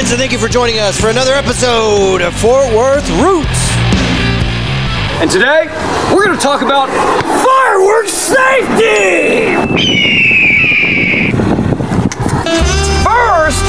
friends, 0.00 0.12
and 0.12 0.18
thank 0.18 0.32
you 0.32 0.38
for 0.38 0.48
joining 0.48 0.78
us 0.78 0.98
for 0.98 1.10
another 1.10 1.34
episode 1.34 2.22
of 2.22 2.32
Fort 2.34 2.72
Worth 2.74 3.06
Roots. 3.20 3.60
And 5.20 5.30
today, 5.30 5.66
we're 6.14 6.24
going 6.24 6.36
to 6.36 6.42
talk 6.42 6.62
about 6.62 6.88
fireworks 7.44 8.12
safety! 8.12 9.56
First, 13.04 13.60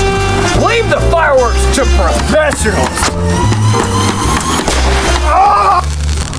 leave 0.63 0.87
the 0.89 1.01
fireworks 1.11 1.59
to 1.75 1.83
professionals. 1.99 2.99
Ah! 5.27 5.83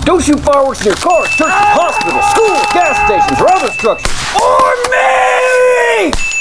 Don't 0.07 0.23
shoot 0.23 0.41
fireworks 0.41 0.81
in 0.81 0.87
your 0.87 0.97
cars, 0.97 1.29
churches, 1.37 1.53
hospitals, 1.77 2.25
schools, 2.31 2.65
gas 2.73 2.97
stations, 3.05 3.41
or 3.43 3.53
other 3.53 3.71
structures. 3.73 4.11
Or 4.41 4.73
me! 4.89 6.32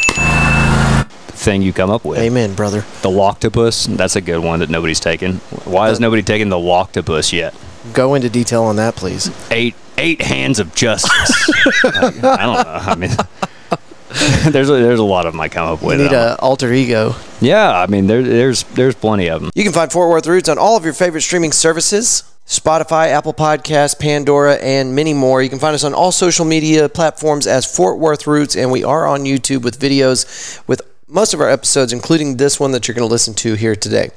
Thing 1.42 1.62
you 1.62 1.74
come 1.74 1.90
up 1.90 2.06
with. 2.06 2.20
Amen, 2.20 2.54
brother. 2.54 2.82
The 3.02 3.10
loctopus, 3.10 3.96
that's 3.98 4.16
a 4.16 4.22
good 4.22 4.40
one 4.40 4.60
that 4.60 4.70
nobody's 4.70 5.00
taken. 5.00 5.38
Why 5.66 5.88
has 5.90 6.00
nobody 6.00 6.22
taken 6.22 6.50
the 6.50 6.58
loctopus 6.58 7.34
yet? 7.34 7.54
Go 7.94 8.14
into 8.16 8.30
detail 8.30 8.64
on 8.64 8.76
that, 8.78 8.96
please. 8.96 9.32
Eight 9.52 9.76
eight 9.98 10.22
hands 10.22 10.60
of 10.60 10.74
justice. 10.76 11.12
I, 11.84 12.08
I 12.24 12.46
don't 12.46 12.56
know. 12.56 12.80
I 12.92 12.96
mean, 12.96 13.12
there's 14.52 14.70
a, 14.70 14.74
there's 14.74 15.00
a 15.00 15.04
lot 15.04 15.26
of 15.26 15.34
them 15.34 15.42
I 15.42 15.50
come 15.50 15.68
up 15.68 15.82
You 15.82 15.88
with. 15.88 16.00
need 16.00 16.14
an 16.14 16.36
alter 16.40 16.72
ego. 16.72 17.16
yeah, 17.40 17.72
I 17.82 17.88
mean 17.88 18.08
there, 18.08 18.22
there's 18.24 18.64
there's 18.64 18.96
plenty 18.96 19.30
of 19.30 19.42
them. 19.42 19.52
You 19.56 19.64
can 19.64 19.74
find 19.74 19.92
Fort 19.92 20.10
Worth 20.10 20.28
Roots 20.28 20.48
on 20.50 20.58
all 20.58 20.78
of 20.78 20.84
your 20.86 20.94
favorite 20.94 21.22
streaming 21.22 21.52
services 21.52 22.24
Spotify, 22.46 23.08
Apple 23.08 23.34
Podcasts, 23.34 23.98
Pandora, 23.98 24.56
and 24.56 24.94
many 24.94 25.14
more. 25.14 25.42
You 25.42 25.50
can 25.50 25.60
find 25.60 25.74
us 25.74 25.84
on 25.86 25.94
all 25.94 26.12
social 26.12 26.44
media 26.44 26.90
platforms 26.90 27.48
as 27.48 27.66
Fort 27.66 27.98
Worth 27.98 28.28
Roots, 28.28 28.56
and 28.58 28.72
we 28.72 28.84
are 28.84 29.08
on 29.08 29.22
YouTube 29.22 29.62
with 29.64 29.80
videos 29.80 30.60
with 30.68 30.82
most 31.12 31.34
of 31.34 31.42
our 31.42 31.50
episodes, 31.50 31.92
including 31.92 32.38
this 32.38 32.58
one 32.58 32.72
that 32.72 32.88
you're 32.88 32.96
going 32.96 33.08
to 33.08 33.12
listen 33.12 33.34
to 33.34 33.56
here 33.56 33.76
today. 33.76 34.12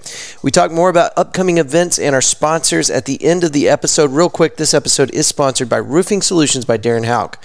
We 0.45 0.53
talk 0.53 0.71
more 0.71 0.89
about 0.89 1.11
upcoming 1.17 1.59
events 1.59 1.99
and 1.99 2.15
our 2.15 2.21
sponsors 2.21 2.89
at 2.89 3.05
the 3.05 3.23
end 3.23 3.43
of 3.43 3.53
the 3.53 3.69
episode. 3.69 4.13
Real 4.13 4.31
quick, 4.31 4.57
this 4.57 4.73
episode 4.73 5.11
is 5.11 5.27
sponsored 5.27 5.69
by 5.69 5.79
Roofing 5.79 6.23
Solutions 6.23 6.65
by 6.65 6.79
Darren 6.79 7.05
Hauk. 7.05 7.43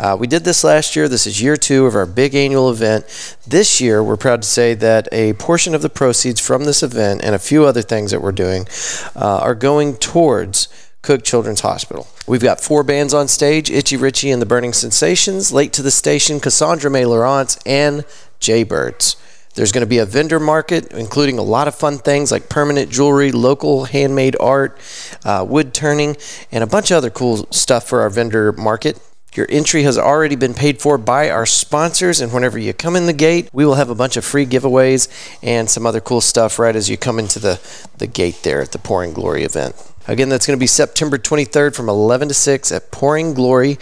uh, 0.00 0.16
we 0.18 0.26
did 0.26 0.42
this 0.42 0.64
last 0.64 0.96
year. 0.96 1.06
This 1.06 1.28
is 1.28 1.40
year 1.40 1.56
two 1.56 1.86
of 1.86 1.94
our 1.94 2.06
big 2.06 2.39
annual 2.44 2.70
event. 2.70 3.04
This 3.46 3.80
year, 3.80 4.02
we're 4.02 4.16
proud 4.16 4.42
to 4.42 4.48
say 4.48 4.74
that 4.74 5.08
a 5.12 5.34
portion 5.34 5.74
of 5.74 5.82
the 5.82 5.90
proceeds 5.90 6.40
from 6.40 6.64
this 6.64 6.82
event 6.82 7.20
and 7.22 7.34
a 7.34 7.38
few 7.38 7.64
other 7.64 7.82
things 7.82 8.10
that 8.10 8.22
we're 8.22 8.32
doing 8.32 8.66
uh, 9.14 9.38
are 9.42 9.54
going 9.54 9.96
towards 9.96 10.68
Cook 11.02 11.22
Children's 11.22 11.60
Hospital. 11.60 12.06
We've 12.26 12.42
got 12.42 12.60
four 12.60 12.82
bands 12.82 13.14
on 13.14 13.28
stage 13.28 13.70
Itchy 13.70 13.96
Richie 13.96 14.30
and 14.30 14.40
the 14.40 14.46
Burning 14.46 14.72
Sensations, 14.72 15.52
Late 15.52 15.72
to 15.74 15.82
the 15.82 15.90
Station, 15.90 16.40
Cassandra 16.40 16.90
May 16.90 17.04
Laurence, 17.04 17.58
and 17.64 18.04
Jaybirds. 18.38 19.16
There's 19.54 19.72
going 19.72 19.82
to 19.82 19.88
be 19.88 19.98
a 19.98 20.06
vendor 20.06 20.38
market, 20.38 20.92
including 20.92 21.38
a 21.38 21.42
lot 21.42 21.66
of 21.68 21.74
fun 21.74 21.98
things 21.98 22.30
like 22.30 22.48
permanent 22.48 22.90
jewelry, 22.90 23.32
local 23.32 23.84
handmade 23.84 24.36
art, 24.38 24.78
uh, 25.24 25.44
wood 25.48 25.74
turning, 25.74 26.16
and 26.52 26.62
a 26.62 26.68
bunch 26.68 26.90
of 26.90 26.98
other 26.98 27.10
cool 27.10 27.48
stuff 27.50 27.88
for 27.88 28.02
our 28.02 28.10
vendor 28.10 28.52
market. 28.52 29.00
Your 29.40 29.48
entry 29.48 29.84
has 29.84 29.96
already 29.96 30.36
been 30.36 30.52
paid 30.52 30.82
for 30.82 30.98
by 30.98 31.30
our 31.30 31.46
sponsors, 31.46 32.20
and 32.20 32.30
whenever 32.30 32.58
you 32.58 32.74
come 32.74 32.94
in 32.94 33.06
the 33.06 33.14
gate, 33.14 33.48
we 33.54 33.64
will 33.64 33.76
have 33.76 33.88
a 33.88 33.94
bunch 33.94 34.18
of 34.18 34.24
free 34.26 34.44
giveaways 34.44 35.08
and 35.42 35.70
some 35.70 35.86
other 35.86 35.98
cool 35.98 36.20
stuff 36.20 36.58
right 36.58 36.76
as 36.76 36.90
you 36.90 36.98
come 36.98 37.18
into 37.18 37.38
the, 37.38 37.58
the 37.96 38.06
gate 38.06 38.42
there 38.42 38.60
at 38.60 38.72
the 38.72 38.78
Pouring 38.78 39.14
Glory 39.14 39.42
event. 39.44 39.74
Again, 40.06 40.28
that's 40.28 40.46
going 40.46 40.58
to 40.58 40.62
be 40.62 40.66
September 40.66 41.16
23rd 41.16 41.74
from 41.74 41.88
11 41.88 42.28
to 42.28 42.34
6 42.34 42.70
at 42.70 42.90
Pouring 42.90 43.32
Glory, 43.32 43.78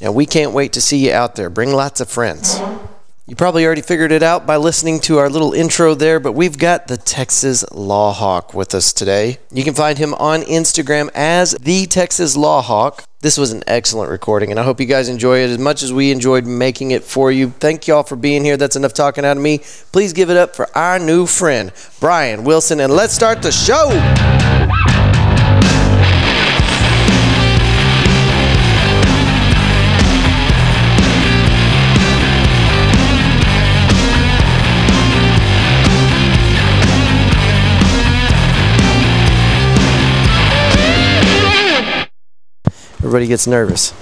and 0.00 0.14
we 0.14 0.24
can't 0.24 0.52
wait 0.52 0.72
to 0.72 0.80
see 0.80 1.04
you 1.04 1.12
out 1.12 1.36
there. 1.36 1.50
Bring 1.50 1.74
lots 1.74 2.00
of 2.00 2.08
friends. 2.08 2.58
You 3.28 3.36
probably 3.36 3.66
already 3.66 3.82
figured 3.82 4.10
it 4.10 4.22
out 4.22 4.46
by 4.46 4.56
listening 4.56 5.00
to 5.00 5.18
our 5.18 5.28
little 5.28 5.52
intro 5.52 5.94
there, 5.94 6.18
but 6.18 6.32
we've 6.32 6.56
got 6.56 6.86
the 6.86 6.96
Texas 6.96 7.62
Law 7.72 8.10
Hawk 8.14 8.54
with 8.54 8.74
us 8.74 8.90
today. 8.90 9.36
You 9.52 9.64
can 9.64 9.74
find 9.74 9.98
him 9.98 10.14
on 10.14 10.40
Instagram 10.44 11.10
as 11.14 11.50
the 11.60 11.84
Texas 11.84 12.38
Law 12.38 12.62
Hawk. 12.62 13.04
This 13.20 13.36
was 13.36 13.52
an 13.52 13.64
excellent 13.66 14.10
recording, 14.10 14.50
and 14.50 14.58
I 14.58 14.62
hope 14.62 14.80
you 14.80 14.86
guys 14.86 15.10
enjoy 15.10 15.40
it 15.40 15.50
as 15.50 15.58
much 15.58 15.82
as 15.82 15.92
we 15.92 16.10
enjoyed 16.10 16.46
making 16.46 16.92
it 16.92 17.04
for 17.04 17.30
you. 17.30 17.50
Thank 17.50 17.86
y'all 17.86 18.02
for 18.02 18.16
being 18.16 18.44
here. 18.44 18.56
That's 18.56 18.76
enough 18.76 18.94
talking 18.94 19.26
out 19.26 19.36
of 19.36 19.42
me. 19.42 19.58
Please 19.92 20.14
give 20.14 20.30
it 20.30 20.38
up 20.38 20.56
for 20.56 20.74
our 20.74 20.98
new 20.98 21.26
friend, 21.26 21.70
Bryan 22.00 22.44
Wilson, 22.44 22.80
and 22.80 22.90
let's 22.90 23.12
start 23.12 23.42
the 23.42 23.52
show. 23.52 23.90
Everybody 43.08 43.26
gets 43.26 43.46
nervous. 43.46 43.94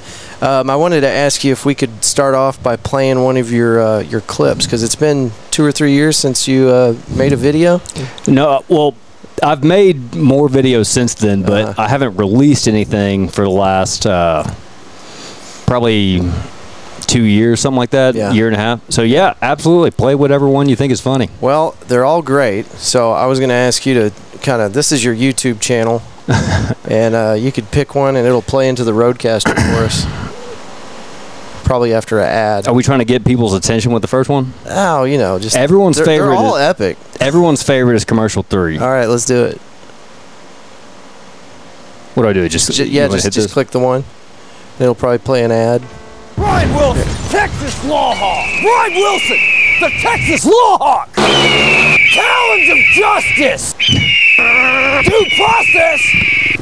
Um, 0.42 0.68
I 0.68 0.74
wanted 0.74 1.02
to 1.02 1.08
ask 1.08 1.44
you 1.44 1.52
if 1.52 1.64
we 1.64 1.76
could 1.76 2.02
start 2.02 2.34
off 2.34 2.60
by 2.60 2.74
playing 2.74 3.22
one 3.22 3.36
of 3.36 3.52
your 3.52 3.80
uh, 3.80 4.00
your 4.00 4.20
clips 4.20 4.66
because 4.66 4.82
it's 4.82 4.96
been 4.96 5.30
two 5.52 5.64
or 5.64 5.70
three 5.70 5.92
years 5.92 6.16
since 6.16 6.48
you 6.48 6.68
uh, 6.70 6.96
made 7.16 7.32
a 7.32 7.36
video. 7.36 7.80
No, 8.26 8.64
well, 8.68 8.96
I've 9.44 9.62
made 9.62 10.16
more 10.16 10.48
videos 10.48 10.86
since 10.86 11.14
then, 11.14 11.42
but 11.42 11.66
Uh-huh. 11.68 11.82
I 11.82 11.88
haven't 11.88 12.16
released 12.16 12.66
anything 12.66 13.28
for 13.28 13.42
the 13.44 13.50
last 13.50 14.06
uh, 14.06 14.42
probably 15.66 16.20
two 17.02 17.22
years, 17.22 17.60
something 17.60 17.78
like 17.78 17.90
that, 17.90 18.16
Yeah. 18.16 18.32
year 18.32 18.48
and 18.48 18.56
a 18.56 18.58
half. 18.58 18.80
So 18.88 19.02
yeah, 19.02 19.34
absolutely, 19.40 19.92
play 19.92 20.16
whatever 20.16 20.48
one 20.48 20.68
you 20.68 20.74
think 20.74 20.92
is 20.92 21.00
funny. 21.00 21.30
Well, 21.40 21.76
they're 21.86 22.04
all 22.04 22.22
great. 22.22 22.66
So 22.72 23.12
I 23.12 23.26
was 23.26 23.38
going 23.38 23.50
to 23.50 23.54
ask 23.54 23.86
you 23.86 23.94
to 23.94 24.12
kind 24.42 24.60
of 24.60 24.72
this 24.72 24.90
is 24.90 25.04
your 25.04 25.14
YouTube 25.14 25.60
channel, 25.60 26.02
and 26.88 27.14
uh, 27.14 27.36
you 27.38 27.52
could 27.52 27.70
pick 27.70 27.94
one 27.94 28.16
and 28.16 28.26
it'll 28.26 28.42
play 28.42 28.68
into 28.68 28.84
the 28.84 28.92
RODECaster 28.92 29.54
for 29.54 29.84
us. 29.84 30.04
Probably 31.64 31.92
after 31.94 32.18
an 32.20 32.26
ad. 32.28 32.68
Are 32.68 32.74
we 32.74 32.82
trying 32.82 33.00
to 33.00 33.04
get 33.04 33.24
people's 33.24 33.54
attention 33.54 33.92
with 33.92 34.02
the 34.02 34.08
first 34.08 34.28
one? 34.30 34.52
Oh, 34.66 35.04
you 35.04 35.18
know, 35.18 35.38
just 35.38 35.56
Everyone's 35.56 35.96
they're, 35.96 36.06
favorite 36.06 36.28
They're 36.30 36.36
all 36.36 36.56
is- 36.56 36.62
epic. 36.62 36.96
Everyone's 37.20 37.62
favorite 37.62 37.96
is 37.96 38.04
commercial 38.04 38.42
three. 38.44 38.78
All 38.78 38.88
right, 38.88 39.06
let's 39.06 39.26
do 39.26 39.44
it. 39.44 39.58
What 42.14 42.22
do 42.22 42.28
I 42.28 42.32
do? 42.32 42.48
Just 42.48 42.72
J- 42.72 42.84
you 42.84 42.90
yeah, 42.92 43.08
just, 43.08 43.30
just 43.32 43.50
click 43.52 43.68
the 43.68 43.78
one. 43.80 44.04
It'll 44.80 44.94
probably 44.94 45.18
play 45.18 45.44
an 45.44 45.50
ad. 45.52 45.82
Bryan 46.36 46.72
Wilson, 46.74 47.04
Texas 47.30 47.84
Law 47.84 48.14
Hawk. 48.14 48.62
Bryan 48.62 48.94
Wilson, 48.94 49.38
the 49.80 49.90
Texas 50.00 50.44
Law 50.44 50.78
Hawk. 50.78 51.12
Talons 52.14 52.70
of 52.70 52.78
justice. 52.94 53.74
Due 54.36 55.26
process. 55.34 56.00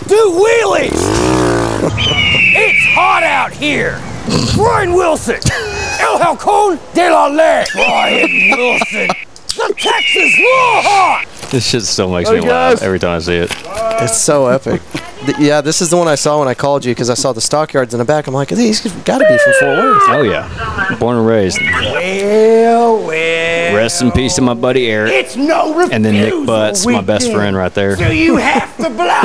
Do 0.07 0.31
wheelies. 0.39 0.93
it's 2.55 2.85
hot 2.95 3.25
out 3.25 3.53
here. 3.53 4.01
Bryan 4.55 4.93
Wilson, 4.93 5.41
El 5.99 6.19
Halcon 6.19 6.79
de 6.95 7.11
la 7.11 7.27
Ley. 7.27 7.65
Bryan 7.75 8.57
Wilson, 8.57 9.09
the 9.49 9.75
Texas 9.77 10.39
Law 10.39 10.83
Hawk. 10.83 11.34
This 11.51 11.67
shit 11.69 11.83
still 11.83 12.11
makes 12.11 12.29
Hey, 12.31 12.41
me 12.41 12.49
laugh 12.49 12.83
every 12.83 12.99
time 12.99 13.17
I 13.17 13.19
see 13.21 13.37
it. 13.37 13.53
It's 14.03 14.21
so 14.21 14.47
epic. 14.49 14.83
Th- 15.25 15.39
yeah, 15.39 15.61
this 15.61 15.81
is 15.81 15.89
the 15.89 15.97
one 15.97 16.09
I 16.09 16.17
saw 16.17 16.39
when 16.41 16.49
I 16.49 16.55
called 16.55 16.85
you 16.85 16.91
because 16.93 17.09
I 17.11 17.15
saw 17.15 17.33
the 17.33 17.41
stockyards 17.41 17.95
in 17.95 17.99
the 17.99 18.05
back. 18.05 18.27
I'm 18.27 18.35
like, 18.35 18.49
these 18.49 18.81
got 19.05 19.19
to 19.19 19.25
be 19.29 19.39
from 19.39 19.53
Fort 19.61 19.79
Worth. 19.79 20.03
Oh 20.09 20.23
yeah, 20.23 20.97
born 20.99 21.17
and 21.17 21.27
raised. 21.27 21.59
Well, 21.61 23.07
well. 23.07 23.75
Rest 23.77 24.03
in 24.03 24.11
peace 24.13 24.35
to 24.35 24.43
my 24.43 24.55
buddy 24.55 24.87
Eric, 24.91 25.13
It's 25.13 25.37
no 25.37 25.69
refusal. 25.75 25.95
and 25.95 26.05
then 26.05 26.15
Nick 26.15 26.47
Butts, 26.47 26.85
my 26.87 27.01
best 27.01 27.27
weekend. 27.27 27.39
friend 27.41 27.57
right 27.57 27.73
there. 27.73 27.97
Do 27.97 28.15
you 28.15 28.37
have 28.37 28.77
to 28.79 28.91
blow? 28.91 29.23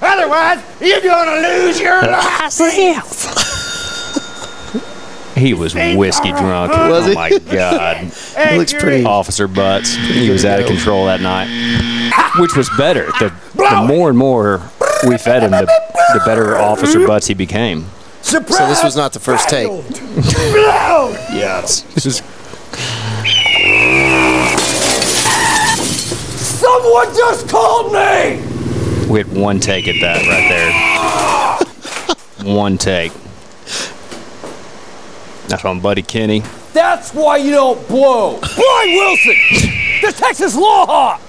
Otherwise, 0.00 0.62
you're 0.80 1.00
gonna 1.00 1.40
lose 1.48 1.80
your 1.80 2.00
license. 2.06 3.53
He 5.36 5.52
was 5.54 5.74
whiskey 5.74 6.30
drunk. 6.30 6.72
Was 6.72 7.06
oh 7.06 7.08
he? 7.08 7.14
my 7.14 7.30
god. 7.38 8.12
It 8.36 8.58
looks 8.58 8.72
pretty. 8.72 9.04
Officer 9.04 9.48
Butts. 9.48 9.94
He 9.94 10.30
was 10.30 10.44
out 10.44 10.60
of 10.60 10.66
control 10.66 11.06
that 11.06 11.20
night, 11.20 11.48
which 12.40 12.56
was 12.56 12.68
better. 12.76 13.06
The, 13.18 13.32
the 13.54 13.84
more 13.86 14.08
and 14.10 14.18
more 14.18 14.70
we 15.06 15.18
fed 15.18 15.42
him, 15.42 15.50
the, 15.52 15.66
the 16.14 16.22
better 16.24 16.56
Officer 16.56 17.06
Butts 17.06 17.26
he 17.26 17.34
became. 17.34 17.86
So 18.22 18.38
this 18.40 18.82
was 18.82 18.96
not 18.96 19.12
the 19.12 19.20
first 19.20 19.48
take. 19.48 19.66
Blow. 19.92 21.10
Yes. 21.32 21.82
This 21.94 22.06
is 22.06 22.22
Someone 26.38 27.06
just 27.14 27.48
called 27.48 27.92
me! 27.92 28.40
We 29.08 29.18
had 29.18 29.32
one 29.32 29.60
take 29.60 29.86
at 29.88 30.00
that 30.00 30.26
right 30.26 30.48
there. 32.44 32.54
one 32.54 32.78
take. 32.78 33.12
That's 35.48 35.64
on 35.64 35.80
Buddy 35.80 36.02
Kenny. 36.02 36.42
That's 36.72 37.12
why 37.14 37.36
you 37.36 37.50
don't 37.52 37.86
blow. 37.88 38.40
Bryan 38.40 38.94
Wilson, 38.96 39.36
the 40.02 40.12
Texas 40.16 40.56
Law 40.56 40.86
Hawk. 40.86 41.20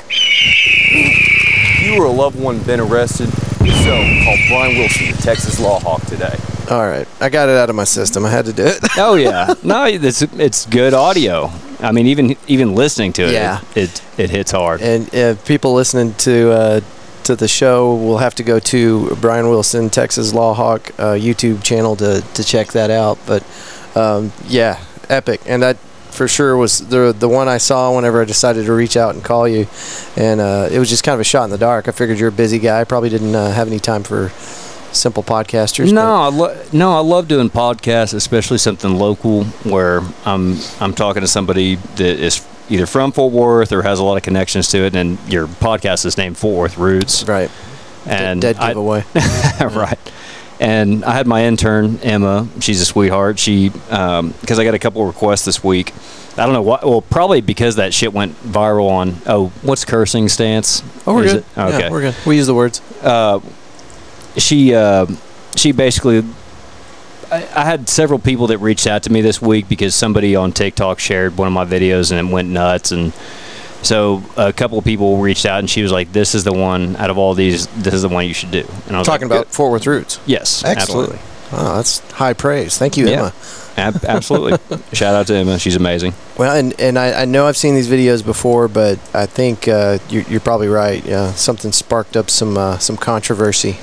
If 0.97 1.85
you 1.85 2.01
or 2.01 2.05
a 2.05 2.11
loved 2.11 2.39
one 2.39 2.59
been 2.63 2.79
arrested, 2.79 3.29
so 3.29 4.23
call 4.23 4.37
Bryan 4.47 4.77
Wilson, 4.77 5.07
the 5.11 5.19
Texas 5.21 5.59
Law 5.59 5.79
Hawk 5.79 6.01
today. 6.03 6.35
All 6.69 6.87
right, 6.87 7.07
I 7.21 7.29
got 7.29 7.49
it 7.49 7.55
out 7.57 7.69
of 7.69 7.75
my 7.75 7.83
system. 7.83 8.25
I 8.25 8.29
had 8.31 8.45
to 8.45 8.53
do 8.53 8.63
it. 8.65 8.79
Oh 8.97 9.15
yeah, 9.15 9.53
no, 9.63 9.85
it's 9.85 10.21
it's 10.21 10.65
good 10.65 10.93
audio. 10.93 11.51
I 11.81 11.91
mean, 11.91 12.07
even 12.07 12.35
even 12.47 12.73
listening 12.73 13.13
to 13.13 13.23
it, 13.23 13.33
Yeah. 13.33 13.59
it 13.75 14.01
it 14.17 14.29
hits 14.31 14.51
hard. 14.51 14.81
and 14.81 15.13
uh, 15.13 15.35
people 15.45 15.73
listening 15.73 16.13
to 16.19 16.51
uh, 16.51 16.81
to 17.25 17.35
the 17.35 17.47
show 17.47 17.93
will 17.95 18.17
have 18.19 18.33
to 18.35 18.43
go 18.43 18.59
to 18.59 19.15
Bryan 19.17 19.49
Wilson 19.49 19.89
Texas 19.89 20.33
Law 20.33 20.53
Hawk 20.53 20.89
uh, 20.97 21.13
YouTube 21.13 21.61
channel 21.63 21.95
to 21.97 22.21
to 22.33 22.43
check 22.43 22.69
that 22.69 22.89
out. 22.89 23.19
But 23.27 23.43
um, 23.95 24.31
yeah, 24.47 24.79
epic, 25.09 25.41
and 25.45 25.63
that 25.63 25.77
for 26.11 26.27
sure 26.27 26.55
was 26.55 26.87
the 26.87 27.13
the 27.17 27.27
one 27.27 27.47
I 27.47 27.57
saw 27.57 27.93
whenever 27.95 28.21
I 28.21 28.25
decided 28.25 28.65
to 28.65 28.73
reach 28.73 28.95
out 28.97 29.15
and 29.15 29.23
call 29.23 29.47
you, 29.47 29.67
and 30.15 30.39
uh, 30.39 30.69
it 30.71 30.79
was 30.79 30.89
just 30.89 31.03
kind 31.03 31.13
of 31.13 31.19
a 31.19 31.25
shot 31.25 31.43
in 31.45 31.49
the 31.49 31.57
dark. 31.57 31.87
I 31.87 31.91
figured 31.91 32.19
you're 32.19 32.29
a 32.29 32.31
busy 32.31 32.59
guy, 32.59 32.83
probably 32.83 33.09
didn't 33.09 33.35
uh, 33.35 33.51
have 33.51 33.67
any 33.67 33.79
time 33.79 34.03
for 34.03 34.29
simple 34.93 35.23
podcasters. 35.23 35.91
No, 35.91 36.15
I 36.15 36.27
lo- 36.29 36.57
no, 36.71 36.93
I 36.95 36.99
love 36.99 37.27
doing 37.27 37.49
podcasts, 37.49 38.13
especially 38.13 38.57
something 38.59 38.95
local 38.95 39.43
where 39.63 40.01
I'm 40.25 40.57
I'm 40.79 40.93
talking 40.93 41.21
to 41.21 41.27
somebody 41.27 41.75
that 41.75 42.01
is 42.19 42.45
either 42.69 42.85
from 42.85 43.11
Fort 43.11 43.31
Worth 43.33 43.71
or 43.73 43.83
has 43.83 43.99
a 43.99 44.03
lot 44.03 44.15
of 44.17 44.23
connections 44.23 44.69
to 44.69 44.79
it, 44.85 44.95
and 44.95 45.17
your 45.27 45.47
podcast 45.47 46.05
is 46.05 46.17
named 46.17 46.37
Fort 46.37 46.57
Worth 46.57 46.77
Roots, 46.77 47.25
right, 47.27 47.51
and 48.07 48.41
dead 48.41 48.55
I- 48.57 48.69
giveaway. 48.69 49.03
right. 49.59 49.99
And 50.65 51.05
I 51.05 51.11
had 51.11 51.27
my 51.27 51.45
intern 51.45 51.99
Emma. 52.01 52.47
She's 52.59 52.81
a 52.81 52.85
sweetheart. 52.85 53.37
She 53.37 53.69
because 53.69 54.57
I 54.57 54.63
got 54.63 54.73
a 54.73 54.79
couple 54.79 55.05
requests 55.05 55.45
this 55.45 55.63
week. 55.63 55.93
I 56.37 56.45
don't 56.45 56.53
know 56.53 56.63
why. 56.63 56.79
Well, 56.81 57.01
probably 57.01 57.41
because 57.41 57.75
that 57.75 57.93
shit 57.93 58.13
went 58.13 58.33
viral 58.41 58.89
on. 58.89 59.17
Oh, 59.27 59.49
what's 59.61 59.85
cursing 59.85 60.27
stance? 60.27 60.81
Oh, 61.05 61.13
we're 61.13 61.23
Is 61.25 61.33
good. 61.33 61.45
it? 61.55 61.57
Okay. 61.57 61.79
Yeah, 61.81 61.91
we're 61.91 62.01
good. 62.01 62.15
We 62.25 62.37
use 62.37 62.47
the 62.47 62.55
words. 62.55 62.81
she 64.37 64.73
uh, 64.73 65.05
she 65.55 65.71
basically 65.71 66.23
I, 67.31 67.47
I 67.55 67.65
had 67.65 67.89
several 67.89 68.19
people 68.19 68.47
that 68.47 68.57
reached 68.59 68.87
out 68.87 69.03
to 69.03 69.11
me 69.11 69.21
this 69.21 69.41
week 69.41 69.67
because 69.67 69.95
somebody 69.95 70.35
on 70.35 70.51
TikTok 70.51 70.99
shared 70.99 71.37
one 71.37 71.47
of 71.47 71.53
my 71.53 71.65
videos 71.65 72.11
and 72.11 72.27
it 72.27 72.31
went 72.31 72.49
nuts 72.49 72.91
and 72.91 73.13
so 73.85 74.23
a 74.35 74.51
couple 74.51 74.77
of 74.77 74.83
people 74.83 75.17
reached 75.17 75.45
out 75.45 75.59
and 75.59 75.69
she 75.69 75.81
was 75.81 75.91
like 75.91 76.11
this 76.11 76.35
is 76.35 76.43
the 76.43 76.53
one 76.53 76.95
out 76.97 77.09
of 77.09 77.17
all 77.17 77.33
these 77.33 77.67
this 77.67 77.93
is 77.93 78.01
the 78.01 78.09
one 78.09 78.25
you 78.27 78.33
should 78.33 78.51
do 78.51 78.65
and 78.87 78.95
I 78.95 78.99
was 78.99 79.07
Talking 79.07 79.29
like, 79.29 79.39
about 79.41 79.53
Fort 79.53 79.71
Worth 79.71 79.87
roots. 79.87 80.19
Yes 80.25 80.63
Excellent. 80.63 80.79
absolutely 81.13 81.19
Oh, 81.51 81.75
that's 81.77 81.99
high 82.11 82.33
praise. 82.33 82.75
Thank 82.77 82.97
you, 82.97 83.07
Yeah. 83.07 83.17
Emma. 83.17 83.33
Ab- 83.77 84.03
absolutely 84.05 84.57
shout 84.93 85.13
out 85.15 85.27
to 85.27 85.35
Emma 85.35 85.59
she's 85.59 85.75
amazing 85.75 86.13
Well, 86.37 86.55
and 86.55 86.73
and 86.79 86.97
I, 86.97 87.21
I 87.21 87.25
know 87.25 87.45
I've 87.45 87.55
seen 87.57 87.75
these 87.75 87.87
videos 87.89 88.25
before, 88.25 88.67
but 88.67 88.97
I 89.13 89.25
think 89.27 89.67
uh, 89.67 89.99
you're, 90.09 90.23
you're 90.23 90.39
probably 90.39 90.67
right. 90.69 91.05
Yeah, 91.05 91.31
something 91.33 91.71
sparked 91.71 92.17
up 92.17 92.29
some 92.29 92.57
uh, 92.57 92.77
some 92.79 92.97
controversy. 92.97 93.77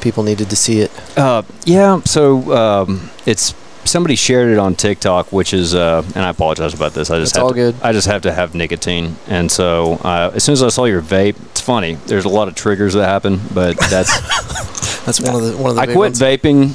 People 0.00 0.22
needed 0.24 0.50
to 0.50 0.56
see 0.56 0.80
it. 0.80 0.90
Uh, 1.18 1.42
yeah. 1.64 2.00
So 2.04 2.52
um, 2.56 3.10
it's 3.26 3.54
somebody 3.84 4.14
shared 4.16 4.50
it 4.52 4.58
on 4.58 4.74
TikTok, 4.74 5.32
which 5.32 5.52
is, 5.52 5.74
uh, 5.74 6.02
and 6.14 6.24
I 6.24 6.28
apologize 6.30 6.74
about 6.74 6.92
this. 6.94 7.10
I 7.10 7.18
just 7.18 7.32
It's 7.32 7.38
all 7.38 7.48
to, 7.50 7.54
good. 7.54 7.74
I 7.82 7.92
just 7.92 8.06
have 8.06 8.22
to 8.22 8.32
have 8.32 8.54
nicotine, 8.54 9.16
and 9.26 9.50
so 9.50 9.94
uh, 10.04 10.30
as 10.34 10.44
soon 10.44 10.52
as 10.54 10.62
I 10.62 10.68
saw 10.68 10.84
your 10.84 11.02
vape, 11.02 11.36
it's 11.50 11.60
funny. 11.60 11.94
There's 12.06 12.24
a 12.24 12.28
lot 12.28 12.48
of 12.48 12.54
triggers 12.54 12.94
that 12.94 13.06
happen, 13.06 13.40
but 13.54 13.76
that's 13.90 14.10
That's 15.06 15.20
one 15.20 15.34
of 15.34 15.42
the 15.42 15.56
one 15.56 15.70
of 15.70 15.76
the. 15.76 15.82
I 15.82 15.86
quit 15.86 15.96
ones. 15.96 16.20
vaping 16.20 16.74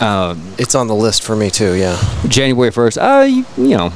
uh, 0.00 0.34
It's 0.58 0.74
on 0.74 0.86
the 0.88 0.94
list 0.94 1.22
for 1.22 1.36
me 1.36 1.50
too. 1.50 1.74
Yeah, 1.74 1.96
January 2.26 2.70
first. 2.70 2.96
Uh, 2.98 3.26
you, 3.28 3.44
you 3.58 3.76
know, 3.76 3.92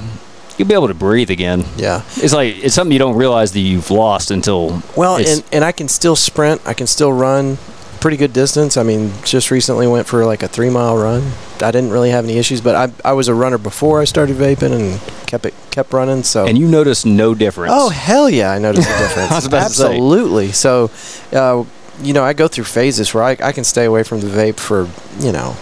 you'll 0.59 0.69
be 0.69 0.75
able 0.75 0.89
to 0.89 0.95
breathe 0.95 1.31
again. 1.31 1.65
yeah. 1.77 2.03
It's 2.17 2.35
like 2.35 2.57
it's 2.63 2.75
something 2.75 2.93
you 2.93 2.99
don't 2.99 3.17
realize 3.17 3.53
that 3.53 3.61
you've 3.61 3.91
lost 3.91 4.31
until 4.31 4.83
Well, 4.97 5.17
and 5.17 5.43
and 5.51 5.65
I 5.65 5.73
can 5.73 5.89
still 5.89 6.15
sprint. 6.15 6.61
I 6.67 6.75
can 6.75 6.87
still 6.87 7.13
run 7.13 7.57
pretty 8.01 8.17
good 8.17 8.33
distance. 8.33 8.77
I 8.77 8.83
mean, 8.83 9.13
just 9.25 9.51
recently 9.51 9.87
went 9.87 10.07
for 10.07 10.25
like 10.25 10.43
a 10.43 10.49
three 10.49 10.71
mile 10.71 10.97
run. 10.97 11.33
I 11.61 11.71
didn't 11.71 11.91
really 11.91 12.11
have 12.11 12.25
any 12.25 12.39
issues, 12.39 12.61
but 12.61 12.75
I 12.75 13.09
I 13.09 13.13
was 13.13 13.29
a 13.29 13.35
runner 13.35 13.59
before 13.59 14.01
I 14.01 14.05
started 14.05 14.37
vaping 14.37 14.73
and 14.73 15.01
kept 15.27 15.45
it 15.47 15.55
kept 15.71 15.93
running. 15.93 16.23
So 16.23 16.47
and 16.47 16.59
you 16.59 16.67
notice 16.67 17.05
no 17.05 17.35
difference. 17.35 17.73
Oh 17.75 17.91
hell 17.91 18.29
yeah! 18.29 18.51
I 18.51 18.59
noticed 18.59 18.89
the 18.89 18.99
difference. 18.99 19.31
I 19.31 19.35
was 19.37 19.47
about 19.47 19.69
to 19.69 19.75
say. 19.75 19.85
Absolutely. 19.87 20.53
So, 20.53 20.91
uh, 21.33 21.65
you 22.03 22.13
know, 22.13 22.25
I 22.25 22.33
go 22.33 22.49
through 22.49 22.65
phases 22.65 23.13
where 23.15 23.23
I, 23.23 23.37
I 23.43 23.53
can 23.53 23.65
stay 23.65 23.85
away 23.85 24.03
from 24.03 24.21
the 24.21 24.29
vape 24.29 24.59
for 24.59 24.89
you 25.25 25.33
know 25.33 25.57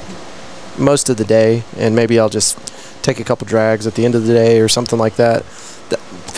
most 0.78 1.08
of 1.10 1.16
the 1.16 1.24
day, 1.24 1.64
and 1.76 1.94
maybe 1.96 2.18
I'll 2.18 2.28
just 2.28 2.56
take 3.02 3.20
a 3.20 3.24
couple 3.24 3.46
drags 3.46 3.86
at 3.86 3.94
the 3.94 4.04
end 4.04 4.14
of 4.14 4.26
the 4.26 4.32
day 4.32 4.60
or 4.60 4.68
something 4.68 4.98
like 4.98 5.16
that. 5.16 5.44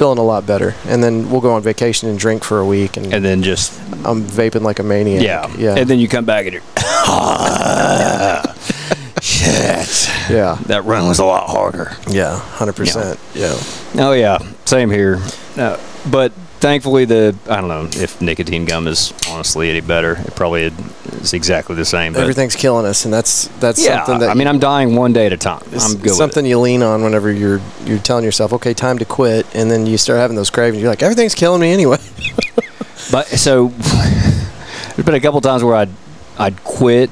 Feeling 0.01 0.17
a 0.17 0.23
lot 0.23 0.47
better, 0.47 0.75
and 0.89 1.05
then 1.05 1.29
we'll 1.31 1.43
go 1.43 1.53
on 1.53 1.61
vacation 1.63 2.09
and 2.09 2.19
drink 2.19 2.43
for 2.43 2.59
a 2.59 2.65
week, 2.65 2.97
and, 2.97 3.13
and 3.13 3.23
then 3.23 3.43
just 3.43 3.79
I'm 4.03 4.23
vaping 4.25 4.63
like 4.63 4.79
a 4.79 4.83
maniac. 4.83 5.23
yeah, 5.23 5.55
yeah, 5.59 5.75
and 5.77 5.91
then 5.91 5.99
you 5.99 6.09
come 6.09 6.25
back 6.25 6.47
and 6.47 6.55
you're 6.55 6.63
shit. 9.21 10.09
yeah, 10.31 10.57
That 10.69 10.85
run 10.87 11.07
was 11.07 11.19
a 11.19 11.25
lot 11.27 11.51
harder. 11.51 11.93
yeah, 12.09 12.39
hundred 12.39 12.77
percent. 12.77 13.21
Yeah, 13.35 13.59
Oh 13.97 14.13
yeah, 14.13 14.39
same 14.65 14.89
here. 14.91 15.19
Uh, 15.59 15.79
but 16.11 16.33
thankfully, 16.61 17.05
the 17.05 17.35
I 17.49 17.61
don't 17.61 17.69
know 17.69 17.89
if 17.93 18.21
nicotine 18.21 18.65
gum 18.65 18.87
is 18.87 19.13
honestly 19.29 19.71
any 19.71 19.81
better. 19.81 20.17
It 20.21 20.37
probably 20.37 20.65
is 20.65 21.33
exactly 21.35 21.75
the 21.77 21.85
same. 21.85 22.13
But 22.13 22.23
everything's 22.23 22.57
killing 22.57 22.87
us, 22.87 23.05
and 23.05 23.13
that's 23.13 23.49
that's 23.59 23.85
yeah, 23.85 24.05
something 24.05 24.21
that 24.21 24.31
I 24.31 24.35
mean, 24.35 24.47
I'm 24.47 24.59
dying 24.59 24.95
one 24.95 25.13
day 25.13 25.27
at 25.27 25.33
a 25.33 25.37
time. 25.37 25.63
It's 25.73 25.95
I'm 25.95 26.01
good 26.01 26.13
something 26.13 26.47
you 26.47 26.59
lean 26.61 26.83
on 26.83 27.03
whenever 27.03 27.31
you're 27.33 27.61
you're 27.85 27.99
telling 27.99 28.25
yourself, 28.25 28.53
okay, 28.55 28.75
time 28.75 28.99
to 28.99 29.05
quit, 29.05 29.47
and 29.55 29.71
then 29.71 29.87
you 29.87 29.99
start 29.99 30.21
having 30.21 30.37
those 30.37 30.51
cravings. 30.51 30.83
You're 30.83 30.91
like, 30.91 31.03
everything's 31.03 31.35
killing 31.35 31.61
me 31.61 31.73
anyway. 31.73 31.99
But 33.11 33.27
so 33.27 33.69
there's 33.69 35.05
been 35.05 35.15
a 35.15 35.21
couple 35.21 35.41
times 35.41 35.65
where 35.65 35.75
I'd 35.75 35.91
I'd 36.39 36.63
quit, 36.63 37.11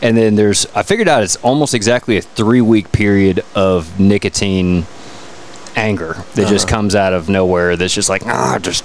and 0.00 0.16
then 0.16 0.36
there's 0.36 0.66
I 0.74 0.82
figured 0.82 1.08
out 1.08 1.22
it's 1.22 1.36
almost 1.36 1.74
exactly 1.74 2.16
a 2.16 2.22
three 2.22 2.60
week 2.60 2.92
period 2.92 3.44
of 3.54 3.98
nicotine 3.98 4.86
anger 5.76 6.16
that 6.34 6.48
just 6.48 6.66
Uh-huh. 6.66 6.76
comes 6.76 6.94
out 6.94 7.12
of 7.12 7.28
nowhere. 7.28 7.76
That's 7.76 7.94
just 7.94 8.08
like 8.08 8.24
ah, 8.26 8.58
just 8.60 8.84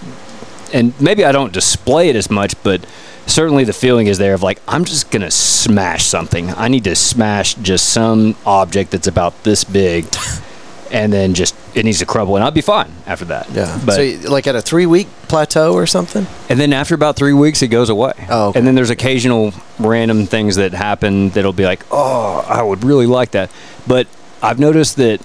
and 0.74 0.94
maybe 1.00 1.24
I 1.26 1.32
don't 1.32 1.54
display 1.54 2.10
it 2.10 2.16
as 2.16 2.30
much, 2.30 2.54
but 2.64 2.86
certainly 3.26 3.64
the 3.64 3.74
feeling 3.74 4.08
is 4.08 4.18
there 4.18 4.34
of 4.34 4.44
like 4.44 4.60
I'm 4.68 4.86
just 4.86 5.12
gonna 5.12 5.32
smash 5.32 6.06
something. 6.06 6.50
I 6.56 6.68
need 6.68 6.84
to 6.86 6.96
smash 6.96 7.56
just 7.56 7.90
some 7.90 8.36
object 8.46 8.92
that's 8.92 9.08
about 9.08 9.44
this 9.44 9.64
big, 9.64 10.06
and 10.92 11.12
then 11.14 11.34
just 11.34 11.56
it 11.76 11.86
needs 11.86 12.00
to 12.00 12.06
crumble, 12.06 12.36
and 12.36 12.44
I'll 12.44 12.52
be 12.52 12.62
fine 12.62 12.92
after 13.06 13.26
that. 13.26 13.50
Yeah. 13.52 13.80
but 13.86 13.96
so, 13.96 14.30
like 14.32 14.48
at 14.48 14.56
a 14.56 14.62
three 14.62 14.86
week 14.86 15.08
plateau 15.28 15.74
or 15.74 15.86
something. 15.86 16.26
and 16.50 16.60
then 16.60 16.74
after 16.74 16.96
about 16.96 17.16
three 17.16 17.34
weeks, 17.34 17.62
it 17.62 17.68
goes 17.68 17.90
away. 17.90 18.14
Oh, 18.30 18.50
okay. 18.50 18.60
and 18.60 18.68
then 18.68 18.76
there's 18.76 18.90
occasional 18.90 19.54
random 19.80 20.26
things 20.26 20.56
that 20.56 20.74
happen 20.74 21.30
that'll 21.32 21.54
be 21.54 21.66
like, 21.66 21.86
oh, 21.92 22.46
I 22.50 22.62
would 22.62 22.84
really 22.84 23.06
like 23.08 23.32
that, 23.32 23.52
but 23.86 24.08
I've 24.42 24.60
noticed 24.60 24.96
that, 24.98 25.22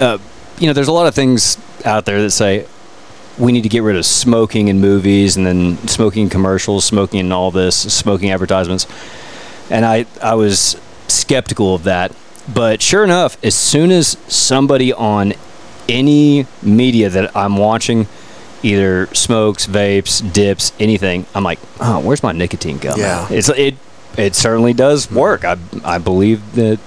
uh, 0.00 0.18
you 0.58 0.66
know, 0.66 0.72
there's 0.72 0.88
a 0.88 0.92
lot 0.92 1.06
of 1.06 1.14
things 1.14 1.58
out 1.84 2.04
there 2.04 2.20
that 2.22 2.30
say 2.30 2.66
we 3.38 3.52
need 3.52 3.62
to 3.62 3.68
get 3.68 3.82
rid 3.82 3.96
of 3.96 4.06
smoking 4.06 4.68
in 4.68 4.80
movies 4.80 5.36
and 5.36 5.46
then 5.46 5.76
smoking 5.88 6.28
commercials, 6.30 6.84
smoking 6.84 7.20
and 7.20 7.32
all 7.32 7.50
this, 7.50 7.76
smoking 7.92 8.30
advertisements. 8.30 8.86
And 9.70 9.84
I, 9.84 10.06
I 10.22 10.34
was 10.34 10.80
skeptical 11.08 11.74
of 11.74 11.84
that. 11.84 12.16
But 12.52 12.80
sure 12.80 13.04
enough, 13.04 13.36
as 13.44 13.54
soon 13.54 13.90
as 13.90 14.16
somebody 14.28 14.92
on 14.92 15.34
any 15.88 16.46
media 16.62 17.10
that 17.10 17.36
I'm 17.36 17.56
watching 17.56 18.06
either 18.62 19.06
smokes, 19.14 19.66
vapes, 19.66 20.32
dips, 20.32 20.72
anything, 20.78 21.26
I'm 21.34 21.44
like, 21.44 21.58
oh, 21.80 22.00
where's 22.00 22.22
my 22.22 22.32
nicotine 22.32 22.78
gum? 22.78 22.98
Yeah. 22.98 23.26
It's 23.30 23.48
it 23.50 23.76
it 24.16 24.34
certainly 24.34 24.72
does 24.72 25.10
work. 25.10 25.44
I 25.44 25.56
I 25.84 25.98
believe 25.98 26.54
that 26.54 26.78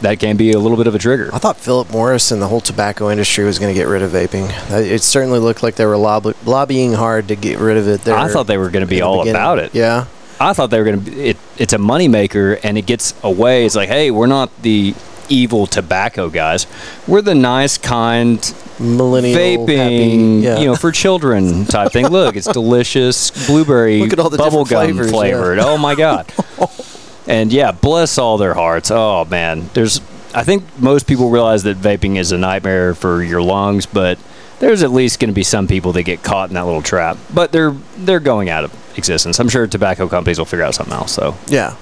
that 0.00 0.20
can 0.20 0.36
be 0.36 0.52
a 0.52 0.58
little 0.58 0.76
bit 0.76 0.86
of 0.86 0.94
a 0.94 0.98
trigger. 0.98 1.30
I 1.32 1.38
thought 1.38 1.56
Philip 1.56 1.90
Morris 1.90 2.30
and 2.30 2.40
the 2.40 2.46
whole 2.48 2.60
tobacco 2.60 3.10
industry 3.10 3.44
was 3.44 3.58
going 3.58 3.74
to 3.74 3.78
get 3.78 3.88
rid 3.88 4.02
of 4.02 4.12
vaping. 4.12 4.48
It 4.70 5.02
certainly 5.02 5.38
looked 5.38 5.62
like 5.62 5.74
they 5.74 5.86
were 5.86 5.96
lobby- 5.96 6.34
lobbying 6.44 6.92
hard 6.94 7.28
to 7.28 7.36
get 7.36 7.58
rid 7.58 7.76
of 7.76 7.88
it. 7.88 8.02
There 8.02 8.16
I 8.16 8.28
thought 8.28 8.46
they 8.46 8.58
were 8.58 8.70
going 8.70 8.84
to 8.84 8.90
be 8.90 9.02
all 9.02 9.18
beginning. 9.20 9.34
about 9.34 9.58
it. 9.58 9.74
Yeah. 9.74 10.06
I 10.40 10.52
thought 10.52 10.70
they 10.70 10.78
were 10.78 10.84
going 10.84 11.04
to 11.04 11.10
be. 11.10 11.20
It, 11.30 11.36
it's 11.56 11.72
a 11.72 11.78
moneymaker, 11.78 12.60
and 12.62 12.78
it 12.78 12.86
gets 12.86 13.12
away. 13.24 13.66
It's 13.66 13.74
like, 13.74 13.88
hey, 13.88 14.12
we're 14.12 14.26
not 14.28 14.62
the 14.62 14.94
evil 15.28 15.66
tobacco 15.66 16.30
guys. 16.30 16.66
We're 17.08 17.22
the 17.22 17.34
nice, 17.34 17.76
kind 17.76 18.38
Millennial 18.78 19.36
vaping, 19.66 19.76
happy- 19.76 20.44
yeah. 20.46 20.58
you 20.60 20.66
know, 20.66 20.76
for 20.76 20.92
children 20.92 21.64
type 21.64 21.90
thing. 21.92 22.06
Look, 22.06 22.36
it's 22.36 22.46
delicious, 22.52 23.32
blueberry, 23.48 23.98
Look 24.00 24.12
at 24.12 24.20
all 24.20 24.30
the 24.30 24.38
bubble 24.38 24.64
gum 24.64 24.84
flavors, 24.84 25.06
yeah. 25.06 25.12
flavored. 25.12 25.58
Oh 25.58 25.76
my 25.76 25.96
god! 25.96 26.32
and 27.28 27.52
yeah, 27.52 27.70
bless 27.70 28.18
all 28.18 28.38
their 28.38 28.54
hearts. 28.54 28.90
Oh 28.90 29.24
man, 29.26 29.70
there's. 29.74 30.00
I 30.34 30.42
think 30.42 30.64
most 30.78 31.06
people 31.06 31.30
realize 31.30 31.62
that 31.62 31.76
vaping 31.78 32.16
is 32.16 32.32
a 32.32 32.38
nightmare 32.38 32.94
for 32.94 33.22
your 33.22 33.40
lungs, 33.40 33.86
but 33.86 34.18
there's 34.58 34.82
at 34.82 34.90
least 34.90 35.20
going 35.20 35.30
to 35.30 35.34
be 35.34 35.42
some 35.44 35.68
people 35.68 35.92
that 35.92 36.02
get 36.02 36.22
caught 36.22 36.50
in 36.50 36.54
that 36.54 36.66
little 36.66 36.82
trap. 36.82 37.16
But 37.32 37.52
they're 37.52 37.74
they're 37.96 38.20
going 38.20 38.48
out 38.50 38.64
of 38.64 38.98
existence. 38.98 39.38
I'm 39.38 39.48
sure 39.48 39.66
tobacco 39.66 40.08
companies 40.08 40.38
will 40.38 40.46
figure 40.46 40.64
out 40.64 40.74
something 40.74 40.94
else. 40.94 41.12
So 41.12 41.36
Yeah. 41.46 41.74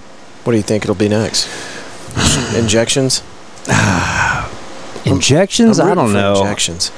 What 0.45 0.53
do 0.53 0.59
you 0.59 0.62
think 0.62 0.85
it'll 0.85 0.95
be 0.95 1.09
next? 1.09 1.49
Injections? 2.57 3.23
injections, 5.05 5.81
I'm 5.81 5.87
I 5.87 5.88
rooting 5.91 6.05
don't 6.05 6.12
know, 6.12 6.41
Injections. 6.43 6.93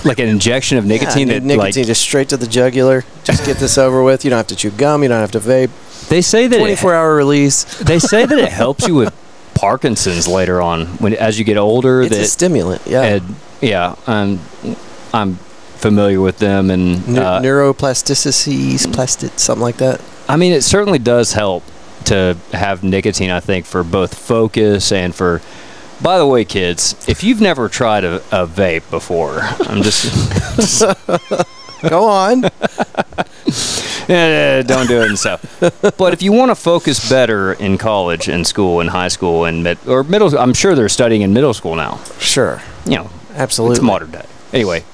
like 0.04 0.18
an 0.18 0.28
injection 0.28 0.78
of 0.78 0.86
nicotine 0.86 1.28
yeah, 1.28 1.34
that 1.34 1.42
nicotine 1.42 1.82
like 1.82 1.86
just 1.86 2.00
straight 2.00 2.28
to 2.30 2.36
the 2.36 2.46
jugular. 2.46 3.04
Just 3.24 3.44
get 3.44 3.56
this 3.58 3.76
over 3.76 4.02
with. 4.02 4.24
You 4.24 4.30
don't 4.30 4.38
have 4.38 4.46
to 4.48 4.56
chew 4.56 4.70
gum. 4.70 5.02
You 5.02 5.08
don't 5.08 5.20
have 5.20 5.32
to 5.32 5.40
vape. 5.40 5.70
They 6.10 6.20
say 6.20 6.46
that 6.46 6.56
it, 6.56 6.60
24 6.60 6.94
hour 6.94 7.14
release. 7.16 7.64
they 7.78 7.98
say 7.98 8.26
that 8.26 8.38
it 8.38 8.48
helps 8.62 8.86
you 8.86 8.94
with 8.94 9.14
Parkinson's 9.54 10.28
later 10.28 10.60
on 10.60 10.86
when 10.98 11.14
as 11.14 11.38
you 11.38 11.44
get 11.44 11.56
older. 11.56 12.02
It's 12.02 12.10
that 12.14 12.20
a 12.22 12.26
stimulant. 12.26 12.82
Yeah. 12.86 13.20
yeah, 13.60 13.94
I'm 14.06 14.38
I'm 15.14 15.36
familiar 15.76 16.20
with 16.20 16.38
them, 16.38 16.70
and 16.70 17.08
Ne- 17.08 17.20
uh, 17.20 17.40
neuroplasticities, 17.40 18.92
plastic, 18.92 19.38
something 19.38 19.62
like 19.62 19.76
that. 19.78 20.00
I 20.28 20.36
mean, 20.36 20.52
it 20.52 20.62
certainly 20.62 20.98
does 20.98 21.32
help 21.32 21.64
to 22.04 22.36
have 22.52 22.82
nicotine. 22.84 23.30
I 23.30 23.40
think 23.40 23.64
for 23.66 23.82
both 23.82 24.14
focus 24.14 24.92
and 24.92 25.14
for. 25.14 25.40
By 26.02 26.16
the 26.16 26.26
way, 26.26 26.46
kids, 26.46 26.96
if 27.06 27.22
you've 27.22 27.42
never 27.42 27.68
tried 27.68 28.04
a, 28.04 28.16
a 28.32 28.46
vape 28.46 28.88
before, 28.90 29.40
I'm 29.68 29.82
just 29.82 30.08
Go 31.88 32.04
on. 32.08 32.44
Eh, 34.08 34.62
don't 34.62 34.88
do 34.88 35.02
it 35.02 35.08
and 35.08 35.16
stuff. 35.18 35.40
But 35.96 36.12
if 36.12 36.20
you 36.20 36.32
want 36.32 36.50
to 36.50 36.56
focus 36.56 37.08
better 37.08 37.52
in 37.52 37.78
college 37.78 38.26
and 38.26 38.44
school 38.44 38.80
and 38.80 38.90
high 38.90 39.06
school 39.06 39.44
and 39.44 39.62
mid, 39.62 39.78
or 39.86 40.02
middle, 40.02 40.36
I'm 40.36 40.52
sure 40.52 40.74
they're 40.74 40.88
studying 40.88 41.22
in 41.22 41.32
middle 41.32 41.54
school 41.54 41.76
now. 41.76 42.00
sure. 42.18 42.60
You 42.86 42.96
know, 42.96 43.10
Absolutely. 43.34 43.76
it's 43.76 43.84
modern 43.84 44.10
day. 44.10 44.26
Anyway, 44.52 44.84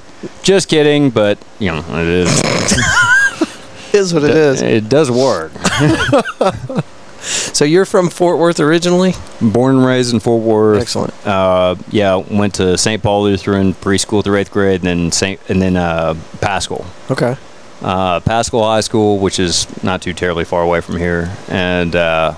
just 0.43 0.69
kidding, 0.69 1.09
but 1.09 1.39
you 1.59 1.71
know, 1.71 1.83
it 1.89 2.09
is. 2.09 2.43
is 3.95 4.13
what 4.13 4.25
it 4.25 4.37
is. 4.37 4.61
It 4.61 4.89
does 4.91 5.11
work. 5.11 5.53
So 7.27 7.65
you're 7.65 7.87
from 7.87 8.09
Fort 8.09 8.39
Worth 8.39 8.61
originally? 8.61 9.15
Born 9.41 9.77
and 9.79 9.85
raised 9.85 10.15
in 10.15 10.21
Fort 10.21 10.43
Worth. 10.43 10.81
Excellent. 10.81 11.27
Uh, 11.27 11.75
yeah, 11.91 12.15
went 12.17 12.55
to 12.57 12.79
St. 12.79 13.03
Paul 13.03 13.25
Lutheran 13.25 13.75
preschool 13.75 14.23
through 14.23 14.37
eighth 14.37 14.53
grade, 14.53 14.85
and 14.85 14.87
then 14.87 15.11
St. 15.13 15.41
and 15.49 15.61
then 15.61 15.77
uh, 15.77 16.15
Paschal. 16.41 16.87
Okay. 17.11 17.37
Uh, 17.83 18.21
Paschal 18.21 18.63
High 18.63 18.81
School, 18.81 19.19
which 19.19 19.39
is 19.39 19.67
not 19.83 20.01
too 20.01 20.15
terribly 20.15 20.45
far 20.45 20.63
away 20.63 20.81
from 20.81 20.97
here, 20.97 21.37
and 21.49 21.95
uh, 21.95 22.35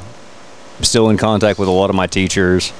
still 0.80 1.10
in 1.10 1.16
contact 1.16 1.58
with 1.58 1.68
a 1.68 1.72
lot 1.72 1.90
of 1.90 1.96
my 1.96 2.06
teachers. 2.06 2.72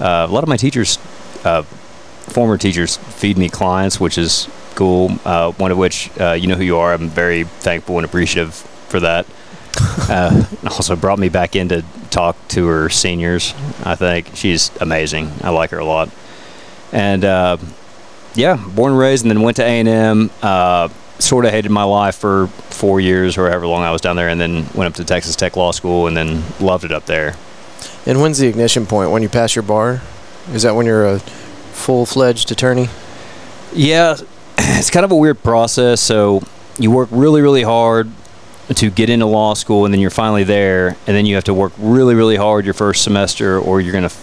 Uh, 0.00 0.26
a 0.28 0.32
lot 0.32 0.42
of 0.42 0.48
my 0.48 0.56
teachers, 0.56 0.98
uh, 1.44 1.62
former 1.62 2.58
teachers, 2.58 2.96
feed 2.96 3.38
me 3.38 3.48
clients, 3.48 3.98
which 3.98 4.18
is 4.18 4.48
cool. 4.74 5.18
Uh, 5.24 5.52
one 5.52 5.70
of 5.70 5.78
which, 5.78 6.10
uh, 6.20 6.32
you 6.32 6.46
know 6.46 6.56
who 6.56 6.64
you 6.64 6.76
are. 6.76 6.92
I'm 6.92 7.08
very 7.08 7.44
thankful 7.44 7.96
and 7.96 8.04
appreciative 8.04 8.54
for 8.54 9.00
that. 9.00 9.26
uh, 10.08 10.44
also 10.64 10.96
brought 10.96 11.18
me 11.18 11.28
back 11.28 11.56
in 11.56 11.68
to 11.68 11.84
talk 12.10 12.36
to 12.48 12.66
her 12.66 12.88
seniors. 12.88 13.54
I 13.84 13.96
think 13.96 14.30
she's 14.34 14.70
amazing. 14.80 15.32
I 15.42 15.50
like 15.50 15.70
her 15.70 15.78
a 15.78 15.84
lot. 15.84 16.10
And 16.92 17.24
uh, 17.24 17.56
yeah, 18.34 18.56
born 18.56 18.92
and 18.92 19.00
raised, 19.00 19.24
and 19.24 19.30
then 19.30 19.40
went 19.40 19.56
to 19.56 19.64
A 19.64 19.80
and 19.80 19.88
M. 19.88 20.30
Sort 21.18 21.44
of 21.44 21.52
hated 21.52 21.70
my 21.70 21.84
life 21.84 22.16
for 22.16 22.48
four 22.70 23.00
years 23.00 23.38
or 23.38 23.48
however 23.48 23.66
long 23.66 23.82
I 23.82 23.90
was 23.90 24.00
down 24.00 24.16
there, 24.16 24.28
and 24.28 24.40
then 24.40 24.66
went 24.74 24.88
up 24.88 24.94
to 24.94 25.04
Texas 25.04 25.36
Tech 25.36 25.56
Law 25.56 25.70
School, 25.70 26.06
and 26.06 26.16
then 26.16 26.42
loved 26.60 26.84
it 26.84 26.92
up 26.92 27.06
there. 27.06 27.36
And 28.06 28.20
when's 28.20 28.38
the 28.38 28.48
ignition 28.48 28.86
point? 28.86 29.10
When 29.10 29.22
you 29.22 29.28
pass 29.28 29.54
your 29.54 29.62
bar? 29.62 30.02
Is 30.52 30.62
that 30.62 30.74
when 30.74 30.86
you're 30.86 31.06
a 31.06 31.18
full 31.18 32.04
fledged 32.04 32.50
attorney? 32.50 32.88
Yeah, 33.72 34.16
it's 34.58 34.90
kind 34.90 35.04
of 35.04 35.12
a 35.12 35.16
weird 35.16 35.42
process. 35.42 36.00
So 36.00 36.42
you 36.78 36.90
work 36.90 37.08
really, 37.10 37.40
really 37.42 37.62
hard 37.62 38.10
to 38.74 38.90
get 38.90 39.10
into 39.10 39.26
law 39.26 39.54
school, 39.54 39.84
and 39.84 39.92
then 39.92 40.00
you're 40.00 40.10
finally 40.10 40.44
there, 40.44 40.88
and 41.06 41.16
then 41.16 41.26
you 41.26 41.34
have 41.34 41.44
to 41.44 41.54
work 41.54 41.72
really, 41.78 42.14
really 42.14 42.36
hard 42.36 42.64
your 42.64 42.74
first 42.74 43.02
semester, 43.04 43.58
or 43.58 43.80
you're 43.80 43.92
going 43.92 44.08
to 44.08 44.14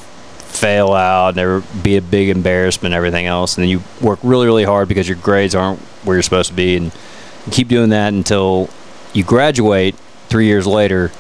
fail 0.51 0.93
out, 0.93 1.38
and 1.38 1.84
be 1.84 1.98
a 1.98 2.01
big 2.01 2.29
embarrassment, 2.29 2.93
and 2.93 2.98
everything 2.98 3.25
else, 3.25 3.58
and 3.58 3.63
then 3.63 3.70
you 3.70 3.81
work 4.01 4.20
really, 4.24 4.46
really 4.46 4.63
hard 4.63 4.88
because 4.88 5.08
your 5.08 5.17
grades 5.17 5.55
aren't 5.55 5.79
where 6.03 6.15
you're 6.15 6.24
supposed 6.24 6.50
to 6.50 6.55
be, 6.55 6.75
and 6.75 6.91
keep 7.51 7.67
doing 7.67 7.89
that 7.89 8.13
until 8.13 8.70
you 9.13 9.24
graduate 9.24 9.96
three 10.29 10.46
years 10.46 10.67
later, 10.67 11.12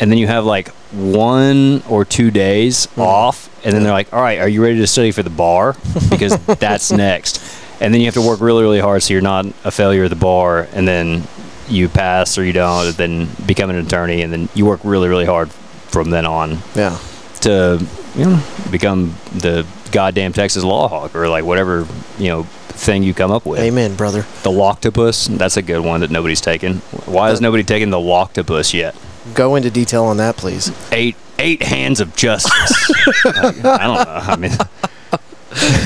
and 0.00 0.10
then 0.10 0.18
you 0.18 0.26
have 0.26 0.44
like 0.44 0.68
one 0.92 1.82
or 1.88 2.04
two 2.04 2.30
days 2.30 2.86
mm-hmm. 2.88 3.00
off, 3.00 3.48
and 3.64 3.74
then 3.74 3.82
they're 3.82 3.92
like, 3.92 4.12
"All 4.12 4.20
right, 4.20 4.38
are 4.38 4.48
you 4.48 4.62
ready 4.62 4.78
to 4.78 4.86
study 4.86 5.10
for 5.12 5.22
the 5.22 5.30
bar? 5.30 5.76
Because 6.10 6.36
that's 6.46 6.92
next." 6.92 7.42
And 7.80 7.94
then 7.94 8.02
you 8.02 8.06
have 8.08 8.14
to 8.14 8.22
work 8.22 8.40
really, 8.40 8.62
really 8.62 8.80
hard 8.80 9.02
so 9.02 9.14
you're 9.14 9.22
not 9.22 9.46
a 9.64 9.70
failure 9.70 10.04
at 10.04 10.10
the 10.10 10.16
bar, 10.16 10.68
and 10.72 10.86
then 10.86 11.22
you 11.68 11.88
pass 11.88 12.36
or 12.36 12.44
you 12.44 12.52
don't, 12.52 12.86
and 12.86 12.94
then 12.94 13.28
become 13.46 13.70
an 13.70 13.76
attorney, 13.76 14.22
and 14.22 14.32
then 14.32 14.48
you 14.54 14.66
work 14.66 14.80
really, 14.84 15.08
really 15.08 15.24
hard 15.24 15.50
from 15.50 16.10
then 16.10 16.26
on 16.26 16.58
Yeah. 16.74 16.98
to 17.40 17.84
you 18.16 18.24
know 18.24 18.42
become 18.70 19.14
the 19.34 19.66
goddamn 19.92 20.32
Texas 20.32 20.62
Law 20.64 20.88
Hawk 20.88 21.14
or 21.14 21.28
like 21.28 21.44
whatever 21.44 21.86
you 22.18 22.28
know 22.28 22.42
thing 22.44 23.02
you 23.02 23.12
come 23.14 23.30
up 23.30 23.44
with. 23.46 23.60
Amen, 23.60 23.94
brother. 23.96 24.22
The 24.42 24.50
Loctopus, 24.50 25.36
that's 25.36 25.56
a 25.56 25.62
good 25.62 25.80
one 25.80 26.00
that 26.00 26.10
nobody's 26.10 26.40
taken. 26.40 26.76
Why 27.06 27.28
has 27.28 27.40
nobody 27.40 27.62
taken 27.64 27.90
the 27.90 27.98
Loctopus 27.98 28.72
yet? 28.72 28.94
Go 29.34 29.54
into 29.56 29.70
detail 29.70 30.04
on 30.04 30.16
that, 30.16 30.36
please. 30.36 30.72
Eight 30.92 31.16
eight 31.38 31.62
hands 31.62 32.00
of 32.00 32.14
justice. 32.16 32.52
I, 33.24 33.48
I 33.64 33.86
don't 33.86 34.04
know. 34.04 34.20
I 34.32 34.36
mean, 34.36 34.52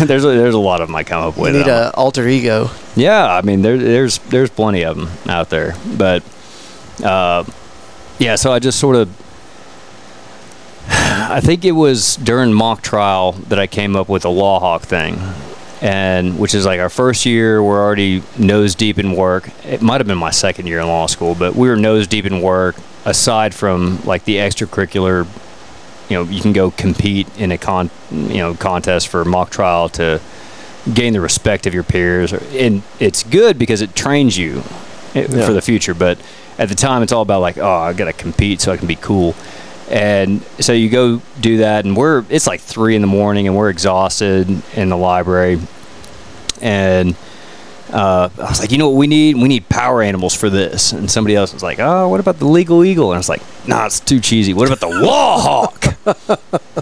there's 0.06 0.24
a, 0.24 0.28
there's 0.28 0.54
a 0.54 0.58
lot 0.58 0.80
of 0.80 0.88
them 0.88 0.94
I 0.96 1.04
come 1.04 1.22
up 1.26 1.36
You 1.36 1.42
with. 1.42 1.54
need 1.54 1.62
I'm 1.68 1.88
a 1.88 1.90
alter 1.94 2.26
ego. 2.28 2.70
yeah, 2.96 3.26
I 3.34 3.42
mean 3.42 3.62
there, 3.62 3.76
there's 3.78 4.18
there's 4.18 4.50
plenty 4.50 4.84
of 4.84 4.96
them 4.96 5.08
out 5.28 5.50
there, 5.50 5.74
but 5.96 6.22
uh, 7.02 7.44
yeah. 8.18 8.36
So 8.36 8.52
I 8.52 8.58
just 8.60 8.78
sort 8.78 8.94
of, 8.96 9.08
I 11.06 11.40
think 11.40 11.64
it 11.64 11.72
was 11.72 12.16
during 12.16 12.52
mock 12.52 12.82
trial 12.82 13.32
that 13.48 13.58
I 13.58 13.66
came 13.66 13.94
up 13.96 14.08
with 14.08 14.22
the 14.22 14.30
Law 14.30 14.58
Hawk 14.60 14.82
thing, 14.82 15.18
and 15.82 16.38
which 16.38 16.54
is 16.54 16.64
like 16.64 16.80
our 16.80 16.88
first 16.88 17.26
year. 17.26 17.62
We're 17.62 17.82
already 17.82 18.22
nose 18.38 18.74
deep 18.74 18.98
in 18.98 19.12
work. 19.14 19.50
It 19.64 19.82
might 19.82 20.00
have 20.00 20.06
been 20.06 20.18
my 20.18 20.30
second 20.30 20.66
year 20.66 20.80
in 20.80 20.86
law 20.86 21.06
school, 21.06 21.34
but 21.34 21.54
we 21.54 21.68
were 21.68 21.76
nose 21.76 22.06
deep 22.06 22.24
in 22.26 22.40
work. 22.40 22.76
Aside 23.04 23.54
from 23.54 24.02
like 24.04 24.24
the 24.24 24.36
extracurricular, 24.36 25.26
you 26.08 26.16
know, 26.16 26.22
you 26.24 26.40
can 26.40 26.52
go 26.54 26.70
compete 26.70 27.28
in 27.38 27.52
a 27.52 27.58
con, 27.58 27.90
you 28.10 28.38
know, 28.38 28.54
contest 28.54 29.08
for 29.08 29.24
mock 29.26 29.50
trial 29.50 29.88
to 29.90 30.20
gain 30.94 31.12
the 31.12 31.20
respect 31.20 31.66
of 31.66 31.72
your 31.74 31.82
peers 31.82 32.30
and 32.34 32.82
it's 33.00 33.22
good 33.22 33.58
because 33.58 33.80
it 33.80 33.94
trains 33.94 34.36
you 34.36 34.62
eh, 35.14 35.26
Yeah. 35.30 35.46
for 35.46 35.54
the 35.54 35.62
future 35.62 35.94
but 35.94 36.18
at 36.58 36.68
the 36.68 36.74
time 36.74 37.02
it's 37.02 37.10
all 37.10 37.22
about 37.22 37.40
like 37.40 37.56
oh 37.56 37.66
i 37.66 37.94
gotta 37.94 38.12
compete 38.12 38.60
so 38.60 38.70
i 38.70 38.76
can 38.76 38.86
be 38.86 38.96
cool 38.96 39.34
and 39.90 40.42
so 40.60 40.72
you 40.72 40.88
go 40.88 41.20
do 41.40 41.58
that 41.58 41.84
and 41.84 41.96
we're 41.96 42.24
it's 42.30 42.46
like 42.46 42.60
three 42.60 42.94
in 42.96 43.00
the 43.02 43.06
morning 43.08 43.46
and 43.46 43.56
we're 43.56 43.68
exhausted 43.70 44.48
in 44.74 44.88
the 44.88 44.96
library 44.96 45.60
and 46.62 47.14
uh, 47.92 48.28
I 48.38 48.42
was 48.48 48.60
like, 48.60 48.72
you 48.72 48.78
know 48.78 48.88
what 48.88 48.96
we 48.96 49.06
need? 49.06 49.36
We 49.36 49.46
need 49.46 49.68
power 49.68 50.02
animals 50.02 50.34
for 50.34 50.50
this. 50.50 50.90
And 50.92 51.08
somebody 51.08 51.36
else 51.36 51.52
was 51.52 51.62
like, 51.62 51.78
oh, 51.78 52.08
what 52.08 52.18
about 52.18 52.38
the 52.40 52.46
legal 52.46 52.82
eagle? 52.84 53.10
And 53.12 53.16
I 53.16 53.18
was 53.18 53.28
like, 53.28 53.42
nah, 53.68 53.86
it's 53.86 54.00
too 54.00 54.18
cheesy. 54.18 54.52
What 54.52 54.66
about 54.66 54.80
the 54.80 54.88
law 55.04 55.38
hawk? 55.40 55.84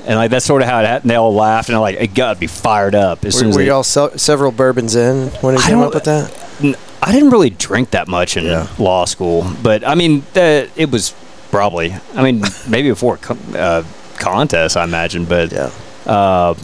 and 0.06 0.14
like 0.16 0.30
that's 0.30 0.46
sort 0.46 0.62
of 0.62 0.68
how 0.68 0.80
it 0.80 0.86
happened. 0.86 1.10
They 1.10 1.16
all 1.16 1.34
laughed, 1.34 1.68
and 1.68 1.76
I'm 1.76 1.82
like, 1.82 1.96
it 2.00 2.14
got 2.14 2.34
to 2.34 2.40
be 2.40 2.46
fired 2.46 2.94
up 2.94 3.24
as 3.26 3.34
Were, 3.34 3.40
soon 3.40 3.48
as 3.50 3.56
were 3.56 3.62
they, 3.62 3.66
y'all 3.68 3.82
se- 3.82 4.16
several 4.16 4.52
bourbons 4.52 4.94
in 4.94 5.28
when 5.42 5.54
you 5.56 5.60
came 5.62 5.80
up 5.80 5.92
with 5.92 6.04
that? 6.04 6.78
I 7.02 7.12
didn't 7.12 7.30
really 7.30 7.50
drink 7.50 7.90
that 7.90 8.08
much 8.08 8.36
in 8.38 8.44
Yeah. 8.44 8.68
law 8.78 9.04
school, 9.04 9.44
but 9.62 9.86
I 9.86 9.94
mean, 9.96 10.22
the, 10.32 10.70
it 10.76 10.90
was 10.90 11.14
probably. 11.52 11.94
I 12.16 12.22
mean, 12.24 12.42
maybe 12.68 12.88
before 12.90 13.20
uh, 13.54 13.84
contest, 14.18 14.76
I 14.76 14.82
imagine. 14.82 15.24
But 15.26 15.52
Yeah. 15.52 15.70
uh, 16.06 16.54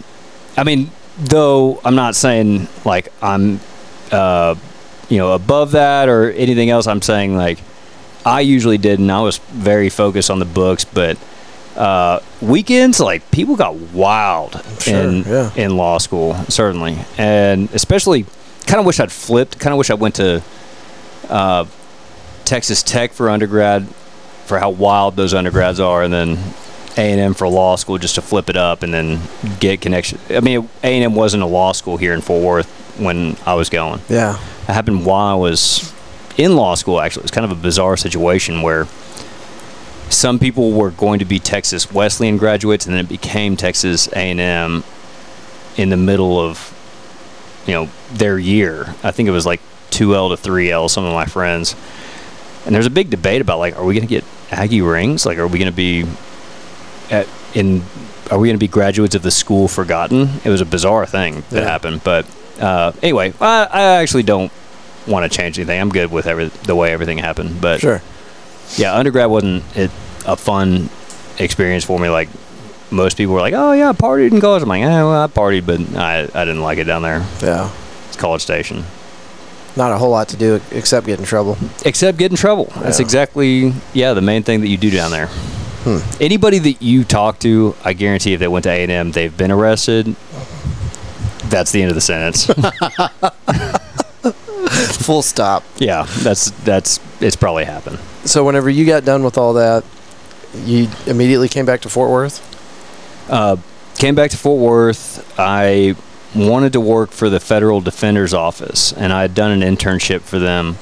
I 0.57 0.65
mean, 0.65 0.91
though 1.21 1.81
I'm 1.85 1.95
not 1.95 2.17
saying 2.17 2.67
like 2.85 3.13
I'm, 3.23 3.61
uh, 4.11 4.57
you 5.09 5.19
know, 5.19 5.33
above 5.33 5.73
that 5.73 6.09
or 6.09 6.33
anything 6.33 6.71
else. 6.71 6.89
I'm 6.89 7.03
saying 7.03 7.37
like 7.37 7.59
I 8.27 8.41
usually 8.41 8.79
didn't. 8.79 9.09
I 9.11 9.21
was 9.21 9.39
very 9.39 9.89
focused 9.91 10.31
on 10.31 10.39
the 10.41 10.45
books, 10.45 10.85
but 10.85 11.17
uh, 11.77 12.19
weekends 12.41 12.99
like 12.99 13.31
people 13.31 13.55
got 13.57 13.75
wild 13.77 14.61
Sure, 14.81 14.99
in 14.99 15.23
yeah. 15.23 15.51
in 15.55 15.77
law 15.77 15.99
school 15.99 16.35
certainly, 16.49 16.99
and 17.17 17.71
especially 17.73 18.25
kind 18.67 18.81
of 18.81 18.85
wish 18.87 18.99
I'd 19.01 19.13
flipped. 19.13 19.59
Kind 19.61 19.73
of 19.73 19.79
wish 19.79 19.91
I 19.91 19.95
went 19.95 20.17
to 20.17 20.43
uh, 21.29 21.65
Texas 22.45 22.83
Tech 22.83 23.13
for 23.13 23.31
undergrad 23.31 23.87
for 24.49 24.59
how 24.59 24.71
wild 24.71 25.15
those 25.17 25.35
undergrads 25.35 25.79
are, 25.79 26.03
and 26.03 26.13
then 26.13 26.39
A 26.97 27.13
and 27.13 27.21
M 27.21 27.35
for 27.35 27.47
law 27.49 27.77
school 27.77 27.99
just 27.99 28.17
to 28.17 28.23
flip 28.23 28.49
it 28.49 28.57
up 28.57 28.83
and 28.83 28.93
then 28.93 29.21
get 29.61 29.81
connection. 29.81 30.19
I 30.31 30.41
mean, 30.41 30.69
A 30.83 30.87
and 30.87 31.05
M 31.05 31.15
wasn't 31.15 31.43
a 31.43 31.47
law 31.47 31.73
school 31.73 31.97
here 31.97 32.15
in 32.15 32.21
Fort 32.21 32.43
Worth 32.43 32.99
when 32.99 33.37
I 33.47 33.55
was 33.55 33.69
going. 33.69 34.01
Yeah. 34.09 34.37
It 34.37 34.73
happened 34.73 35.07
while 35.07 35.27
I 35.27 35.35
was 35.35 35.93
in 36.37 36.57
law 36.57 36.75
school. 36.75 37.01
Actually, 37.01 37.21
it 37.21 37.25
was 37.25 37.31
kind 37.31 37.45
of 37.45 37.53
a 37.53 37.61
bizarre 37.61 37.97
situation 37.97 38.63
where 38.63 38.87
some 40.11 40.39
people 40.39 40.73
were 40.73 40.91
going 40.91 41.19
to 41.19 41.25
be 41.25 41.39
Texas 41.39 41.93
Wesleyan 41.93 42.39
graduates, 42.39 42.87
and 42.87 42.95
then 42.95 43.05
it 43.05 43.09
became 43.09 43.57
Texas 43.57 44.09
A 44.09 44.19
and 44.19 44.41
M 44.41 44.85
in 45.77 45.91
the 45.91 45.97
middle 45.97 46.41
of 46.41 46.75
you 47.67 47.75
know 47.75 47.89
their 48.13 48.39
year. 48.39 48.95
I 49.03 49.11
think 49.11 49.29
it 49.29 49.33
was 49.33 49.47
like 49.47 49.61
two 49.91 50.15
L 50.15 50.31
to 50.31 50.37
three 50.37 50.71
L. 50.71 50.89
Some 50.89 51.05
of 51.05 51.13
my 51.13 51.27
friends, 51.27 51.77
and 52.65 52.75
there's 52.75 52.87
a 52.87 52.91
big 52.91 53.11
debate 53.11 53.41
about 53.41 53.59
like, 53.59 53.77
are 53.77 53.85
we 53.85 53.95
going 53.95 54.07
to 54.07 54.09
get 54.09 54.25
Aggie 54.51 54.81
rings? 54.83 55.27
Like, 55.27 55.39
are 55.39 55.47
we 55.47 55.59
going 55.59 55.71
to 55.71 55.77
be 55.77 56.05
at 57.11 57.29
in? 57.55 57.83
Are 58.31 58.39
we 58.39 58.49
going 58.49 58.57
to 58.57 58.61
be 58.61 58.69
graduates 58.69 59.15
of 59.15 59.23
the 59.23 59.31
school 59.31 59.69
forgotten? 59.69 60.29
It 60.45 60.51
was 60.51 60.61
a 60.61 60.67
bizarre 60.67 61.07
thing 61.07 61.45
that 61.51 61.63
Yeah. 61.63 61.69
happened, 61.69 62.03
but 62.05 62.27
uh, 62.61 62.93
anyway, 63.03 63.33
I, 63.41 63.67
I 63.71 63.81
actually 64.03 64.25
don't 64.25 64.53
want 65.07 65.31
to 65.31 65.35
change 65.35 65.59
anything. 65.59 65.81
I'm 65.81 65.89
good 65.89 66.11
with 66.11 66.27
every, 66.27 66.49
the 66.49 66.75
way 66.77 66.93
everything 66.93 67.17
happened, 67.19 67.61
but 67.61 67.81
Sure. 67.81 68.03
yeah, 68.77 68.95
undergrad 68.95 69.31
wasn't 69.31 69.65
it 69.75 69.91
a 70.27 70.37
fun 70.37 70.91
experience 71.39 71.85
for 71.85 71.99
me. 71.99 72.11
Like 72.11 72.29
most 72.91 73.17
people 73.17 73.33
were 73.35 73.41
like, 73.41 73.55
"Oh 73.55 73.73
yeah, 73.73 73.89
I 73.91 73.93
partied 73.93 74.33
in 74.33 74.41
college." 74.43 74.63
I'm 74.63 74.69
like, 74.69 74.83
"Eh, 74.83 74.87
well, 75.03 75.23
I 75.25 75.27
partied, 75.29 75.65
but 75.65 75.81
I, 75.97 76.23
I 76.35 76.45
didn't 76.45 76.63
like 76.63 76.77
it 76.79 76.85
down 76.85 77.01
there. 77.03 77.25
Yeah. 77.43 77.71
It's 78.09 78.17
College 78.17 78.43
Station." 78.43 78.85
Not 79.77 79.93
a 79.93 79.99
whole 79.99 80.11
lot 80.11 80.29
to 80.31 80.37
do 80.37 80.61
except 80.73 81.07
get 81.07 81.19
in 81.21 81.25
trouble. 81.25 81.57
Except 81.85 82.19
get 82.19 82.31
in 82.33 82.37
trouble. 82.37 82.65
That's 82.81 82.99
Yeah. 82.99 83.05
exactly 83.05 83.73
yeah 83.93 84.13
the 84.15 84.21
main 84.23 84.43
thing 84.43 84.61
that 84.63 84.69
you 84.69 84.77
do 84.77 84.91
down 84.91 85.11
there. 85.11 85.29
Hmm. 85.85 85.99
Anybody 86.21 86.59
that 86.59 86.83
you 86.83 87.05
talk 87.05 87.39
to, 87.41 87.75
I 87.85 87.93
guarantee 87.93 88.33
if 88.35 88.41
they 88.41 88.49
went 88.49 88.65
to 88.65 88.71
A 88.71 88.83
and 88.83 88.91
M, 88.91 89.13
they've 89.13 89.35
been 89.37 89.53
arrested. 89.53 90.17
That's 91.49 91.71
the 91.73 91.81
end 91.83 91.91
of 91.91 91.95
the 91.95 92.01
sentence. 92.01 92.47
Full 95.05 95.23
stop. 95.23 95.63
yeah, 95.79 96.07
that's 96.19 96.51
that's 96.65 97.01
it's 97.21 97.37
probably 97.37 97.65
happened. 97.65 97.99
So 98.25 98.45
whenever 98.45 98.69
you 98.69 98.85
got 98.85 99.05
done 99.05 99.23
with 99.25 99.39
all 99.39 99.55
that, 99.55 99.85
you 100.65 100.89
immediately 101.07 101.49
came 101.49 101.65
back 101.65 101.81
to 101.83 101.89
Fort 101.89 102.11
Worth. 102.11 102.45
Uh, 103.31 103.57
came 103.97 104.15
back 104.15 104.31
to 104.33 104.37
Fort 104.37 104.61
Worth. 104.61 105.25
I 105.39 105.97
wanted 106.35 106.73
to 106.75 106.81
work 106.81 107.11
for 107.11 107.31
the 107.31 107.41
Federal 107.41 107.81
Defender's 107.81 108.35
Office, 108.35 108.93
and 108.93 109.13
I 109.13 109.23
had 109.23 109.35
done 109.35 109.51
an 109.51 109.77
internship 109.77 110.21
for 110.21 110.39
them, 110.39 110.77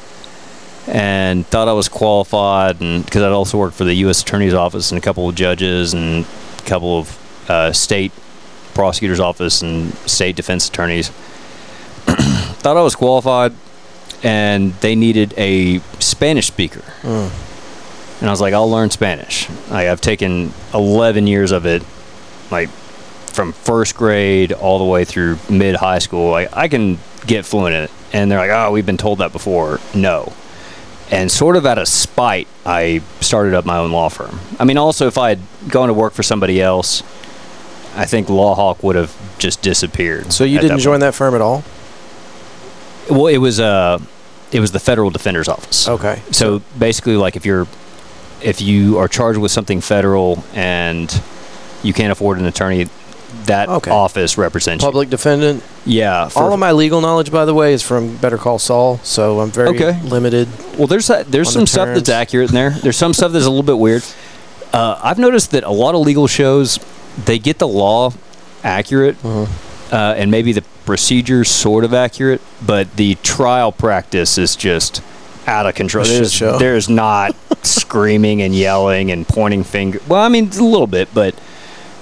and 0.87 1.47
thought 1.47 1.69
I 1.69 1.73
was 1.73 1.88
qualified, 1.88 2.81
and 2.81 3.05
because 3.05 3.23
I'd 3.23 3.33
also 3.33 3.59
worked 3.59 3.76
for 3.76 3.85
the 3.85 3.95
U.S. 3.95 4.23
Attorney's 4.23 4.55
Office 4.55 4.91
and 4.91 4.99
a 4.99 5.03
couple 5.03 5.29
of 5.29 5.35
judges 5.35 5.95
and 5.95 6.25
a 6.59 6.62
couple 6.62 6.99
of 6.99 7.50
uh, 7.50 7.73
state 7.73 8.12
prosecutor's 8.75 9.21
office 9.21 9.62
and 9.62 9.95
state 10.09 10.37
defense 10.37 10.69
attorneys. 10.69 11.09
thought 12.07 12.76
I 12.76 12.83
was 12.83 12.95
qualified, 12.95 13.53
and 14.23 14.73
they 14.75 14.95
needed 14.95 15.35
a 15.37 15.79
Spanish 15.99 16.47
speaker. 16.47 16.83
Mm. 17.03 17.31
And 18.21 18.29
I 18.29 18.33
was 18.33 18.41
like, 18.41 18.55
I'll 18.55 18.71
learn 18.71 18.91
Spanish. 18.91 19.49
Like, 19.69 19.88
I've 19.88 20.00
taken 20.00 20.53
11 20.73 21.26
years 21.26 21.53
of 21.53 21.67
it, 21.67 21.83
like 22.50 22.71
from 23.37 23.52
first 23.52 23.95
grade 23.95 24.52
all 24.52 24.78
the 24.78 24.85
way 24.85 25.05
through 25.05 25.38
mid 25.49 25.76
high 25.76 26.00
school. 26.00 26.31
Like, 26.31 26.49
I 26.57 26.66
can 26.69 26.99
get 27.26 27.45
fluent 27.45 27.75
in 27.75 27.83
it. 27.85 27.90
And 28.12 28.31
they're 28.31 28.38
like, 28.38 28.50
oh, 28.50 28.73
we've 28.73 28.87
been 28.87 28.97
told 28.97 29.19
that 29.19 29.33
before. 29.33 29.78
No. 29.95 30.33
And 31.11 31.31
sort 31.31 31.55
of 31.57 31.64
out 31.66 31.78
of 31.78 31.87
spite, 31.87 32.49
I 32.64 33.02
started 33.21 33.55
up 33.55 33.64
my 33.64 33.78
own 33.78 33.93
law 33.93 34.09
firm. 34.09 34.40
I 34.59 34.64
mean, 34.64 34.78
also, 34.78 35.07
if 35.07 35.19
I 35.19 35.28
had 35.28 35.40
gone 35.69 35.88
to 35.88 35.95
work 35.95 36.14
for 36.14 36.25
somebody 36.25 36.61
else, 36.61 37.02
I 37.95 38.07
think 38.07 38.28
Lawhawk 38.28 38.83
would 38.83 38.97
have 38.97 39.14
just 39.38 39.62
disappeared. 39.62 40.33
So 40.33 40.45
you 40.45 40.59
didn't 40.59 40.78
that 40.78 40.83
join 40.83 40.95
point. 40.95 41.00
that 41.02 41.14
firm 41.14 41.35
at 41.35 41.40
all? 41.40 41.62
Well, 43.09 43.28
it 43.28 43.38
was 43.38 43.61
uh, 43.61 44.00
it 44.50 44.61
was 44.61 44.73
the 44.73 44.81
Federal 44.81 45.11
Defender's 45.11 45.49
Office. 45.49 45.88
Okay. 45.88 46.21
So 46.33 46.61
basically, 46.78 47.16
like 47.16 47.37
if 47.37 47.47
you're 47.47 47.69
if 48.43 48.61
you 48.61 48.99
are 48.99 49.09
charged 49.09 49.38
with 49.38 49.52
something 49.52 49.81
federal 49.81 50.45
and 50.55 51.23
you 51.83 51.93
can't 51.93 52.12
afford 52.12 52.38
an 52.38 52.47
attorney, 52.47 52.88
that 53.47 53.69
Okay. 53.69 53.91
office 53.91 54.37
represents 54.38 54.83
you. 54.83 54.87
Public 54.87 55.11
defendant. 55.11 55.62
Yeah. 55.85 56.29
for- 56.29 56.43
all 56.43 56.53
of 56.53 56.59
my 56.59 56.73
legal 56.73 57.00
knowledge, 57.00 57.31
by 57.31 57.45
the 57.45 57.55
way, 57.55 57.73
is 57.73 57.83
from 57.83 58.17
Better 58.17 58.38
Call 58.38 58.59
Saul, 58.59 59.00
so 59.03 59.41
I'm 59.41 59.50
very 59.50 59.69
Okay. 59.71 59.99
limited. 60.05 60.49
well, 60.76 60.87
there's 60.87 61.07
that, 61.09 61.30
there's 61.32 61.49
on 61.49 61.52
some 61.52 61.61
the 61.63 61.67
stuff 61.67 61.87
that's 61.89 61.99
terms. 62.00 62.09
accurate 62.11 62.49
in 62.50 62.54
there. 62.54 62.71
There's 62.82 62.97
some 62.97 63.15
stuff 63.15 63.32
that's 63.32 63.45
a 63.47 63.50
little 63.50 63.63
bit 63.63 63.78
weird. 63.78 64.02
Uh, 64.73 64.97
I've 65.02 65.19
noticed 65.19 65.52
that 65.52 65.65
a 65.65 65.71
lot 65.71 65.95
of 65.95 66.00
legal 66.02 66.26
shows 66.26 66.78
they 67.25 67.39
get 67.39 67.59
the 67.59 67.69
law 67.69 68.13
accurate, 68.65 69.17
Mhm. 69.23 69.47
uh, 69.93 69.97
and 70.17 70.30
maybe 70.30 70.52
the 70.52 70.63
procedures 70.85 71.49
sort 71.49 71.85
of 71.85 71.95
accurate, 71.95 72.41
but 72.65 72.95
the 72.97 73.17
trial 73.23 73.73
practice 73.73 74.39
is 74.39 74.54
just 74.56 75.00
out 75.47 75.67
of 75.67 75.75
control. 75.75 76.04
A 76.04 76.09
shit 76.09 76.17
There's, 76.19 76.32
show. 76.32 76.59
there's 76.59 76.89
not 76.89 77.35
screaming 77.63 78.43
and 78.43 78.54
yelling 78.54 79.11
and 79.11 79.26
pointing 79.26 79.63
finger. 79.65 80.00
Well, 80.09 80.21
I 80.21 80.28
mean 80.28 80.50
a 80.59 80.63
little 80.63 80.87
bit, 80.89 81.09
but 81.15 81.35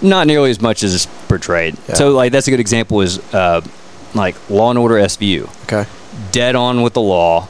not 0.02 0.26
nearly 0.26 0.50
as 0.50 0.61
much 0.61 0.83
as 0.83 1.07
portrayed. 1.28 1.76
Yeah. 1.88 1.94
So, 1.94 2.11
like 2.11 2.33
that's 2.33 2.46
a 2.48 2.50
good 2.50 2.61
example 2.61 3.00
is 3.00 3.18
uh, 3.35 3.61
like 4.14 4.35
Law 4.50 4.70
and 4.70 4.78
Order 4.78 4.96
SVU 4.96 5.48
Okay. 5.64 5.88
dead 6.33 6.54
on 6.57 6.83
with 6.83 6.92
the 6.94 7.00
law, 7.00 7.48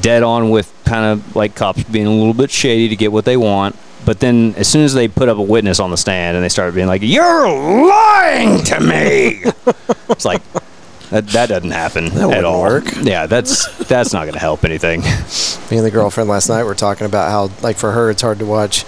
dead 0.00 0.22
on 0.22 0.50
with 0.50 0.72
kind 0.84 1.04
of 1.04 1.34
like 1.36 1.54
cops 1.54 1.82
being 1.84 2.06
a 2.06 2.10
little 2.12 2.34
bit 2.34 2.50
shady 2.50 2.88
to 2.88 2.96
get 2.96 3.12
what 3.12 3.24
they 3.24 3.36
want. 3.36 3.76
But 4.06 4.20
then, 4.20 4.54
as 4.58 4.68
soon 4.68 4.84
as 4.84 4.92
they 4.92 5.08
put 5.08 5.30
up 5.30 5.38
a 5.38 5.42
witness 5.42 5.80
on 5.80 5.90
the 5.90 5.96
stand 5.96 6.36
and 6.36 6.44
they 6.44 6.50
start 6.50 6.74
being 6.74 6.86
like, 6.86 7.00
"You're 7.02 7.48
lying 7.48 8.62
to 8.64 8.80
me," 8.80 9.42
it's 10.10 10.26
like 10.26 10.42
that, 11.08 11.26
that 11.28 11.48
doesn't 11.48 11.70
happen 11.70 12.10
That 12.10 12.30
at 12.30 12.44
all. 12.44 12.60
work. 12.60 12.84
Yeah, 13.02 13.26
that's 13.26 13.66
that's 13.86 14.12
not 14.12 14.22
going 14.24 14.34
to 14.34 14.38
help 14.40 14.62
anything. 14.64 15.00
Me 15.70 15.78
and 15.78 15.86
the 15.86 15.90
girlfriend 15.90 16.28
last 16.28 16.50
night 16.50 16.64
were 16.64 16.74
talking 16.74 17.06
about 17.06 17.30
how, 17.30 17.50
like, 17.62 17.76
for 17.78 17.92
her, 17.92 18.10
it's 18.10 18.20
hard 18.20 18.38
to 18.40 18.44
watch 18.46 18.84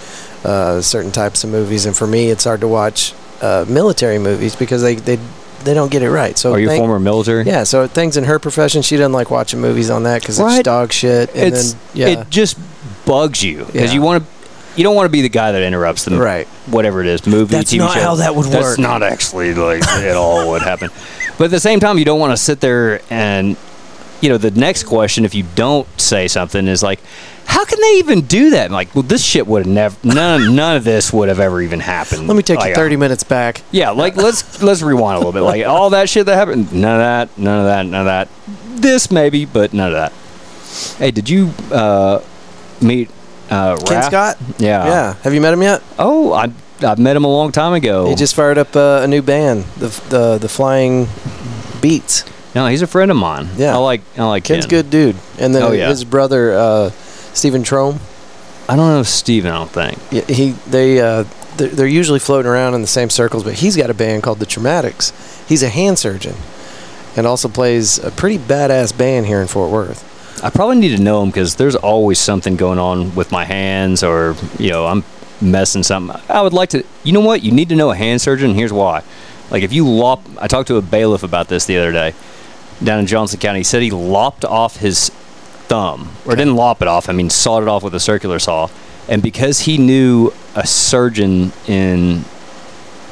uh, 0.46 0.80
certain 0.80 1.10
types 1.12 1.44
of 1.44 1.50
movies, 1.50 1.86
and 1.86 1.96
for 1.96 2.06
me, 2.06 2.30
it's 2.30 2.44
hard 2.44 2.60
to 2.60 2.68
watch 2.68 3.12
uh, 3.42 3.64
military 3.68 4.18
movies 4.18 4.54
because 4.56 4.80
they, 4.82 4.94
they 4.94 5.18
they 5.64 5.74
don't 5.74 5.90
get 5.90 6.02
it 6.02 6.10
right. 6.10 6.38
So 6.38 6.52
Are 6.52 6.60
you 6.60 6.68
thank- 6.68 6.80
former 6.80 7.00
military? 7.00 7.44
Yeah, 7.44 7.64
so 7.64 7.86
things 7.88 8.16
in 8.16 8.24
her 8.24 8.38
profession, 8.38 8.82
she 8.82 8.96
doesn't 8.96 9.12
like 9.12 9.30
watching 9.30 9.60
movies 9.60 9.90
on 9.90 10.04
that 10.04 10.20
because 10.22 10.38
it's 10.38 10.62
dog 10.62 10.92
shit. 10.92 11.30
And 11.34 11.52
it's 11.54 11.72
then, 11.72 11.80
yeah, 11.94 12.06
it 12.20 12.30
just 12.30 12.56
bugs 13.04 13.42
you 13.42 13.64
because 13.64 13.74
Yeah. 13.74 13.92
you 13.92 14.02
want 14.02 14.22
to. 14.24 14.30
You 14.76 14.82
don't 14.84 14.94
want 14.94 15.06
to 15.06 15.10
be 15.10 15.22
the 15.22 15.30
guy 15.30 15.52
that 15.52 15.62
interrupts 15.62 16.04
them. 16.04 16.18
Right. 16.18 16.46
Whatever 16.66 17.00
it 17.00 17.06
is, 17.06 17.26
movie, 17.26 17.56
That's 17.56 17.72
TV 17.72 17.78
not 17.78 17.94
show. 17.94 18.00
how 18.00 18.14
that 18.16 18.36
would 18.36 18.44
That's 18.48 18.62
work. 18.62 18.78
not 18.78 19.02
actually 19.02 19.54
like 19.54 19.82
at 19.88 20.16
all 20.16 20.46
what 20.50 20.60
happened. 20.60 20.92
But 21.38 21.44
at 21.46 21.50
the 21.50 21.60
same 21.60 21.80
time, 21.80 21.96
you 21.98 22.04
don't 22.04 22.20
want 22.20 22.32
to 22.32 22.36
sit 22.36 22.60
there 22.60 23.00
and, 23.08 23.56
you 24.20 24.28
know, 24.28 24.38
the 24.38 24.50
next 24.50 24.84
question, 24.84 25.24
if 25.24 25.34
you 25.34 25.44
don't 25.54 25.86
say 26.00 26.28
something, 26.28 26.66
is 26.68 26.82
like, 26.82 27.00
how 27.44 27.64
can 27.64 27.80
they 27.80 27.98
even 27.98 28.22
do 28.22 28.50
that? 28.50 28.70
Like, 28.70 28.94
well, 28.94 29.02
this 29.02 29.24
shit 29.24 29.46
would 29.46 29.66
have 29.66 29.72
never, 29.72 29.96
none, 30.06 30.54
none 30.56 30.76
of 30.76 30.84
this 30.84 31.12
would 31.12 31.28
have 31.28 31.38
ever 31.40 31.60
even 31.60 31.80
happened. 31.80 32.26
let 32.26 32.36
me 32.36 32.42
take 32.42 32.58
Like, 32.58 32.70
you 32.70 32.74
30 32.74 32.96
minutes 32.96 33.24
back. 33.24 33.62
yeah, 33.70 33.90
like 33.90 34.16
let's 34.16 34.62
let's 34.62 34.82
rewind 34.82 35.16
a 35.16 35.18
little 35.18 35.32
bit. 35.32 35.42
Like 35.42 35.64
all 35.66 35.90
that 35.90 36.08
shit 36.08 36.26
that 36.26 36.34
happened, 36.34 36.72
none 36.72 36.94
of 36.94 37.00
that, 37.00 37.38
none 37.38 37.60
of 37.60 37.66
that, 37.66 37.86
none 37.86 38.00
of 38.00 38.06
that. 38.06 38.28
This 38.80 39.10
maybe, 39.10 39.44
but 39.44 39.72
none 39.72 39.88
of 39.88 39.94
that. 39.94 40.12
Hey, 40.98 41.10
did 41.10 41.28
you 41.30 41.52
uh, 41.70 42.20
meet 42.80 43.08
uh, 43.50 43.76
Ken 43.76 44.02
Raph? 44.02 44.06
Scott? 44.06 44.36
Yeah. 44.58 44.84
Yeah. 44.86 45.14
Have 45.22 45.32
you 45.32 45.40
met 45.40 45.54
him 45.54 45.62
yet? 45.62 45.82
Oh, 45.98 46.32
I 46.32 46.50
I 46.82 46.94
met 46.96 47.16
him 47.16 47.24
a 47.24 47.28
long 47.28 47.52
time 47.52 47.72
ago. 47.74 48.08
He 48.08 48.14
just 48.16 48.34
fired 48.34 48.58
up 48.58 48.74
uh, 48.76 49.00
a 49.02 49.06
new 49.08 49.22
band, 49.22 49.64
the 49.76 49.88
the 50.08 50.38
the 50.38 50.48
Flying 50.48 51.06
Beats. 51.80 52.24
No, 52.56 52.66
he's 52.66 52.80
a 52.82 52.86
friend 52.86 53.10
of 53.10 53.16
mine. 53.18 53.48
Yeah. 53.56 53.74
I 53.74 53.76
like 53.76 54.00
I 54.16 54.24
like 54.24 54.44
Ken's 54.44 54.64
Ken. 54.64 54.70
good 54.70 54.90
dude, 54.90 55.16
and 55.38 55.54
then 55.54 55.62
Oh, 55.62 55.72
yeah. 55.72 55.88
his 55.88 56.04
brother 56.04 56.52
uh, 56.54 56.90
Stephen 57.34 57.62
Trome. 57.62 58.00
I 58.68 58.74
don't 58.76 58.88
know 58.88 59.02
Steven, 59.02 59.52
I 59.52 59.58
don't 59.58 59.70
think. 59.70 59.98
Yeah, 60.10 60.22
he 60.22 60.50
they 60.66 61.00
uh, 61.00 61.24
they're, 61.58 61.68
they're 61.68 61.86
usually 61.86 62.18
floating 62.18 62.50
around 62.50 62.72
in 62.74 62.80
the 62.80 62.86
same 62.86 63.10
circles, 63.10 63.44
but 63.44 63.52
he's 63.54 63.76
got 63.76 63.90
a 63.90 63.94
band 63.94 64.22
called 64.22 64.38
the 64.38 64.46
Traumatics. 64.46 65.12
He's 65.46 65.62
a 65.62 65.68
hand 65.68 65.98
surgeon, 65.98 66.34
and 67.14 67.26
also 67.26 67.48
plays 67.48 67.98
a 67.98 68.10
pretty 68.10 68.38
badass 68.38 68.96
band 68.96 69.26
here 69.26 69.40
in 69.42 69.46
Fort 69.48 69.70
Worth. 69.70 70.02
I 70.42 70.48
probably 70.50 70.76
need 70.78 70.96
to 70.96 71.02
know 71.02 71.22
him 71.22 71.28
because 71.28 71.56
there's 71.56 71.76
always 71.76 72.18
something 72.18 72.56
going 72.56 72.78
on 72.78 73.14
with 73.14 73.30
my 73.30 73.44
hands, 73.44 74.02
or 74.02 74.34
you 74.58 74.70
know, 74.70 74.86
I'm 74.86 75.04
messing 75.42 75.82
something. 75.82 76.18
I 76.30 76.40
would 76.40 76.54
like 76.54 76.70
to. 76.70 76.84
You 77.04 77.12
know 77.12 77.20
what? 77.20 77.42
You 77.42 77.52
need 77.52 77.68
to 77.68 77.76
know 77.76 77.90
a 77.90 77.96
hand 77.96 78.22
surgeon. 78.22 78.54
Here's 78.54 78.72
why. 78.72 79.02
Like 79.50 79.62
if 79.62 79.72
you 79.74 79.86
lop, 79.88 80.22
I 80.40 80.46
talked 80.48 80.68
to 80.68 80.76
a 80.76 80.82
bailiff 80.82 81.22
about 81.22 81.48
this 81.48 81.66
the 81.66 81.76
other 81.76 81.92
day 81.92 82.14
down 82.82 83.00
in 83.00 83.06
Johnson 83.06 83.38
County. 83.40 83.60
He 83.60 83.64
said 83.64 83.82
he 83.82 83.90
lopped 83.90 84.44
off 84.44 84.76
his 84.76 85.10
thumb, 85.68 86.10
or 86.24 86.36
didn't 86.36 86.56
lop 86.56 86.82
it 86.82 86.88
off. 86.88 87.08
I 87.08 87.12
mean, 87.12 87.30
sawed 87.30 87.62
it 87.62 87.68
off 87.68 87.82
with 87.82 87.94
a 87.94 88.00
circular 88.00 88.38
saw. 88.38 88.68
And 89.08 89.22
because 89.22 89.60
he 89.60 89.78
knew 89.78 90.32
a 90.54 90.66
surgeon 90.66 91.52
in 91.66 92.24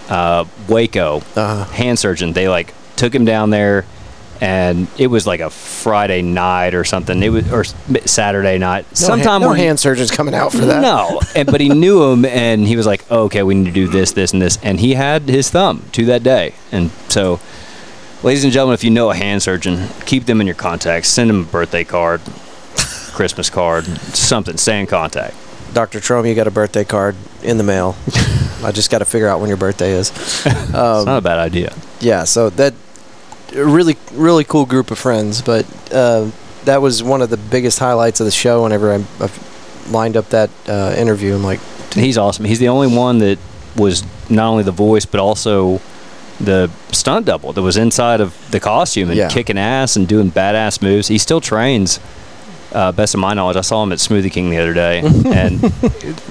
uh, 0.08 0.44
Waco, 0.68 1.22
Uh-huh. 1.36 1.64
hand 1.72 1.98
surgeon, 1.98 2.32
they 2.32 2.48
like 2.48 2.74
took 2.96 3.14
him 3.14 3.24
down 3.24 3.50
there, 3.50 3.84
and 4.40 4.88
it 4.98 5.06
was 5.06 5.26
like 5.26 5.40
a 5.40 5.50
Friday 5.50 6.20
night 6.22 6.74
or 6.74 6.84
something. 6.84 7.22
It 7.22 7.30
was 7.30 7.50
or 7.52 7.64
Saturday 8.06 8.58
night. 8.58 8.84
No 8.90 8.94
Sometime 8.94 9.26
hand, 9.30 9.42
no 9.42 9.48
where 9.48 9.56
he- 9.56 9.64
hand 9.64 9.80
surgeons 9.80 10.10
coming 10.10 10.34
out 10.34 10.52
for 10.52 10.58
that. 10.66 10.82
no, 10.82 11.20
and, 11.34 11.46
but 11.50 11.60
he 11.60 11.68
knew 11.70 12.02
him, 12.10 12.24
and 12.24 12.66
he 12.66 12.76
was 12.76 12.86
like, 12.86 13.04
oh, 13.10 13.22
"Okay, 13.24 13.42
we 13.42 13.54
need 13.54 13.66
to 13.66 13.70
do 13.72 13.88
this, 13.88 14.12
this, 14.12 14.32
and 14.32 14.42
this," 14.42 14.58
and 14.62 14.80
he 14.80 14.94
had 14.94 15.22
his 15.22 15.48
thumb 15.50 15.84
to 15.92 16.04
that 16.06 16.22
day. 16.22 16.54
And 16.72 16.90
so, 17.08 17.40
ladies 18.24 18.42
and 18.42 18.52
gentlemen, 18.52 18.74
if 18.74 18.82
you 18.82 18.90
know 18.90 19.10
a 19.10 19.14
hand 19.14 19.42
surgeon, 19.42 19.86
keep 20.06 20.24
them 20.24 20.40
in 20.40 20.46
your 20.46 20.56
contacts. 20.56 21.08
Send 21.08 21.30
them 21.30 21.42
a 21.42 21.44
birthday 21.44 21.84
card, 21.84 22.22
Christmas 23.12 23.50
card, 23.50 23.84
something. 23.84 24.56
Stay 24.56 24.80
in 24.80 24.86
contact. 24.86 25.36
Dr. 25.74 26.00
Trome, 26.00 26.26
you 26.26 26.34
got 26.34 26.46
a 26.46 26.52
birthday 26.52 26.84
card 26.84 27.16
in 27.42 27.58
the 27.58 27.64
mail. 27.64 27.96
I 28.64 28.72
just 28.72 28.90
got 28.90 29.00
to 29.00 29.04
figure 29.04 29.28
out 29.28 29.40
when 29.40 29.48
your 29.48 29.58
birthday 29.58 29.92
is. 29.92 30.10
it's 30.46 30.72
not 30.72 31.18
a 31.18 31.20
bad 31.20 31.38
idea. 31.38 31.74
Yeah, 32.00 32.24
so 32.24 32.50
that 32.50 32.74
really 33.52 33.96
really 34.12 34.44
cool 34.44 34.64
group 34.64 34.90
of 34.90 34.98
friends. 34.98 35.42
But 35.42 35.66
uh, 35.92 36.30
that 36.64 36.80
was 36.80 37.02
one 37.02 37.20
of 37.20 37.28
the 37.28 37.36
biggest 37.36 37.78
highlights 37.78 38.20
of 38.20 38.24
the 38.24 38.30
show. 38.30 38.62
Whenever 38.62 38.92
I, 38.92 39.04
I 39.20 39.30
lined 39.90 40.16
up 40.16 40.30
that 40.30 40.50
uh, 40.66 40.94
interview, 40.96 41.34
I'm 41.34 41.44
like, 41.44 41.60
He's 41.92 42.16
awesome. 42.16 42.44
He's 42.44 42.58
the 42.58 42.68
only 42.68 42.88
one 42.88 43.18
that 43.18 43.38
was 43.76 44.04
not 44.30 44.48
only 44.48 44.62
the 44.62 44.72
voice 44.72 45.04
but 45.04 45.20
also 45.20 45.80
the 46.40 46.68
stunt 46.92 47.26
double 47.26 47.52
that 47.52 47.62
was 47.62 47.76
inside 47.76 48.20
of 48.20 48.34
the 48.50 48.60
costume 48.60 49.08
and 49.10 49.16
Yeah. 49.18 49.28
kicking 49.28 49.58
ass 49.58 49.96
and 49.96 50.06
doing 50.08 50.30
badass 50.30 50.82
moves. 50.82 51.08
He 51.08 51.18
still 51.18 51.40
trains. 51.40 52.00
Uh, 52.72 52.90
best 52.90 53.14
of 53.14 53.20
my 53.20 53.34
knowledge, 53.34 53.56
I 53.56 53.60
saw 53.60 53.82
him 53.84 53.92
at 53.92 53.98
Smoothie 53.98 54.32
King 54.32 54.50
the 54.50 54.58
other 54.58 54.74
day, 54.74 54.98
and 55.26 55.62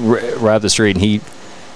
r- 0.01 0.37
right 0.39 0.55
up 0.55 0.61
the 0.61 0.69
street. 0.69 0.97
And 0.97 1.05
he 1.05 1.21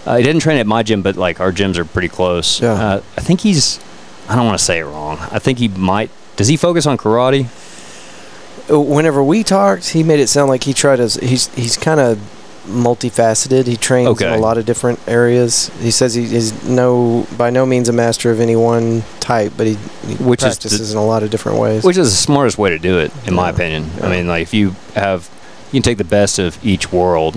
uh, 0.05 0.17
he 0.17 0.23
didn't 0.23 0.41
train 0.41 0.57
at 0.57 0.67
my 0.67 0.83
gym, 0.83 1.01
but 1.01 1.15
like 1.15 1.39
our 1.39 1.51
gyms 1.53 1.77
are 1.77 1.85
pretty 1.85 2.09
close. 2.09 2.61
Yeah. 2.61 2.73
Uh, 2.73 3.01
I 3.17 3.21
think 3.21 3.41
he's. 3.41 3.79
I 4.27 4.35
don't 4.35 4.45
want 4.45 4.57
to 4.59 4.63
say 4.65 4.79
it 4.79 4.83
wrong. 4.85 5.17
I 5.31 5.39
think 5.39 5.57
he 5.59 5.69
might. 5.69 6.09
Does 6.35 6.49
he 6.49 6.57
focus 6.57 6.85
on 6.85 6.97
karate? 6.97 7.45
Uh, 8.69 8.79
whenever 8.81 9.23
we 9.23 9.41
talked, 9.43 9.89
he 9.89 10.03
made 10.03 10.19
it 10.19 10.27
sound 10.27 10.49
like 10.49 10.63
he 10.65 10.73
tried 10.73 10.97
to. 10.97 11.07
He's 11.25 11.47
he's 11.55 11.77
kind 11.77 12.01
of 12.01 12.19
multifaceted. 12.67 13.65
He 13.67 13.75
trains 13.77 14.21
in 14.21 14.27
a 14.29 14.37
lot 14.37 14.57
of 14.57 14.65
different 14.65 14.99
areas. 15.07 15.69
He 15.79 15.91
says 15.91 16.13
he 16.13 16.23
is 16.35 16.67
no 16.67 17.25
by 17.37 17.49
no 17.49 17.65
means 17.65 17.89
a 17.89 17.93
master 17.93 18.31
of 18.31 18.39
any 18.39 18.55
one 18.55 19.03
type, 19.19 19.53
but 19.57 19.67
he, 19.67 19.73
he 20.05 20.15
Which 20.15 20.43
is 20.43 20.57
the- 20.57 20.61
practices 20.69 20.91
in 20.91 20.97
a 20.97 21.05
lot 21.05 21.23
of 21.23 21.29
different 21.29 21.59
ways. 21.59 21.83
Which 21.83 21.97
is 21.97 22.09
the 22.11 22.15
smartest 22.17 22.57
way 22.57 22.69
to 22.69 22.79
do 22.79 22.99
it, 22.99 23.11
in 23.25 23.33
my 23.33 23.49
Yeah. 23.49 23.55
opinion. 23.55 23.89
I 24.01 24.09
mean, 24.09 24.27
like 24.27 24.43
if 24.43 24.53
you 24.53 24.75
have, 24.95 25.29
you 25.71 25.81
can 25.81 25.83
take 25.83 25.97
the 25.97 26.03
best 26.03 26.39
of 26.39 26.57
each 26.65 26.91
world, 26.91 27.35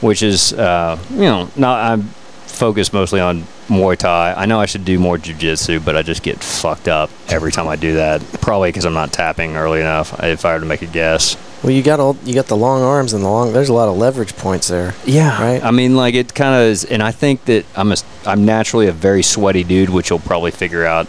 which 0.00 0.22
is, 0.22 0.52
uh, 0.52 0.98
you 1.10 1.20
know, 1.22 1.48
not 1.56 1.80
I'm 1.92 2.10
focused 2.58 2.92
mostly 2.92 3.20
on 3.20 3.44
Muay 3.68 3.96
Thai. 3.96 4.34
I 4.36 4.46
know 4.46 4.60
I 4.60 4.66
should 4.66 4.84
do 4.84 4.98
more 4.98 5.16
jujitsu, 5.16 5.82
but 5.84 5.96
I 5.96 6.02
just 6.02 6.22
get 6.22 6.42
fucked 6.42 6.88
up 6.88 7.10
every 7.28 7.52
time 7.52 7.68
I 7.68 7.76
do 7.76 7.94
that. 7.94 8.20
Probably 8.42 8.68
because 8.70 8.84
I'm 8.84 8.94
not 8.94 9.12
tapping 9.12 9.56
early 9.56 9.80
enough. 9.80 10.22
If 10.22 10.44
I 10.44 10.54
were 10.54 10.60
to 10.60 10.66
make 10.66 10.82
a 10.82 10.86
guess. 10.86 11.36
well, 11.62 11.72
you 11.72 11.82
got 11.82 12.00
all 12.00 12.16
you 12.24 12.34
got 12.34 12.46
the 12.46 12.56
long 12.56 12.82
arms 12.82 13.12
and 13.12 13.24
the 13.24 13.28
long. 13.28 13.52
There's 13.52 13.68
a 13.68 13.74
lot 13.74 13.88
of 13.88 13.96
leverage 13.96 14.36
points 14.36 14.68
there. 14.68 14.94
Yeah, 15.06 15.40
Right. 15.40 15.62
I 15.62 15.70
mean, 15.70 15.96
like 15.96 16.14
it 16.14 16.34
kind 16.34 16.54
of 16.54 16.68
is, 16.68 16.84
and 16.84 17.02
I 17.02 17.12
think 17.12 17.44
that 17.46 17.64
I'm 17.76 17.92
a, 17.92 17.96
I'm 18.26 18.44
naturally 18.44 18.88
a 18.88 18.92
very 18.92 19.22
sweaty 19.22 19.64
dude, 19.64 19.90
which 19.90 20.10
you'll 20.10 20.18
probably 20.18 20.50
figure 20.50 20.84
out 20.84 21.06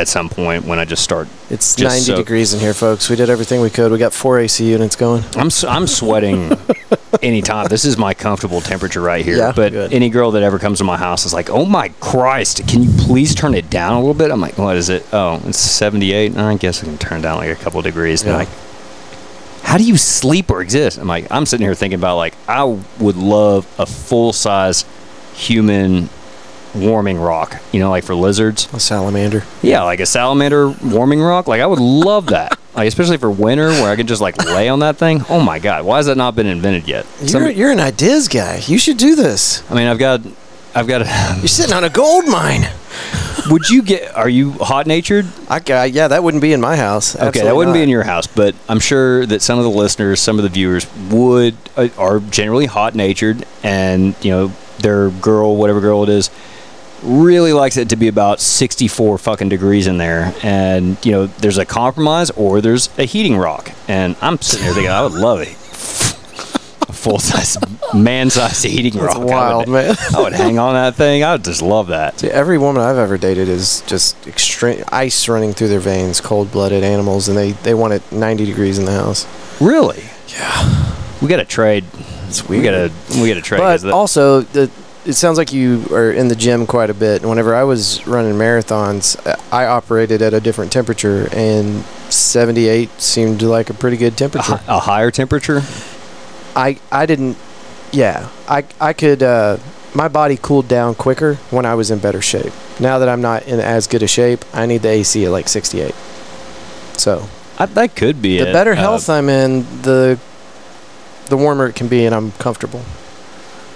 at 0.00 0.08
some 0.08 0.28
point 0.30 0.64
when 0.64 0.78
I 0.78 0.84
just 0.86 1.04
start 1.04 1.28
It's 1.50 1.76
Just 1.76 1.94
90 1.94 2.04
so- 2.06 2.16
degrees 2.16 2.54
in 2.54 2.60
here, 2.60 2.72
folks. 2.74 3.10
We 3.10 3.16
did 3.16 3.28
everything 3.28 3.60
we 3.60 3.68
could. 3.70 3.92
We 3.92 3.98
got 3.98 4.12
four 4.14 4.38
AC 4.38 4.64
units 4.68 4.96
going. 4.96 5.22
I'm 5.36 5.48
s- 5.48 5.62
I'm 5.64 5.86
sweating 5.86 6.52
anytime. 7.22 7.68
This 7.68 7.84
is 7.84 7.98
my 7.98 8.14
comfortable 8.14 8.60
temperature 8.62 9.00
right 9.02 9.24
here. 9.24 9.36
Yeah, 9.36 9.52
but 9.54 9.72
good. 9.72 9.92
any 9.92 10.08
girl 10.08 10.30
that 10.32 10.42
ever 10.42 10.58
comes 10.58 10.78
to 10.78 10.84
my 10.84 10.96
house 10.96 11.26
is 11.26 11.34
like, 11.34 11.50
"Oh 11.50 11.64
my 11.66 11.88
Christ, 12.00 12.66
can 12.66 12.82
you 12.82 12.90
please 12.98 13.34
turn 13.34 13.54
it 13.54 13.68
down 13.68 13.92
a 13.94 13.98
little 14.00 14.14
bit?" 14.14 14.30
I'm 14.30 14.40
like, 14.40 14.56
"What 14.58 14.76
is 14.76 14.88
it? 14.88 15.04
Oh, 15.12 15.40
it's 15.44 15.58
78. 15.58 16.36
I 16.36 16.56
guess 16.56 16.82
I 16.82 16.86
can 16.86 16.96
turn 16.98 17.20
down 17.20 17.36
like 17.38 17.50
a 17.50 17.62
couple 17.62 17.82
degrees." 17.82 18.22
Yeah. 18.22 18.28
they're 18.30 18.38
like, 18.38 18.48
"How 19.64 19.76
do 19.76 19.84
you 19.84 19.96
sleep 19.98 20.50
or 20.50 20.62
exist?" 20.62 20.98
I'm 20.98 21.08
like, 21.08 21.26
I'm 21.30 21.44
sitting 21.46 21.66
here 21.66 21.74
thinking 21.74 21.98
about 22.00 22.16
like 22.16 22.34
I 22.48 22.64
would 22.98 23.16
love 23.16 23.66
a 23.78 23.84
full 23.86 24.32
size 24.32 24.84
human 25.34 26.08
warming 26.74 27.18
rock. 27.18 27.60
You 27.72 27.80
know, 27.80 27.90
like 27.90 28.04
for 28.04 28.14
lizards. 28.14 28.68
A 28.72 28.80
salamander. 28.80 29.44
Yeah, 29.62 29.82
like 29.82 30.00
a 30.00 30.06
salamander 30.06 30.70
warming 30.70 31.20
rock. 31.20 31.48
Like 31.48 31.60
I 31.60 31.66
would 31.66 31.80
love 31.80 32.26
that. 32.26 32.58
Like 32.72 32.86
especially 32.86 33.16
for 33.16 33.28
winter, 33.28 33.70
where 33.70 33.90
I 33.90 33.96
could 33.96 34.06
just 34.06 34.20
like 34.20 34.38
lay 34.44 34.68
on 34.68 34.78
that 34.78 34.96
thing. 34.96 35.24
Oh 35.28 35.40
my 35.40 35.58
god, 35.58 35.84
why 35.84 35.96
has 35.96 36.06
that 36.06 36.16
not 36.16 36.36
been 36.36 36.46
invented 36.46 36.86
yet? 36.86 37.04
You're, 37.18 37.28
Some- 37.28 37.50
you're 37.50 37.72
an 37.72 37.80
ideas 37.80 38.28
guy. 38.28 38.62
You 38.64 38.78
should 38.78 38.96
do 38.96 39.16
this. 39.16 39.68
I 39.68 39.74
mean, 39.74 39.88
I've 39.88 39.98
got, 39.98 40.20
I've 40.72 40.86
got. 40.86 41.00
You're 41.38 41.48
sitting 41.48 41.74
on 41.74 41.82
a 41.82 41.90
gold 41.90 42.28
mine. 42.28 42.68
would 43.50 43.68
you 43.68 43.82
get? 43.82 44.14
Are 44.14 44.28
you 44.28 44.52
hot 44.52 44.86
natured? 44.86 45.26
I, 45.48 45.86
yeah, 45.86 46.08
that 46.08 46.22
wouldn't 46.22 46.42
be 46.42 46.52
in 46.52 46.60
my 46.60 46.76
house. 46.76 47.16
Okay, 47.16 47.42
that 47.42 47.56
wouldn't 47.56 47.74
be 47.74 47.82
in 47.82 47.88
your 47.88 48.04
house, 48.04 48.28
but 48.28 48.54
I'm 48.68 48.80
sure 48.80 49.26
that 49.26 49.42
some 49.42 49.58
of 49.58 49.64
the 49.64 49.70
listeners, 49.70 50.20
some 50.20 50.38
of 50.38 50.44
the 50.44 50.48
viewers 50.48 50.86
would 51.10 51.56
uh, 51.76 51.88
are 51.98 52.20
generally 52.20 52.66
hot 52.66 52.94
natured, 52.94 53.44
and 53.62 54.14
you 54.24 54.30
know 54.30 54.52
their 54.78 55.10
girl, 55.10 55.56
whatever 55.56 55.80
girl 55.80 56.02
it 56.02 56.08
is, 56.08 56.30
really 57.02 57.52
likes 57.52 57.76
it 57.76 57.88
to 57.90 57.96
be 57.96 58.08
about 58.08 58.40
64 58.40 59.18
fucking 59.18 59.48
degrees 59.48 59.86
in 59.86 59.98
there, 59.98 60.34
and 60.42 61.04
you 61.04 61.12
know 61.12 61.26
there's 61.26 61.58
a 61.58 61.64
compromise 61.64 62.30
or 62.30 62.60
there's 62.60 62.88
a 62.98 63.04
heating 63.04 63.36
rock, 63.36 63.72
and 63.88 64.16
I'm 64.20 64.38
sitting 64.40 64.64
there 64.64 64.74
thinking 64.74 64.90
I 64.90 65.02
would 65.02 65.12
love 65.12 65.40
it. 65.40 65.48
A 66.88 66.92
full 66.92 67.18
size, 67.18 67.56
man 67.94 68.30
sized 68.30 68.64
heating 68.64 69.00
That's 69.00 69.14
rock. 69.16 69.22
I 69.22 69.24
wild, 69.24 69.66
would, 69.66 69.72
man. 69.72 69.96
I 70.14 70.22
would 70.22 70.32
hang 70.32 70.58
on 70.58 70.74
that 70.74 70.96
thing. 70.96 71.22
I 71.22 71.32
would 71.32 71.44
just 71.44 71.62
love 71.62 71.88
that. 71.88 72.18
See, 72.20 72.28
every 72.28 72.58
woman 72.58 72.82
I've 72.82 72.98
ever 72.98 73.16
dated 73.16 73.48
is 73.48 73.82
just 73.82 74.26
extreme 74.26 74.82
ice 74.90 75.28
running 75.28 75.52
through 75.52 75.68
their 75.68 75.80
veins, 75.80 76.20
cold 76.20 76.50
blooded 76.50 76.82
animals, 76.82 77.28
and 77.28 77.36
they, 77.36 77.52
they 77.52 77.74
want 77.74 77.92
it 77.92 78.12
90 78.12 78.44
degrees 78.44 78.78
in 78.78 78.84
the 78.84 78.92
house. 78.92 79.26
Really? 79.60 80.04
Yeah. 80.28 80.96
We 81.22 81.28
got 81.28 81.36
to 81.36 81.44
trade. 81.44 81.84
It's 82.26 82.48
We 82.48 82.62
got 82.62 82.70
to 82.70 82.92
we 83.20 83.28
got 83.28 83.34
to 83.34 83.42
trade. 83.42 83.60
But 83.60 83.84
also, 83.86 84.40
the, 84.40 84.70
it 85.06 85.14
sounds 85.14 85.38
like 85.38 85.52
you 85.52 85.84
are 85.92 86.10
in 86.12 86.28
the 86.28 86.36
gym 86.36 86.66
quite 86.66 86.90
a 86.90 86.94
bit. 86.94 87.20
And 87.22 87.30
whenever 87.30 87.54
I 87.54 87.64
was 87.64 88.06
running 88.06 88.34
marathons, 88.34 89.16
uh, 89.26 89.36
I 89.50 89.66
operated 89.66 90.20
at 90.22 90.34
a 90.34 90.40
different 90.40 90.72
temperature, 90.72 91.28
and 91.32 91.84
78 92.10 93.00
seemed 93.00 93.42
like 93.42 93.70
a 93.70 93.74
pretty 93.74 93.96
good 93.96 94.12
a, 94.12 94.16
temperature. 94.16 94.56
hi- 94.56 94.76
a 94.76 94.78
higher 94.80 95.10
temperature. 95.10 95.62
I 96.56 96.78
I 96.92 97.06
didn't. 97.06 97.36
Yeah, 97.92 98.28
I 98.48 98.64
I 98.80 98.92
could. 98.92 99.22
Uh, 99.22 99.56
my 99.94 100.06
body 100.08 100.36
cooled 100.36 100.68
down 100.68 100.94
quicker 100.94 101.34
when 101.50 101.66
I 101.66 101.74
was 101.74 101.90
in 101.90 101.98
better 101.98 102.22
shape. 102.22 102.52
Now 102.78 102.98
that 103.00 103.08
I'm 103.08 103.20
not 103.20 103.44
in 103.48 103.58
as 103.58 103.86
good 103.88 104.02
a 104.04 104.06
shape, 104.06 104.44
I 104.52 104.66
need 104.66 104.82
the 104.82 104.88
AC 104.88 105.24
at 105.24 105.32
like 105.32 105.48
68. 105.48 105.92
So 106.96 107.28
I, 107.58 107.66
that 107.66 107.96
could 107.96 108.22
be 108.22 108.38
the 108.38 108.50
it. 108.50 108.52
better 108.52 108.72
Uh, 108.72 108.76
health 108.76 109.08
I'm 109.10 109.28
in, 109.28 109.62
the 109.82 110.18
the 111.28 111.36
warmer 111.36 111.66
it 111.66 111.74
can 111.74 111.88
be, 111.88 112.04
and 112.04 112.14
I'm 112.14 112.30
comfortable. 112.32 112.82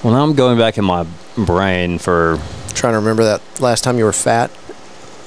Well, 0.05 0.12
now 0.12 0.23
I'm 0.23 0.35
going 0.35 0.59
back 0.59 0.79
in 0.79 0.85
my 0.85 1.07
brain 1.37 1.99
for. 1.99 2.38
trying 2.69 2.93
to 2.93 2.99
remember 2.99 3.25
that 3.25 3.43
last 3.61 3.83
time 3.83 3.99
you 3.99 4.05
were 4.05 4.12
fat. 4.12 4.51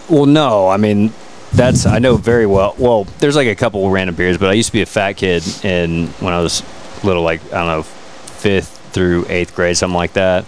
Well, 0.09 0.25
no, 0.25 0.69
I 0.69 0.77
mean 0.77 1.11
that's 1.53 1.85
I 1.85 1.99
know 1.99 2.15
very 2.15 2.45
well. 2.45 2.75
Well, 2.77 3.05
there's 3.19 3.35
like 3.35 3.47
a 3.47 3.55
couple 3.55 3.89
random 3.89 4.15
periods, 4.15 4.37
but 4.37 4.49
I 4.49 4.53
used 4.53 4.67
to 4.69 4.73
be 4.73 4.81
a 4.81 4.85
fat 4.85 5.13
kid, 5.13 5.43
and 5.63 6.09
when 6.19 6.33
I 6.33 6.41
was 6.41 6.63
little, 7.03 7.23
like 7.23 7.41
I 7.53 7.57
don't 7.57 7.67
know, 7.67 7.83
fifth 7.83 8.77
through 8.93 9.25
eighth 9.29 9.55
grade, 9.55 9.77
something 9.77 9.95
like 9.97 10.13
that, 10.13 10.45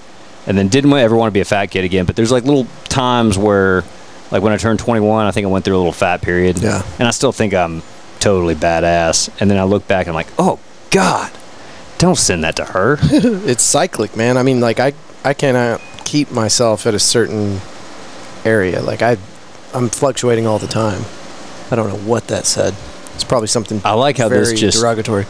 and 0.47 0.57
then 0.57 0.67
didn't 0.67 0.93
ever 0.93 1.15
want 1.15 1.29
to 1.29 1.33
be 1.33 1.41
a 1.41 1.45
fat 1.45 1.67
kid 1.67 1.83
again. 1.83 2.05
But 2.05 2.15
there's 2.15 2.31
like 2.31 2.43
little 2.43 2.67
times 2.85 3.37
where, 3.37 3.83
like 4.31 4.41
when 4.41 4.53
I 4.53 4.57
turned 4.57 4.79
21, 4.79 5.25
I 5.25 5.31
think 5.31 5.45
I 5.45 5.49
went 5.49 5.65
through 5.65 5.75
a 5.75 5.79
little 5.79 5.91
fat 5.91 6.21
period. 6.21 6.59
Yeah. 6.59 6.83
and 6.99 7.07
I 7.07 7.11
still 7.11 7.31
think 7.31 7.53
I'm 7.53 7.81
totally 8.19 8.55
badass. 8.55 9.29
And 9.39 9.49
then 9.49 9.57
I 9.57 9.63
look 9.63 9.87
back 9.87 10.07
and 10.07 10.09
I'm 10.09 10.15
like, 10.15 10.31
oh 10.37 10.59
God, 10.91 11.31
don't 11.99 12.17
send 12.17 12.43
that 12.43 12.55
to 12.55 12.65
her. 12.65 12.97
It's 13.51 13.63
cyclic, 13.63 14.15
man. 14.17 14.37
I 14.37 14.43
mean, 14.43 14.59
like 14.59 14.79
I 14.79 14.93
I 15.23 15.33
cannot 15.33 15.81
keep 16.05 16.31
myself 16.31 16.87
at 16.87 16.93
a 16.95 16.99
certain 16.99 17.59
area. 18.43 18.81
Like 18.81 19.01
I 19.01 19.17
I'm 19.73 19.89
fluctuating 19.89 20.47
all 20.47 20.57
the 20.59 20.67
time. 20.67 21.03
I 21.71 21.75
don't 21.75 21.87
know 21.89 21.97
what 22.09 22.27
that 22.29 22.45
said. 22.47 22.73
It's 23.15 23.23
probably 23.23 23.47
something 23.47 23.81
I 23.85 23.93
like 23.93 24.17
how 24.17 24.29
this 24.29 24.53
just- 24.59 24.79
derogatory. 24.79 25.25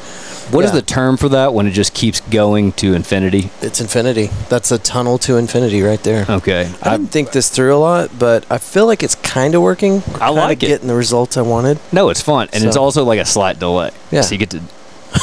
What 0.51 0.65
is 0.65 0.71
Yeah. 0.71 0.77
the 0.77 0.81
term 0.81 1.17
for 1.17 1.29
that 1.29 1.53
when 1.53 1.67
it 1.67 1.71
just 1.71 1.93
keeps 1.93 2.21
going 2.21 2.71
to 2.73 2.95
infinity? 2.95 3.51
It's 3.61 3.79
infinity. 3.81 4.31
That's 4.49 4.71
a 4.71 4.79
tunnel 4.79 5.19
to 5.19 5.37
infinity 5.37 5.83
right 5.83 6.01
there. 6.01 6.25
Okay, 6.27 6.71
I 6.81 6.97
didn't 6.97 7.11
think 7.11 7.31
this 7.33 7.49
through 7.49 7.75
a 7.75 7.77
lot, 7.77 8.17
but 8.17 8.45
I 8.49 8.57
feel 8.57 8.87
like 8.87 9.03
it's 9.03 9.13
kind 9.15 9.53
of 9.53 9.61
working. 9.61 10.01
We're 10.07 10.15
I 10.15 10.27
kinda 10.29 10.41
like 10.41 10.63
it. 10.63 10.67
getting 10.67 10.87
the 10.87 10.95
results 10.95 11.37
I 11.37 11.41
wanted. 11.43 11.77
no, 11.91 12.09
it's 12.09 12.21
fun, 12.21 12.47
and 12.51 12.63
it's 12.63 12.75
also 12.77 13.03
like 13.03 13.19
a 13.19 13.25
slight 13.25 13.59
delay. 13.59 13.91
Yeah. 14.11 14.21
so 14.21 14.31
you 14.33 14.39
get 14.39 14.49
to 14.51 14.61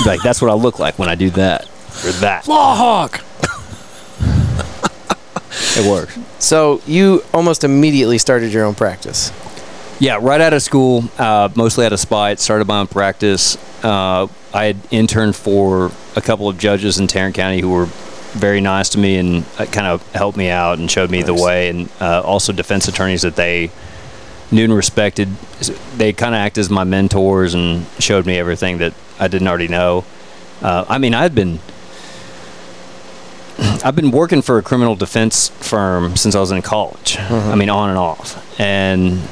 like 0.04 0.22
that's 0.22 0.40
what 0.42 0.50
I 0.50 0.54
look 0.54 0.78
like 0.78 0.98
when 0.98 1.08
I 1.08 1.14
do 1.14 1.30
that 1.30 1.64
or 2.04 2.12
that. 2.20 2.44
Lawhawk. 2.44 3.22
It 5.78 5.90
works. 5.90 6.18
So 6.38 6.80
you 6.86 7.22
almost 7.32 7.64
immediately 7.64 8.18
started 8.18 8.52
your 8.52 8.64
own 8.64 8.74
practice. 8.74 9.32
Yeah, 9.98 10.18
right 10.20 10.40
out 10.40 10.52
of 10.52 10.62
school, 10.62 11.04
uh, 11.18 11.48
mostly 11.54 11.86
out 11.86 11.92
of 11.92 12.00
spite, 12.00 12.38
started 12.40 12.66
my 12.66 12.80
own 12.80 12.86
practice. 12.86 13.56
Uh, 13.82 14.26
I 14.52 14.64
had 14.64 14.76
interned 14.90 15.36
for 15.36 15.90
a 16.14 16.20
couple 16.20 16.48
of 16.48 16.58
judges 16.58 16.98
in 16.98 17.06
Tarrant 17.06 17.34
County 17.34 17.60
who 17.60 17.70
were 17.72 17.86
very 18.32 18.60
nice 18.60 18.90
to 18.90 18.98
me 18.98 19.16
and 19.16 19.44
uh, 19.58 19.64
kind 19.66 19.86
of 19.86 20.06
helped 20.12 20.36
me 20.36 20.50
out 20.50 20.78
and 20.78 20.90
showed 20.90 21.10
me 21.10 21.22
the 21.22 21.34
way, 21.34 21.68
and 21.68 21.88
uh, 22.00 22.20
also 22.22 22.52
defense 22.52 22.88
attorneys 22.88 23.22
that 23.22 23.36
they 23.36 23.70
knew 24.50 24.64
and 24.64 24.74
respected. 24.74 25.28
They 25.96 26.12
kind 26.12 26.34
of 26.34 26.38
act 26.38 26.58
as 26.58 26.70
my 26.70 26.84
mentors 26.84 27.54
and 27.54 27.86
showed 27.98 28.26
me 28.26 28.38
everything 28.38 28.78
that 28.78 28.94
I 29.18 29.28
didn't 29.28 29.48
already 29.48 29.68
know. 29.68 30.04
Uh, 30.62 30.84
I 30.88 30.98
mean, 30.98 31.14
I'd 31.14 31.34
been. 31.34 31.60
I've 33.82 33.96
been 33.96 34.10
working 34.10 34.42
for 34.42 34.58
a 34.58 34.62
criminal 34.62 34.96
defense 34.96 35.48
firm 35.48 36.16
since 36.16 36.34
I 36.34 36.40
was 36.40 36.50
in 36.50 36.60
college. 36.60 37.16
I 37.18 37.54
mean, 37.54 37.70
on 37.70 37.88
and 37.88 37.98
off, 37.98 38.60
and 38.60 39.22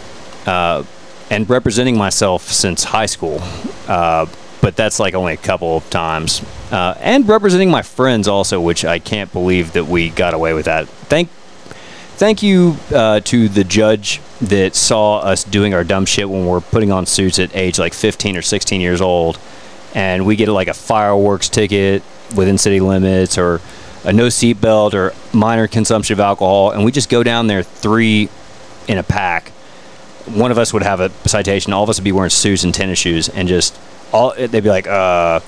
uh, 0.47 0.85
and 1.31 1.49
representing 1.49 1.99
myself 1.99 2.49
since 2.51 2.85
high 2.85 3.07
school. 3.07 3.41
Uh, 3.87 4.27
but 4.63 4.77
that's 4.77 4.99
like 4.99 5.15
only 5.15 5.35
a 5.35 5.39
couple 5.39 5.77
of 5.77 5.91
times, 5.91 6.43
uh, 6.71 6.95
and 7.01 7.29
representing 7.29 7.71
my 7.71 7.83
friends 7.83 8.27
also, 8.27 8.61
which 8.63 8.83
I 8.83 8.99
can't 8.99 9.31
believe 9.31 9.73
that 9.73 9.85
we 9.85 10.09
got 10.09 10.33
away 10.33 10.55
with 10.55 10.65
that. 10.65 10.89
Thank 10.89 11.29
thank 12.15 12.43
you 12.43 12.77
uh, 12.95 13.21
to 13.21 13.49
the 13.49 13.65
judge 13.65 14.21
that 14.41 14.75
saw 14.75 15.19
us 15.19 15.45
doing 15.45 15.75
our 15.75 15.85
dumb 15.85 16.07
shit 16.07 16.29
when 16.29 16.47
we're 16.47 16.61
putting 16.61 16.93
on 16.93 17.07
suits 17.07 17.39
at 17.39 17.55
age 17.55 17.79
like 17.79 17.95
15 17.95 18.37
or 18.37 18.43
16 18.43 18.81
years 18.81 19.01
old, 19.01 19.39
and 19.95 20.25
we 20.25 20.37
get 20.37 20.49
like 20.49 20.69
a 20.69 20.75
fireworks 20.75 21.49
ticket 21.49 22.03
within 22.37 22.59
city 22.59 22.81
limits 22.81 23.37
or 23.39 23.61
a 24.05 24.13
no 24.13 24.27
seatbelt 24.27 24.95
or 24.95 25.13
minor 25.37 25.67
consumption 25.67 26.13
of 26.15 26.21
alcohol, 26.21 26.71
and 26.71 26.85
we 26.85 26.93
just 26.93 27.09
go 27.09 27.23
down 27.23 27.47
there 27.47 27.63
three 27.63 28.29
in 28.87 28.99
a 28.99 29.03
pack. 29.03 29.49
One 30.27 30.51
of 30.51 30.59
us 30.59 30.73
would 30.73 30.83
have 30.83 31.01
a 31.01 31.11
citation. 31.29 31.73
All 31.73 31.83
of 31.85 31.91
us 31.91 31.99
would 31.99 32.05
be 32.05 32.13
wearing 32.13 32.31
suits 32.31 32.65
and 32.65 32.75
tennis 32.75 32.99
shoes, 32.99 33.29
and 33.29 33.49
just 33.49 33.79
all 34.13 34.35
they'd 34.37 34.51
be 34.51 34.69
like, 34.69 34.87
uh, 34.87 35.41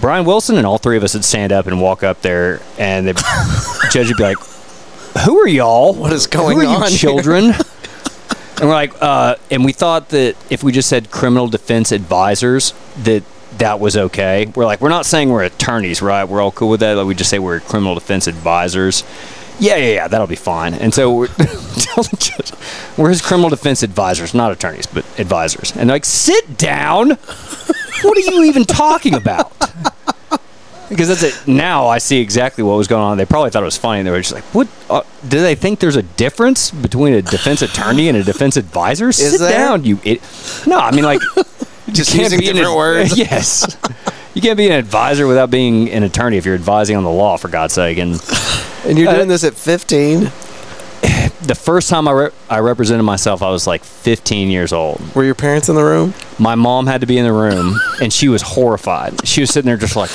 Bryan 0.00 0.24
Wilson, 0.24 0.56
and 0.56 0.66
all 0.66 0.78
three 0.78 0.96
of 0.96 1.04
us 1.04 1.14
would 1.14 1.24
stand 1.24 1.52
up 1.52 1.66
and 1.66 1.80
walk 1.80 2.02
up 2.02 2.22
there, 2.22 2.60
and 2.78 3.08
the 3.08 3.12
judge 3.92 4.08
would 4.08 4.16
be 4.16 4.22
like, 4.22 4.38
"Who 5.24 5.38
are 5.40 5.48
y'all? 5.48 5.94
What 5.94 6.12
is 6.12 6.26
going 6.26 6.58
Who 6.58 6.66
are 6.66 6.76
on 6.76 6.82
you 6.82 6.88
here?" 6.88 6.98
children?" 6.98 7.44
and 8.60 8.68
we're 8.68 8.74
like, 8.74 8.92
uh, 9.00 9.36
and 9.50 9.64
we 9.64 9.72
thought 9.72 10.10
that 10.10 10.36
if 10.50 10.62
we 10.62 10.72
just 10.72 10.88
said 10.88 11.10
criminal 11.10 11.48
defense 11.48 11.92
advisors, 11.92 12.74
that 13.02 13.22
that 13.58 13.80
was 13.80 13.96
okay. 13.96 14.46
We're 14.54 14.66
like, 14.66 14.80
we're 14.80 14.88
not 14.88 15.06
saying 15.06 15.30
we're 15.30 15.44
attorneys, 15.44 16.02
right? 16.02 16.24
We're 16.24 16.40
all 16.40 16.50
cool 16.50 16.70
with 16.70 16.80
that. 16.80 16.96
Like, 16.96 17.06
we 17.06 17.14
just 17.14 17.30
say 17.30 17.38
we're 17.38 17.60
criminal 17.60 17.94
defense 17.94 18.26
advisors. 18.26 19.04
Yeah, 19.60 19.76
yeah, 19.76 19.94
yeah, 19.94 20.08
that'll 20.08 20.26
be 20.26 20.34
fine. 20.34 20.74
And 20.74 20.92
so 20.92 21.14
we're 21.18 21.28
telling 21.28 22.08
the 22.10 22.16
judge, 22.18 22.52
we're 22.98 23.10
his 23.10 23.22
criminal 23.22 23.50
defense 23.50 23.82
advisors, 23.82 24.34
not 24.34 24.50
attorneys, 24.52 24.86
but 24.86 25.04
advisors. 25.18 25.70
And 25.76 25.88
they're 25.88 25.96
like, 25.96 26.04
sit 26.04 26.58
down. 26.58 27.10
What 27.10 28.18
are 28.18 28.20
you 28.20 28.44
even 28.44 28.64
talking 28.64 29.14
about? 29.14 29.52
Because 30.88 31.08
that's 31.08 31.22
it. 31.22 31.48
Now 31.48 31.86
I 31.86 31.98
see 31.98 32.20
exactly 32.20 32.62
what 32.64 32.76
was 32.76 32.86
going 32.88 33.02
on. 33.02 33.16
They 33.16 33.24
probably 33.24 33.50
thought 33.50 33.62
it 33.62 33.66
was 33.66 33.76
funny. 33.78 34.02
They 34.02 34.10
were 34.10 34.20
just 34.20 34.32
like, 34.34 34.44
"What? 34.54 34.68
Uh, 34.90 35.02
do 35.26 35.40
they 35.40 35.54
think 35.54 35.80
there's 35.80 35.96
a 35.96 36.02
difference 36.02 36.70
between 36.70 37.14
a 37.14 37.22
defense 37.22 37.62
attorney 37.62 38.08
and 38.08 38.16
a 38.18 38.22
defense 38.22 38.56
advisor? 38.56 39.10
Sit 39.12 39.38
there? 39.40 39.50
down, 39.50 39.84
you." 39.84 39.98
It- 40.04 40.20
no, 40.66 40.78
I 40.78 40.90
mean 40.90 41.04
like, 41.04 41.20
Just 41.92 42.14
you 42.14 42.20
can't 42.20 42.32
using 42.32 42.40
different 42.40 42.68
ad- 42.68 42.76
words. 42.76 43.18
yes, 43.18 43.76
you 44.34 44.40
can't 44.42 44.56
be 44.56 44.66
an 44.66 44.72
advisor 44.72 45.26
without 45.26 45.50
being 45.50 45.90
an 45.90 46.02
attorney 46.02 46.36
if 46.38 46.44
you're 46.46 46.54
advising 46.54 46.96
on 46.96 47.04
the 47.04 47.10
law. 47.10 47.36
For 47.36 47.48
God's 47.48 47.74
sake! 47.74 47.98
And 47.98 48.20
And 48.86 48.98
you're 48.98 49.08
Uh, 49.08 49.14
doing 49.16 49.28
this 49.28 49.44
at 49.44 49.54
15. 49.54 50.20
the 51.42 51.54
first 51.54 51.90
time 51.90 52.08
I 52.08 52.12
re- 52.12 52.30
I 52.48 52.58
represented 52.60 53.04
myself, 53.04 53.42
I 53.42 53.50
was 53.50 53.66
like 53.66 53.84
15 53.84 54.50
years 54.50 54.72
old. 54.72 55.00
Were 55.14 55.24
your 55.24 55.34
parents 55.34 55.68
in 55.68 55.74
the 55.74 55.84
room? 55.84 56.14
My 56.38 56.54
mom 56.54 56.86
had 56.86 57.02
to 57.02 57.06
be 57.06 57.18
in 57.18 57.24
the 57.24 57.32
room, 57.32 57.78
and 58.00 58.10
she 58.12 58.28
was 58.28 58.40
horrified. 58.42 59.26
She 59.26 59.40
was 59.42 59.50
sitting 59.50 59.66
there 59.66 59.76
just 59.76 59.94
like. 59.96 60.10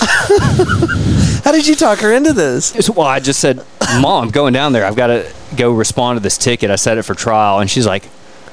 How 1.44 1.52
did 1.52 1.66
you 1.66 1.74
talk 1.74 1.98
her 2.00 2.12
into 2.12 2.32
this? 2.32 2.88
Well, 2.90 3.06
I 3.06 3.20
just 3.20 3.40
said, 3.40 3.64
Mom, 4.00 4.24
I'm 4.24 4.30
going 4.30 4.52
down 4.52 4.72
there. 4.72 4.84
I've 4.84 4.96
got 4.96 5.08
to 5.08 5.32
go 5.56 5.72
respond 5.72 6.16
to 6.16 6.22
this 6.22 6.38
ticket. 6.38 6.70
I 6.70 6.76
set 6.76 6.98
it 6.98 7.02
for 7.02 7.14
trial. 7.14 7.58
And 7.58 7.70
she's 7.70 7.86
like, 7.86 8.04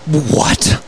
What? 0.05 0.83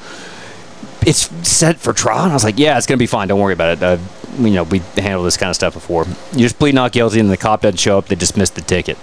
It's 1.05 1.29
set 1.47 1.77
for 1.77 1.93
trial? 1.93 2.23
And 2.23 2.31
I 2.31 2.35
was 2.35 2.43
like, 2.43 2.57
Yeah, 2.59 2.77
it's 2.77 2.87
going 2.87 2.97
to 2.97 3.01
be 3.01 3.07
fine. 3.07 3.27
Don't 3.27 3.39
worry 3.39 3.53
about 3.53 3.77
it. 3.77 3.83
Uh, 3.83 3.97
you 4.37 4.51
know, 4.51 4.63
we 4.63 4.79
handled 4.97 5.27
this 5.27 5.37
kind 5.37 5.49
of 5.49 5.55
stuff 5.55 5.73
before. 5.73 6.05
You 6.33 6.39
just 6.39 6.59
plead 6.59 6.75
not 6.75 6.91
guilty, 6.91 7.19
and 7.19 7.29
the 7.29 7.37
cop 7.37 7.61
doesn't 7.61 7.77
show 7.77 7.97
up. 7.97 8.07
They 8.07 8.15
dismiss 8.15 8.49
the 8.51 8.61
ticket. 8.61 8.97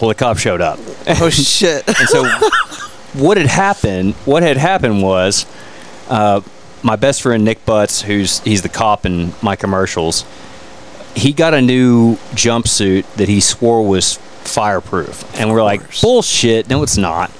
Well, 0.00 0.08
the 0.08 0.14
cop 0.14 0.38
showed 0.38 0.60
up. 0.60 0.78
Oh, 1.08 1.30
shit. 1.30 1.86
And 1.86 2.08
so, 2.08 2.24
what 3.14 3.36
had 3.36 3.46
happened? 3.46 4.14
What 4.24 4.42
had 4.42 4.56
happened 4.56 5.02
was, 5.02 5.46
uh, 6.08 6.42
my 6.82 6.96
best 6.96 7.22
friend 7.22 7.44
Nick 7.44 7.64
Butts, 7.64 8.02
who's 8.02 8.40
he's 8.40 8.62
the 8.62 8.68
cop 8.68 9.04
in 9.06 9.32
my 9.42 9.56
commercials. 9.56 10.24
He 11.16 11.32
got 11.32 11.54
a 11.54 11.62
new 11.62 12.16
jumpsuit 12.34 13.10
that 13.14 13.28
he 13.28 13.40
swore 13.40 13.84
was 13.88 14.18
fireproof, 14.44 15.24
and 15.40 15.50
we're 15.50 15.64
like, 15.64 15.80
bullshit. 16.00 16.68
No, 16.68 16.82
it's 16.82 16.98
not. 16.98 17.30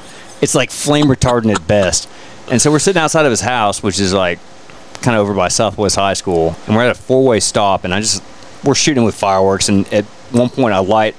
It's 0.40 0.54
like 0.54 0.70
flame 0.70 1.04
retardant 1.06 1.54
at 1.54 1.68
best. 1.68 2.08
And 2.50 2.60
so 2.60 2.70
we're 2.70 2.78
sitting 2.78 3.00
outside 3.00 3.26
of 3.26 3.30
his 3.30 3.42
house, 3.42 3.82
which 3.82 4.00
is 4.00 4.12
like 4.12 4.38
kind 5.02 5.14
of 5.14 5.20
over 5.20 5.34
by 5.34 5.48
Southwest 5.48 5.96
High 5.96 6.14
School, 6.14 6.56
and 6.66 6.74
we're 6.74 6.84
at 6.84 6.90
a 6.90 6.94
four-way 6.94 7.38
stop, 7.38 7.84
and 7.84 7.92
I 7.92 8.00
just 8.00 8.22
we're 8.64 8.74
shooting 8.74 9.04
with 9.04 9.14
fireworks, 9.14 9.68
and 9.68 9.86
at 9.92 10.04
one 10.32 10.48
point 10.48 10.74
I 10.74 10.78
light 10.78 11.14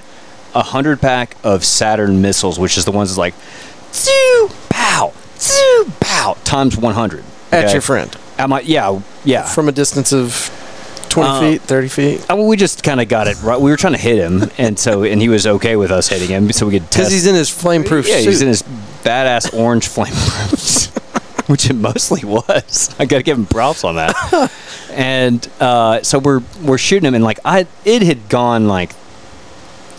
a 0.55 0.63
hundred 0.63 0.99
pack 0.99 1.35
of 1.43 1.63
Saturn 1.63 2.21
missiles, 2.21 2.57
which 2.57 2.77
is 2.77 2.85
the 2.85 2.91
ones 2.91 3.09
that's 3.09 3.17
like, 3.17 3.35
zoo 3.93 4.49
pow, 4.69 5.13
zoo 5.37 5.91
pow 5.99 6.35
times 6.43 6.75
one 6.75 6.95
hundred. 6.95 7.23
At 7.51 7.71
your 7.71 7.81
friend. 7.81 8.13
At 8.37 8.49
my 8.49 8.61
yeah 8.61 8.99
yeah. 9.23 9.43
From 9.43 9.69
a 9.69 9.71
distance 9.71 10.11
of 10.11 10.51
20 11.17 11.29
Uh, 11.29 11.39
feet, 11.39 11.61
30 11.61 11.87
feet? 11.87 12.25
I 12.29 12.35
mean, 12.35 12.47
we 12.47 12.57
just 12.57 12.83
kind 12.83 13.01
of 13.01 13.07
got 13.07 13.27
it 13.27 13.41
right. 13.41 13.59
We 13.59 13.71
were 13.71 13.77
trying 13.77 13.93
to 13.93 13.99
hit 13.99 14.17
him, 14.17 14.49
and 14.57 14.77
so 14.77 15.03
and 15.03 15.21
he 15.21 15.29
was 15.29 15.47
okay 15.47 15.75
with 15.75 15.91
us 15.91 16.07
hitting 16.09 16.29
him, 16.29 16.51
so 16.51 16.65
we 16.65 16.73
could 16.73 16.89
Because 16.89 17.11
he's 17.11 17.25
in 17.27 17.35
his 17.35 17.49
flame-proof 17.49 18.07
yeah, 18.07 18.17
suit. 18.17 18.25
he's 18.29 18.41
in 18.41 18.47
his 18.47 18.63
badass 19.03 19.53
orange 19.57 19.87
flame 19.95 20.13
proof 20.13 20.93
which 21.47 21.69
it 21.69 21.75
mostly 21.75 22.23
was. 22.23 22.93
I 22.99 23.05
got 23.05 23.17
to 23.17 23.23
give 23.23 23.37
him 23.37 23.45
props 23.45 23.83
on 23.83 23.95
that. 23.95 24.51
and 24.91 25.47
uh, 25.59 26.03
so 26.03 26.19
we're 26.19 26.41
we're 26.61 26.77
shooting 26.77 27.07
him, 27.07 27.15
and 27.15 27.23
like 27.23 27.39
I, 27.45 27.67
it 27.85 28.01
had 28.01 28.29
gone 28.29 28.67
like 28.67 28.91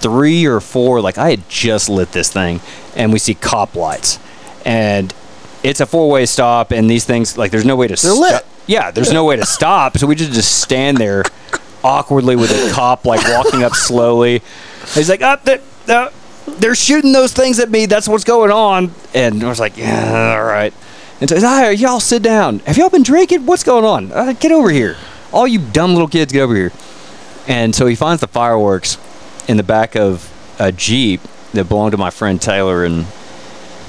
three 0.01 0.47
or 0.47 0.61
four. 0.61 1.01
Like 1.01 1.19
I 1.19 1.31
had 1.31 1.49
just 1.49 1.89
lit 1.89 2.13
this 2.13 2.33
thing, 2.33 2.61
and 2.95 3.13
we 3.13 3.19
see 3.19 3.35
cop 3.35 3.75
lights, 3.75 4.19
and 4.65 5.13
it's 5.63 5.81
a 5.81 5.87
four 5.87 6.11
way 6.11 6.27
stop, 6.27 6.71
and 6.71 6.89
these 6.89 7.05
things 7.05 7.37
like 7.39 7.51
there's 7.51 7.65
no 7.65 7.77
way 7.77 7.89
to 7.89 7.97
They're 8.01 8.13
lit. 8.13 8.45
Yeah, 8.69 8.91
there's 8.91 9.13
no 9.13 9.25
way 9.25 9.37
to 9.37 9.47
stop, 9.47 9.97
so 9.97 10.07
we 10.07 10.15
just 10.15 10.33
just 10.33 10.61
stand 10.61 10.99
there 10.99 11.25
awkwardly 11.83 12.37
with 12.37 12.51
a 12.51 12.71
cop 12.73 13.07
like 13.07 13.27
walking 13.27 13.63
up 13.63 13.73
slowly. 13.73 14.43
He's 14.95 15.09
like, 15.09 15.23
up 15.23 15.43
there. 15.45 15.61
Uh, 15.89 16.11
they're 16.59 16.75
shooting 16.75 17.13
those 17.13 17.33
things 17.33 17.59
at 17.59 17.71
me. 17.71 17.87
That's 17.87 18.07
what's 18.07 18.25
going 18.25 18.51
on. 18.51 18.93
And 19.15 19.43
I 19.43 19.49
was 19.49 19.59
like, 19.59 19.79
yeah, 19.79 20.37
all 20.39 20.45
right. 20.45 20.75
And 21.21 21.31
so 21.31 21.41
"Hey, 21.41 21.75
y'all 21.75 21.99
sit 21.99 22.23
down. 22.23 22.59
Have 22.61 22.77
y'all 22.77 22.91
been 22.91 23.03
drinking? 23.03 23.47
What's 23.47 23.65
going 23.65 23.87
on? 23.87 24.13
Uh, 24.13 24.35
get 24.35 24.53
over 24.53 24.71
here. 24.71 24.97
All 25.33 25.49
you 25.49 25.59
dumb 25.59 25.93
little 25.93 26.09
kids, 26.09 26.33
get 26.33 26.43
over 26.43 26.55
here. 26.55 26.73
And 27.47 27.75
so 27.75 27.87
he 27.87 27.95
finds 27.95 28.21
the 28.21 28.29
fireworks 28.29 28.99
in 29.49 29.57
the 29.57 29.63
back 29.63 29.97
of 29.97 30.31
a 30.59 30.73
Jeep 30.73 31.23
that 31.55 31.69
belonged 31.69 31.93
to 31.93 31.99
my 31.99 32.11
friend 32.11 32.41
Taylor. 32.41 32.85
And 32.85 33.07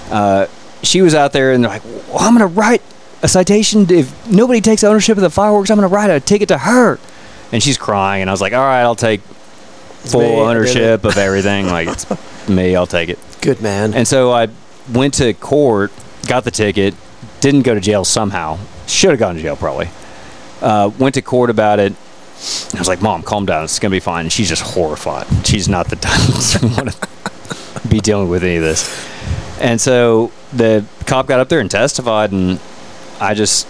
uh, 0.10 0.48
she 0.84 1.02
was 1.02 1.14
out 1.14 1.34
there 1.34 1.52
and 1.52 1.64
they're 1.64 1.72
like, 1.72 1.84
well, 1.84 2.20
I'm 2.20 2.38
to 2.38 2.48
write 2.48 2.82
a 3.22 3.28
citation. 3.28 3.90
If 3.90 4.28
nobody 4.30 4.62
takes 4.62 4.84
ownership 4.84 5.18
of 5.18 5.22
the 5.22 5.30
fireworks, 5.30 5.70
I'm 5.70 5.78
going 5.78 5.90
to 5.90 5.94
write 5.94 6.10
a 6.10 6.20
ticket 6.20 6.50
to 6.50 6.58
her. 6.60 7.00
And 7.52 7.62
she's 7.62 7.78
crying. 7.78 8.22
And 8.22 8.30
I 8.30 8.34
was 8.34 8.42
like, 8.42 8.54
all 8.54 8.60
right, 8.60 8.82
I'll 8.82 8.96
take 8.96 9.22
full 9.22 10.22
me, 10.22 10.36
ownership 10.36 11.04
of 11.04 11.18
everything. 11.18 11.68
Like, 11.68 11.88
it's 11.88 12.50
me, 12.50 12.76
I'll 12.76 12.88
take 12.88 13.10
it. 13.10 13.20
Good 13.42 13.62
man. 13.62 13.94
And 13.94 14.08
so 14.08 14.32
I 14.32 14.48
went 14.92 15.16
to 15.16 15.34
court, 15.34 15.92
got 16.28 16.44
the 16.44 16.52
ticket, 16.52 16.94
didn't 17.42 17.64
go 17.64 17.74
to 17.74 17.82
jail 17.82 18.06
somehow. 18.06 18.60
Should 18.88 19.12
have 19.12 19.20
gone 19.20 19.36
to 19.36 19.42
jail 19.42 19.56
probably. 19.56 19.90
Uh, 20.62 20.92
went 21.00 21.16
to 21.16 21.22
court 21.22 21.50
about 21.50 21.80
it. 21.80 21.94
I 22.74 22.80
was 22.80 22.88
like, 22.88 23.02
"Mom, 23.02 23.22
calm 23.22 23.46
down. 23.46 23.66
It's 23.66 23.80
gonna 23.80 23.92
be 23.92 24.00
fine." 24.00 24.26
And 24.26 24.32
she's 24.32 24.48
just 24.50 24.62
horrified. 24.62 25.28
She's 25.46 25.68
not 25.68 25.90
the 25.90 25.96
type 25.98 26.20
to 26.22 26.68
want 26.68 26.92
to 26.92 27.88
be 27.88 28.00
dealing 28.00 28.30
with 28.30 28.44
any 28.44 28.56
of 28.58 28.64
this. 28.64 29.08
And 29.60 29.80
so 29.80 30.32
the 30.54 30.86
cop 31.06 31.28
got 31.28 31.40
up 31.40 31.50
there 31.50 31.60
and 31.60 31.70
testified, 31.70 32.32
and 32.32 32.60
I 33.20 33.34
just 33.34 33.68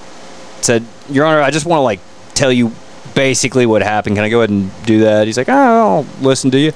said, 0.64 0.84
"Your 1.10 1.26
Honor, 1.26 1.42
I 1.42 1.52
just 1.52 1.66
want 1.66 1.80
to 1.80 1.84
like 1.84 2.00
tell 2.34 2.52
you 2.52 2.72
basically 3.16 3.66
what 3.66 3.82
happened. 3.82 4.16
Can 4.16 4.24
I 4.24 4.30
go 4.30 4.40
ahead 4.40 4.50
and 4.50 4.72
do 4.86 5.02
that?" 5.02 5.28
He's 5.28 5.38
like, 5.38 5.50
"Oh, 5.50 5.54
I'll 5.54 6.06
listen 6.22 6.52
to 6.52 6.60
you." 6.60 6.74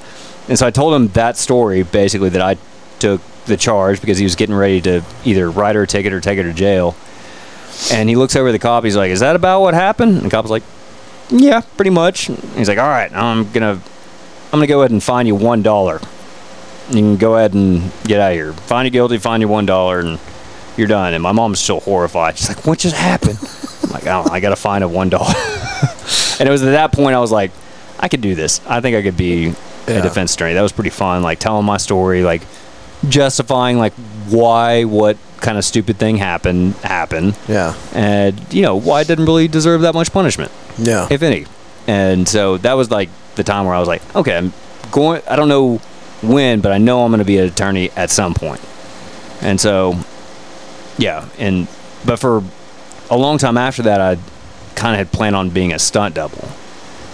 And 0.50 0.58
so 0.60 0.68
I 0.68 0.72
told 0.72 0.94
him 0.94 1.08
that 1.10 1.38
story, 1.38 1.84
basically 1.84 2.30
that 2.30 2.42
I 2.42 2.58
took 3.00 3.22
the 3.46 3.58
charge 3.58 4.02
because 4.02 4.18
he 4.18 4.24
was 4.24 4.36
getting 4.36 4.56
ready 4.56 4.82
to 4.82 5.04
either 5.26 5.50
write 5.50 5.76
her 5.76 5.84
a 5.84 5.88
ticket 5.88 6.14
or 6.14 6.20
take 6.22 6.38
her 6.38 6.44
to 6.44 6.54
jail. 6.54 6.96
And 7.92 8.08
he 8.10 8.16
looks 8.16 8.36
over 8.36 8.52
the 8.52 8.60
cop. 8.60 8.84
He's 8.84 8.96
like, 8.96 9.12
"Is 9.12 9.20
that 9.22 9.36
about 9.36 9.62
what 9.62 9.74
happened?" 9.74 10.18
And 10.18 10.26
the 10.26 10.30
cop's 10.30 10.50
like, 10.50 10.64
"Yeah, 11.30 11.62
pretty 11.76 11.92
much." 11.92 12.30
And 12.30 12.38
he's 12.56 12.70
like, 12.70 12.78
"All 12.78 12.88
right, 12.88 13.12
I'm 13.14 13.52
gonna, 13.52 13.74
I'm 14.52 14.52
gonna 14.52 14.68
go 14.68 14.82
ahead 14.82 14.92
and 14.92 15.02
fine 15.02 15.28
you 15.28 15.36
one 15.36 15.62
dollar. 15.64 16.00
You 16.90 16.98
can 16.98 17.18
go 17.18 17.36
ahead 17.38 17.54
and 17.54 17.92
get 18.06 18.20
out 18.20 18.32
of 18.32 18.36
here. 18.36 18.54
Find 18.54 18.86
you 18.86 18.92
guilty, 18.92 19.18
find 19.18 19.42
you 19.42 19.48
one 19.48 19.66
dollar, 19.66 20.00
and 20.00 20.20
you're 20.78 20.88
done." 20.88 21.14
And 21.14 21.22
my 21.24 21.32
mom's 21.32 21.60
still 21.60 21.80
horrified. 21.82 22.38
She's 22.38 22.50
like, 22.50 22.66
"What 22.66 22.80
just 22.80 22.96
happened?" 22.96 23.38
I'm 23.84 23.90
like, 23.92 24.04
"I 24.04 24.12
don't 24.14 24.28
know. 24.28 24.34
I 24.34 24.40
got 24.40 24.52
a 24.52 24.56
fine 24.58 24.84
of 24.84 24.92
one 24.92 25.10
dollar." 25.10 25.34
and 26.40 26.48
it 26.48 26.52
was 26.52 26.64
at 26.64 26.72
that 26.72 26.92
point 26.92 27.16
I 27.16 27.20
was 27.20 27.32
like, 27.32 27.52
"I 28.00 28.08
could 28.08 28.22
do 28.22 28.36
this. 28.36 28.62
I 28.68 28.82
think 28.82 28.96
I 28.96 29.02
could 29.02 29.18
be 29.18 29.54
Yeah. 29.88 29.96
a 29.96 30.02
defense 30.02 30.34
attorney." 30.36 30.54
That 30.54 30.62
was 30.62 30.72
pretty 30.72 30.90
fun. 30.90 31.22
Like 31.24 31.40
telling 31.40 31.66
my 31.66 31.78
story, 31.78 32.24
like 32.24 32.42
justifying 33.10 33.78
like 33.78 33.94
why 34.30 34.84
what 34.86 35.18
kind 35.42 35.58
of 35.58 35.66
stupid 35.66 35.98
thing 35.98 36.16
happened 36.16 36.74
happened 36.76 37.36
yeah. 37.50 37.74
and 37.94 38.42
you 38.54 38.62
know 38.62 38.76
why 38.76 39.02
it 39.02 39.08
didn't 39.08 39.26
really 39.26 39.48
deserve 39.50 39.82
that 39.82 39.94
much 39.94 40.14
punishment 40.14 40.50
Yeah. 40.78 41.08
if 41.12 41.22
any 41.22 41.46
and 41.86 42.26
so 42.26 42.58
that 42.60 42.74
was 42.74 42.90
like 42.90 43.10
the 43.36 43.44
time 43.44 43.66
where 43.66 43.76
i 43.76 43.80
was 43.80 43.90
like 43.90 44.02
okay 44.16 44.38
i'm 44.38 44.54
going 44.92 45.22
i 45.30 45.36
don't 45.36 45.50
know 45.50 45.80
when 46.22 46.62
but 46.62 46.72
i 46.72 46.78
know 46.78 47.04
i'm 47.04 47.12
going 47.12 47.20
to 47.20 47.26
be 47.26 47.38
an 47.40 47.46
attorney 47.46 47.90
at 47.98 48.10
some 48.10 48.34
point 48.34 48.62
and 49.42 49.60
so 49.60 49.98
yeah 50.98 51.28
and 51.38 51.68
but 52.06 52.18
for 52.18 52.44
a 53.10 53.18
long 53.18 53.38
time 53.38 53.58
after 53.58 53.84
that 53.84 54.02
i 54.02 54.16
kind 54.76 54.94
of 54.94 54.98
had 54.98 55.12
planned 55.12 55.36
on 55.36 55.50
being 55.50 55.74
a 55.74 55.80
stunt 55.80 56.16
double 56.16 56.48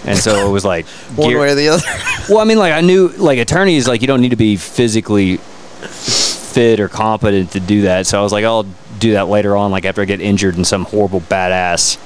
and 0.06 0.18
so 0.18 0.48
it 0.48 0.52
was 0.52 0.66
like 0.66 0.86
One 1.16 1.30
gear- 1.30 1.40
way 1.40 1.52
or 1.52 1.56
the 1.56 1.70
other. 1.70 1.84
well, 2.30 2.40
I 2.40 2.46
mean, 2.46 2.58
like 2.58 2.74
I 2.74 2.82
knew, 2.82 3.10
like 3.10 3.40
attorneys, 3.40 3.88
like 3.88 4.02
you 4.02 4.08
don't 4.08 4.22
need 4.22 4.30
to 4.30 4.38
be 4.38 4.56
physically 4.56 5.38
fit 5.38 6.80
or 6.80 6.88
competent 6.88 7.52
to 7.52 7.60
do 7.60 7.84
that. 7.84 8.08
So 8.08 8.20
I 8.20 8.24
was 8.24 8.32
like, 8.32 8.46
I'll 8.46 8.66
do 9.00 9.14
that 9.14 9.28
later 9.28 9.56
on, 9.56 9.72
like 9.72 9.86
after 9.86 10.02
I 10.02 10.06
get 10.06 10.22
injured 10.22 10.58
in 10.58 10.66
some 10.66 10.86
horrible 10.86 11.22
badass, 11.22 11.98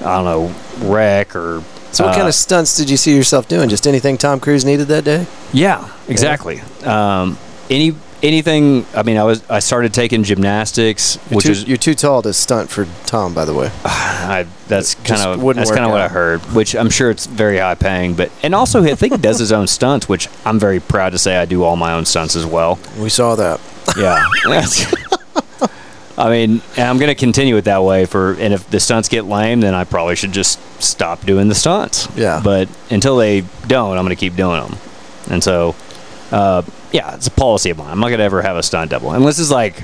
I 0.00 0.16
don't 0.16 0.24
know, 0.24 0.90
wreck 0.90 1.34
or. 1.36 1.62
So, 1.92 2.04
what 2.04 2.14
uh, 2.14 2.16
kind 2.16 2.28
of 2.28 2.34
stunts 2.34 2.76
did 2.76 2.88
you 2.88 2.96
see 2.96 3.14
yourself 3.14 3.48
doing? 3.48 3.68
Just 3.68 3.86
anything 3.86 4.16
Tom 4.16 4.40
Cruise 4.40 4.64
needed 4.64 4.88
that 4.88 5.04
day? 5.04 5.26
Yeah, 5.52 5.92
exactly. 6.08 6.60
Um, 6.84 7.36
any 7.68 7.94
anything. 8.22 8.86
I 8.94 9.02
mean, 9.02 9.16
I 9.16 9.24
was 9.24 9.48
I 9.50 9.58
started 9.58 9.92
taking 9.92 10.22
gymnastics, 10.22 11.18
You're, 11.28 11.36
which 11.36 11.46
too, 11.46 11.52
is 11.52 11.68
you're 11.68 11.76
too 11.76 11.94
tall 11.94 12.22
to 12.22 12.32
stunt 12.32 12.70
for 12.70 12.86
Tom, 13.06 13.34
by 13.34 13.44
the 13.44 13.54
way. 13.54 13.70
I, 13.84 14.46
that's 14.68 14.94
kind 14.94 15.20
of 15.22 15.54
that's 15.54 15.70
kind 15.70 15.84
of 15.84 15.90
what 15.90 16.00
I 16.00 16.08
heard. 16.08 16.40
Which 16.54 16.74
I'm 16.74 16.90
sure 16.90 17.10
it's 17.10 17.26
very 17.26 17.58
high 17.58 17.74
paying, 17.74 18.14
but 18.14 18.30
and 18.42 18.54
also 18.54 18.82
I 18.82 18.94
think 18.94 19.12
he 19.12 19.18
does 19.18 19.38
his 19.38 19.52
own 19.52 19.66
stunts, 19.66 20.08
which 20.08 20.28
I'm 20.44 20.58
very 20.58 20.80
proud 20.80 21.10
to 21.10 21.18
say 21.18 21.36
I 21.36 21.44
do 21.44 21.62
all 21.62 21.76
my 21.76 21.92
own 21.92 22.04
stunts 22.04 22.36
as 22.36 22.46
well. 22.46 22.78
We 22.98 23.08
saw 23.08 23.34
that. 23.36 23.60
Yeah. 23.96 24.24
I 26.18 26.30
mean, 26.30 26.60
and 26.76 26.88
I'm 26.88 26.98
going 26.98 27.08
to 27.08 27.14
continue 27.14 27.56
it 27.56 27.64
that 27.64 27.82
way 27.82 28.04
for, 28.04 28.32
and 28.34 28.52
if 28.52 28.68
the 28.70 28.78
stunts 28.78 29.08
get 29.08 29.24
lame, 29.24 29.60
then 29.60 29.74
I 29.74 29.84
probably 29.84 30.14
should 30.14 30.32
just 30.32 30.60
stop 30.80 31.24
doing 31.24 31.48
the 31.48 31.54
stunts. 31.54 32.06
Yeah. 32.16 32.40
But 32.44 32.68
until 32.90 33.16
they 33.16 33.40
don't, 33.66 33.96
I'm 33.96 34.04
going 34.04 34.14
to 34.14 34.20
keep 34.20 34.36
doing 34.36 34.62
them. 34.62 34.76
And 35.30 35.42
so, 35.42 35.74
uh, 36.30 36.62
yeah, 36.92 37.14
it's 37.14 37.26
a 37.26 37.30
policy 37.30 37.70
of 37.70 37.78
mine. 37.78 37.90
I'm 37.90 38.00
not 38.00 38.08
going 38.08 38.18
to 38.18 38.24
ever 38.24 38.42
have 38.42 38.56
a 38.56 38.62
stunt 38.62 38.90
double 38.90 39.12
unless 39.12 39.38
it's 39.38 39.50
like 39.50 39.82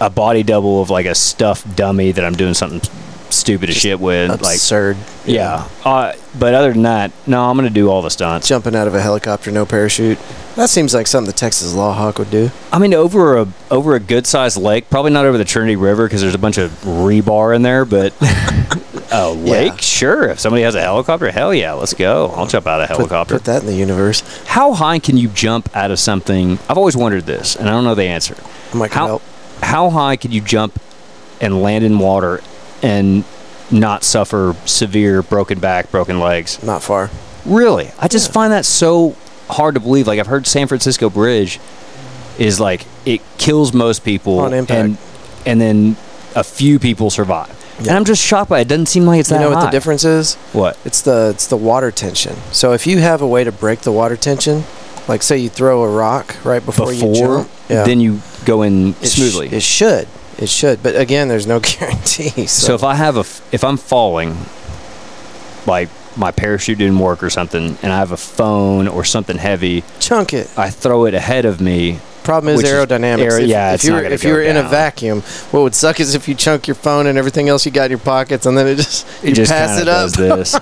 a 0.00 0.10
body 0.10 0.42
double 0.42 0.82
of 0.82 0.90
like 0.90 1.06
a 1.06 1.14
stuffed 1.14 1.76
dummy 1.76 2.12
that 2.12 2.24
I'm 2.24 2.34
doing 2.34 2.54
something 2.54 2.80
stupid 3.30 3.70
as 3.70 3.76
shit 3.76 4.00
with. 4.00 4.30
Like, 4.30 4.56
Absurd. 4.56 4.96
yeah. 5.24 5.68
Uh, 5.84 6.14
but 6.38 6.54
other 6.54 6.72
than 6.72 6.82
that, 6.82 7.12
no, 7.26 7.44
I'm 7.48 7.56
going 7.56 7.68
to 7.68 7.74
do 7.74 7.88
all 7.90 8.02
the 8.02 8.10
stunts. 8.10 8.48
Jumping 8.48 8.74
out 8.74 8.86
of 8.86 8.94
a 8.94 9.00
helicopter, 9.00 9.50
no 9.50 9.66
parachute. 9.66 10.18
That 10.54 10.70
seems 10.70 10.94
like 10.94 11.06
something 11.06 11.26
the 11.30 11.36
Texas 11.36 11.74
Law 11.74 11.92
Hawk 11.92 12.18
would 12.18 12.30
do. 12.30 12.50
I 12.72 12.78
mean, 12.78 12.94
over 12.94 13.36
a 13.36 13.48
over 13.70 13.94
a 13.94 14.00
good 14.00 14.26
sized 14.26 14.56
lake, 14.56 14.88
probably 14.90 15.10
not 15.10 15.26
over 15.26 15.36
the 15.38 15.44
Trinity 15.44 15.76
River 15.76 16.06
because 16.06 16.22
there's 16.22 16.34
a 16.34 16.38
bunch 16.38 16.56
of 16.58 16.70
rebar 16.82 17.54
in 17.54 17.62
there. 17.62 17.84
But 17.84 18.14
a 19.12 19.30
lake, 19.30 19.72
Yeah. 19.72 19.76
sure. 19.80 20.24
If 20.28 20.40
somebody 20.40 20.62
has 20.62 20.74
a 20.74 20.80
helicopter, 20.80 21.30
hell 21.30 21.52
yeah, 21.54 21.72
let's 21.72 21.94
go. 21.94 22.32
I'll 22.36 22.46
jump 22.46 22.66
out 22.66 22.80
of 22.80 22.90
a 22.90 22.92
helicopter. 22.94 23.34
put 23.34 23.44
that 23.44 23.62
in 23.62 23.66
the 23.66 23.74
universe. 23.74 24.22
How 24.46 24.72
high 24.74 24.98
can 24.98 25.16
you 25.16 25.28
jump 25.28 25.68
out 25.74 25.90
of 25.90 25.98
something? 25.98 26.58
I've 26.68 26.78
always 26.78 26.96
wondered 26.96 27.26
this, 27.26 27.56
and 27.56 27.68
I 27.68 27.72
don't 27.72 27.84
know 27.84 27.94
the 27.94 28.04
answer. 28.04 28.36
I 28.72 28.76
might 28.76 28.92
How 28.92 29.06
help. 29.06 29.22
how 29.62 29.90
high 29.90 30.16
could 30.16 30.32
you 30.34 30.40
jump 30.40 30.78
and 31.40 31.62
land 31.62 31.84
in 31.84 31.98
water 31.98 32.40
and 32.82 33.24
not 33.70 34.04
suffer 34.04 34.54
severe 34.64 35.22
broken 35.22 35.58
back, 35.58 35.90
broken 35.90 36.20
legs? 36.20 36.62
Not 36.62 36.82
far. 36.82 37.10
Really? 37.44 37.90
I 37.98 38.08
just 38.08 38.32
find 38.32 38.52
that 38.52 38.64
so 38.64 39.14
hard 39.48 39.74
to 39.74 39.80
believe. 39.80 40.06
Like 40.06 40.18
I've 40.18 40.26
heard 40.26 40.46
San 40.46 40.66
Francisco 40.66 41.08
Bridge 41.10 41.60
is 42.38 42.58
like 42.60 42.84
it 43.04 43.20
kills 43.38 43.72
most 43.72 44.04
people 44.04 44.40
On 44.40 44.52
impact. 44.52 44.78
and 44.80 44.98
and 45.46 45.60
then 45.60 45.96
a 46.34 46.42
few 46.44 46.78
people 46.78 47.08
survive. 47.10 47.48
And 47.78 47.88
I'm 47.90 48.04
just 48.04 48.22
shocked 48.24 48.48
by 48.50 48.58
it. 48.58 48.62
It 48.62 48.68
doesn't 48.68 48.86
seem 48.86 49.04
like 49.04 49.20
it's 49.20 49.30
You 49.30 49.36
that 49.38 49.42
know 49.42 49.50
what 49.50 49.64
the 49.64 49.70
difference 49.70 50.04
is? 50.04 50.34
What? 50.52 50.78
It's 50.84 51.02
the 51.02 51.30
it's 51.34 51.46
the 51.46 51.56
water 51.56 51.90
tension. 51.90 52.36
So 52.52 52.72
if 52.72 52.86
you 52.86 52.98
have 52.98 53.20
a 53.22 53.26
way 53.26 53.44
to 53.44 53.52
break 53.52 53.80
the 53.80 53.92
water 53.92 54.16
tension, 54.16 54.64
like 55.08 55.22
say 55.22 55.36
you 55.38 55.48
throw 55.48 55.82
a 55.82 55.88
rock 55.90 56.36
right 56.44 56.64
before, 56.64 56.92
you 56.92 57.14
jump, 57.14 57.50
yeah, 57.68 57.84
then 57.84 58.00
you 58.00 58.20
go 58.44 58.62
in 58.62 58.90
it 59.02 59.06
sh- 59.08 59.16
smoothly. 59.16 59.48
it 59.48 59.62
should. 59.62 60.08
It 60.38 60.48
should. 60.48 60.82
But 60.82 60.96
again, 60.96 61.28
there's 61.28 61.46
no 61.46 61.60
guarantee. 61.78 62.46
So, 62.46 62.66
so 62.68 62.74
if 62.74 62.82
I 62.84 62.94
have 62.94 63.16
a 63.16 63.20
f- 63.20 63.42
if 63.52 63.62
I'm 63.64 63.76
falling 63.76 64.36
like 65.66 65.88
my 66.16 66.30
parachute 66.30 66.78
didn't 66.78 66.98
work 66.98 67.22
or 67.22 67.28
something 67.30 67.76
and 67.82 67.92
I 67.92 67.98
have 67.98 68.12
a 68.12 68.16
phone 68.16 68.88
or 68.88 69.04
something 69.04 69.36
heavy, 69.36 69.84
chunk 70.00 70.32
it. 70.32 70.48
I 70.58 70.70
throw 70.70 71.04
it 71.04 71.14
ahead 71.14 71.44
of 71.44 71.60
me. 71.60 72.00
Problem 72.26 72.54
is 72.54 72.58
Which 72.58 72.66
is 72.66 72.72
aerodynamics. 72.72 73.20
aero- 73.32 73.40
if, 73.40 73.48
yeah, 73.48 73.68
if 73.70 73.74
it's 73.76 73.84
you 73.84 73.90
not 73.90 73.96
were 73.96 74.02
gonna 74.02 74.14
if 74.16 74.24
you 74.24 74.30
go 74.30 74.36
were 74.36 74.42
in 74.42 74.56
a 74.56 74.62
down. 74.62 74.70
vacuum, 74.70 75.20
what 75.52 75.60
would 75.62 75.74
suck 75.74 76.00
is 76.00 76.14
if 76.14 76.26
you 76.28 76.34
chunk 76.34 76.66
your 76.66 76.74
phone 76.74 77.06
and 77.06 77.16
everything 77.16 77.48
else 77.48 77.64
you 77.64 77.70
got 77.72 77.84
in 77.84 77.90
your 77.92 77.98
pockets, 78.00 78.46
and 78.46 78.58
then 78.58 78.66
it 78.66 78.74
just 78.76 79.06
It 79.22 79.28
you 79.30 79.34
just 79.36 79.52
pass 79.52 79.76
kinda 79.76 79.82
it 79.82 79.88
up. 79.88 80.02
does 80.12 80.12
this. 80.14 80.60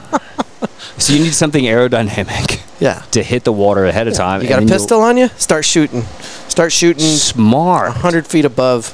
so 0.99 1.13
you 1.15 1.25
need 1.25 1.33
something 1.35 1.65
aerodynamic 1.65 2.61
Yeah. 2.81 3.03
to 3.13 3.23
hit 3.23 3.45
the 3.45 3.53
water 3.53 3.87
ahead 3.87 4.07
of 4.09 4.15
time. 4.15 4.43
You 4.43 4.49
got 4.49 4.57
a 4.57 4.59
and 4.61 4.69
then 4.69 4.79
pistol 4.79 5.01
on 5.01 5.17
you? 5.17 5.29
Start 5.39 5.65
shooting. 5.65 6.03
Start 6.49 6.71
shooting 6.71 7.03
you'll- 7.07 7.17
Smart. 7.17 7.89
100 7.89 8.27
feet 8.27 8.45
above. 8.45 8.93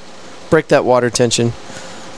Break 0.49 0.69
that 0.69 0.85
water 0.85 1.11
tension. 1.11 1.53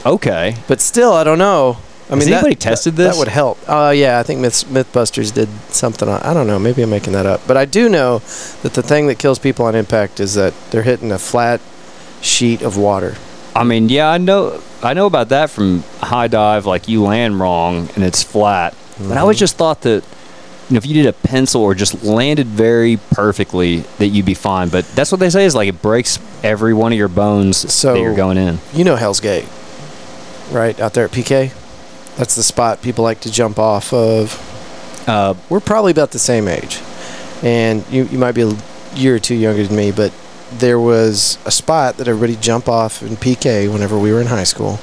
Okay. 0.05 0.57
But 0.67 0.81
still, 0.81 1.13
I 1.13 1.23
don't 1.23 1.39
know. 1.39 1.77
I 2.09 2.15
Has 2.15 2.19
mean, 2.25 2.29
that- 2.31 2.35
anybody 2.39 2.55
tested 2.55 2.95
that, 2.95 3.03
this? 3.03 3.13
That 3.15 3.19
would 3.19 3.27
help. 3.29 3.57
Uh, 3.67 3.91
yeah, 3.95 4.19
I 4.19 4.23
think 4.23 4.39
Myth, 4.41 4.65
MythBusters 4.69 5.33
did 5.33 5.49
something. 5.69 6.07
On, 6.07 6.21
I 6.21 6.33
don't 6.33 6.47
know. 6.47 6.59
Maybe 6.59 6.81
I'm 6.83 6.89
making 6.89 7.13
that 7.13 7.25
up. 7.25 7.41
But 7.47 7.57
I 7.57 7.65
do 7.65 7.87
know 7.89 8.19
that 8.61 8.73
the 8.73 8.83
thing 8.83 9.07
that 9.07 9.17
kills 9.19 9.39
people 9.39 9.65
on 9.65 9.73
impact 9.75 10.19
is 10.19 10.33
that 10.35 10.53
they're 10.71 10.83
hitting 10.83 11.11
a 11.11 11.17
flat 11.17 11.61
sheet 12.21 12.61
of 12.61 12.77
water. 12.77 13.15
I 13.55 13.63
mean, 13.63 13.87
yeah, 13.89 14.09
I 14.09 14.17
know. 14.17 14.61
I 14.81 14.93
know 14.93 15.05
about 15.05 15.29
that 15.29 15.49
from 15.49 15.83
high 16.01 16.27
dive. 16.27 16.65
Like 16.65 16.87
you 16.87 17.03
land 17.03 17.39
wrong 17.39 17.89
and 17.95 18.03
it's 18.03 18.21
flat. 18.21 18.75
But 18.99 19.17
I 19.17 19.21
always 19.21 19.37
Mhm. 19.37 19.41
just 19.41 19.55
thought 19.57 19.81
that, 19.81 20.03
you 20.69 20.73
know, 20.73 20.77
if 20.77 20.85
you 20.85 20.93
did 20.93 21.05
a 21.05 21.13
pencil 21.13 21.61
or 21.61 21.73
just 21.73 22.03
landed 22.03 22.47
very 22.47 22.97
perfectly, 23.11 23.85
that 23.99 24.07
you'd 24.07 24.25
be 24.25 24.33
fine. 24.33 24.69
But 24.69 24.85
that's 24.95 25.11
what 25.11 25.19
they 25.19 25.29
say 25.29 25.45
is 25.45 25.55
like 25.55 25.69
it 25.69 25.81
breaks 25.81 26.19
every 26.43 26.73
one 26.73 26.91
of 26.91 26.97
your 26.97 27.07
bones 27.07 27.71
So- 27.73 27.93
that 27.93 27.99
you're 28.01 28.13
going 28.15 28.37
in. 28.37 28.59
You 28.73 28.83
know 28.83 28.95
Hell's 28.97 29.19
Gate, 29.21 29.45
right? 30.51 30.77
Out 30.79 30.93
there 30.93 31.05
at 31.05 31.11
PK? 31.11 31.51
That's 32.17 32.35
the 32.35 32.43
spot 32.43 32.81
people 32.81 33.03
like 33.03 33.21
to 33.21 33.31
jump 33.31 33.57
off 33.59 33.91
of. 33.93 34.39
Uh, 35.07 35.33
We're 35.49 35.59
probably 35.59 35.91
about 35.91 36.11
the 36.11 36.19
same 36.19 36.47
age. 36.47 36.79
And 37.41 37.83
you, 37.89 38.05
you 38.05 38.17
might 38.17 38.33
be 38.33 38.41
a 38.43 38.55
year 38.95 39.15
or 39.15 39.19
two 39.19 39.35
younger 39.35 39.65
than 39.65 39.75
me, 39.75 39.91
but 39.91 40.13
there 40.51 40.79
was 40.79 41.37
a 41.45 41.51
spot 41.51 41.97
that 41.97 42.07
everybody 42.07 42.35
jump 42.39 42.69
off 42.69 43.01
in 43.01 43.15
PK 43.17 43.71
whenever 43.71 43.97
we 43.97 44.13
were 44.13 44.21
in 44.21 44.27
high 44.27 44.43
school. 44.43 44.79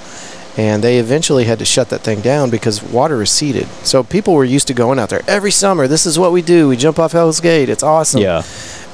And 0.56 0.82
they 0.82 0.98
eventually 0.98 1.44
had 1.44 1.60
to 1.60 1.64
shut 1.64 1.90
that 1.90 2.00
thing 2.00 2.20
down 2.20 2.50
because 2.50 2.82
water 2.82 3.16
receded. 3.16 3.66
So 3.84 4.02
people 4.02 4.34
were 4.34 4.44
used 4.44 4.66
to 4.66 4.74
going 4.74 4.98
out 4.98 5.08
there 5.08 5.22
every 5.28 5.52
summer. 5.52 5.86
This 5.86 6.04
is 6.06 6.18
what 6.18 6.32
we 6.32 6.42
do. 6.42 6.68
We 6.68 6.76
jump 6.76 6.98
off 6.98 7.12
Hell's 7.12 7.40
Gate. 7.40 7.68
It's 7.68 7.84
awesome. 7.84 8.20
yeah. 8.20 8.42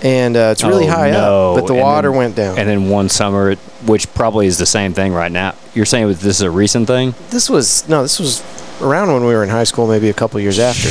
And 0.07 0.37
uh, 0.37 0.51
it's 0.53 0.63
really 0.63 0.87
Oh, 0.87 0.91
high 0.93 1.11
no. 1.11 1.55
up, 1.55 1.61
but 1.61 1.67
the 1.67 1.75
And 1.75 1.83
water 1.83 2.09
then- 2.11 2.19
went 2.19 2.37
down. 2.37 2.59
And 2.59 2.69
then 2.69 2.89
one 2.89 3.09
summer, 3.09 3.51
it- 3.51 3.59
which 3.85 4.13
probably 4.15 4.47
is 4.47 4.57
the 4.59 4.67
same 4.67 4.93
thing 4.95 5.13
right 5.13 5.33
now. 5.33 5.55
You're 5.75 5.85
saying 5.87 6.07
this 6.09 6.25
is 6.25 6.43
a 6.43 6.51
recent 6.51 6.87
thing? 6.87 7.15
this 7.31 7.51
was 7.51 7.89
no, 7.89 8.03
this 8.03 8.19
was 8.21 8.43
around 8.81 9.13
when 9.13 9.25
we 9.25 9.35
were 9.35 9.43
in 9.43 9.49
high 9.49 9.65
school, 9.65 9.87
maybe 9.87 10.09
a 10.09 10.15
couple 10.15 10.39
years 10.41 10.59
after. 10.59 10.89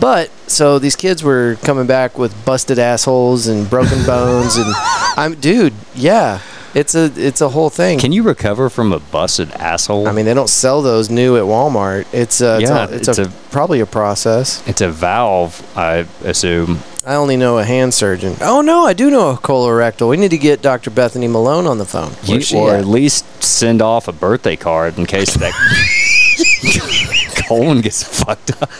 But 0.00 0.30
so 0.46 0.78
these 0.78 0.96
kids 0.96 1.22
were 1.22 1.56
coming 1.62 1.86
back 1.86 2.16
with 2.18 2.32
busted 2.44 2.78
assholes 2.78 3.46
and 3.46 3.68
broken 3.68 4.04
bones, 4.06 4.56
and 4.56 4.66
I'm 5.16 5.34
dude, 5.34 5.74
yeah, 5.94 6.38
it's 6.74 6.94
a 6.94 7.10
it's 7.16 7.40
a 7.40 7.48
whole 7.48 7.70
thing. 7.70 7.98
Can 7.98 8.12
you 8.12 8.22
recover 8.22 8.68
from 8.70 8.92
a 8.92 9.00
busted 9.00 9.50
asshole? 9.52 10.06
I 10.08 10.12
mean, 10.12 10.24
they 10.24 10.34
don't 10.34 10.48
sell 10.50 10.82
those 10.82 11.10
new 11.10 11.36
at 11.36 11.42
Walmart. 11.44 12.06
It's 12.12 12.40
a, 12.40 12.60
Yeah, 12.60 12.84
it's, 12.84 12.92
a, 12.92 12.96
it's, 12.96 13.08
it's 13.08 13.18
a, 13.18 13.22
a- 13.24 13.32
probably 13.50 13.80
a 13.80 13.86
process. 13.86 14.66
it's 14.68 14.80
a 14.80 14.88
valve, 14.90 15.60
I 15.76 16.06
assume. 16.24 16.78
I 17.04 17.14
only 17.14 17.36
know 17.36 17.58
a 17.58 17.64
hand 17.64 17.94
surgeon. 17.94 18.36
Oh 18.42 18.60
no, 18.60 18.84
I 18.84 18.92
do 18.92 19.10
know 19.10 19.30
a 19.30 19.36
colorectal. 19.36 20.08
We 20.10 20.16
need 20.18 20.30
to 20.32 20.38
get 20.38 20.60
Dr. 20.62 20.90
Bethany 20.90 21.28
Malone 21.28 21.66
on 21.66 21.78
the 21.78 21.86
phone. 21.86 22.12
You, 22.24 22.40
she 22.42 22.56
or 22.56 22.74
at? 22.74 22.80
at 22.80 22.84
least 22.86 23.24
send 23.42 23.80
off 23.82 24.06
a 24.06 24.12
birthday 24.12 24.54
card 24.56 24.98
in 24.98 25.06
case 25.06 25.34
that 25.34 25.52
colon 27.48 27.80
gets 27.80 28.02
fucked 28.02 28.62
up. 28.62 28.70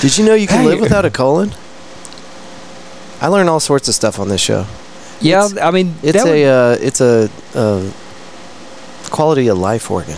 Did 0.00 0.16
you 0.18 0.24
know 0.24 0.34
you 0.34 0.46
can 0.46 0.60
Hey. 0.60 0.66
live 0.66 0.80
without 0.80 1.04
a 1.04 1.10
colon? 1.10 1.52
I 3.20 3.28
learn 3.28 3.48
all 3.48 3.60
sorts 3.60 3.88
of 3.88 3.94
stuff 3.94 4.18
on 4.18 4.28
this 4.28 4.40
show. 4.40 4.66
Yeah, 5.22 5.46
It's- 5.46 5.62
I 5.62 5.70
mean, 5.70 5.94
It's 6.02 6.12
that 6.18 6.26
would- 6.26 6.36
a 6.36 6.44
uh, 6.46 6.76
it's 6.80 7.00
a, 7.00 7.28
a 7.54 7.90
quality 9.10 9.48
of 9.48 9.58
life 9.58 9.90
organ. 9.90 10.16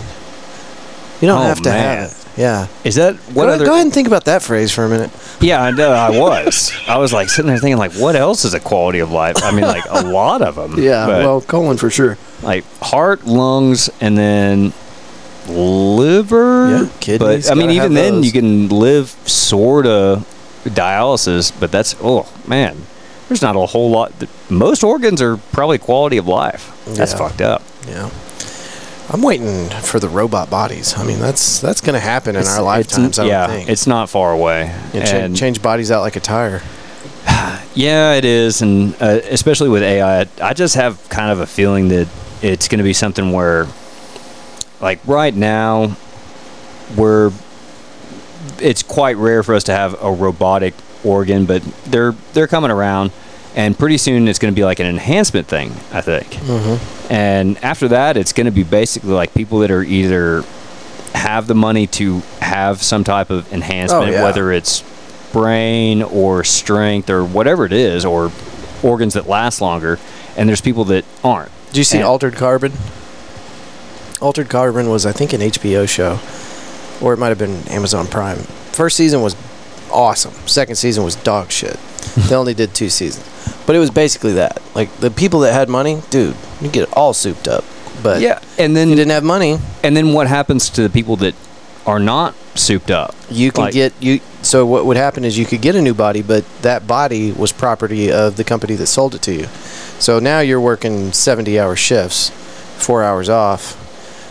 You 1.21 1.27
don't 1.29 1.39
Oh, 1.41 1.43
have 1.47 1.61
to 1.61 1.69
man. 1.69 1.97
have 1.99 2.11
it. 2.11 2.17
Yeah. 2.37 2.67
is 2.83 2.95
that 2.95 3.15
what 3.33 3.45
go, 3.45 3.51
other? 3.53 3.65
go 3.65 3.71
ahead 3.73 3.85
and 3.85 3.93
think 3.93 4.07
about 4.07 4.25
that 4.25 4.41
phrase 4.41 4.69
for 4.73 4.83
a 4.83 4.89
minute. 4.89 5.09
Yeah, 5.39 5.61
I 5.63 5.71
know. 5.71 5.91
I 5.93 6.09
was. 6.09 6.73
I 6.85 6.97
was 6.97 7.13
like 7.13 7.29
sitting 7.29 7.47
there 7.47 7.57
thinking, 7.59 7.77
like, 7.77 7.93
what 7.93 8.15
else 8.17 8.43
is 8.43 8.53
a 8.53 8.59
quality 8.59 8.99
of 8.99 9.09
life? 9.11 9.37
I 9.41 9.51
mean, 9.51 9.63
like 9.63 9.85
a 9.89 10.01
lot 10.19 10.41
of 10.41 10.55
them. 10.55 10.75
but, 10.75 11.41
colon 11.47 11.77
for 11.77 11.89
sure. 11.89 12.17
like 12.43 12.65
heart, 12.81 13.25
lungs, 13.25 13.89
and 14.01 14.17
then 14.17 14.73
liver. 15.47 16.69
Yeah, 16.83 16.89
kidneys, 16.99 17.47
But 17.47 17.51
I 17.51 17.55
mean, 17.55 17.71
even 17.71 17.93
then, 17.93 18.15
those. 18.15 18.25
you 18.25 18.31
can 18.33 18.67
live 18.69 19.09
sort 19.25 19.85
of 19.85 20.25
dialysis, 20.65 21.51
but 21.57 21.71
that's 21.71 21.95
oh 22.01 22.27
man, 22.47 22.75
there's 23.27 23.41
not 23.41 23.55
a 23.55 23.65
whole 23.65 23.89
lot. 23.89 24.11
Most 24.49 24.83
organs 24.83 25.21
are 25.21 25.37
probably 25.37 25.77
quality 25.77 26.17
of 26.17 26.27
life. 26.27 26.71
That's 26.85 27.11
Yeah. 27.13 27.17
fucked 27.17 27.41
up. 27.41 27.61
Yeah. 27.87 28.09
I'm 29.09 29.21
waiting 29.21 29.69
for 29.69 29.99
the 29.99 30.09
robot 30.09 30.49
bodies. 30.49 30.95
I 30.97 31.03
mean, 31.03 31.19
that's 31.19 31.59
that's 31.59 31.79
going 31.81 31.93
to 31.93 31.99
happen 31.99 32.35
in 32.35 32.41
It's- 32.41 32.57
our 32.57 32.63
lifetimes. 32.63 33.19
I 33.19 33.25
yeah, 33.25 33.47
think. 33.47 33.69
it's 33.69 33.85
not 33.85 34.09
far 34.09 34.31
away. 34.33 34.71
And 34.93 35.35
change 35.35 35.61
bodies 35.61 35.91
out 35.91 36.01
like 36.01 36.15
a 36.15 36.19
tire. 36.19 36.61
yeah, 37.75 38.13
it 38.13 38.25
is, 38.25 38.61
and 38.63 38.95
uh, 39.01 39.19
especially 39.29 39.69
with 39.69 39.83
AI, 39.83 40.21
I, 40.21 40.27
I 40.41 40.53
just 40.53 40.75
have 40.75 40.97
kind 41.09 41.31
of 41.31 41.39
a 41.39 41.45
feeling 41.45 41.89
that 41.89 42.07
it's 42.41 42.67
going 42.67 42.79
to 42.79 42.83
be 42.83 42.93
something 42.93 43.31
where, 43.31 43.67
like 44.81 44.99
right 45.05 45.35
now, 45.35 45.95
we're 46.95 47.31
it's 48.59 48.81
quite 48.83 49.17
rare 49.17 49.43
for 49.43 49.53
us 49.55 49.63
to 49.65 49.71
have 49.73 50.01
a 50.01 50.11
robotic 50.11 50.73
organ, 51.05 51.45
but 51.45 51.61
they're 51.85 52.11
they're 52.33 52.47
coming 52.47 52.71
around. 52.71 53.11
and 53.55 53.77
pretty 53.79 53.97
soon 53.97 54.27
it's 54.27 54.37
going 54.39 54.53
to 54.53 54.55
be 54.59 54.65
like 54.65 54.79
an 54.81 54.85
enhancement 54.87 55.47
thing. 55.47 55.71
I 55.93 56.01
think. 56.01 56.27
Mm-hmm. 56.27 57.13
And 57.13 57.57
after 57.63 57.87
that, 57.89 58.17
it's 58.17 58.33
going 58.33 58.45
to 58.45 58.51
be 58.51 58.63
basically 58.63 59.11
like 59.13 59.33
people 59.33 59.59
that 59.59 59.71
are 59.71 59.81
either 59.83 60.43
have 61.13 61.47
the 61.47 61.55
money 61.55 61.87
to 61.87 62.19
have 62.41 62.81
some 62.83 63.03
type 63.05 63.29
of 63.29 63.51
enhancement, 63.53 64.09
Oh, 64.09 64.11
yeah. 64.11 64.23
whether 64.23 64.51
it's 64.51 64.83
brain 65.31 66.01
or 66.03 66.43
strength 66.43 67.09
or 67.09 67.23
whatever 67.23 67.65
it 67.65 67.71
is, 67.73 68.03
or 68.03 68.31
organs 68.83 69.13
that 69.13 69.27
last 69.27 69.61
longer. 69.61 69.97
And 70.35 70.49
there's 70.49 70.59
people 70.61 70.83
that 70.85 71.05
aren't. 71.23 71.51
Do 71.71 71.79
you 71.79 71.85
see 71.85 71.97
And- 71.99 72.05
Altered 72.05 72.35
Carbon? 72.35 72.73
Altered 74.21 74.49
Carbon 74.49 74.89
was, 74.89 75.05
I 75.05 75.11
think, 75.11 75.33
an 75.33 75.41
HBO 75.41 75.87
show, 75.87 76.19
or 77.05 77.13
it 77.13 77.17
might 77.19 77.29
have 77.29 77.37
been 77.37 77.67
Amazon 77.69 78.07
Prime. 78.07 78.37
First 78.71 78.97
season 78.97 79.21
was 79.21 79.35
awesome. 79.95 80.33
Second 80.47 80.75
season 80.75 81.03
was 81.03 81.15
dog 81.15 81.51
shit. 81.51 81.77
they 82.29 82.35
only 82.35 82.53
did 82.53 82.73
two 82.73 82.89
seasons, 82.89 83.25
but 83.65 83.75
it 83.75 83.79
was 83.79 83.89
basically 83.89 84.33
that. 84.33 84.61
Like 84.75 84.93
the 84.97 85.09
people 85.09 85.39
that 85.41 85.53
had 85.53 85.69
money, 85.69 86.01
dude, 86.09 86.35
you 86.61 86.69
get 86.69 86.91
all 86.93 87.13
souped 87.13 87.47
up. 87.47 87.63
But 88.03 88.21
Yeah, 88.21 88.39
and 88.59 88.75
then 88.75 88.89
you 88.89 88.95
didn't 88.95 89.11
have 89.11 89.23
money, 89.23 89.57
and 89.83 89.95
then 89.97 90.13
what 90.13 90.27
happens 90.27 90.69
to 90.71 90.81
the 90.83 90.89
people 90.89 91.15
that 91.17 91.33
are 91.87 91.99
not 91.99 92.35
souped 92.55 92.91
up? 92.91 93.15
you 93.29 93.51
can 93.51 93.65
Like- 93.65 93.73
get 93.73 93.93
you. 93.99 94.19
So 94.43 94.65
what 94.65 94.85
would 94.85 94.97
happen 94.97 95.23
is 95.25 95.37
you 95.39 95.45
could 95.45 95.61
get 95.61 95.75
a 95.75 95.81
new 95.81 95.95
body, 95.95 96.21
but 96.21 96.43
that 96.61 96.85
body 96.85 97.31
was 97.31 97.51
property 97.51 98.11
of 98.11 98.35
the 98.35 98.43
company 98.43 98.75
that 98.75 98.85
sold 98.87 99.15
it 99.15 99.21
to 99.23 99.33
you. 99.33 99.47
So 99.97 100.19
now 100.19 100.39
you're 100.41 100.61
working 100.61 101.11
seventy-hour 101.13 101.75
shifts, 101.77 102.29
four 102.77 103.01
hours 103.03 103.27
off, 103.29 103.75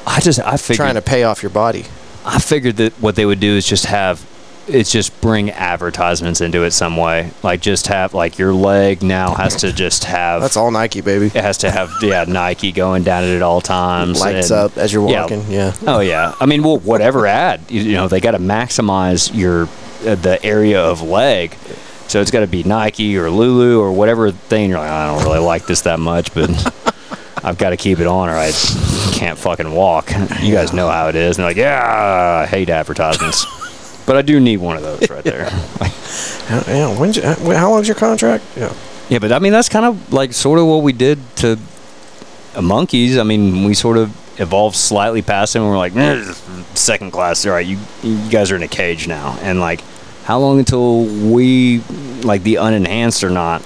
I 0.07 0.21
just 0.21 0.39
I 0.41 0.57
figured 0.57 0.77
trying 0.77 0.95
to 0.95 1.03
pay 1.03 1.25
off 1.25 1.43
your 1.43 1.51
body. 1.51 1.87
I 2.25 2.39
figured 2.39 2.77
that 2.77 2.93
what 3.01 3.17
they 3.17 3.27
would 3.27 3.41
do 3.41 3.57
is 3.57 3.67
just 3.67 3.87
have 3.87 4.25
it's 4.69 4.91
just 4.91 5.21
bring 5.21 5.51
advertisements 5.51 6.41
into 6.41 6.63
it 6.65 6.71
some 6.73 6.97
way. 6.97 7.31
Like 7.43 7.61
just 7.61 7.89
have 7.89 8.15
like 8.15 8.39
your 8.39 8.53
leg 8.53 9.03
now 9.03 9.35
has 9.35 9.57
to 9.57 9.73
just 9.73 10.05
have 10.05 10.41
That's 10.43 10.57
all 10.57 10.71
Nike, 10.71 11.01
baby. 11.01 11.27
it 11.27 11.35
has 11.35 11.59
to 11.59 11.71
have 11.71 11.93
yeah 12.03 12.25
Nike 12.27 12.73
going 12.73 13.03
down 13.03 13.25
it 13.25 13.37
at 13.37 13.43
all 13.43 13.61
times. 13.61 14.21
Lights 14.21 14.51
and- 14.51 14.61
up 14.61 14.77
as 14.77 14.93
you're 14.93 15.09
yeah. 15.09 15.21
walking. 15.23 15.45
Yeah. 15.51 15.75
Oh 15.87 16.01
yeah. 16.01 16.35
I 16.41 16.47
mean, 16.47 16.63
well, 16.63 16.79
whatever 16.79 17.27
ad 17.27 17.61
you, 17.71 17.83
you 17.83 17.95
know 17.95 18.09
they 18.09 18.21
got 18.21 18.33
to 18.33 18.39
maximize 18.39 19.35
your 19.35 19.69
uh, 20.07 20.15
the 20.15 20.39
area 20.45 20.83
of 20.83 21.03
leg. 21.03 21.55
So 22.07 22.21
it's 22.21 22.31
got 22.31 22.41
to 22.41 22.47
be 22.47 22.63
Nike 22.63 23.17
or 23.17 23.31
Lulu 23.31 23.81
or 23.81 23.93
whatever 23.93 24.31
thing. 24.31 24.71
You're 24.71 24.79
like, 24.79 24.91
I 24.91 25.07
don't 25.07 25.25
really 25.25 25.45
like 25.45 25.67
this 25.67 25.83
that 25.83 25.99
much, 25.99 26.35
but 26.35 26.51
I've 27.43 27.59
got 27.59 27.71
to 27.71 27.77
keep 27.77 27.99
it 27.99 28.07
on 28.07 28.29
or 28.29 28.35
I 28.35 28.53
can't 29.13 29.39
fucking 29.39 29.73
walk. 29.73 30.11
You 30.41 30.53
guys 30.53 30.73
know 30.73 30.89
how 30.89 31.09
it 31.09 31.15
is. 31.15 31.39
And 31.39 31.43
they're 31.43 31.51
like, 31.51 31.57
yeah, 31.57 32.43
I 32.43 32.47
hate 32.47 32.69
advertisements. 32.71 33.47
but 34.07 34.17
I 34.17 34.23
do 34.23 34.41
need 34.41 34.59
one 34.59 34.77
of 34.77 34.83
those 34.83 35.09
right 35.11 35.25
there. 35.25 35.49
How, 35.51 36.63
yeah. 36.67 36.99
When's 36.99 37.17
your, 37.17 37.27
how 37.55 37.71
long's 37.71 37.89
your 37.89 37.95
contract? 37.95 38.45
Yeah. 38.57 38.73
Yeah, 39.09 39.19
but 39.19 39.33
I 39.33 39.39
mean 39.39 39.53
that's 39.53 39.69
kind 39.69 39.85
of 39.85 40.13
like 40.13 40.33
sort 40.33 40.59
of 40.59 40.67
what 40.67 40.83
we 40.83 40.93
did 40.93 41.19
to 41.37 41.59
monkeys. 42.61 43.19
I 43.19 43.23
mean, 43.23 43.65
we 43.65 43.75
sort 43.75 43.99
of 43.99 44.15
evolved 44.41 44.77
slightly 44.77 45.23
past 45.23 45.53
them, 45.53 45.63
and 45.63 45.71
we're 45.71 45.79
like, 45.79 45.95
"Eh, 45.95 46.33
second 46.75 47.11
class. 47.11 47.45
All 47.47 47.53
right, 47.53 47.67
you 47.67 47.79
you 48.03 48.31
guys 48.31 48.51
are 48.51 48.57
in 48.57 48.63
a 48.63 48.69
cage 48.69 49.07
now, 49.07 49.39
and 49.43 49.61
like, 49.61 49.83
how 50.25 50.39
long 50.39 50.59
until 50.59 51.05
we 51.05 51.81
like 52.23 52.43
the 52.43 52.55
unenhanced 52.55 53.25
or 53.25 53.31
not 53.31 53.63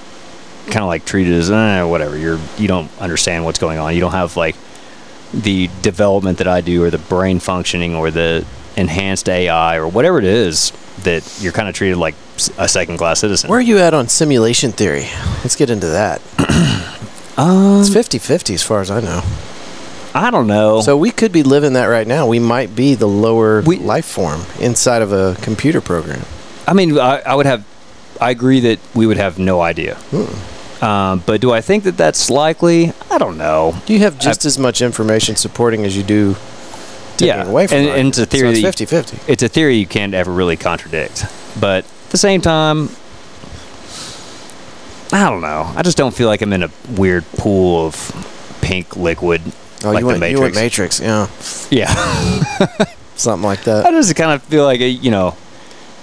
kind 0.67 0.83
of 0.83 0.87
like 0.87 1.05
treated 1.05 1.33
as 1.33 1.49
eh, 1.49 1.83
whatever? 1.83 2.17
You're 2.17 2.39
you 2.57 2.67
don't 2.67 2.89
understand 2.99 3.45
what's 3.45 3.59
going 3.59 3.79
on. 3.79 3.93
You 3.93 4.01
don't 4.01 4.11
have 4.11 4.35
like 4.35 4.55
the 5.33 5.69
development 5.81 6.39
that 6.39 6.47
I 6.47 6.61
do, 6.61 6.83
or 6.83 6.89
the 6.89 6.97
brain 6.97 7.39
functioning, 7.39 7.95
or 7.95 8.11
the 8.11 8.45
enhanced 8.77 9.27
AI, 9.29 9.77
or 9.77 9.87
whatever 9.87 10.17
it 10.19 10.25
is 10.25 10.71
that 11.03 11.39
you're 11.41 11.53
kind 11.53 11.69
of 11.69 11.75
treated 11.75 11.97
like 11.97 12.15
a 12.57 12.67
second 12.67 12.97
class 12.97 13.19
citizen. 13.19 13.49
Where 13.49 13.59
are 13.59 13.61
you 13.61 13.79
at 13.79 13.93
on 13.93 14.07
simulation 14.07 14.71
theory? 14.71 15.07
Let's 15.43 15.55
get 15.55 15.69
into 15.69 15.87
that. 15.87 16.21
Um, 17.37 17.79
It's 17.79 17.89
50-50 17.89 18.53
as 18.55 18.63
far 18.63 18.81
as 18.81 18.91
I 18.91 18.99
know. 18.99 19.21
I 20.13 20.29
don't 20.29 20.47
know. 20.47 20.81
So 20.81 20.97
we 20.97 21.09
could 21.09 21.31
be 21.31 21.41
living 21.41 21.71
that 21.73 21.85
right 21.85 22.05
now. 22.05 22.27
We 22.27 22.37
might 22.37 22.75
be 22.75 22.95
the 22.95 23.07
lower 23.07 23.61
We- 23.61 23.77
life 23.77 24.03
form 24.05 24.41
inside 24.59 25.01
of 25.01 25.13
a 25.13 25.37
computer 25.41 25.79
program. 25.79 26.25
I 26.67 26.73
mean, 26.73 26.99
I, 26.99 27.19
I 27.25 27.35
would 27.35 27.45
have. 27.45 27.63
I 28.19 28.31
agree 28.31 28.59
that 28.59 28.79
we 28.93 29.05
would 29.07 29.15
have 29.15 29.39
no 29.39 29.61
idea. 29.61 29.97
Um, 30.81 31.23
but 31.25 31.39
do 31.39 31.53
I 31.53 31.61
think 31.61 31.85
that 31.85 31.95
that's 31.95 32.29
likely? 32.29 32.91
I 33.09 33.17
don't 33.17 33.37
know. 33.37 33.75
Do 33.85 33.93
you 33.93 33.99
have 33.99 34.19
just 34.19 34.43
as 34.45 34.59
much 34.59 34.81
information 34.81 35.37
supporting 35.37 35.85
as 35.85 35.95
you 35.95 36.03
do 36.03 36.35
taking 37.19 37.27
Yeah, 37.35 37.47
away 37.47 37.67
from 37.67 37.77
and- 37.77 37.87
and 37.89 38.07
it's 38.09 38.17
a 38.17 38.25
theory 38.25 38.55
So 38.61 38.67
it's 38.67 38.79
50-50. 38.81 39.19
It's 39.27 39.43
a 39.43 39.47
theory 39.49 39.75
you 39.77 39.85
can't 39.87 40.13
ever 40.13 40.31
really 40.31 40.57
contradict. 40.57 41.25
But 41.59 41.83
at 41.85 42.09
the 42.11 42.17
same 42.17 42.41
time, 42.41 42.89
I 45.11 45.27
don't 45.29 45.41
know. 45.41 45.71
I 45.75 45.81
just 45.81 45.97
don't 45.97 46.13
feel 46.13 46.27
like 46.27 46.41
I'm 46.41 46.53
in 46.53 46.63
a 46.63 46.69
weird 46.95 47.25
pool 47.33 47.85
of 47.87 48.57
pink 48.61 48.95
liquid 48.95 49.41
Oh, 49.83 49.91
like 49.91 50.01
you, 50.01 50.11
the 50.13 50.19
went, 50.19 50.31
you 50.31 50.41
went 50.41 50.55
Matrix. 50.55 50.99
Matrix. 50.99 51.71
Yeah. 51.71 51.87
Yeah, 51.87 52.85
Something 53.15 53.45
like 53.47 53.63
that. 53.63 53.85
I 53.85 53.91
just 53.91 54.13
kind 54.15 54.31
of 54.31 54.43
feel 54.43 54.65
like 54.65 54.81
a, 54.81 54.87
you 54.89 55.09
know, 55.09 55.31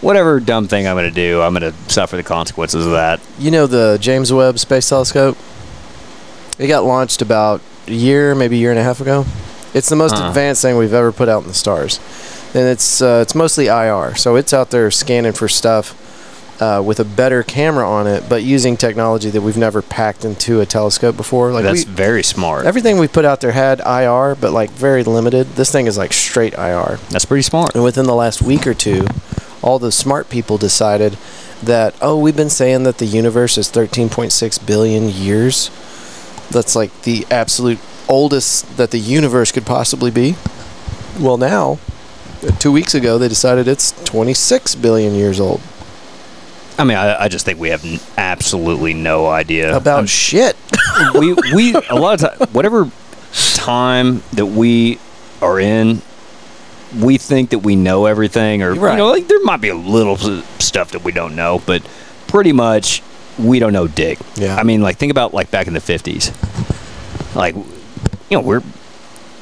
whatever 0.00 0.40
dumb 0.40 0.66
thing 0.66 0.86
I'm 0.88 0.94
going 0.96 1.08
to 1.08 1.14
do, 1.14 1.42
I'm 1.42 1.52
going 1.54 1.72
to 1.72 1.92
suffer 1.92 2.16
the 2.16 2.22
consequences 2.22 2.84
of 2.86 2.92
that. 2.92 3.20
You 3.38 3.50
know 3.50 3.66
the 3.66 3.98
James 4.00 4.32
Webb 4.32 4.58
Space 4.58 4.88
Telescope? 4.88 5.36
It 6.58 6.68
got 6.68 6.84
launched 6.84 7.20
about 7.20 7.60
a 7.86 7.92
year, 7.92 8.34
maybe 8.34 8.56
a 8.56 8.60
year 8.60 8.70
and 8.70 8.78
a 8.78 8.82
half 8.82 9.00
ago. 9.00 9.26
It's 9.76 9.88
the 9.90 9.96
most 9.96 10.14
Uh-huh. 10.14 10.28
advanced 10.28 10.62
thing 10.62 10.76
we've 10.78 10.94
ever 10.94 11.12
put 11.12 11.28
out 11.28 11.42
in 11.42 11.48
the 11.48 11.54
stars, 11.64 12.00
and 12.54 12.64
it's 12.66 13.02
uh, 13.02 13.20
it's 13.22 13.34
mostly 13.34 13.66
IR. 13.66 14.14
So 14.16 14.36
it's 14.36 14.52
out 14.54 14.70
there 14.70 14.90
scanning 14.90 15.32
for 15.34 15.48
stuff 15.48 15.94
uh, 16.60 16.82
with 16.82 16.98
a 16.98 17.04
better 17.04 17.42
camera 17.42 17.86
on 17.88 18.06
it, 18.06 18.24
but 18.28 18.42
using 18.42 18.78
technology 18.78 19.28
that 19.28 19.42
we've 19.42 19.58
never 19.58 19.82
packed 19.82 20.24
into 20.24 20.60
a 20.62 20.66
telescope 20.66 21.14
before. 21.16 21.52
Like 21.52 21.64
that's 21.64 21.84
we, 21.84 21.92
very 21.92 22.22
smart. 22.22 22.64
everything 22.64 22.96
we 22.98 23.06
put 23.08 23.26
out 23.26 23.42
there 23.42 23.52
had 23.52 23.80
IR, 23.80 24.34
but 24.40 24.52
like 24.52 24.70
very 24.70 25.04
limited. 25.04 25.46
This 25.56 25.70
thing 25.70 25.86
is 25.86 25.98
like 25.98 26.14
straight 26.14 26.54
IR. 26.54 26.98
that's 27.10 27.26
pretty 27.26 27.42
smart. 27.42 27.74
And 27.74 27.84
within 27.84 28.06
the 28.06 28.14
last 28.14 28.40
week 28.40 28.66
or 28.66 28.72
two, 28.74 29.04
all 29.60 29.78
the 29.78 29.92
smart 29.92 30.30
people 30.30 30.56
decided 30.56 31.18
that, 31.62 31.94
oh, 32.00 32.16
we've 32.18 32.36
been 32.36 32.48
saying 32.50 32.84
that 32.84 32.96
the 32.98 33.06
universe 33.06 33.58
is 33.58 33.70
13.6 33.70 34.66
billion 34.66 35.08
years. 35.10 35.70
That's 36.50 36.74
like 36.76 36.92
the 37.02 37.26
absolute 37.30 37.78
oldest 38.08 38.76
that 38.76 38.90
the 38.90 38.98
universe 38.98 39.52
could 39.52 39.66
possibly 39.66 40.10
be. 40.10 40.36
Well, 41.18 41.36
now, 41.38 41.78
uh, 42.46 42.50
two 42.58 42.72
weeks 42.72 42.94
ago, 42.94 43.18
they 43.18 43.28
decided 43.28 43.66
it's 43.68 43.92
26 44.04 44.74
billion 44.76 45.14
years 45.14 45.40
old. 45.40 45.60
I 46.78 46.84
mean, 46.84 46.96
I, 46.98 47.22
I 47.24 47.28
just 47.28 47.46
think 47.46 47.58
we 47.58 47.70
have 47.70 47.84
n- 47.84 48.00
absolutely 48.18 48.92
no 48.92 49.26
idea 49.26 49.74
About 49.74 50.00
Um, 50.00 50.06
shit. 50.06 50.56
we 51.14 51.32
we 51.54 51.74
a 51.90 51.94
lot 51.94 52.22
of 52.22 52.38
time 52.38 52.48
whatever 52.52 52.90
time 53.54 54.22
that 54.34 54.46
we 54.46 54.98
are 55.40 55.58
in, 55.58 56.02
we 57.00 57.16
think 57.18 57.50
that 57.50 57.60
we 57.60 57.76
know 57.76 58.04
everything, 58.06 58.62
or 58.62 58.74
Right. 58.74 58.92
you 58.92 58.98
know, 58.98 59.08
like 59.08 59.26
there 59.26 59.40
might 59.42 59.60
be 59.62 59.70
a 59.70 59.74
little 59.74 60.16
stuff 60.58 60.90
that 60.92 61.02
we 61.02 61.12
don't 61.12 61.34
know, 61.34 61.62
but 61.64 61.82
pretty 62.28 62.52
much 62.52 63.02
we 63.38 63.58
don't 63.58 63.72
know 63.72 63.86
dick. 63.88 64.18
Yeah. 64.36 64.56
I 64.56 64.62
mean, 64.62 64.82
like 64.82 64.98
think 64.98 65.10
about 65.10 65.32
like 65.32 65.50
back 65.50 65.66
in 65.66 65.72
the 65.74 65.80
fifties, 65.80 66.30
like 67.34 67.54
you 68.30 68.36
know 68.36 68.40
we're 68.42 68.62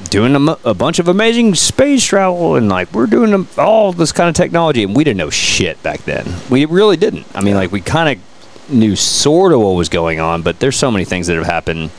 doing 0.09 0.35
a, 0.35 0.57
a 0.65 0.73
bunch 0.73 0.99
of 0.99 1.07
amazing 1.07 1.55
space 1.55 2.05
travel 2.05 2.55
and 2.55 2.69
like 2.69 2.91
we're 2.93 3.07
doing 3.07 3.47
all 3.57 3.93
this 3.93 4.11
kind 4.11 4.29
of 4.29 4.35
technology 4.35 4.83
and 4.83 4.95
we 4.95 5.03
didn't 5.03 5.17
know 5.17 5.29
shit 5.29 5.81
back 5.83 6.01
then. 6.01 6.25
We 6.49 6.65
really 6.65 6.97
didn't. 6.97 7.25
I 7.33 7.41
mean 7.41 7.55
like 7.55 7.71
we 7.71 7.81
kind 7.81 8.17
of 8.17 8.69
knew 8.71 8.95
sort 8.95 9.53
of 9.53 9.59
what 9.59 9.71
was 9.71 9.89
going 9.89 10.19
on 10.19 10.41
but 10.41 10.59
there's 10.59 10.75
so 10.75 10.89
many 10.91 11.05
things 11.05 11.27
that 11.27 11.35
have 11.35 11.45
happened 11.45 11.91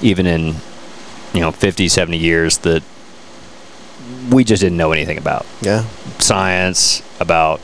even 0.00 0.26
in 0.26 0.54
you 1.32 1.40
know 1.40 1.50
50 1.52 1.88
70 1.88 2.16
years 2.18 2.58
that 2.58 2.82
we 4.30 4.42
just 4.44 4.60
didn't 4.62 4.76
know 4.78 4.92
anything 4.92 5.18
about. 5.18 5.46
Yeah. 5.60 5.84
science 6.18 7.02
about 7.20 7.60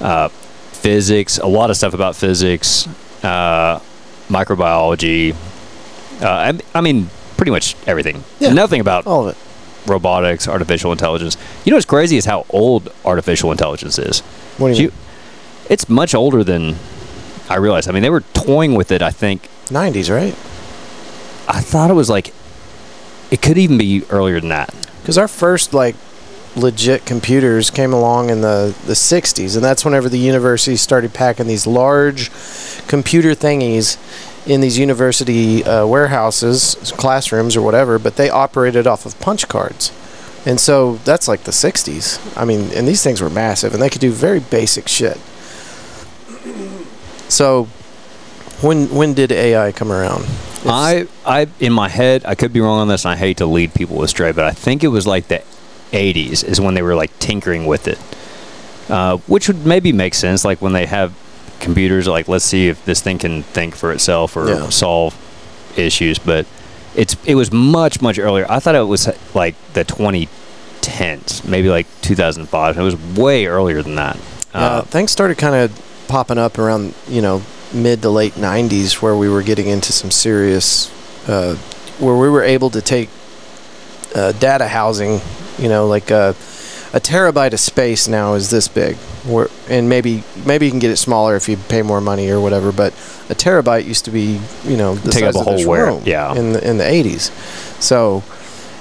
uh, 0.00 0.28
physics 0.28 1.38
a 1.38 1.46
lot 1.46 1.70
of 1.70 1.76
stuff 1.76 1.94
about 1.94 2.16
physics 2.16 2.88
uh, 3.24 3.80
microbiology 4.28 5.34
uh, 6.22 6.28
I, 6.28 6.58
I 6.74 6.80
mean 6.80 7.08
pretty 7.42 7.50
much 7.50 7.74
everything 7.88 8.22
Yeah. 8.38 8.52
Nothing 8.52 8.80
about 8.80 9.04
All 9.04 9.26
of 9.26 9.34
it. 9.34 9.90
robotics 9.90 10.46
artificial 10.46 10.92
intelligence 10.92 11.36
you 11.64 11.72
know 11.72 11.76
what's 11.76 11.84
crazy 11.86 12.16
is 12.16 12.24
how 12.24 12.46
old 12.50 12.92
artificial 13.04 13.50
intelligence 13.50 13.98
is 13.98 14.20
What 14.58 14.68
do 14.68 14.74
you, 14.74 14.82
You- 14.84 14.92
it's 15.68 15.88
much 15.88 16.14
older 16.14 16.44
than 16.44 16.76
i 17.50 17.56
realized 17.56 17.88
i 17.88 17.92
mean 17.92 18.04
they 18.04 18.10
were 18.10 18.20
toying 18.32 18.74
with 18.76 18.92
it 18.92 19.02
i 19.02 19.10
think 19.10 19.48
90s, 19.70 20.08
right? 20.08 20.34
i 21.48 21.60
thought 21.60 21.90
it 21.90 21.94
was 21.94 22.08
like 22.08 22.32
it 23.32 23.42
could 23.42 23.58
even 23.58 23.76
be 23.76 24.04
earlier 24.08 24.38
than 24.38 24.50
that 24.50 24.72
Because 25.02 25.18
our 25.18 25.26
first 25.26 25.74
like 25.74 25.96
legit 26.54 27.04
computers 27.04 27.70
came 27.72 27.92
along 27.92 28.30
in 28.30 28.40
the 28.42 28.72
the 28.86 28.92
60s, 28.94 29.56
and 29.56 29.64
that's 29.64 29.84
whenever 29.84 30.08
the 30.08 30.18
university 30.18 30.76
started 30.76 31.12
packing 31.12 31.48
these 31.48 31.66
large 31.66 32.30
computer 32.86 33.34
thingies 33.34 33.96
in 34.46 34.60
these 34.60 34.78
university 34.78 35.62
uh, 35.64 35.86
warehouses, 35.86 36.92
classrooms, 36.96 37.56
or 37.56 37.62
whatever. 37.62 37.98
But 37.98 38.16
they 38.16 38.28
operated 38.30 38.86
off 38.86 39.06
of 39.06 39.18
punch 39.20 39.48
cards, 39.48 39.92
and 40.44 40.58
so 40.60 40.96
that's 41.04 41.28
like 41.28 41.44
the 41.44 41.52
60s. 41.52 42.18
I 42.36 42.44
mean, 42.44 42.70
and 42.74 42.86
these 42.88 43.02
things 43.02 43.20
were 43.20 43.30
massive, 43.30 43.72
and 43.74 43.82
they 43.82 43.90
could 43.90 44.00
do 44.00 44.10
very 44.12 44.40
basic 44.40 44.88
shit. 44.88 45.18
So 47.28 47.64
When 48.60 48.88
when 48.94 49.14
did 49.14 49.32
AI 49.32 49.72
come 49.72 49.90
around? 49.90 50.26
I, 50.66 51.08
I, 51.26 51.48
in 51.58 51.72
my 51.72 51.88
head, 51.88 52.24
I 52.26 52.34
could 52.34 52.52
be 52.52 52.60
wrong 52.60 52.78
on 52.78 52.88
this, 52.88 53.04
and 53.06 53.12
I 53.12 53.16
hate 53.16 53.38
to 53.38 53.46
lead 53.46 53.72
people 53.74 54.02
astray, 54.02 54.32
but 54.32 54.44
I 54.44 54.52
think 54.52 54.84
it 54.84 54.88
was 54.88 55.06
like 55.06 55.28
the 55.28 55.42
80s 55.92 56.44
is 56.44 56.60
when 56.60 56.74
they 56.74 56.82
were 56.82 56.94
like 56.94 57.18
tinkering 57.18 57.64
with 57.66 57.88
it, 57.88 57.98
uh, 58.88 59.16
which 59.26 59.48
would 59.48 59.64
maybe 59.66 59.92
make 59.92 60.14
sense. 60.14 60.44
Like 60.44 60.60
when 60.62 60.72
they 60.74 60.86
have 60.86 61.14
computers, 61.62 62.06
like 62.06 62.28
let's 62.28 62.44
see 62.44 62.68
if 62.68 62.84
this 62.84 63.00
thing 63.00 63.18
can 63.18 63.42
think 63.42 63.74
for 63.74 63.90
itself 63.92 64.36
or 64.36 64.48
Yeah. 64.48 64.68
solve 64.68 65.14
issues. 65.76 66.18
But 66.18 66.44
it's 66.94 67.16
it 67.24 67.34
was 67.36 67.50
much 67.50 68.02
much 68.02 68.18
earlier. 68.18 68.44
I 68.50 68.58
thought 68.60 68.74
it 68.74 68.86
was 68.86 69.08
like 69.34 69.54
the 69.72 69.84
2010s, 69.84 71.44
maybe 71.44 71.68
like 71.70 71.86
2005. 72.02 72.76
It 72.78 72.82
was 72.82 72.96
way 72.96 73.46
earlier 73.46 73.82
than 73.82 73.94
that. 73.96 74.16
Yeah, 74.54 74.60
Uh, 74.60 74.82
things 74.82 75.10
started 75.10 75.38
kind 75.38 75.54
of 75.54 75.70
popping 76.08 76.38
up 76.38 76.58
around 76.58 76.94
you 77.08 77.22
know 77.22 77.42
mid 77.72 78.02
to 78.02 78.10
late 78.10 78.34
'90s, 78.36 79.00
where 79.00 79.16
we 79.16 79.28
were 79.28 79.42
getting 79.42 79.66
into 79.68 79.92
some 79.92 80.10
serious, 80.10 80.90
uh, 81.26 81.54
where 81.98 82.16
we 82.16 82.28
were 82.28 82.42
able 82.42 82.68
to 82.70 82.82
take 82.82 83.08
uh, 84.14 84.32
data 84.32 84.68
housing. 84.68 85.20
You 85.58 85.68
know, 85.68 85.86
like 85.86 86.10
uh, 86.10 86.32
a 86.92 87.00
terabyte 87.00 87.52
of 87.52 87.60
space 87.60 88.06
now 88.06 88.34
is 88.34 88.50
this 88.50 88.68
big, 88.68 88.96
where, 89.24 89.48
and 89.68 89.88
maybe 89.88 90.22
maybe 90.44 90.66
you 90.66 90.70
can 90.70 90.78
get 90.78 90.90
it 90.90 90.98
smaller 90.98 91.36
if 91.36 91.48
you 91.48 91.56
pay 91.56 91.82
more 91.82 92.00
money 92.00 92.28
or 92.30 92.40
whatever. 92.40 92.70
But 92.70 92.92
a 93.30 93.34
terabyte 93.34 93.86
used 93.86 94.04
to 94.04 94.10
be 94.10 94.40
you 94.64 94.76
know 94.76 94.94
the 94.96 95.10
Take 95.10 95.24
up 95.24 95.34
size 95.34 95.36
a 95.36 95.50
of 95.50 95.64
whole 95.64 95.74
room 95.74 96.02
yeah. 96.04 96.34
in 96.34 96.52
the 96.52 96.68
in 96.68 96.78
the 96.78 96.84
'80s. 96.84 97.30
So 97.80 98.22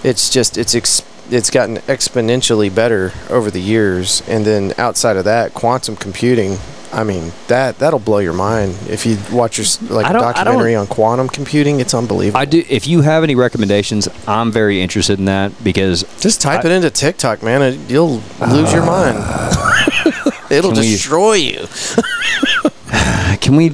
it's 0.04 0.30
just 0.30 0.58
it's 0.58 0.76
ex- 0.76 1.04
it's 1.30 1.50
gotten 1.50 1.78
exponentially 1.78 2.74
better 2.74 3.14
over 3.30 3.50
the 3.50 3.62
years 3.62 4.22
and 4.28 4.46
then 4.46 4.74
outside 4.78 5.16
of 5.16 5.24
that 5.24 5.54
quantum 5.54 5.96
computing 5.96 6.58
i 6.94 7.04
mean 7.04 7.32
that 7.48 7.78
that'll 7.80 8.00
blow 8.00 8.18
your 8.20 8.34
mind 8.34 8.76
if 8.90 9.06
you 9.06 9.18
watch 9.32 9.58
your 9.58 9.66
like 9.90 10.10
a 10.10 10.14
don't- 10.14 10.24
I 10.24 10.34
don't- 10.34 10.36
documentary 10.46 10.76
on 10.76 10.88
quantum 10.88 11.28
computing 11.30 11.80
it's 11.80 11.94
unbelievable 11.94 12.40
I 12.40 12.46
do. 12.46 12.64
If 12.70 12.88
you 12.88 13.02
have 13.02 13.24
any 13.24 13.36
recommendations, 13.36 14.08
I'm 14.28 14.52
very 14.52 14.82
interested 14.82 15.20
in 15.20 15.26
that 15.26 15.64
because 15.64 16.04
just 16.20 16.42
type 16.42 16.64
I- 16.66 16.68
it 16.70 16.72
into 16.72 16.90
tiktok 16.90 17.44
man 17.44 17.62
and 17.62 17.90
you'll 17.90 18.22
lose 18.48 18.72
your 18.74 18.86
mind 18.86 19.18
uh, 19.20 20.32
it'll 20.50 20.72
Can 20.72 20.80
we- 20.82 20.92
destroy 20.92 21.34
you 21.34 21.68
Can 23.40 23.56
we 23.56 23.70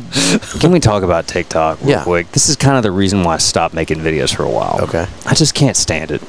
can 0.61 0.72
we 0.72 0.80
talk 0.80 1.03
about 1.03 1.28
TikTok 1.28 1.82
real 1.82 1.89
Yeah. 1.89 2.03
quick? 2.03 2.32
This 2.32 2.47
is 2.47 2.55
kind 2.55 2.78
of 2.78 2.84
the 2.84 2.91
reason 2.91 3.24
why 3.24 3.34
I 3.34 3.38
stopped 3.38 3.74
making 3.74 3.99
videos 3.99 4.34
for 4.34 4.43
a 4.43 4.49
while. 4.49 4.80
Okay. 4.84 5.05
I 5.26 5.34
just 5.34 5.53
can't 5.55 5.76
stand 5.76 6.09
it. 6.11 6.22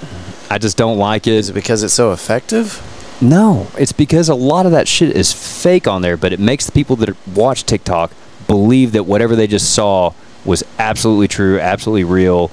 I 0.51 0.59
just 0.59 0.77
don't 0.77 0.99
like 0.99 1.27
is 1.29 1.49
it. 1.49 1.53
it 1.53 1.55
because 1.55 1.83
it's 1.85 1.95
so 1.95 2.11
effective 2.13 2.83
No, 3.21 3.67
it's 3.77 3.93
because 3.93 4.29
a 4.29 4.35
lot 4.35 4.65
of 4.67 4.73
that 4.73 4.87
shit 4.87 5.17
is 5.17 5.33
fake 5.33 5.89
on 5.89 6.03
there, 6.03 6.17
but 6.17 6.33
it 6.33 6.39
makes 6.39 6.67
the 6.67 6.73
people 6.73 6.97
that 6.97 7.17
watch 7.29 7.65
TikTok 7.65 8.13
believe 8.47 8.93
that 8.93 9.05
whatever 9.05 9.35
they 9.35 9.47
just 9.47 9.75
saw 9.75 10.13
was 10.45 10.63
absolutely 10.79 11.29
true, 11.29 11.59
absolutely 11.59 12.05
real, 12.05 12.51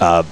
uh, 0.00 0.22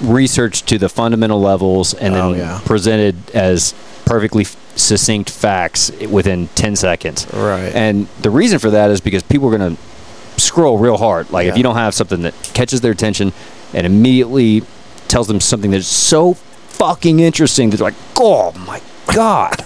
researched 0.00 0.66
to 0.68 0.78
the 0.78 0.88
fundamental 0.88 1.40
levels, 1.40 1.92
and 1.94 2.14
then 2.14 2.22
Oh, 2.22 2.32
yeah. 2.32 2.60
presented 2.64 3.16
as 3.34 3.74
perfectly 4.06 4.44
f- 4.44 4.56
succinct 4.76 5.28
facts 5.28 5.92
within 6.08 6.48
10 6.54 6.74
seconds. 6.74 7.26
Right. 7.34 7.72
And 7.74 8.08
the 8.22 8.30
reason 8.30 8.58
for 8.58 8.70
that 8.70 8.90
is 8.90 9.00
because 9.02 9.22
people 9.22 9.52
are 9.52 9.58
going 9.58 9.76
to 9.76 9.82
scroll 10.40 10.78
real 10.78 10.96
hard. 10.96 11.30
Like 11.30 11.48
if 11.48 11.56
you 11.58 11.62
don't 11.62 11.74
have 11.76 11.92
something 11.94 12.22
that 12.22 12.32
catches 12.54 12.80
their 12.80 12.92
attention 12.92 13.32
and 13.74 13.86
immediately 13.86 14.62
tells 15.06 15.26
them 15.28 15.38
something 15.38 15.70
that's 15.70 15.86
so 15.86 16.34
fucking 16.80 17.20
interesting, 17.20 17.68
they're 17.68 17.78
like, 17.78 17.94
oh 18.16 18.52
my 18.66 18.80
God. 19.14 19.60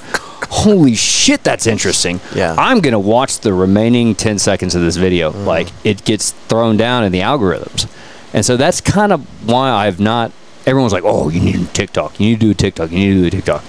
Holy 0.50 0.96
shit, 0.96 1.44
that's 1.44 1.66
interesting. 1.66 2.20
Yeah. 2.34 2.56
I'm 2.58 2.80
going 2.80 2.92
to 2.92 2.98
watch 2.98 3.38
the 3.40 3.52
remaining 3.52 4.16
10 4.16 4.38
seconds 4.38 4.74
of 4.74 4.82
this 4.82 4.96
video. 4.96 5.30
Mm-hmm. 5.30 5.46
Like, 5.46 5.68
it 5.84 6.04
gets 6.04 6.32
thrown 6.32 6.76
down 6.76 7.04
in 7.04 7.12
the 7.12 7.20
algorithms. 7.20 7.88
And 8.34 8.44
so 8.44 8.56
that's 8.56 8.80
kind 8.80 9.12
of 9.12 9.48
why 9.48 9.70
I've 9.70 10.00
not. 10.00 10.32
Everyone's 10.66 10.92
like, 10.92 11.04
oh, 11.04 11.28
you 11.28 11.40
need 11.40 11.60
a 11.60 11.66
TikTok. 11.66 12.18
You 12.18 12.30
need 12.30 12.40
to 12.40 12.46
do 12.46 12.50
a 12.50 12.54
TikTok. 12.54 12.90
You 12.90 12.98
need 12.98 13.14
to 13.14 13.20
do 13.20 13.26
a 13.26 13.30
TikTok. 13.30 13.64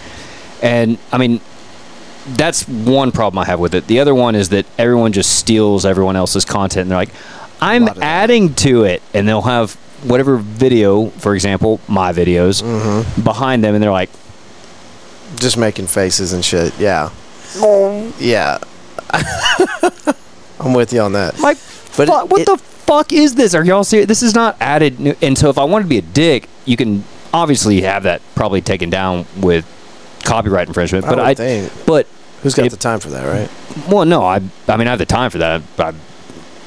And 0.64 0.98
I 1.12 1.20
mean, 1.20 1.40
that's 2.28 2.68
one 2.68 3.12
problem 3.12 3.38
I 3.40 3.46
have 3.46 3.60
with 3.60 3.76
it. 3.76 3.86
The 3.86 4.00
other 4.00 4.16
one 4.16 4.34
is 4.34 4.50
that 4.50 4.66
everyone 4.80 5.12
just 5.12 5.38
steals 5.38 5.86
everyone 5.86 6.16
else's 6.16 6.46
content 6.46 6.84
and 6.84 6.92
they're 6.92 6.98
like, 6.98 7.14
I'm 7.62 7.88
of 7.88 7.96
that. 7.96 8.04
adding 8.04 8.56
to 8.56 8.86
it. 8.86 9.04
And 9.14 9.28
they'll 9.28 9.44
have 9.44 9.78
whatever 10.08 10.38
video, 10.38 11.08
for 11.12 11.34
example, 11.36 11.80
my 11.88 12.14
videos, 12.14 12.62
Mm-hmm. 12.64 13.22
behind 13.24 13.64
them 13.64 13.74
and 13.76 13.84
they're 13.84 13.92
like, 13.92 14.10
just 15.38 15.58
making 15.58 15.86
faces 15.88 16.32
and 16.34 16.46
shit 16.46 16.72
yeah 16.80 17.10
yeah 18.20 18.58
i'm 20.60 20.74
with 20.74 20.94
you 20.94 21.02
on 21.02 21.14
that 21.14 21.38
like, 21.40 21.58
But 21.98 22.08
fuck, 22.08 22.26
it- 22.26 22.30
what 22.32 22.42
it- 22.42 22.46
the 22.48 22.58
fuck 22.58 23.12
is 23.12 23.34
this? 23.36 23.56
Are 23.56 23.66
y'all 23.66 23.84
serious? 23.84 24.08
This 24.08 24.22
is 24.22 24.36
not 24.36 24.56
added. 24.62 25.00
new- 25.00 25.16
And 25.22 25.36
so 25.36 25.50
if 25.50 25.58
I 25.58 25.64
wanted 25.64 25.86
to 25.86 25.90
be 25.90 25.98
a 25.98 26.02
dick, 26.04 26.48
you 26.66 26.78
can 26.78 27.04
obviously 27.34 27.82
have 27.82 28.04
that 28.04 28.22
probably 28.36 28.62
taken 28.62 28.92
down 28.92 29.26
with 29.42 29.66
copyright 30.24 30.68
infringement. 30.68 31.04
I 31.06 31.10
But 31.10 31.18
would 31.18 31.26
I, 31.26 31.34
think. 31.34 31.72
but 31.88 32.06
who's 32.44 32.54
got 32.54 32.68
if- 32.68 32.72
the 32.72 32.78
time 32.78 33.00
for 33.00 33.10
that 33.10 33.26
right 33.26 33.50
Well, 33.90 34.06
no, 34.06 34.22
I 34.24 34.36
I 34.68 34.78
mean 34.78 34.88
I 34.88 34.92
have 34.92 35.00
the 35.00 35.06
time 35.08 35.32
for 35.32 35.40
that. 35.40 35.64
I'm 35.80 36.00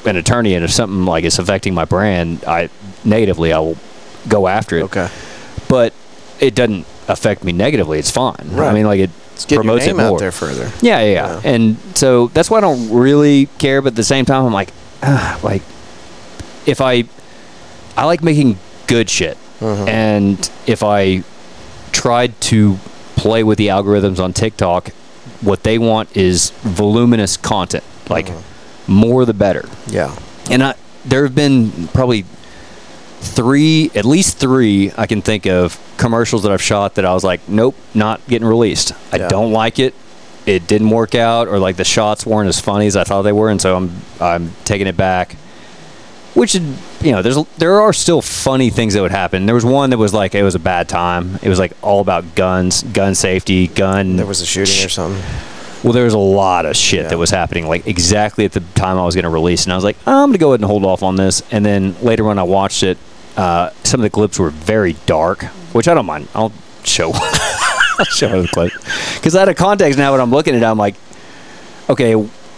an 0.05 0.17
attorney, 0.17 0.53
and 0.55 0.63
if 0.65 0.71
something 0.71 1.05
like 1.05 1.23
is 1.23 1.39
affecting 1.39 1.73
my 1.73 1.85
brand, 1.85 2.43
I 2.45 2.69
negatively 3.05 3.53
I 3.53 3.59
will 3.59 3.77
go 4.27 4.47
after 4.47 4.77
it. 4.77 4.83
okay 4.83 5.09
But 5.67 5.93
it 6.39 6.55
doesn't 6.55 6.85
affect 7.07 7.43
me 7.43 7.51
negatively. 7.51 7.99
It's 7.99 8.11
fine. 8.11 8.49
I 8.57 8.73
mean, 8.73 8.85
like 8.85 8.99
it 8.99 9.09
promotes 9.47 9.87
it 9.87 9.95
more. 9.95 10.05
out 10.15 10.19
there 10.19 10.31
further 10.31 10.71
Yeah, 10.81 10.99
yeah, 11.01 11.11
yeah. 11.11 11.41
And 11.43 11.77
so 11.95 12.27
that's 12.33 12.49
why 12.49 12.57
I 12.59 12.61
don't 12.61 12.89
really 12.91 13.47
care. 13.57 13.81
But 13.81 13.93
at 13.93 13.95
the 13.95 14.03
same 14.03 14.25
time, 14.25 14.45
I'm 14.45 14.53
like, 14.53 14.71
ah, 15.03 15.39
like 15.43 15.61
if 16.65 16.81
I 16.81 17.05
I 17.97 18.05
like 18.05 18.21
making 18.23 18.57
good 18.87 19.09
shit, 19.09 19.37
Mhm. 19.61 19.87
and 19.87 20.49
if 20.67 20.83
I 20.83 21.23
tried 21.91 22.39
to 22.41 22.77
play 23.15 23.43
with 23.43 23.57
the 23.57 23.67
algorithms 23.67 24.19
on 24.19 24.31
TikTok, 24.33 24.89
what 25.41 25.63
they 25.63 25.77
want 25.77 26.15
is 26.15 26.51
voluminous 26.63 27.35
content, 27.37 27.83
like 28.09 28.27
Mm-hmm. 28.27 28.93
more 28.93 29.25
the 29.25 29.33
better. 29.33 29.67
yeah 29.87 30.15
And 30.49 30.63
I, 30.63 30.73
there 31.05 31.23
have 31.23 31.35
been 31.35 31.89
probably 31.93 32.23
three, 33.21 33.91
at 33.95 34.05
least 34.05 34.37
three, 34.37 34.91
I 34.97 35.05
can 35.07 35.21
think 35.21 35.45
of 35.45 35.79
commercials 35.97 36.43
that 36.43 36.51
I've 36.51 36.61
shot 36.61 36.95
that 36.95 37.05
I 37.05 37.13
was 37.13 37.23
like, 37.23 37.47
nope, 37.47 37.75
not 37.93 38.25
getting 38.27 38.47
released. 38.47 38.93
I 39.11 39.17
Yeah. 39.17 39.27
don't 39.27 39.51
like 39.51 39.79
it. 39.79 39.93
It 40.45 40.67
didn't 40.67 40.89
work 40.89 41.13
out, 41.15 41.47
or 41.47 41.59
like 41.59 41.75
the 41.75 41.83
shots 41.83 42.25
weren't 42.25 42.49
as 42.49 42.59
funny 42.59 42.87
as 42.87 42.95
I 42.95 43.03
thought 43.03 43.21
they 43.23 43.31
were, 43.33 43.49
and 43.49 43.61
so 43.61 43.75
I'm 43.75 43.91
I'm 44.19 44.51
taking 44.65 44.87
it 44.87 44.97
back. 44.97 45.35
Which 46.33 46.55
you 46.55 47.11
know, 47.11 47.21
there's 47.21 47.37
there 47.57 47.81
are 47.81 47.91
still 47.91 48.21
funny 48.21 48.69
things 48.69 48.93
that 48.93 49.01
would 49.01 49.11
happen. 49.11 49.45
There 49.45 49.55
was 49.55 49.65
one 49.65 49.89
that 49.89 49.97
was 49.97 50.13
like 50.13 50.33
it 50.35 50.43
was 50.43 50.55
a 50.55 50.59
bad 50.59 50.87
time. 50.87 51.37
It 51.43 51.49
was 51.49 51.59
like 51.59 51.73
all 51.81 51.99
about 51.99 52.35
guns, 52.35 52.83
gun 52.83 53.15
safety, 53.15 53.67
gun. 53.67 54.15
there 54.15 54.25
was 54.25 54.39
a 54.41 54.45
shooting 54.45 54.85
or 54.85 54.89
something 54.89 55.21
Well, 55.83 55.93
there 55.93 56.05
was 56.05 56.13
a 56.13 56.17
lot 56.19 56.65
of 56.65 56.75
shit 56.75 57.03
Yeah. 57.03 57.07
that 57.09 57.17
was 57.17 57.29
happening, 57.31 57.67
like 57.67 57.85
exactly 57.87 58.45
at 58.45 58.53
the 58.53 58.61
time 58.75 58.97
I 58.97 59.05
was 59.05 59.15
going 59.15 59.23
to 59.23 59.29
release, 59.29 59.65
and 59.65 59.73
I 59.73 59.75
was 59.75 59.83
like, 59.83 59.97
I'm 60.07 60.29
going 60.29 60.33
to 60.33 60.37
go 60.39 60.49
ahead 60.51 60.61
and 60.61 60.67
hold 60.69 60.85
off 60.85 61.03
on 61.03 61.15
this. 61.15 61.41
And 61.51 61.65
then 61.65 61.95
later 62.01 62.23
when 62.23 62.39
I 62.39 62.43
watched 62.43 62.83
it, 62.83 62.97
uh, 63.39 63.71
some 63.85 64.01
of 64.01 64.03
the 64.03 64.09
clips 64.09 64.37
were 64.37 64.49
very 64.49 64.93
dark, 65.05 65.43
which 65.71 65.87
I 65.87 65.93
don't 65.93 66.05
mind. 66.05 66.27
I'll 66.35 66.51
show, 66.83 67.11
I'll 67.13 68.05
show 68.05 68.41
the 68.41 68.49
clip. 68.49 68.73
Because 69.15 69.33
out 69.33 69.47
of 69.47 69.55
context 69.55 69.97
now, 69.97 70.11
when 70.11 70.19
I'm 70.19 70.29
looking 70.29 70.55
at 70.55 70.61
it, 70.61 70.65
I'm 70.65 70.77
like, 70.77 70.95
okay, 71.89 72.15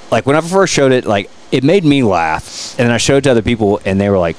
like 0.09 0.25
when 0.25 0.35
I 0.35 0.41
first 0.41 0.73
showed 0.73 0.91
it, 0.91 1.05
like 1.05 1.29
it 1.51 1.63
made 1.63 1.85
me 1.85 2.01
laugh, 2.01 2.71
and 2.79 2.87
then 2.87 2.91
I 2.91 2.97
showed 2.97 3.17
it 3.17 3.21
to 3.25 3.31
other 3.31 3.43
people, 3.43 3.79
and 3.85 4.01
they 4.01 4.09
were 4.09 4.17
like, 4.17 4.37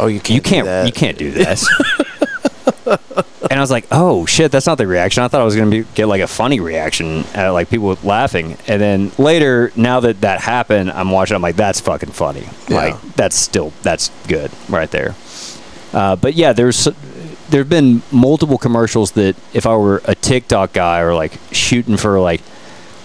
oh 0.00 0.08
you 0.08 0.18
can't 0.18 0.34
you 0.34 0.40
do 0.40 0.50
can't 0.50 0.86
you 0.88 0.92
can't 0.92 1.16
do 1.16 1.30
this. 1.30 1.68
And 3.50 3.60
i 3.60 3.62
was 3.62 3.70
like 3.70 3.86
oh 3.92 4.24
shit 4.24 4.50
that's 4.50 4.66
not 4.66 4.78
the 4.78 4.86
reaction. 4.86 5.22
I 5.22 5.28
thought 5.28 5.42
i 5.42 5.44
was 5.44 5.54
going 5.54 5.70
to 5.70 5.82
be, 5.84 5.88
get 5.94 6.06
like 6.06 6.22
a 6.22 6.26
funny 6.26 6.60
reaction 6.60 7.24
uh, 7.36 7.52
like 7.52 7.68
people 7.68 7.96
laughing. 8.02 8.56
And 8.66 8.80
then 8.80 9.12
later 9.18 9.70
now 9.76 10.00
that 10.00 10.22
that 10.22 10.40
happened 10.40 10.90
i'm 10.90 11.10
watching 11.10 11.34
i'm 11.36 11.42
like 11.42 11.54
that's 11.54 11.80
fucking 11.80 12.10
funny. 12.10 12.48
Yeah. 12.68 12.76
like 12.76 13.02
that's 13.14 13.36
still 13.36 13.72
that's 13.82 14.10
good 14.28 14.50
right 14.68 14.90
there 14.90 15.14
uh, 15.94 16.16
but 16.16 16.34
yeah 16.34 16.52
there's 16.52 16.84
there 17.50 17.60
have 17.60 17.68
been 17.68 18.02
multiple 18.10 18.58
commercials 18.58 19.12
that 19.12 19.36
if 19.52 19.66
i 19.66 19.76
were 19.76 20.02
a 20.04 20.14
tiktok 20.14 20.72
guy 20.72 21.00
or 21.00 21.14
like 21.14 21.38
shooting 21.52 21.96
for 21.96 22.20
like 22.20 22.40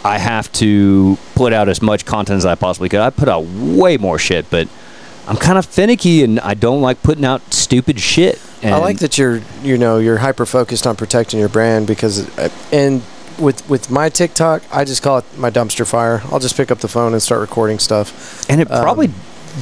i 0.04 0.18
have 0.18 0.52
to 0.52 1.18
put 1.36 1.54
out 1.54 1.70
as 1.70 1.82
much 1.82 2.06
content 2.06 2.38
as 2.38 2.46
i 2.46 2.56
possibly 2.56 2.90
could 2.90 3.00
i 3.00 3.10
put 3.10 3.30
out 3.30 3.44
way 3.46 3.98
more 3.98 4.20
shit 4.20 4.50
but 4.50 4.68
I'm 5.30 5.38
kind 5.38 5.60
of 5.60 5.66
finicky 5.68 6.24
and 6.24 6.40
I 6.40 6.56
don't 6.56 6.82
like 6.82 7.04
putting 7.04 7.24
out 7.24 7.54
stupid 7.54 8.00
shit. 8.00 8.42
And 8.64 8.74
I 8.74 8.80
like 8.80 8.98
that 8.98 9.20
you're 9.20 9.42
you 9.62 9.78
know 9.78 10.00
you're 10.00 10.18
hyper 10.18 10.46
focused 10.48 10.88
on 10.88 10.96
protecting 10.96 11.40
your 11.40 11.50
brand 11.50 11.86
because 11.86 12.36
uh, 12.40 12.50
and 12.72 13.04
with 13.38 13.70
with 13.70 13.92
my 13.92 14.10
TikTok 14.10 14.64
I 14.72 14.86
just 14.86 15.04
call 15.04 15.20
it 15.20 15.38
my 15.38 15.52
dumpster 15.52 15.88
fire. 15.88 16.22
I'll 16.26 16.40
just 16.40 16.58
pick 16.58 16.72
up 16.72 16.80
the 16.80 16.88
phone 16.88 17.14
and 17.14 17.22
start 17.22 17.42
recording 17.42 17.78
stuff. 17.78 18.50
And 18.50 18.60
it 18.60 18.72
um, 18.72 18.82
probably 18.82 19.12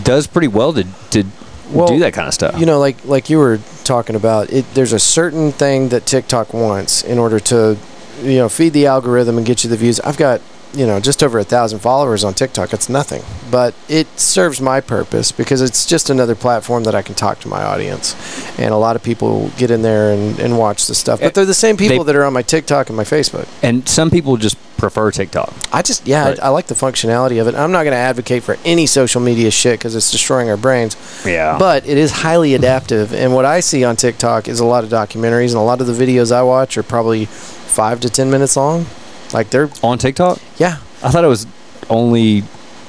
does 0.03 0.25
pretty 0.25 0.47
well 0.47 0.71
to 0.71 0.85
to 1.11 1.25
Well, 1.71 1.87
do 1.87 1.99
that 1.99 2.13
kind 2.13 2.27
of 2.27 2.33
stuff. 2.33 2.59
You 2.59 2.65
know, 2.65 2.79
like 2.79 3.03
like 3.05 3.29
you 3.29 3.37
were 3.37 3.59
talking 3.83 4.15
about, 4.15 4.51
it. 4.51 4.65
There's 4.73 4.93
a 4.93 4.99
certain 4.99 5.51
thing 5.51 5.89
that 5.89 6.05
TikTok 6.05 6.53
wants 6.53 7.03
in 7.03 7.17
order 7.19 7.39
to, 7.39 7.77
you 8.21 8.37
know, 8.37 8.49
feed 8.49 8.73
the 8.73 8.85
algorithm 8.87 9.37
and 9.37 9.45
get 9.45 9.63
you 9.63 9.69
the 9.69 9.77
views. 9.77 9.99
I've 10.01 10.17
got, 10.17 10.41
you 10.77 10.85
know, 10.85 10.99
just 10.99 11.23
over 11.23 11.39
a 11.39 11.43
thousand 11.43 11.79
followers 11.79 12.23
on 12.23 12.33
TikTok. 12.33 12.71
It's 12.73 12.87
nothing, 12.89 13.23
but 13.51 13.73
it 13.89 14.07
serves 14.19 14.61
my 14.61 14.79
purpose 14.79 15.31
because 15.31 15.61
it's 15.61 15.85
just 15.85 16.09
another 16.09 16.35
platform 16.35 16.83
that 16.83 16.93
I 16.95 17.01
can 17.01 17.15
talk 17.15 17.39
to 17.41 17.47
my 17.47 17.63
audience. 17.63 18.15
And 18.59 18.73
a 18.73 18.77
lot 18.77 18.95
of 18.95 19.03
people 19.03 19.49
get 19.57 19.71
in 19.71 19.81
there 19.81 20.11
and, 20.13 20.39
and 20.39 20.57
watch 20.57 20.87
the 20.87 20.95
stuff, 20.95 21.19
but 21.19 21.25
eh, 21.27 21.29
they're 21.31 21.45
the 21.45 21.53
same 21.53 21.77
people 21.77 22.03
They- 22.03 22.13
that 22.13 22.15
are 22.19 22.23
on 22.23 22.33
my 22.33 22.43
TikTok 22.43 22.89
and 22.89 22.95
my 22.97 23.03
Facebook. 23.03 23.47
And 23.63 23.87
some 23.89 24.11
people 24.11 24.37
just 24.37 24.55
prefer 24.77 25.09
TikTok. 25.09 25.51
I 25.73 25.81
just, 25.81 26.05
yeah, 26.05 26.29
Right. 26.29 26.39
I, 26.43 26.45
I 26.45 26.49
like 26.49 26.67
the 26.67 26.75
functionality 26.75 27.41
of 27.41 27.47
it. 27.47 27.55
I'm 27.55 27.71
not 27.71 27.81
going 27.83 27.93
to 27.93 27.97
advocate 27.97 28.43
for 28.43 28.57
any 28.63 28.85
social 28.85 29.19
media 29.19 29.49
shit 29.49 29.79
because 29.79 29.95
it's 29.95 30.11
destroying 30.11 30.49
our 30.51 30.57
brains. 30.57 30.95
Yeah. 31.25 31.57
But 31.57 31.87
it 31.87 31.97
is 31.97 32.11
highly 32.11 32.53
adaptive. 32.53 33.11
And 33.11 33.33
what 33.33 33.43
I 33.45 33.59
see 33.61 33.83
on 33.83 33.95
TikTok 33.95 34.47
is 34.47 34.59
a 34.59 34.65
lot 34.65 34.83
of 34.83 34.91
documentaries, 34.91 35.47
and 35.49 35.55
a 35.55 35.61
lot 35.61 35.81
of 35.81 35.87
the 35.87 35.93
videos 35.93 36.31
I 36.31 36.43
watch 36.43 36.77
are 36.77 36.83
probably 36.83 37.25
five 37.25 37.99
to 38.01 38.09
10 38.09 38.29
minutes 38.29 38.55
long. 38.55 38.85
Like 39.33 39.49
they're, 39.49 39.69
on 39.83 39.97
TikTok, 39.97 40.39
yeah, 40.57 40.77
I 41.03 41.09
thought 41.11 41.23
it 41.23 41.27
was 41.27 41.45
only 41.89 42.43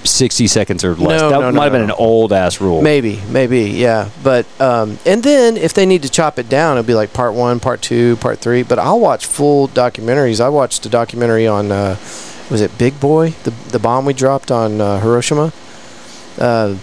60 0.05 0.47
seconds 0.47 0.85
or 0.85 0.95
less. 0.95 1.21
No, 1.21 1.31
that 1.31 1.41
no, 1.41 1.51
no, 1.51 1.57
might 1.57 1.65
have 1.65 1.73
been 1.73 1.83
an 1.83 1.91
old 1.91 2.33
ass 2.33 2.61
rule. 2.61 2.81
maybe, 2.83 3.21
maybe, 3.29 3.63
yeah. 3.71 4.11
But, 4.23 4.47
um, 4.61 4.99
and 5.05 5.23
then 5.23 5.57
if 5.57 5.75
they 5.75 5.85
need 5.87 6.03
to 6.05 6.09
chop 6.09 6.39
it 6.39 6.49
down, 6.49 6.79
it'll 6.79 6.87
be 6.87 6.95
like 6.95 7.13
part 7.13 7.35
one, 7.35 7.59
part 7.61 7.83
two, 7.83 8.17
part 8.17 8.39
three. 8.39 8.63
But 8.63 8.79
I'll 8.79 9.01
watch 9.01 9.27
full 9.27 9.69
documentaries. 9.69 10.41
I 10.41 10.49
watched 10.49 10.87
a 10.87 10.89
documentary 10.89 11.47
on, 11.47 11.73
uh, 11.73 11.97
was 12.51 12.61
it 12.61 12.77
Big 12.79 12.99
Boy? 13.01 13.31
The, 13.43 13.51
the 13.51 13.79
bomb 13.81 14.05
we 14.05 14.13
dropped 14.15 14.51
on 14.53 14.81
uh, 14.81 15.01
Hiroshima? 15.01 15.53
Uh, 16.39 16.77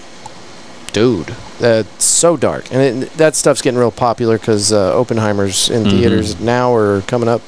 dude, 0.91 1.33
that's 1.59 2.03
so 2.03 2.35
dark. 2.37 2.71
And 2.71 3.03
it, 3.05 3.13
that 3.13 3.35
stuff's 3.35 3.61
getting 3.61 3.79
real 3.79 3.91
popular 3.91 4.37
because 4.37 4.71
uh, 4.73 4.99
Oppenheimer's 4.99 5.69
in 5.69 5.83
Mhm. 5.85 5.89
theaters 5.91 6.39
now 6.39 6.71
or 6.73 7.01
coming 7.07 7.29
up 7.29 7.41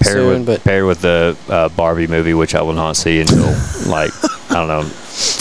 Paired 0.00 0.14
soon. 0.16 0.28
with, 0.40 0.46
but 0.46 0.64
paired 0.64 0.86
with 0.86 1.00
the 1.02 1.36
uh, 1.48 1.68
Barbie 1.70 2.06
movie, 2.06 2.34
which 2.34 2.54
I 2.54 2.62
will 2.62 2.72
not 2.72 2.96
see 2.96 3.20
until 3.20 3.46
like 3.86 4.10
I 4.50 4.54
don't 4.54 4.68
know. 4.68 4.90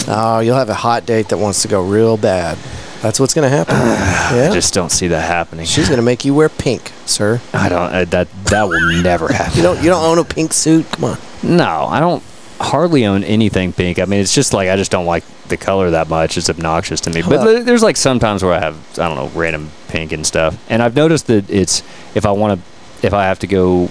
oh, 0.09 0.39
you'll 0.39 0.57
have 0.57 0.69
a 0.69 0.73
hot 0.73 1.05
date 1.05 1.29
that 1.29 1.37
wants 1.37 1.61
to 1.63 1.67
go 1.67 1.81
real 1.83 2.17
bad. 2.17 2.57
That's 3.01 3.17
what's 3.19 3.33
going 3.33 3.49
to 3.49 3.55
happen. 3.55 3.75
I 3.77 4.35
yeah. 4.35 4.53
just 4.53 4.73
don't 4.73 4.91
see 4.91 5.07
that 5.07 5.21
happening. 5.21 5.65
She's 5.65 5.87
going 5.87 5.99
to 5.99 6.03
make 6.05 6.25
you 6.25 6.33
wear 6.33 6.49
pink, 6.49 6.91
sir. 7.05 7.39
I 7.53 7.69
don't. 7.69 7.93
Uh, 7.93 8.05
that 8.05 8.27
that 8.45 8.63
will 8.67 9.01
never 9.01 9.27
happen. 9.33 9.55
You 9.55 9.63
don't 9.63 9.77
you 9.81 9.89
don't 9.89 10.03
own 10.03 10.17
a 10.17 10.25
pink 10.25 10.51
suit? 10.53 10.85
Come 10.91 11.05
on. 11.05 11.17
No, 11.41 11.85
I 11.85 11.99
don't 12.01 12.21
hardly 12.59 13.05
own 13.05 13.23
anything 13.23 13.71
pink. 13.71 13.99
I 13.99 14.05
mean, 14.05 14.19
it's 14.19 14.35
just 14.35 14.53
like 14.53 14.67
I 14.67 14.75
just 14.75 14.91
don't 14.91 15.05
like 15.05 15.23
the 15.47 15.55
color 15.55 15.91
that 15.91 16.09
much. 16.09 16.37
It's 16.37 16.49
obnoxious 16.49 16.99
to 17.01 17.09
me. 17.09 17.21
But 17.21 17.31
Well- 17.39 17.63
there's 17.63 17.81
like 17.81 17.95
sometimes 17.95 18.43
where 18.43 18.53
I 18.53 18.59
have 18.59 18.75
I 18.99 19.07
don't 19.07 19.15
know 19.15 19.39
random 19.39 19.71
pink 19.87 20.11
and 20.11 20.27
stuff, 20.27 20.57
and 20.69 20.83
I've 20.83 20.95
noticed 20.95 21.27
that 21.27 21.49
it's 21.49 21.81
if 22.15 22.25
I 22.25 22.31
want 22.31 22.59
to 22.59 23.07
if 23.07 23.13
I 23.13 23.23
have 23.23 23.39
to 23.39 23.47
go 23.47 23.89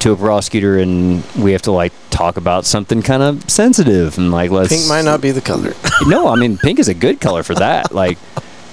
to 0.00 0.12
a 0.12 0.16
prosecutor 0.16 0.78
and 0.78 1.24
we 1.36 1.52
have 1.52 1.62
to 1.62 1.72
like 1.72 1.92
talk 2.10 2.36
about 2.36 2.64
something 2.64 3.02
kind 3.02 3.22
of 3.22 3.48
sensitive 3.50 4.18
and 4.18 4.30
like 4.30 4.50
let's 4.50 4.70
Pink 4.70 4.88
might 4.88 5.04
not 5.04 5.20
be 5.20 5.30
the 5.30 5.40
color. 5.40 5.74
no, 6.06 6.28
I 6.28 6.36
mean 6.36 6.58
pink 6.58 6.78
is 6.78 6.88
a 6.88 6.94
good 6.94 7.20
color 7.20 7.42
for 7.42 7.54
that. 7.54 7.92
Like, 8.00 8.18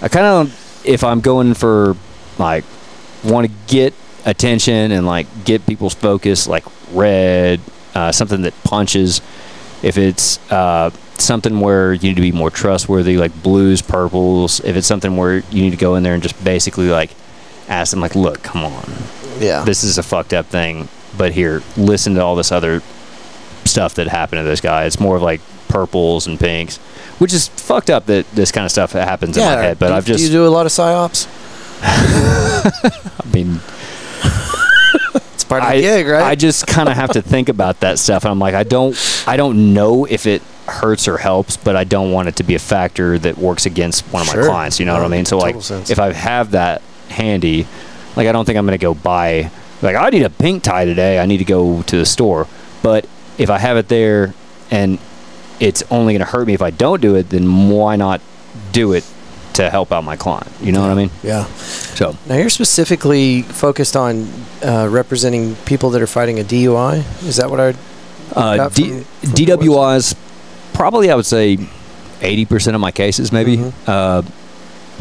I 0.01 0.07
kind 0.07 0.25
of 0.25 0.81
if 0.85 1.03
I'm 1.03 1.19
going 1.19 1.53
for 1.53 1.97
like 2.37 2.63
want 3.23 3.47
to 3.47 3.53
get 3.67 3.93
attention 4.25 4.91
and 4.91 5.05
like 5.05 5.27
get 5.43 5.65
people's 5.65 5.93
focus, 5.93 6.47
like 6.47 6.63
red, 6.91 7.59
uh, 7.93 8.11
something 8.11 8.41
that 8.43 8.53
punches. 8.63 9.21
If 9.83 9.97
it's 9.97 10.39
uh, 10.51 10.91
something 11.19 11.59
where 11.59 11.93
you 11.93 12.09
need 12.09 12.15
to 12.15 12.21
be 12.21 12.31
more 12.31 12.49
trustworthy, 12.49 13.17
like 13.17 13.43
blues, 13.43 13.81
purples. 13.81 14.59
If 14.61 14.75
it's 14.75 14.87
something 14.87 15.17
where 15.17 15.37
you 15.37 15.61
need 15.61 15.71
to 15.71 15.77
go 15.77 15.95
in 15.95 16.03
there 16.03 16.13
and 16.13 16.23
just 16.23 16.41
basically 16.43 16.89
like 16.89 17.11
ask 17.67 17.91
them, 17.91 17.99
like, 17.99 18.15
look, 18.15 18.43
come 18.43 18.63
on, 18.63 18.93
yeah. 19.39 19.63
this 19.63 19.83
is 19.83 19.97
a 19.97 20.03
fucked 20.03 20.33
up 20.33 20.45
thing, 20.47 20.87
but 21.17 21.33
here, 21.33 21.61
listen 21.77 22.15
to 22.15 22.21
all 22.23 22.35
this 22.35 22.51
other 22.51 22.81
stuff 23.65 23.95
that 23.95 24.07
happened 24.07 24.39
to 24.39 24.43
this 24.43 24.61
guy. 24.61 24.85
It's 24.85 24.99
more 24.99 25.15
of 25.15 25.21
like 25.21 25.41
purples 25.67 26.25
and 26.27 26.39
pinks, 26.39 26.77
which 27.19 27.33
is 27.33 27.47
fucked 27.49 27.89
up 27.89 28.05
that 28.07 28.29
this 28.31 28.51
kind 28.51 28.65
of 28.65 28.71
stuff 28.71 28.93
happens 28.93 29.37
in 29.37 29.43
my 29.43 29.51
head. 29.51 29.79
But 29.79 29.89
do, 29.89 29.93
I've 29.93 30.05
do 30.05 30.13
just, 30.13 30.23
you 30.23 30.29
do 30.29 30.47
a 30.47 30.49
lot 30.49 30.65
of 30.65 30.71
psyops? 30.71 31.27
I 31.83 33.29
mean, 33.33 33.59
It's 35.33 35.43
part 35.43 35.61
of 35.63 35.69
I, 35.69 35.75
the 35.75 35.81
gig, 35.81 36.07
right? 36.07 36.23
I 36.23 36.35
just 36.35 36.65
kind 36.67 36.89
of 36.89 36.95
have 36.95 37.11
to 37.11 37.21
think 37.21 37.49
about 37.49 37.81
that 37.81 37.99
stuff. 37.99 38.23
And 38.23 38.31
I'm 38.31 38.39
like, 38.39 38.55
I 38.55 38.63
don't, 38.63 38.95
I 39.27 39.37
don't 39.37 39.73
know 39.73 40.05
if 40.05 40.25
it 40.25 40.41
hurts 40.67 41.07
or 41.07 41.17
helps, 41.17 41.55
but 41.57 41.75
I 41.75 41.83
don't 41.83 42.11
want 42.11 42.27
it 42.27 42.35
to 42.37 42.43
be 42.43 42.55
a 42.55 42.59
factor 42.59 43.17
that 43.19 43.37
works 43.37 43.65
against 43.65 44.03
one 44.11 44.23
of 44.23 44.27
Sure. 44.29 44.41
my 44.43 44.47
clients. 44.47 44.79
You 44.79 44.85
know 44.85 44.93
what 44.93 45.03
I 45.03 45.07
mean? 45.07 45.25
So 45.25 45.37
like, 45.37 45.61
sense. 45.61 45.89
if 45.89 45.99
I 45.99 46.11
have 46.13 46.51
that 46.51 46.81
handy, 47.09 47.67
like 48.15 48.27
I 48.27 48.31
don't 48.31 48.45
think 48.45 48.57
I'm 48.57 48.65
gonna 48.65 48.77
go 48.77 48.93
buy 48.93 49.51
like 49.81 49.95
I 49.95 50.09
need 50.09 50.23
a 50.23 50.29
pink 50.29 50.63
tie 50.63 50.85
today. 50.85 51.19
I 51.19 51.25
need 51.25 51.37
to 51.37 51.45
go 51.45 51.81
to 51.83 51.97
the 51.97 52.05
store. 52.05 52.47
But 52.83 53.07
if 53.37 53.49
I 53.49 53.57
have 53.59 53.77
it 53.77 53.87
there 53.89 54.33
and 54.71 54.99
it's 55.59 55.83
only 55.91 56.13
gonna 56.13 56.25
hurt 56.25 56.47
me 56.47 56.53
if 56.53 56.61
I 56.61 56.69
don't 56.71 57.01
do 57.01 57.15
it, 57.15 57.29
then 57.29 57.69
why 57.69 57.95
not 57.95 58.21
do 58.71 58.93
it 58.93 59.03
to 59.53 59.69
help 59.69 59.91
out 59.91 60.03
my 60.03 60.15
client? 60.15 60.51
You 60.61 60.71
know 60.71 60.81
what 60.81 60.91
I 60.91 60.93
mean? 60.93 61.09
yeah. 61.23 61.45
So 61.45 62.15
Now 62.27 62.35
you're 62.35 62.49
specifically 62.49 63.41
focused 63.41 63.95
on 63.95 64.27
uh, 64.63 64.87
representing 64.89 65.55
people 65.65 65.89
that 65.91 66.01
are 66.01 66.07
fighting 66.07 66.39
a 66.39 66.43
DUI. 66.43 66.99
Is 67.23 67.37
that 67.37 67.49
what 67.49 67.59
I? 67.59 67.73
Uh, 68.35 68.69
D- 68.69 68.89
from- 68.89 69.03
from 69.03 69.29
DWIs, 69.31 70.15
probably 70.73 71.09
I 71.09 71.15
would 71.15 71.25
say 71.25 71.57
80% 72.19 72.75
of 72.75 72.81
my 72.81 72.91
cases, 72.91 73.31
maybe. 73.31 73.71
A 73.87 74.23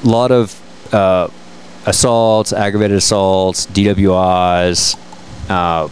lot 0.05 0.31
of 0.31 0.59
uh, 0.95 1.29
assaults, 1.87 2.53
aggravated 2.53 2.99
assaults, 2.99 3.67
DWIs. 3.67 4.99
Uh, 5.49 5.89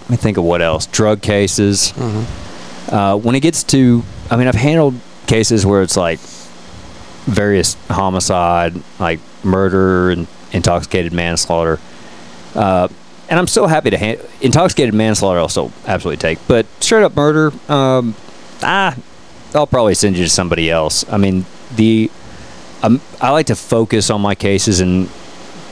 let 0.00 0.10
me 0.10 0.16
think 0.16 0.36
of 0.36 0.44
what 0.44 0.62
else. 0.62 0.86
Drug 0.86 1.22
cases. 1.22 1.92
Mm-hmm. 1.92 2.94
Uh, 2.94 3.16
when 3.16 3.34
it 3.34 3.40
gets 3.40 3.62
to, 3.64 4.02
I 4.30 4.36
mean, 4.36 4.48
I've 4.48 4.54
handled 4.54 4.94
cases 5.26 5.64
where 5.64 5.82
it's 5.82 5.96
like 5.96 6.18
various 7.24 7.74
homicide, 7.88 8.74
like 8.98 9.20
murder 9.44 10.10
and 10.10 10.26
intoxicated 10.52 11.12
manslaughter. 11.12 11.78
Uh, 12.54 12.88
and 13.28 13.38
I'm 13.38 13.46
so 13.46 13.66
happy 13.66 13.90
to 13.90 13.96
hand 13.96 14.20
intoxicated 14.40 14.94
manslaughter. 14.94 15.38
I'll 15.38 15.48
still 15.48 15.72
absolutely 15.86 16.18
take, 16.18 16.38
but 16.48 16.66
straight 16.80 17.02
up 17.02 17.16
murder, 17.16 17.52
um, 17.70 18.14
ah, 18.62 18.96
I'll 19.54 19.66
probably 19.66 19.94
send 19.94 20.18
you 20.18 20.24
to 20.24 20.30
somebody 20.30 20.70
else. 20.70 21.10
I 21.10 21.16
mean, 21.16 21.46
the 21.74 22.10
um, 22.82 23.00
I 23.20 23.30
like 23.30 23.46
to 23.46 23.56
focus 23.56 24.10
on 24.10 24.20
my 24.20 24.34
cases 24.34 24.80
and 24.80 25.08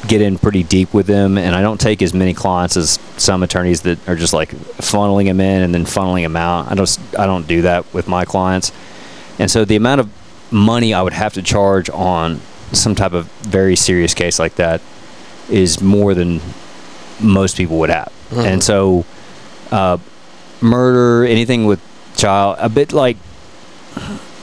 get 0.07 0.23
in 0.23 0.39
pretty 0.39 0.63
deep 0.63 0.95
with 0.95 1.07
them, 1.07 1.37
and 1.37 1.55
I 1.55 1.61
don't 1.61 1.81
take 1.81 2.03
as 2.03 2.15
many 2.15 2.33
clients 2.33 2.77
as 2.77 2.99
some 3.17 3.43
attorneys 3.43 3.83
that 3.83 4.09
are 4.09 4.17
just 4.17 4.33
like 4.33 4.51
funneling 4.79 5.27
them 5.27 5.41
in 5.41 5.63
and 5.63 5.75
then 5.75 5.85
funneling 5.85 6.23
them 6.23 6.37
out. 6.37 6.71
I 6.71 6.75
don't 6.75 6.99
I 7.19 7.27
don't 7.27 7.47
do 7.47 7.63
that 7.63 7.93
with 7.93 8.09
my 8.09 8.25
clients, 8.25 8.73
and 9.39 9.51
so 9.51 9.65
the 9.65 9.77
amount 9.77 10.01
of 10.01 10.53
money 10.53 10.95
I 10.95 11.03
would 11.03 11.13
have 11.13 11.35
to 11.35 11.43
charge 11.43 11.91
on 11.91 12.41
some 12.73 12.95
type 12.95 13.13
of 13.13 13.27
very 13.43 13.77
serious 13.77 14.15
case 14.15 14.39
like 14.39 14.55
that 14.57 14.81
is 15.51 15.81
more 15.81 16.15
than 16.15 16.41
most 17.21 17.57
people 17.57 17.79
would 17.81 17.91
have, 17.91 18.13
and 18.33 18.63
so 18.63 19.05
uh, 19.71 19.99
murder, 20.61 21.27
anything 21.27 21.67
with 21.67 21.81
child, 22.17 22.57
a 22.59 22.69
bit 22.69 22.93
like. 22.93 23.17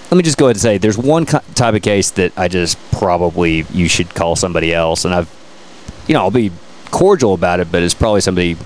Let 0.10 0.18
me 0.18 0.24
just 0.24 0.38
go 0.38 0.45
ahead 0.45 0.55
and 0.55 0.62
say 0.62 0.78
there's 0.78 0.97
one 0.97 1.26
ki- 1.26 1.39
type 1.53 1.76
of 1.76 1.82
case 1.82 2.12
that 2.12 2.38
I 2.38 2.47
just 2.47 2.78
probably 2.91 3.66
you 3.74 3.89
should 3.89 4.14
call 4.16 4.36
somebody 4.36 4.74
else, 4.74 5.03
and 5.03 5.14
I've, 5.14 5.30
you 6.08 6.14
know, 6.14 6.22
I'll 6.22 6.32
be 6.32 6.51
cordial 6.91 7.34
about 7.34 7.60
it, 7.60 7.72
but 7.72 7.84
it's 7.84 7.93
probably 7.93 8.22
somebody 8.22 8.58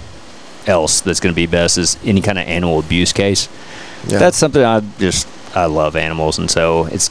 else 0.67 1.01
that's 1.01 1.19
going 1.19 1.33
to 1.33 1.35
be 1.35 1.47
best 1.47 1.77
is 1.77 1.97
any 2.03 2.21
kind 2.21 2.37
of 2.37 2.47
animal 2.47 2.79
abuse 2.79 3.11
case. 3.11 3.49
Yeah. 4.07 4.19
That's 4.19 4.37
something 4.37 4.63
I 4.63 4.81
just 4.99 5.27
I 5.55 5.65
love 5.65 5.95
animals, 5.95 6.37
and 6.37 6.49
so 6.49 6.85
it's 6.85 7.09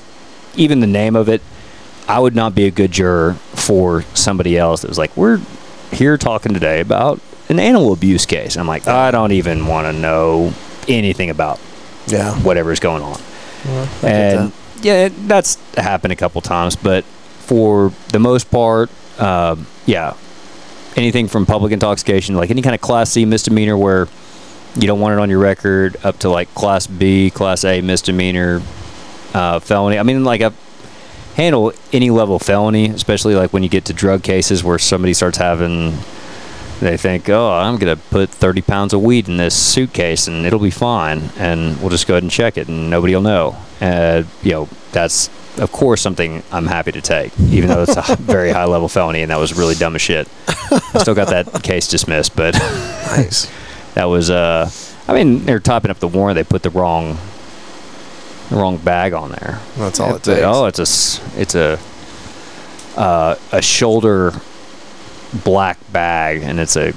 even 0.56 0.80
the 0.80 0.86
name 0.86 1.16
of 1.16 1.28
it. 1.28 1.42
I 2.08 2.18
would 2.18 2.34
not 2.34 2.54
be 2.54 2.66
a 2.66 2.70
good 2.70 2.90
juror 2.90 3.34
for 3.54 4.02
somebody 4.14 4.58
else 4.58 4.82
that 4.82 4.88
was 4.88 4.98
like, 4.98 5.16
we're 5.16 5.40
here 5.92 6.16
talking 6.16 6.52
today 6.54 6.80
about 6.80 7.20
an 7.48 7.60
animal 7.60 7.92
abuse 7.92 8.26
case. 8.26 8.56
I'm 8.56 8.66
like, 8.66 8.88
I 8.88 9.10
don't 9.10 9.32
even 9.32 9.66
want 9.66 9.86
to 9.86 9.92
know 9.92 10.52
anything 10.88 11.30
about 11.30 11.60
yeah. 12.06 12.34
whatever's 12.40 12.80
going 12.80 13.02
on. 13.02 13.20
Well, 13.64 13.88
I 14.02 14.08
get 14.08 14.36
And 14.36 14.52
yeah, 14.82 15.08
that's 15.26 15.56
happened 15.74 16.12
a 16.12 16.16
couple 16.16 16.40
times, 16.40 16.76
but 16.76 17.04
for 17.04 17.92
the 18.08 18.18
most 18.18 18.50
part, 18.50 18.90
um, 19.20 19.66
yeah, 19.86 20.14
anything 20.96 21.28
from 21.28 21.46
public 21.46 21.72
intoxication, 21.72 22.34
like 22.34 22.50
any 22.50 22.62
kind 22.62 22.74
of 22.74 22.80
Class 22.80 23.10
C 23.12 23.24
misdemeanor 23.24 23.76
where 23.76 24.08
you 24.76 24.86
don't 24.86 25.00
want 25.00 25.12
it 25.14 25.18
on 25.18 25.30
your 25.30 25.40
record, 25.40 25.96
up 26.04 26.18
to 26.20 26.30
like 26.30 26.52
Class 26.54 26.86
B, 26.86 27.30
Class 27.30 27.64
A 27.64 27.80
misdemeanor, 27.80 28.62
uh, 29.34 29.58
felony. 29.58 29.98
I 29.98 30.02
mean, 30.02 30.24
like 30.24 30.40
I've 30.40 30.56
handle 31.36 31.72
any 31.92 32.10
level 32.10 32.36
of 32.36 32.42
felony, 32.42 32.88
especially 32.90 33.34
like 33.34 33.52
when 33.52 33.62
you 33.62 33.68
get 33.68 33.84
to 33.86 33.92
drug 33.92 34.22
cases 34.22 34.62
where 34.62 34.78
somebody 34.78 35.14
starts 35.14 35.38
having. 35.38 35.98
They 36.80 36.96
think, 36.96 37.28
oh, 37.28 37.50
I'm 37.52 37.76
gonna 37.76 37.96
put 37.96 38.30
30 38.30 38.62
pounds 38.62 38.92
of 38.94 39.02
weed 39.02 39.28
in 39.28 39.36
this 39.36 39.54
suitcase 39.54 40.26
and 40.26 40.46
it'll 40.46 40.58
be 40.58 40.70
fine, 40.70 41.30
and 41.38 41.78
we'll 41.80 41.90
just 41.90 42.06
go 42.06 42.14
ahead 42.14 42.22
and 42.22 42.32
check 42.32 42.56
it, 42.56 42.68
and 42.68 42.88
nobody 42.88 43.14
will 43.14 43.22
know. 43.22 43.56
Uh, 43.82 44.22
you 44.42 44.52
know, 44.52 44.68
that's 44.92 45.28
of 45.58 45.70
course 45.72 46.00
something 46.00 46.42
I'm 46.50 46.66
happy 46.66 46.92
to 46.92 47.00
take, 47.02 47.38
even 47.38 47.68
though 47.68 47.82
it's 47.82 47.96
a 47.96 48.16
very 48.18 48.50
high 48.50 48.64
level 48.64 48.88
felony, 48.88 49.20
and 49.20 49.30
that 49.30 49.38
was 49.38 49.52
really 49.56 49.74
dumb 49.74 49.94
as 49.94 50.00
shit. 50.00 50.26
I 50.48 50.98
still 51.00 51.14
got 51.14 51.28
that 51.28 51.62
case 51.62 51.86
dismissed, 51.86 52.34
but 52.34 52.54
Nice. 53.14 53.50
that 53.94 54.04
was 54.06 54.30
uh, 54.30 54.70
I 55.06 55.12
mean, 55.12 55.44
they're 55.44 55.60
topping 55.60 55.90
up 55.90 55.98
the 55.98 56.08
warrant. 56.08 56.36
They 56.36 56.44
put 56.44 56.62
the 56.62 56.70
wrong, 56.70 57.18
the 58.48 58.56
wrong 58.56 58.78
bag 58.78 59.12
on 59.12 59.32
there. 59.32 59.60
That's 59.76 60.00
all 60.00 60.14
it 60.14 60.16
It's 60.18 60.26
takes. 60.28 60.42
Oh, 60.44 60.64
it's 60.66 60.78
a, 60.78 61.40
it's 61.40 61.54
a, 61.54 61.78
uh, 62.96 63.34
a 63.52 63.60
shoulder 63.60 64.32
black 65.32 65.78
bag, 65.92 66.42
and 66.42 66.58
it's 66.60 66.76
a 66.76 66.92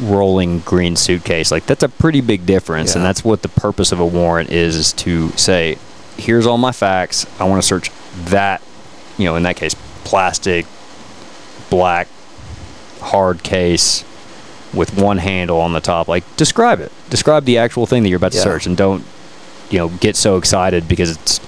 rolling 0.00 0.60
green 0.60 0.96
suitcase. 0.96 1.50
Like 1.50 1.66
that's 1.66 1.82
a 1.82 1.88
pretty 1.88 2.20
big 2.20 2.46
difference, 2.46 2.94
and 2.94 3.04
that's 3.04 3.24
what 3.24 3.42
the 3.42 3.48
purpose 3.48 3.92
of 3.92 4.00
a 4.00 4.06
warrant 4.06 4.50
is: 4.50 4.76
is 4.76 4.92
to 4.94 5.30
say, 5.30 5.78
here's 6.16 6.46
all 6.46 6.58
my 6.58 6.72
facts. 6.72 7.26
I 7.40 7.44
want 7.44 7.62
to 7.62 7.66
search 7.66 7.90
that. 8.30 8.62
You 9.18 9.24
know, 9.24 9.36
in 9.36 9.44
that 9.44 9.56
case, 9.56 9.74
plastic, 10.04 10.66
black, 11.70 12.06
hard 13.00 13.42
case 13.42 14.04
with 14.74 15.00
one 15.00 15.16
handle 15.16 15.58
on 15.58 15.72
the 15.72 15.80
top. 15.80 16.06
Like, 16.06 16.24
describe 16.36 16.80
it. 16.80 16.92
Describe 17.08 17.46
the 17.46 17.56
actual 17.56 17.86
thing 17.86 18.02
that 18.02 18.10
you're 18.10 18.18
about 18.18 18.32
to 18.32 18.38
Yeah. 18.38 18.44
search, 18.44 18.66
and 18.66 18.76
don't, 18.76 19.04
you 19.70 19.78
know, 19.78 19.88
get 19.88 20.16
so 20.16 20.36
excited 20.36 20.86
because 20.86 21.10
it's, 21.12 21.40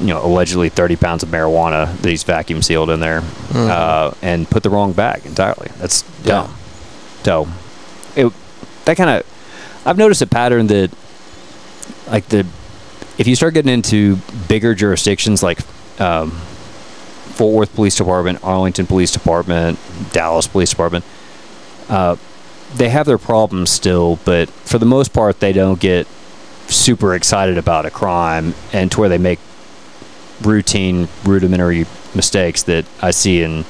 you 0.00 0.06
know, 0.08 0.24
allegedly 0.24 0.68
30 0.68 0.96
pounds 0.96 1.22
of 1.22 1.28
marijuana 1.28 1.96
that 1.98 2.08
he's 2.08 2.22
vacuum 2.22 2.62
sealed 2.62 2.90
in 2.90 3.00
there, 3.00 3.22
uh, 3.54 4.12
and 4.22 4.48
put 4.48 4.62
the 4.62 4.70
wrong 4.70 4.92
bag 4.92 5.24
entirely. 5.26 5.68
That's 5.78 6.02
Mm-hmm. 6.02 6.28
Yeah. 6.28 6.32
dumb. 6.32 6.54
So, 7.24 7.48
it 8.16 8.32
that 8.84 8.96
kind 8.96 9.10
of, 9.10 9.82
I've 9.86 9.98
noticed 9.98 10.22
a 10.22 10.26
pattern 10.26 10.66
that, 10.68 10.90
like 12.08 12.28
the, 12.28 12.46
if 13.18 13.26
you 13.26 13.34
start 13.36 13.54
getting 13.54 13.72
into 13.72 14.16
bigger 14.48 14.74
jurisdictions 14.74 15.42
like. 15.42 15.58
Um, 16.00 16.30
Fort 17.32 17.54
Worth 17.54 17.74
Police 17.74 17.96
Department, 17.96 18.40
Arlington 18.44 18.86
Police 18.86 19.10
Department, 19.10 19.78
Dallas 20.12 20.46
Police 20.46 20.68
Department. 20.68 21.02
Uh, 21.88 22.16
they 22.74 22.90
have 22.90 23.06
their 23.06 23.16
problems 23.16 23.70
still, 23.70 24.18
but 24.26 24.50
for 24.50 24.78
the 24.78 24.84
most 24.84 25.14
part, 25.14 25.40
they 25.40 25.52
don't 25.54 25.80
get 25.80 26.06
super 26.68 27.14
excited 27.14 27.56
about 27.56 27.86
a 27.86 27.90
crime 27.90 28.54
and 28.74 28.92
to 28.92 29.00
where 29.00 29.08
they 29.08 29.16
make 29.16 29.38
routine, 30.40 31.08
rudimentary 31.24 31.86
mistakes 32.14 32.62
that 32.64 32.84
I 33.00 33.10
see 33.10 33.42
in 33.42 33.64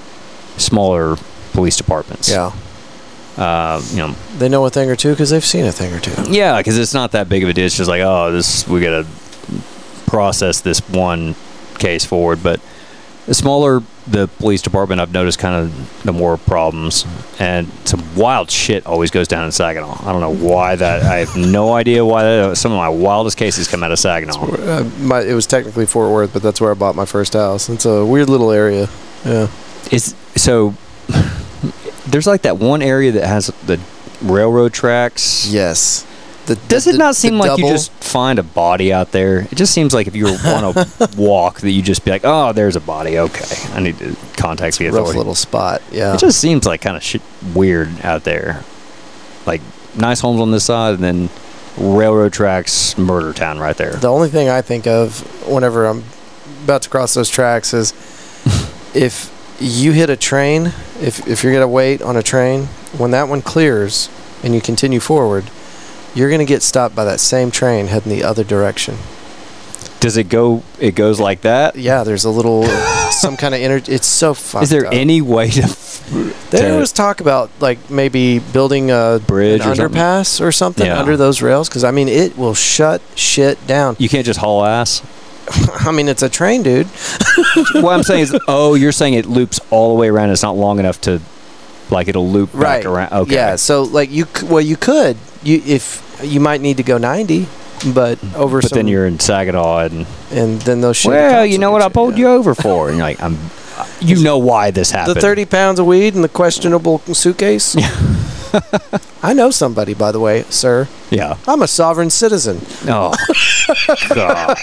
smaller 0.57 1.17
police 1.53 1.77
departments. 1.77 2.31
Yeah. 2.31 2.53
Uh, 3.37 3.81
you 3.91 3.97
know, 3.99 4.15
They 4.39 4.49
know 4.49 4.65
a 4.67 4.71
thing 4.71 4.91
or 4.91 4.97
two 4.97 5.11
because 5.11 5.31
they've 5.31 5.45
seen 5.45 5.65
a 5.65 5.73
thing 5.73 5.93
or 5.93 6.01
two. 6.01 6.31
yeah, 6.31 6.59
because 6.59 6.79
it's 6.79 6.93
not 6.95 7.13
that 7.13 7.29
big 7.29 7.43
of 7.43 7.49
a 7.49 7.53
deal. 7.55 7.65
It's 7.65 7.77
just 7.77 7.89
like, 7.89 8.03
oh, 8.03 8.31
this 8.33 8.67
we 8.69 8.81
got 8.81 9.05
to 9.05 9.07
process 10.07 10.61
this 10.61 10.81
one 10.91 11.35
case 11.79 12.05
forward. 12.05 12.43
But 12.43 12.61
the 13.27 13.35
smaller 13.35 13.83
the 14.07 14.27
police 14.39 14.63
department, 14.63 15.01
I've 15.01 15.13
noticed 15.13 15.39
kind 15.39 15.55
of 15.55 16.03
the 16.03 16.13
more 16.13 16.37
problems 16.37 17.07
and 17.39 17.71
some 17.85 18.03
wild 18.17 18.51
shit 18.51 18.85
always 18.85 19.11
goes 19.13 19.29
down 19.29 19.45
in 19.45 19.53
Saginaw. 19.53 19.97
I 20.05 20.13
don't 20.13 20.21
know 20.21 20.35
why 20.35 20.75
that. 20.75 21.03
I 21.03 21.19
have 21.19 21.37
no 21.37 21.73
idea 21.73 22.05
why 22.05 22.25
that. 22.25 22.57
Some 22.57 22.73
of 22.73 22.79
my 22.79 22.89
wildest 22.89 23.37
cases 23.37 23.69
come 23.69 23.85
out 23.85 23.93
of 23.93 23.99
Saginaw. 24.01 24.55
Uh, 24.55 24.91
my, 24.99 25.21
it 25.21 25.35
was 25.35 25.47
technically 25.47 25.87
Fort 25.87 26.11
Worth, 26.11 26.33
but 26.33 26.43
that's 26.43 26.61
where 26.61 26.73
I 26.73 26.75
bought 26.75 26.97
my 26.97 27.05
first 27.05 27.35
house. 27.35 27.69
It's 27.69 27.85
a 27.85 28.05
weird 28.05 28.29
little 28.29 28.51
area. 28.51 28.89
Yeah. 29.25 29.49
It's 29.93 30.15
so. 30.41 30.75
There's 32.07 32.27
like 32.27 32.43
that 32.43 32.59
one 32.59 32.83
area 32.83 33.13
that 33.13 33.27
has 33.27 33.47
the 33.67 33.81
railroad 34.21 34.73
tracks. 34.73 35.47
Yes. 35.49 36.07
The, 36.47 36.57
Does 36.57 36.87
the- 36.87 36.93
it 36.95 36.99
not 36.99 37.15
seem 37.15 37.39
like 37.39 37.57
you 37.59 37.69
just 37.69 37.93
find 38.13 38.39
a 38.39 38.43
body 38.43 38.93
out 38.93 39.13
there? 39.13 39.41
It 39.41 39.55
just 39.55 39.73
seems 39.73 39.95
like 39.95 40.07
if 40.07 40.15
you 40.15 40.25
were 40.25 40.39
on 40.45 40.65
a 40.77 41.09
walk 41.17 41.61
that 41.61 41.71
you 41.71 41.83
just 41.83 42.05
be 42.05 42.11
like, 42.11 42.23
oh, 42.25 42.53
there's 42.53 42.77
a 42.77 42.81
body. 42.81 43.19
Okay, 43.19 43.73
I 43.75 43.81
need 43.81 43.99
to 43.99 44.17
contact 44.37 44.79
the 44.79 44.89
rough 44.91 45.15
little 45.15 45.35
spot? 45.35 45.83
Yeah. 45.91 46.15
It 46.15 46.21
just 46.21 46.39
seems 46.39 46.67
like 46.67 46.83
kind 46.83 46.97
of 46.97 47.03
shit 47.03 47.23
weird 47.55 47.89
out 48.03 48.25
there. 48.25 48.63
Like 49.47 49.63
nice 49.97 50.21
homes 50.21 50.41
on 50.41 50.51
this 50.51 50.65
side, 50.65 50.95
and 50.95 51.03
then 51.03 51.31
railroad 51.79 52.33
tracks, 52.33 52.97
murder 52.99 53.33
town 53.33 53.59
right 53.59 53.77
there. 53.77 53.95
The 53.95 54.11
only 54.11 54.29
thing 54.29 54.49
I 54.49 54.61
think 54.63 54.87
of 54.87 55.21
whenever 55.49 55.87
I'm 55.87 56.05
about 56.65 56.83
to 56.83 56.91
cross 56.91 57.15
those 57.15 57.31
tracks 57.31 57.73
is 57.73 57.93
if 58.95 59.33
you 59.59 59.93
hit 59.93 60.11
a 60.11 60.17
train, 60.17 60.67
if, 61.01 61.27
if 61.27 61.43
you're 61.43 61.53
going 61.53 61.63
to 61.63 61.69
wait 61.69 62.03
on 62.03 62.17
a 62.17 62.23
train, 62.23 62.67
when 62.99 63.11
that 63.13 63.29
one 63.29 63.43
clears 63.43 64.11
and 64.43 64.55
you 64.55 64.61
continue 64.61 65.01
forward, 65.01 65.45
you're 66.15 66.29
going 66.29 66.41
to 66.41 66.45
get 66.45 66.63
stopped 66.63 66.95
by 66.95 67.05
that 67.05 67.21
same 67.21 67.51
train 67.51 67.87
heading 67.87 68.11
the 68.13 68.23
other 68.25 68.45
direction. 68.45 68.97
Does 70.01 70.17
it 70.17 70.29
go? 70.29 70.65
It 70.81 70.97
goes 70.97 71.21
like 71.21 71.43
that. 71.43 71.77
Yeah, 71.77 72.03
there's 72.03 72.25
a 72.25 72.31
little, 72.31 72.65
some 73.13 73.37
kind 73.37 73.55
of 73.55 73.61
energy. 73.61 73.93
It's 73.93 74.07
so 74.07 74.35
fucked 74.35 74.65
Is 74.65 74.71
there 74.71 74.87
up. 74.87 74.93
any 74.93 75.21
way 75.21 75.49
to? 75.51 75.77
There 76.51 76.73
to- 76.73 76.77
was 76.79 76.91
talk 76.93 77.21
about 77.21 77.51
like 77.61 77.89
maybe 77.89 78.41
building 78.41 78.91
a 78.91 79.21
Bridge 79.25 79.61
an 79.63 79.69
or 79.69 79.75
something? 79.77 80.01
underpass 80.01 80.41
or 80.41 80.51
something 80.51 80.87
Yeah. 80.87 80.99
under 80.99 81.17
those 81.17 81.41
rails 81.41 81.69
because 81.69 81.85
I 81.85 81.93
mean 81.93 82.09
it 82.09 82.37
will 82.37 82.53
shut 82.55 83.01
shit 83.15 83.65
down. 83.69 83.95
You 84.01 84.09
can't 84.09 84.27
just 84.27 84.41
haul 84.41 84.65
ass. 84.65 85.03
I 85.87 85.93
mean 85.93 86.09
it's 86.09 86.23
a 86.23 86.29
train, 86.29 86.65
dude. 86.65 86.89
what 87.75 87.93
I'm 87.95 88.03
saying 88.03 88.23
is, 88.23 88.37
oh, 88.49 88.75
you're 88.75 88.91
saying 88.93 89.15
it 89.15 89.27
loops 89.27 89.61
all 89.71 89.95
the 89.95 90.01
way 90.01 90.09
around. 90.09 90.31
It's 90.31 90.43
not 90.43 90.57
long 90.57 90.81
enough 90.81 91.01
to, 91.03 91.21
like, 91.93 92.09
it'll 92.09 92.29
loop 92.31 92.53
back 92.53 92.61
right 92.61 92.85
around. 92.87 93.13
Okay. 93.13 93.35
Yeah. 93.35 93.57
So 93.57 93.83
like 93.85 94.11
you, 94.11 94.25
c- 94.25 94.47
well, 94.47 94.61
you 94.61 94.77
could 94.77 95.17
you 95.43 95.63
if 95.65 96.21
you 96.23 96.41
might 96.41 96.61
need 96.61 96.77
to 96.79 96.83
go 96.83 96.99
ninety, 96.99 97.47
but 97.95 98.19
over 98.35 98.61
But 98.61 98.71
some. 98.71 98.77
then 98.77 98.89
you're 98.89 99.07
in 99.07 99.19
Saginaw, 99.21 99.79
and 99.87 100.07
and 100.31 100.61
then 100.63 100.81
those 100.81 100.97
shit. 100.97 101.11
well, 101.11 101.45
you 101.47 101.59
know 101.59 101.71
what 101.71 101.83
I 101.83 101.89
pulled 101.89 102.17
you 102.19 102.29
over 102.29 102.55
for, 102.55 102.89
and 102.89 102.97
you're 102.99 103.07
like, 103.07 103.23
I'm. 103.23 103.39
You 104.01 104.23
know 104.23 104.39
why 104.39 104.71
this 104.71 104.91
happened? 104.91 105.17
The 105.17 105.21
thirty 105.21 105.45
pounds 105.45 105.79
of 105.81 105.87
weed 105.87 106.15
and 106.15 106.23
the 106.23 106.29
questionable 106.29 106.99
suitcase. 107.15 107.75
I 109.23 109.33
know 109.33 109.51
somebody, 109.51 109.95
by 109.95 110.13
the 110.13 110.21
way, 110.21 110.43
sir. 110.45 110.89
Yeah. 111.11 111.37
I'm 111.47 111.63
a 111.63 111.67
sovereign 111.69 112.11
citizen. 112.11 112.61
Oh. 112.87 113.15
God. 114.15 114.57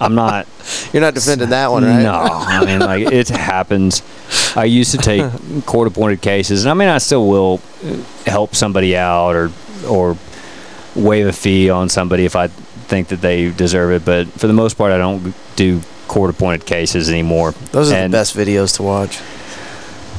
I'm 0.00 0.14
not. 0.14 0.46
You're 0.92 1.00
not 1.02 1.14
defending 1.14 1.50
that 1.50 1.70
one, 1.70 1.84
right? 1.84 2.02
No, 2.02 2.12
I 2.14 2.64
mean, 2.64 2.80
like 2.80 3.12
it 3.12 3.28
happens. 3.28 4.02
I 4.56 4.64
used 4.64 4.90
to 4.92 4.98
take 4.98 5.22
court-appointed 5.66 6.20
cases, 6.22 6.64
and 6.64 6.70
I 6.70 6.74
mean, 6.74 6.88
I 6.88 6.98
still 6.98 7.26
will 7.28 7.58
help 8.26 8.54
somebody 8.54 8.96
out 8.96 9.34
or 9.36 9.50
or 9.88 10.16
waive 10.94 11.26
a 11.26 11.32
fee 11.32 11.70
on 11.70 11.88
somebody 11.88 12.24
if 12.24 12.34
I 12.36 12.48
think 12.48 13.08
that 13.08 13.20
they 13.20 13.50
deserve 13.50 13.92
it. 13.92 14.04
But 14.04 14.28
for 14.28 14.46
the 14.46 14.52
most 14.52 14.76
part, 14.76 14.92
I 14.92 14.98
don't 14.98 15.34
do 15.56 15.80
court-appointed 16.08 16.66
cases 16.66 17.08
anymore. 17.08 17.52
Those 17.72 17.92
are 17.92 17.96
And- 17.96 18.12
the 18.12 18.16
best 18.18 18.36
videos 18.36 18.74
to 18.76 18.82
watch. 18.82 19.20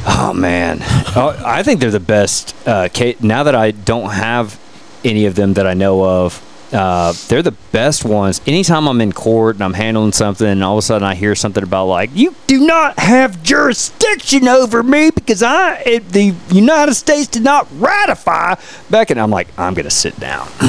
Oh 0.06 0.34
man, 0.34 0.80
oh, 1.16 1.39
I 1.45 1.64
think 1.64 1.80
they're 1.80 1.91
the 1.91 1.99
best. 1.99 2.56
Uh, 2.68 2.89
now 3.22 3.43
that 3.43 3.56
I 3.56 3.72
don't 3.72 4.10
have 4.12 4.60
any 5.04 5.26
of 5.26 5.36
them 5.36 5.54
that 5.54 5.68
I 5.68 5.74
know 5.74 6.04
of, 6.04 6.41
uh, 6.74 7.14
they're 7.28 7.41
the 7.41 7.56
best 7.72 8.06
ones. 8.06 8.41
Anytime 8.47 8.88
I'm 8.88 9.02
in 9.02 9.12
court 9.12 9.58
and 9.58 9.64
I'm 9.64 9.74
handling 9.74 10.12
something, 10.14 10.47
and 10.47 10.64
all 10.64 10.78
of 10.78 10.80
a 10.80 10.82
sudden 10.82 11.06
I 11.06 11.16
hear 11.16 11.36
something 11.36 11.64
about 11.64 11.86
like 11.86 12.10
you 12.14 12.34
do 12.47 12.66
not 12.66 12.97
have 12.97 13.43
jurisdiction 13.43 14.47
over 14.47 14.82
me 14.82 15.12
because 15.12 15.43
I 15.43 15.82
it, 15.86 16.10
the 16.10 16.34
United 16.49 16.95
States 16.95 17.28
did 17.28 17.43
not 17.43 17.68
ratify 17.74 18.56
back, 18.89 19.10
and 19.10 19.20
I'm 19.20 19.30
like 19.30 19.47
I'm 19.58 19.74
gonna 19.74 19.89
sit 19.89 20.20
down. 20.20 20.47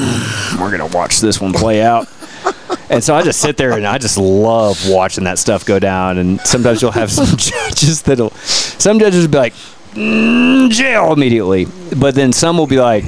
We're 0.61 0.71
gonna 0.71 0.87
watch 0.87 1.21
this 1.21 1.41
one 1.41 1.53
play 1.53 1.83
out. 1.83 2.09
And 2.91 3.03
so 3.03 3.15
I 3.15 3.23
just 3.23 3.41
sit 3.41 3.57
there 3.57 3.73
and 3.73 3.87
I 3.87 3.97
just 3.97 4.19
love 4.19 4.87
watching 4.87 5.25
that 5.25 5.39
stuff 5.39 5.65
go 5.65 5.79
down. 5.79 6.19
And 6.19 6.39
sometimes 6.43 6.83
you'll 6.83 6.91
have 6.91 7.11
some 7.11 7.25
judges 7.39 8.03
that'll, 8.03 8.31
some 8.33 8.99
judges 8.99 9.25
will 9.25 9.31
be 9.33 9.39
like, 9.39 9.55
mm, 9.95 10.69
jail 10.71 11.11
immediately. 11.11 11.67
But 11.97 12.15
then 12.15 12.35
some 12.35 12.59
will 12.59 12.67
be 12.67 12.79
like, 12.79 13.05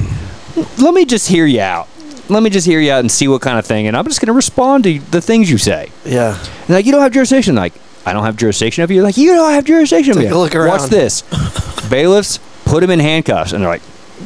let 0.78 0.94
me 0.94 1.04
just 1.04 1.28
hear 1.28 1.44
you 1.44 1.60
out. 1.60 1.88
Let 2.30 2.42
me 2.42 2.48
just 2.48 2.66
hear 2.66 2.80
you 2.80 2.92
out 2.92 3.00
and 3.00 3.10
see 3.12 3.28
what 3.28 3.42
kind 3.42 3.58
of 3.58 3.66
thing. 3.66 3.86
And 3.86 3.94
I'm 3.94 4.06
just 4.06 4.20
going 4.22 4.28
to 4.28 4.32
respond 4.32 4.84
to 4.84 4.98
the 4.98 5.20
things 5.20 5.50
you 5.50 5.58
say. 5.58 5.90
Yeah. 6.06 6.38
And 6.60 6.70
like, 6.70 6.86
you 6.86 6.92
don't 6.92 7.02
have 7.02 7.12
jurisdiction. 7.12 7.54
Like, 7.54 7.74
I 8.06 8.14
don't 8.14 8.24
have 8.24 8.36
jurisdiction 8.36 8.84
of 8.84 8.90
you. 8.90 9.02
Like, 9.02 9.18
you 9.18 9.34
don't 9.34 9.52
have 9.52 9.64
jurisdiction 9.66 10.12
of 10.12 10.16
Take 10.18 10.28
me. 10.30 10.34
a 10.34 10.38
look 10.38 10.54
Watch 10.54 10.80
around. 10.80 10.90
this. 10.90 11.22
Bailiffs 11.90 12.38
put 12.64 12.82
him 12.82 12.88
in 12.90 13.00
handcuffs. 13.00 13.52
And 13.52 13.62
they're 13.62 13.68
like, 13.70 13.82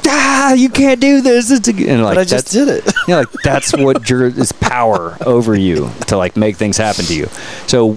ah, 0.06 0.52
you 0.52 0.68
can't 0.68 1.00
do 1.00 1.20
this. 1.20 1.50
It's 1.50 1.68
a, 1.68 1.72
and 1.72 2.02
like, 2.02 2.14
But 2.14 2.20
I 2.20 2.24
just 2.24 2.50
did 2.52 2.68
it. 2.68 2.92
yeah, 3.08 3.16
like 3.16 3.32
that's 3.44 3.72
what 3.76 4.02
jur- 4.04 4.26
is 4.26 4.52
power 4.52 5.16
over 5.24 5.54
you 5.54 5.90
to 6.06 6.16
like 6.16 6.36
make 6.36 6.56
things 6.56 6.76
happen 6.76 7.04
to 7.06 7.14
you. 7.14 7.26
So 7.66 7.94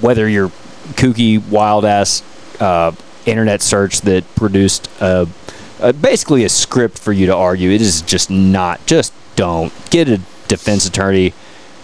whether 0.00 0.28
you're 0.28 0.48
kooky, 0.94 1.46
wild 1.48 1.84
ass 1.84 2.22
uh, 2.60 2.92
internet 3.26 3.62
search 3.62 4.00
that 4.02 4.24
produced 4.34 4.88
a, 5.00 5.28
a, 5.80 5.92
basically 5.92 6.44
a 6.44 6.48
script 6.48 6.98
for 6.98 7.12
you 7.12 7.26
to 7.26 7.34
argue, 7.34 7.70
it 7.70 7.80
is 7.80 8.02
just 8.02 8.30
not. 8.30 8.84
Just 8.86 9.12
don't 9.36 9.72
get 9.90 10.08
a 10.08 10.20
defense 10.48 10.86
attorney. 10.86 11.32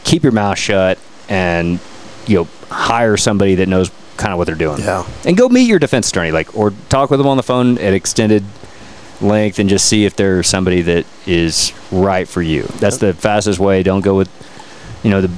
Keep 0.04 0.22
your 0.22 0.32
mouth 0.32 0.58
shut, 0.58 0.98
and 1.28 1.78
you 2.26 2.36
know 2.36 2.48
hire 2.68 3.16
somebody 3.16 3.56
that 3.56 3.68
knows 3.68 3.90
kind 4.16 4.32
of 4.32 4.38
what 4.38 4.46
they're 4.46 4.54
doing. 4.54 4.80
Yeah. 4.80 5.06
and 5.24 5.36
go 5.36 5.48
meet 5.48 5.62
your 5.62 5.78
defense 5.78 6.10
attorney, 6.10 6.30
like 6.30 6.54
or 6.56 6.72
talk 6.88 7.10
with 7.10 7.18
them 7.18 7.26
on 7.26 7.36
the 7.36 7.42
phone 7.42 7.78
at 7.78 7.94
extended 7.94 8.44
length 9.20 9.58
and 9.58 9.68
just 9.68 9.86
see 9.86 10.04
if 10.04 10.16
there's 10.16 10.46
somebody 10.46 10.82
that 10.82 11.06
is 11.26 11.72
right 11.90 12.26
for 12.26 12.42
you. 12.42 12.62
That's 12.78 12.98
the 12.98 13.12
fastest 13.14 13.58
way. 13.58 13.82
Don't 13.82 14.02
go 14.02 14.16
with, 14.16 14.30
you 15.02 15.10
know, 15.10 15.20
the. 15.20 15.30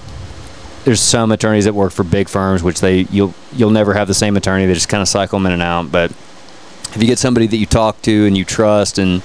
There's 0.84 1.00
some 1.00 1.30
attorneys 1.30 1.66
that 1.66 1.74
work 1.74 1.92
for 1.92 2.02
big 2.02 2.28
firms, 2.28 2.60
which 2.60 2.80
they 2.80 3.02
you'll 3.02 3.34
you'll 3.52 3.70
never 3.70 3.94
have 3.94 4.08
the 4.08 4.14
same 4.14 4.36
attorney. 4.36 4.66
They 4.66 4.74
just 4.74 4.88
kind 4.88 5.00
of 5.00 5.06
cycle 5.06 5.38
them 5.38 5.46
in 5.46 5.52
and 5.52 5.62
out. 5.62 5.92
But 5.92 6.10
if 6.10 6.96
you 6.98 7.06
get 7.06 7.20
somebody 7.20 7.46
that 7.46 7.56
you 7.56 7.66
talk 7.66 8.02
to 8.02 8.26
and 8.26 8.36
you 8.36 8.44
trust 8.44 8.98
and 8.98 9.22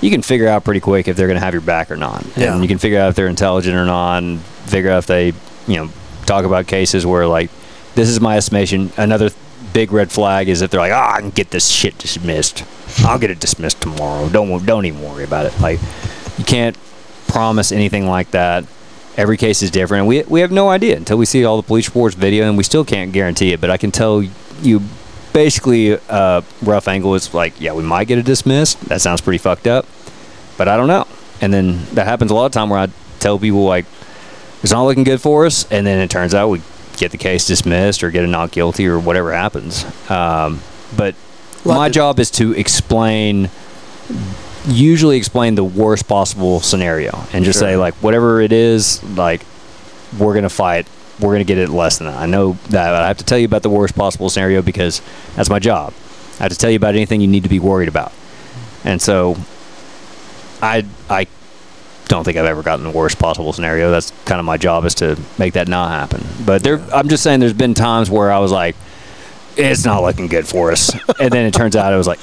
you 0.00 0.10
can 0.10 0.22
figure 0.22 0.48
out 0.48 0.64
pretty 0.64 0.80
quick 0.80 1.08
if 1.08 1.16
they're 1.16 1.26
going 1.26 1.38
to 1.38 1.44
have 1.44 1.54
your 1.54 1.60
back 1.60 1.90
or 1.90 1.96
not. 1.96 2.24
Yeah. 2.36 2.52
And 2.52 2.62
you 2.62 2.68
can 2.68 2.78
figure 2.78 3.00
out 3.00 3.08
if 3.08 3.16
they're 3.16 3.28
intelligent 3.28 3.76
or 3.76 3.84
not, 3.84 4.22
and 4.22 4.40
figure 4.40 4.90
out 4.90 4.98
if 4.98 5.06
they, 5.06 5.32
you 5.66 5.76
know, 5.76 5.90
talk 6.26 6.44
about 6.44 6.66
cases 6.66 7.06
where 7.06 7.26
like, 7.26 7.50
this 7.94 8.08
is 8.08 8.20
my 8.20 8.36
estimation. 8.36 8.92
Another 8.96 9.30
big 9.72 9.92
red 9.92 10.10
flag 10.10 10.48
is 10.48 10.62
if 10.62 10.70
they're 10.70 10.80
like, 10.80 10.92
ah, 10.92 11.14
I 11.14 11.20
can 11.20 11.30
get 11.30 11.50
this 11.50 11.68
shit 11.68 11.98
dismissed. 11.98 12.64
I'll 13.00 13.18
get 13.18 13.30
it 13.30 13.40
dismissed 13.40 13.80
tomorrow. 13.80 14.28
Don't 14.28 14.64
don't 14.66 14.84
even 14.84 15.02
worry 15.02 15.24
about 15.24 15.46
it. 15.46 15.58
Like, 15.60 15.80
you 16.38 16.44
can't 16.44 16.76
promise 17.28 17.72
anything 17.72 18.06
like 18.06 18.30
that. 18.32 18.64
Every 19.16 19.36
case 19.36 19.62
is 19.62 19.70
different, 19.70 20.06
we 20.06 20.22
we 20.22 20.40
have 20.40 20.50
no 20.50 20.70
idea 20.70 20.96
until 20.96 21.18
we 21.18 21.26
see 21.26 21.44
all 21.44 21.58
the 21.58 21.66
police 21.66 21.86
reports, 21.86 22.14
video, 22.14 22.48
and 22.48 22.56
we 22.56 22.64
still 22.64 22.84
can't 22.84 23.12
guarantee 23.12 23.52
it. 23.52 23.60
But 23.60 23.68
I 23.68 23.76
can 23.76 23.90
tell 23.90 24.22
you, 24.62 24.80
basically, 25.34 25.98
uh, 26.08 26.40
rough 26.62 26.88
angle 26.88 27.14
is 27.14 27.34
like, 27.34 27.60
yeah, 27.60 27.74
we 27.74 27.82
might 27.82 28.08
get 28.08 28.16
it 28.16 28.24
dismissed. 28.24 28.80
That 28.88 29.02
sounds 29.02 29.20
pretty 29.20 29.38
fucked 29.38 29.66
up, 29.66 29.86
but 30.56 30.66
I 30.66 30.78
don't 30.78 30.88
know. 30.88 31.06
And 31.42 31.52
then 31.52 31.84
that 31.92 32.06
happens 32.06 32.30
a 32.30 32.34
lot 32.34 32.46
of 32.46 32.52
time 32.52 32.70
where 32.70 32.78
I 32.78 32.88
tell 33.18 33.38
people 33.38 33.64
like, 33.64 33.84
it's 34.62 34.72
not 34.72 34.84
looking 34.84 35.04
good 35.04 35.20
for 35.20 35.44
us, 35.44 35.70
and 35.70 35.86
then 35.86 35.98
it 35.98 36.08
turns 36.08 36.34
out 36.34 36.48
we 36.48 36.62
get 37.02 37.10
the 37.10 37.18
case 37.18 37.44
dismissed 37.46 38.04
or 38.04 38.10
get 38.12 38.22
a 38.22 38.26
not 38.28 38.52
guilty 38.52 38.86
or 38.86 38.96
whatever 38.98 39.32
happens. 39.32 39.84
Um, 40.08 40.60
but 40.96 41.14
my 41.64 41.88
to- 41.88 41.94
job 41.94 42.20
is 42.20 42.30
to 42.32 42.52
explain 42.52 43.50
usually 44.68 45.16
explain 45.16 45.56
the 45.56 45.64
worst 45.64 46.06
possible 46.06 46.60
scenario 46.60 47.10
and 47.32 47.44
just 47.44 47.58
Sure. 47.58 47.68
say 47.70 47.76
like 47.76 47.94
whatever 47.94 48.40
it 48.40 48.52
is 48.52 49.02
like 49.16 49.44
we're 50.18 50.34
gonna 50.34 50.48
fight 50.48 50.86
we're 51.18 51.32
gonna 51.32 51.42
get 51.42 51.58
it 51.58 51.68
less 51.68 51.98
than 51.98 52.06
that 52.06 52.16
i 52.16 52.26
know 52.26 52.56
that 52.70 52.94
i 52.94 53.08
have 53.08 53.18
to 53.18 53.24
tell 53.24 53.38
you 53.38 53.46
about 53.46 53.62
the 53.62 53.70
worst 53.70 53.96
possible 53.96 54.28
scenario 54.30 54.62
because 54.62 55.00
that's 55.34 55.50
my 55.50 55.58
job 55.58 55.92
i 56.38 56.44
have 56.44 56.52
to 56.52 56.58
tell 56.58 56.70
you 56.70 56.76
about 56.76 56.94
anything 56.94 57.20
you 57.20 57.26
need 57.26 57.42
to 57.42 57.48
be 57.48 57.58
worried 57.58 57.88
about 57.88 58.12
and 58.84 59.02
so 59.02 59.36
i 60.60 60.84
i 61.10 61.26
don't 62.12 62.24
think 62.24 62.36
i've 62.36 62.44
ever 62.44 62.62
gotten 62.62 62.84
the 62.84 62.90
worst 62.90 63.18
possible 63.18 63.52
scenario. 63.52 63.90
That's 63.90 64.10
kind 64.26 64.38
of 64.38 64.44
my 64.44 64.56
job 64.58 64.84
is 64.84 64.94
to 64.96 65.18
make 65.38 65.54
that 65.54 65.66
not 65.66 65.90
happen. 65.90 66.24
But 66.44 66.62
there 66.62 66.78
i'm 66.94 67.08
just 67.08 67.22
saying 67.22 67.40
there's 67.40 67.52
been 67.52 67.74
times 67.74 68.10
where 68.10 68.30
i 68.30 68.38
was 68.38 68.52
like 68.52 68.76
it's 69.56 69.84
not 69.84 70.02
looking 70.02 70.28
good 70.28 70.46
for 70.46 70.72
us. 70.72 70.90
And 71.20 71.30
then 71.30 71.44
it 71.44 71.52
turns 71.52 71.76
out 71.76 71.92
it 71.92 71.96
was 71.96 72.06
like 72.06 72.20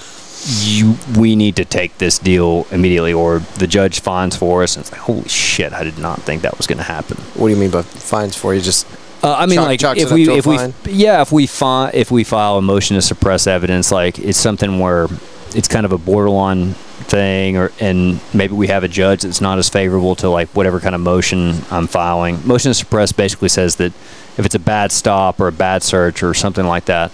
you 0.61 0.95
we 1.17 1.35
need 1.35 1.55
to 1.57 1.65
take 1.65 1.97
this 1.97 2.17
deal 2.17 2.65
immediately 2.71 3.13
or 3.13 3.39
the 3.57 3.67
judge 3.67 3.99
fines 3.99 4.35
for 4.35 4.63
us. 4.63 4.75
And 4.75 4.83
it's 4.83 4.91
like 4.91 5.01
holy 5.01 5.27
shit 5.27 5.73
i 5.73 5.83
did 5.83 5.97
not 5.97 6.21
think 6.21 6.43
that 6.43 6.57
was 6.57 6.67
going 6.67 6.77
to 6.77 6.83
happen. 6.83 7.17
What 7.35 7.47
do 7.47 7.53
you 7.53 7.59
mean 7.59 7.71
by 7.71 7.81
fines 7.81 8.35
for? 8.35 8.53
You? 8.53 8.61
Just 8.61 8.87
uh, 9.23 9.35
i 9.37 9.45
mean 9.47 9.57
Chalk- 9.57 9.97
like 9.97 9.97
if 9.97 10.11
we 10.11 10.29
if 10.29 10.45
we 10.45 10.57
yeah 10.91 11.21
if 11.21 11.31
we 11.31 11.45
fi- 11.47 11.91
if 11.93 12.09
we 12.11 12.23
file 12.23 12.57
a 12.57 12.61
motion 12.61 12.95
to 12.95 13.01
suppress 13.01 13.47
evidence 13.47 13.91
like 13.91 14.17
it's 14.19 14.37
something 14.39 14.79
where 14.79 15.07
it's 15.55 15.67
kind 15.67 15.85
of 15.85 15.91
a 15.91 15.97
borderline 15.97 16.75
thing 16.99 17.57
or 17.57 17.71
and 17.79 18.19
maybe 18.33 18.53
we 18.53 18.67
have 18.67 18.83
a 18.83 18.87
judge 18.87 19.21
that's 19.21 19.41
not 19.41 19.57
as 19.57 19.69
favorable 19.69 20.15
to 20.15 20.29
like 20.29 20.49
whatever 20.49 20.79
kind 20.79 20.93
of 20.93 21.01
motion 21.01 21.55
i'm 21.71 21.87
filing 21.87 22.45
motion 22.45 22.69
to 22.69 22.73
suppress 22.73 23.11
basically 23.11 23.49
says 23.49 23.77
that 23.77 23.91
if 24.37 24.45
it's 24.45 24.55
a 24.55 24.59
bad 24.59 24.91
stop 24.91 25.39
or 25.39 25.47
a 25.47 25.51
bad 25.51 25.81
search 25.81 26.21
or 26.21 26.33
something 26.33 26.65
like 26.65 26.85
that 26.85 27.11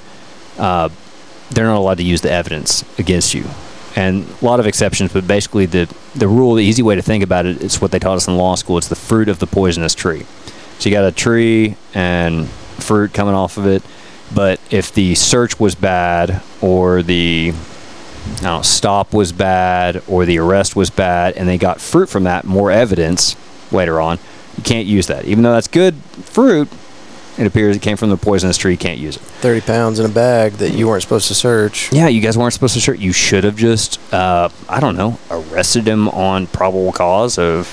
uh, 0.58 0.90
they're 1.50 1.66
not 1.66 1.78
allowed 1.78 1.98
to 1.98 2.04
use 2.04 2.22
the 2.22 2.32
evidence 2.32 2.84
against 3.00 3.34
you. 3.34 3.46
And 3.96 4.28
a 4.42 4.46
lot 4.46 4.60
of 4.60 4.68
exceptions, 4.68 5.14
but 5.14 5.26
basically 5.26 5.66
the 5.66 5.94
the 6.16 6.28
rule, 6.28 6.56
the 6.56 6.64
easy 6.64 6.82
way 6.82 6.96
to 6.96 7.02
think 7.02 7.24
about 7.24 7.46
it, 7.46 7.62
it's 7.62 7.80
what 7.80 7.92
they 7.92 8.00
taught 8.00 8.18
us 8.18 8.28
in 8.28 8.36
law 8.36 8.56
school. 8.56 8.78
It's 8.78 8.90
the 8.90 8.96
fruit 8.96 9.30
of 9.30 9.40
the 9.40 9.48
poisonous 9.48 9.96
tree. 9.96 10.26
So 10.80 10.90
you 10.90 10.96
got 10.96 11.06
a 11.06 11.14
tree 11.14 11.78
and 11.94 12.48
fruit 12.50 13.14
coming 13.14 13.34
off 13.34 13.58
of 13.58 13.66
it, 13.66 13.84
but 14.34 14.60
if 14.70 14.94
the 14.94 15.16
search 15.16 15.60
was 15.60 15.76
bad 15.76 16.42
or 16.62 17.04
the 17.04 17.54
know, 18.42 18.62
stop 18.62 19.14
was 19.14 19.32
bad 19.32 20.02
or 20.08 20.26
the 20.26 20.40
arrest 20.40 20.76
was 20.76 20.90
bad, 20.90 21.36
and 21.36 21.48
they 21.48 21.58
got 21.58 21.82
fruit 21.82 22.10
from 22.10 22.24
that, 22.24 22.46
more 22.46 22.72
evidence 22.72 23.36
later 23.72 24.00
on, 24.00 24.20
you 24.58 24.64
can't 24.64 24.88
use 24.88 25.08
that. 25.08 25.26
Even 25.26 25.44
though 25.44 25.54
that's 25.54 25.68
good 25.68 25.96
fruit, 25.96 26.70
it 27.38 27.46
appears 27.46 27.76
it 27.76 27.82
came 27.82 27.98
from 27.98 28.10
the 28.10 28.18
poisonous 28.18 28.58
tree. 28.58 28.72
You 28.72 28.78
can't 28.78 29.00
use 29.00 29.18
it. 29.18 29.22
30 29.22 29.62
pounds 29.62 30.00
in 30.00 30.06
a 30.06 30.14
bag 30.14 30.54
that 30.54 30.72
you 30.72 30.88
weren't 30.88 31.02
supposed 31.02 31.28
to 31.28 31.36
search. 31.36 31.92
Yeah, 31.92 32.08
you 32.08 32.22
guys 32.22 32.38
weren't 32.38 32.54
supposed 32.54 32.76
to 32.76 32.82
search. 32.82 33.00
You 33.00 33.12
should 33.12 33.44
have 33.44 33.58
just, 33.58 34.00
uh, 34.14 34.50
I 34.70 34.80
don't 34.80 34.96
know, 34.96 35.20
arrested 35.30 35.88
him 35.88 36.08
on 36.10 36.48
probable 36.48 36.94
cause 36.94 37.38
of 37.38 37.68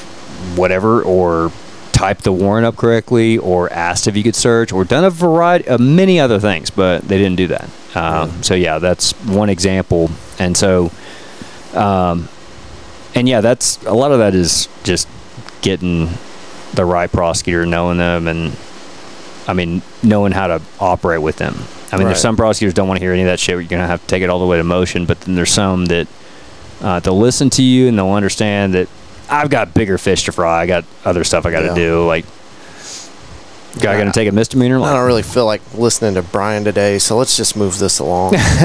whatever, 0.57 1.03
or 1.03 1.53
typed 1.92 2.24
the 2.24 2.32
warrant 2.32 2.66
up 2.66 2.76
correctly, 2.76 3.38
or 3.38 3.72
asked 3.72 4.09
if 4.09 4.16
you 4.16 4.24
could 4.24 4.34
search, 4.34 4.72
or 4.72 4.84
done 4.84 5.05
a 5.05 5.11
variety 5.11 5.68
of 5.68 5.78
many 5.80 6.18
other 6.18 6.40
things, 6.40 6.68
but 6.70 7.07
they 7.07 7.18
didn't 7.18 7.36
do 7.36 7.46
that. 7.46 7.68
Um, 7.95 8.43
So 8.43 8.55
yeah, 8.55 8.78
that's 8.78 9.12
one 9.24 9.49
example. 9.51 10.11
And 10.38 10.57
so, 10.57 10.90
um, 11.74 12.28
and 13.14 13.28
yeah, 13.28 13.40
that's 13.40 13.82
a 13.84 13.93
lot 13.95 14.12
of 14.12 14.18
that 14.18 14.34
is 14.34 14.68
just 14.84 15.09
getting 15.61 16.09
the 16.74 16.84
right 16.84 17.11
prosecutor, 17.12 17.66
knowing 17.66 17.99
them, 17.99 18.26
and 18.28 18.57
I 19.47 19.53
mean, 19.53 19.82
knowing 20.03 20.32
how 20.32 20.47
to 20.47 20.62
operate 20.80 21.20
with 21.20 21.36
them. 21.36 21.55
I 21.93 21.97
mean, 21.97 22.07
Right. 22.07 22.12
there's 22.12 22.22
some 22.22 22.36
prosecutors 22.36 22.72
don't 22.74 22.88
want 22.88 22.99
to 22.99 23.05
hear 23.05 23.12
any 23.12 23.22
of 23.22 23.26
that 23.28 23.38
shit. 23.38 23.55
You're 23.55 23.64
gonna 23.64 23.86
have 23.86 24.01
to 24.01 24.07
take 24.07 24.22
it 24.22 24.30
all 24.30 24.38
the 24.38 24.47
way 24.47 24.57
to 24.57 24.64
motion, 24.64 25.05
but 25.05 25.20
then 25.22 25.34
there's 25.34 25.53
some 25.53 25.86
that 25.86 26.07
uh, 26.80 27.01
they'll 27.01 27.18
listen 27.18 27.51
to 27.51 27.62
you 27.62 27.88
and 27.88 27.99
they'll 27.99 28.12
understand 28.12 28.72
that 28.74 28.88
I've 29.28 29.51
got 29.51 29.74
bigger 29.74 29.99
fish 29.99 30.24
to 30.24 30.32
fry. 30.32 30.62
I 30.62 30.66
got 30.66 30.84
other 31.05 31.22
stuff 31.24 31.45
I 31.47 31.51
got 31.51 31.61
to 31.61 31.66
Yeah. 31.66 31.74
do. 31.74 32.07
Like, 32.07 32.24
guy 33.81 33.93
Yeah. 33.93 33.99
gonna 33.99 34.12
take 34.12 34.29
a 34.29 34.33
misdemeanor? 34.33 34.81
I 34.81 34.93
don't 34.95 35.07
really 35.07 35.23
feel 35.23 35.47
like 35.47 35.62
listening 35.75 36.14
to 36.14 36.23
Bryan 36.23 36.64
today, 36.64 36.99
so 36.99 37.16
let's 37.16 37.37
just 37.37 37.57
move 37.57 37.79
this 37.79 37.99
along. 37.99 38.35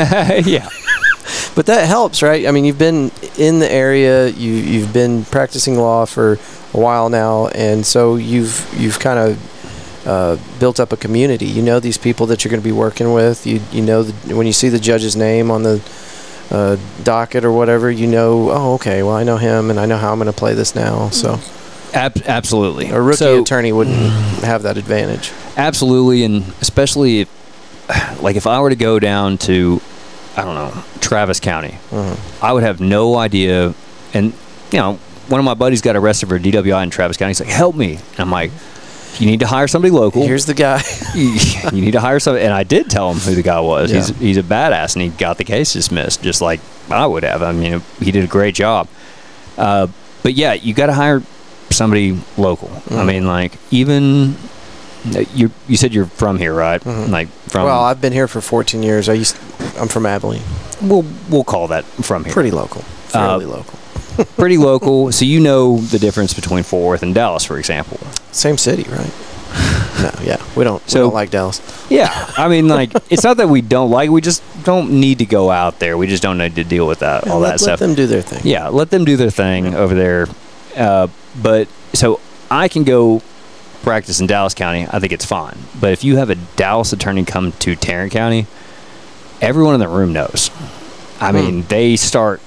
yeah, 0.45 0.69
but 1.55 1.65
that 1.65 1.87
helps, 1.87 2.21
right? 2.21 2.47
I 2.47 2.51
mean, 2.51 2.65
you've 2.65 2.77
been 2.79 3.11
in 3.37 3.59
the 3.59 3.71
area, 3.71 4.27
you 4.27 4.51
you've 4.53 4.93
been 4.93 5.25
practicing 5.25 5.77
law 5.77 6.05
for 6.05 6.33
a 6.73 6.77
while 6.79 7.09
now, 7.09 7.47
and 7.47 7.85
so 7.85 8.15
you've 8.15 8.67
you've 8.77 8.99
kind 8.99 9.19
of 9.19 10.07
uh, 10.07 10.37
built 10.59 10.79
up 10.79 10.91
a 10.93 10.97
community. 10.97 11.45
You 11.45 11.61
know 11.61 11.79
these 11.79 11.97
people 11.97 12.25
that 12.27 12.43
you're 12.43 12.49
going 12.51 12.61
to 12.61 12.67
be 12.67 12.71
working 12.71 13.13
with. 13.13 13.45
You 13.45 13.61
you 13.71 13.81
know 13.81 14.03
the, 14.03 14.35
when 14.35 14.47
you 14.47 14.53
see 14.53 14.69
the 14.69 14.79
judge's 14.79 15.15
name 15.15 15.51
on 15.51 15.63
the 15.63 15.81
uh, 16.49 16.77
docket 17.03 17.43
or 17.43 17.51
whatever, 17.51 17.91
you 17.91 18.07
know, 18.07 18.49
oh, 18.51 18.73
okay, 18.75 19.03
well, 19.03 19.15
I 19.15 19.23
know 19.25 19.35
him, 19.35 19.69
and 19.69 19.77
I 19.79 19.85
know 19.85 19.97
how 19.97 20.13
I'm 20.13 20.17
going 20.19 20.31
to 20.31 20.37
play 20.37 20.53
this 20.53 20.75
now. 20.75 21.09
So 21.09 21.39
ab- 21.93 22.21
absolutely. 22.25 22.89
a 22.89 22.99
rookie 23.01 23.17
So- 23.17 23.41
attorney 23.41 23.71
wouldn't 23.71 23.95
have 24.43 24.63
that 24.63 24.77
advantage. 24.77 25.31
Absolutely, 25.55 26.23
and 26.23 26.43
especially 26.61 27.21
if, 27.21 28.21
like 28.21 28.35
if 28.35 28.45
I 28.47 28.59
were 28.59 28.69
to 28.69 28.75
go 28.75 28.99
down 28.99 29.37
to, 29.39 29.81
I 30.35 30.43
don't 30.43 30.55
know, 30.55 30.83
Travis 31.01 31.39
County, 31.39 31.77
Uh-huh. 31.91 32.15
I 32.45 32.53
would 32.53 32.63
have 32.63 32.79
no 32.79 33.15
idea. 33.17 33.73
And 34.13 34.33
you 34.71 34.79
know, 34.79 34.93
one 35.29 35.39
of 35.39 35.45
my 35.45 35.53
buddies 35.53 35.81
got 35.81 35.95
arrested 35.95 36.29
for 36.29 36.37
DWI 36.39 36.83
in 36.83 36.89
Travis 36.89 37.17
County. 37.17 37.29
He's 37.31 37.39
like, 37.39 37.49
"Help 37.49 37.75
me!" 37.75 37.93
And 38.11 38.19
I'm 38.19 38.31
like, 38.31 38.51
"You 39.19 39.25
need 39.25 39.39
to 39.41 39.47
hire 39.47 39.67
somebody 39.67 39.91
local. 39.91 40.21
Here's 40.25 40.45
the 40.45 40.53
guy. 40.53 40.81
you 41.15 41.81
need 41.81 41.91
to 41.91 41.99
hire 41.99 42.19
somebody." 42.19 42.45
And 42.45 42.53
I 42.53 42.63
did 42.63 42.89
tell 42.89 43.09
him 43.11 43.17
who 43.19 43.35
the 43.35 43.41
guy 43.43 43.59
was. 43.59 43.89
He's 43.91 44.09
he's 44.19 44.37
a 44.37 44.43
badass, 44.43 44.95
and 44.95 45.01
he 45.03 45.09
got 45.09 45.37
the 45.37 45.43
case 45.43 45.73
dismissed 45.73 46.21
just 46.23 46.41
like 46.41 46.59
I 46.89 47.05
would 47.07 47.23
have. 47.23 47.41
I 47.41 47.51
mean, 47.53 47.81
he 47.99 48.11
did 48.11 48.23
a 48.23 48.27
great 48.27 48.55
job. 48.55 48.87
Uh, 49.57 49.87
but 50.23 50.33
yeah, 50.35 50.53
you 50.53 50.73
got 50.73 50.85
to 50.87 50.93
hire 50.93 51.21
somebody 51.69 52.19
local. 52.37 52.69
I 52.89 52.93
Mhm. 52.93 53.05
mean, 53.05 53.27
like 53.27 53.53
even 53.71 54.35
you 55.33 55.51
you 55.67 55.77
said 55.77 55.93
you're 55.93 56.05
from 56.05 56.37
here, 56.37 56.53
right? 56.53 56.83
Mhm. 56.83 57.09
Like 57.09 57.27
from 57.49 57.65
well, 57.65 57.81
I've 57.81 58.01
been 58.01 58.13
here 58.13 58.27
for 58.27 58.41
14 58.41 58.83
years. 58.83 59.07
I 59.09 59.13
used, 59.13 59.35
I'm 59.79 59.87
from 59.87 60.05
Abilene. 60.05 60.41
we'll 60.81 61.05
we'll 61.29 61.43
call 61.43 61.67
that 61.69 61.85
from 62.03 62.23
here. 62.25 62.33
Pretty 62.33 62.51
local, 62.51 62.81
fairly 63.07 63.45
local. 63.45 63.77
pretty 64.37 64.57
local. 64.57 65.11
So 65.11 65.25
you 65.25 65.39
know 65.39 65.77
the 65.77 65.99
difference 65.99 66.33
between 66.33 66.63
Fort 66.63 66.83
Worth 66.87 67.03
and 67.03 67.13
Dallas, 67.13 67.43
for 67.43 67.57
example. 67.59 67.99
Same 68.31 68.57
city, 68.57 68.85
right? 68.89 69.11
no, 70.01 70.11
yeah, 70.23 70.37
we 70.55 70.63
don't. 70.63 70.83
we 70.85 70.89
So- 70.91 70.99
don't 71.01 71.13
like 71.13 71.29
Dallas. 71.31 71.61
Yeah, 71.89 72.11
I 72.37 72.47
mean, 72.47 72.67
like 72.79 72.91
it's 73.09 73.23
not 73.23 73.37
that 73.37 73.47
we 73.49 73.61
don't 73.61 73.89
like. 73.91 74.09
We 74.09 74.21
just 74.21 74.41
don't 74.63 74.91
need 74.99 75.19
to 75.19 75.25
go 75.25 75.49
out 75.51 75.79
there. 75.79 75.97
We 75.97 76.07
just 76.07 76.21
don't 76.23 76.37
need 76.37 76.55
to 76.55 76.63
deal 76.63 76.85
with 76.87 76.99
that 76.99 77.25
Yeah, 77.25 77.31
all 77.33 77.39
let, 77.39 77.47
that 77.47 77.51
let 77.53 77.59
stuff. 77.61 77.79
Let 77.81 77.87
them 77.87 77.95
do 77.95 78.07
their 78.07 78.21
thing. 78.21 78.41
Yeah, 78.43 78.67
let 78.69 78.89
them 78.89 79.05
do 79.05 79.15
their 79.17 79.29
thing 79.31 79.73
over 79.75 79.95
there. 79.95 80.27
Uh, 80.75 81.07
but 81.41 81.67
so 81.93 82.19
I 82.51 82.67
can 82.67 82.83
go 82.83 83.21
practice 83.83 84.19
in 84.19 84.27
Dallas 84.27 84.53
County. 84.53 84.85
I 84.89 84.99
think 84.99 85.13
it's 85.13 85.25
fine. 85.25 85.57
But 85.79 85.93
if 85.93 86.03
you 86.03 86.17
have 86.17 86.29
a 86.29 86.35
Dallas 86.35 86.93
attorney 86.93 87.23
come 87.25 87.51
to 87.53 87.75
Tarrant 87.75 88.11
County, 88.11 88.47
everyone 89.41 89.73
in 89.75 89.79
the 89.79 89.87
room 89.87 90.13
knows. 90.13 90.49
I 91.19 91.31
mean, 91.31 91.63
they 91.63 91.95
start 91.95 92.41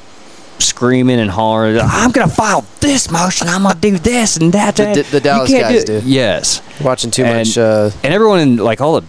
screaming 0.58 1.18
and 1.18 1.30
hollering. 1.30 1.78
I'm 1.80 2.10
gonna 2.12 2.28
file 2.30 2.64
this 2.80 3.10
motion. 3.10 3.48
I'm 3.48 3.62
gonna 3.62 3.78
do 3.80 3.96
this 3.98 4.36
and 4.36 4.52
that. 4.52 4.76
The- 4.76 4.82
that." 4.84 4.94
the- 4.96 5.02
the 5.12 5.20
Dallas 5.20 5.50
guys 5.50 5.82
it." 5.82 5.86
do. 5.86 6.02
Yes, 6.04 6.60
Watching 6.80 7.10
too 7.10 7.24
And- 7.24 7.38
much. 7.48 7.56
Uh, 7.58 7.90
and 8.04 8.12
everyone 8.14 8.40
in 8.40 8.56
like 8.58 8.80
all 8.80 9.00
the 9.00 9.06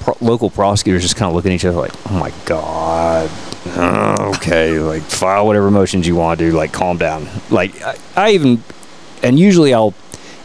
pro- 0.00 0.16
local 0.20 0.50
prosecutors 0.50 1.02
just 1.02 1.16
kind 1.16 1.28
of 1.28 1.34
look 1.34 1.46
at 1.46 1.52
each 1.52 1.64
other 1.64 1.78
like, 1.78 1.92
"Oh 2.10 2.14
my 2.14 2.32
god." 2.44 3.30
Okay, 3.76 4.78
like 4.78 5.02
file 5.02 5.46
whatever 5.46 5.70
motions 5.70 6.06
you 6.06 6.16
want 6.16 6.38
to 6.38 6.50
do. 6.50 6.56
Like, 6.56 6.72
calm 6.72 6.96
down. 6.98 7.28
Like, 7.50 7.80
I, 7.82 7.96
I 8.16 8.30
even, 8.32 8.62
and 9.24 9.38
usually 9.38 9.74
I'll, 9.74 9.94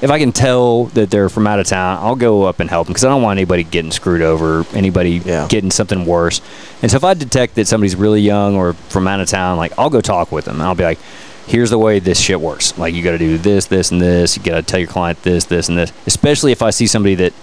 if 0.02 0.10
I 0.10 0.18
can 0.18 0.32
tell 0.32 0.86
that 0.86 1.10
they're 1.12 1.30
from 1.30 1.46
out 1.46 1.60
of 1.60 1.68
town, 1.68 1.98
I'll 2.02 2.16
go 2.16 2.44
up 2.44 2.60
and 2.60 2.70
help 2.70 2.88
them 2.88 2.94
because 2.94 3.04
I 3.04 3.10
don't 3.10 3.22
want 3.22 3.38
anybody 3.38 3.64
getting 3.64 3.92
screwed 3.92 4.22
over, 4.22 4.66
anybody 4.74 5.22
Yeah. 5.26 5.48
getting 5.50 5.72
something 5.72 6.06
worse. 6.06 6.42
And 6.82 6.90
so 6.90 6.98
if 6.98 7.04
I 7.04 7.14
detect 7.14 7.56
that 7.56 7.68
somebody's 7.68 7.96
really 7.96 8.22
young 8.22 8.56
or 8.56 8.74
from 8.74 9.08
out 9.08 9.20
of 9.20 9.28
town, 9.28 9.58
like 9.58 9.74
I'll 9.78 9.90
go 9.90 10.02
talk 10.02 10.32
with 10.32 10.46
them 10.46 10.56
and 10.56 10.64
I'll 10.64 10.76
be 10.76 10.84
like, 10.86 11.00
here's 11.48 11.70
the 11.72 11.80
way 11.80 12.00
this 12.00 12.20
shit 12.20 12.40
works. 12.40 12.78
Like 12.78 12.94
you 12.94 13.04
got 13.04 13.12
to 13.12 13.18
do 13.18 13.38
this, 13.38 13.66
this, 13.66 13.92
and 13.92 14.02
this. 14.02 14.38
You 14.38 14.44
got 14.44 14.56
to 14.56 14.62
tell 14.64 14.80
your 14.80 14.88
client 14.88 15.22
this, 15.24 15.46
this, 15.46 15.68
and 15.68 15.78
this. 15.78 15.92
Especially 16.08 16.52
if 16.52 16.62
I 16.62 16.70
see 16.70 16.88
somebody 16.88 17.16
that 17.16 17.34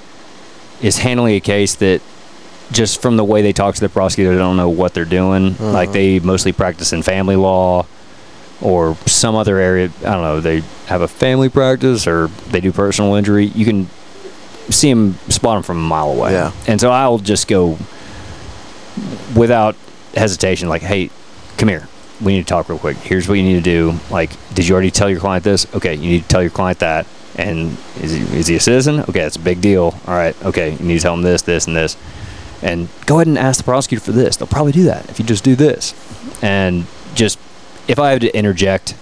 is 0.81 0.99
handling 0.99 1.35
a 1.37 1.41
case 1.41 1.75
that 1.77 2.01
just 2.73 3.01
from 3.03 3.17
the 3.17 3.25
way 3.25 3.43
they 3.43 3.53
talk 3.53 3.75
to 3.75 3.81
the 3.81 3.89
prosecutor, 3.89 4.33
they 4.33 4.39
don't 4.39 4.57
know 4.57 4.69
what 4.69 4.95
they're 4.95 5.05
doing. 5.05 5.49
Uh-huh. 5.53 5.73
Like 5.73 5.93
they 5.93 6.21
mostly 6.21 6.53
practice 6.53 6.93
in 6.93 7.03
family 7.03 7.37
law 7.37 7.87
or 8.61 8.97
some 9.07 9.35
other 9.35 9.59
area. 9.59 9.91
I 10.01 10.13
don't 10.13 10.23
know. 10.23 10.41
They 10.41 10.61
have 10.87 11.03
a 11.03 11.09
family 11.09 11.49
practice 11.49 12.07
or 12.07 12.29
they 12.49 12.61
do 12.61 12.73
personal 12.73 13.15
injury. 13.15 13.47
You 13.47 13.65
can 13.65 13.89
see 14.71 14.91
them, 14.91 15.15
spot 15.29 15.57
them 15.57 15.63
from 15.63 15.79
a 15.79 15.89
mile 15.89 16.11
away. 16.11 16.33
Yeah. 16.33 16.53
And 16.67 16.81
so 16.81 16.91
I'll 16.91 17.19
just 17.19 17.49
go 17.49 17.79
without 19.37 19.77
hesitation, 20.15 20.69
like, 20.69 20.83
hey, 20.83 21.11
come 21.59 21.69
here. 21.69 21.89
We 22.21 22.33
need 22.33 22.43
to 22.43 22.49
talk 22.49 22.71
real 22.71 22.79
quick. 22.79 22.97
Here's 22.97 23.29
what 23.29 23.35
you 23.35 23.43
need 23.43 23.57
to 23.57 23.61
do. 23.61 23.99
Like, 24.11 24.31
did 24.55 24.67
you 24.67 24.73
already 24.75 24.91
tell 24.91 25.11
your 25.11 25.21
client 25.21 25.45
this? 25.45 25.67
Okay, 25.75 25.95
you 25.95 26.11
need 26.11 26.23
to 26.23 26.29
tell 26.29 26.41
your 26.41 26.51
client 26.51 26.79
that. 26.79 27.07
And 27.37 27.77
is 28.01 28.13
he, 28.13 28.21
is 28.39 28.47
he 28.47 28.57
a 28.57 28.61
citizen? 28.61 29.01
Okay, 29.01 29.21
that's 29.21 29.37
a 29.37 29.41
big 29.41 29.61
deal. 29.61 29.95
All 30.07 30.15
right, 30.15 30.35
okay, 30.43 30.73
you 30.73 30.79
need 30.79 30.97
to 30.97 31.03
tell 31.03 31.13
him 31.13 31.21
this, 31.21 31.43
this, 31.43 31.67
and 31.67 31.77
this. 31.77 31.99
And 32.63 32.89
go 33.05 33.17
ahead 33.17 33.27
and 33.27 33.37
ask 33.37 33.59
the 33.59 33.65
prosecutor 33.65 34.03
for 34.03 34.13
this. 34.13 34.39
They'll 34.39 34.49
probably 34.49 34.73
do 34.73 34.85
that 34.85 35.11
if 35.11 35.19
you 35.19 35.27
just 35.27 35.45
do 35.45 35.55
this. 35.55 35.95
And 36.43 36.87
just, 37.15 37.39
if 37.89 37.99
I 37.99 38.11
have 38.11 38.21
to 38.21 38.37
interject 38.37 38.95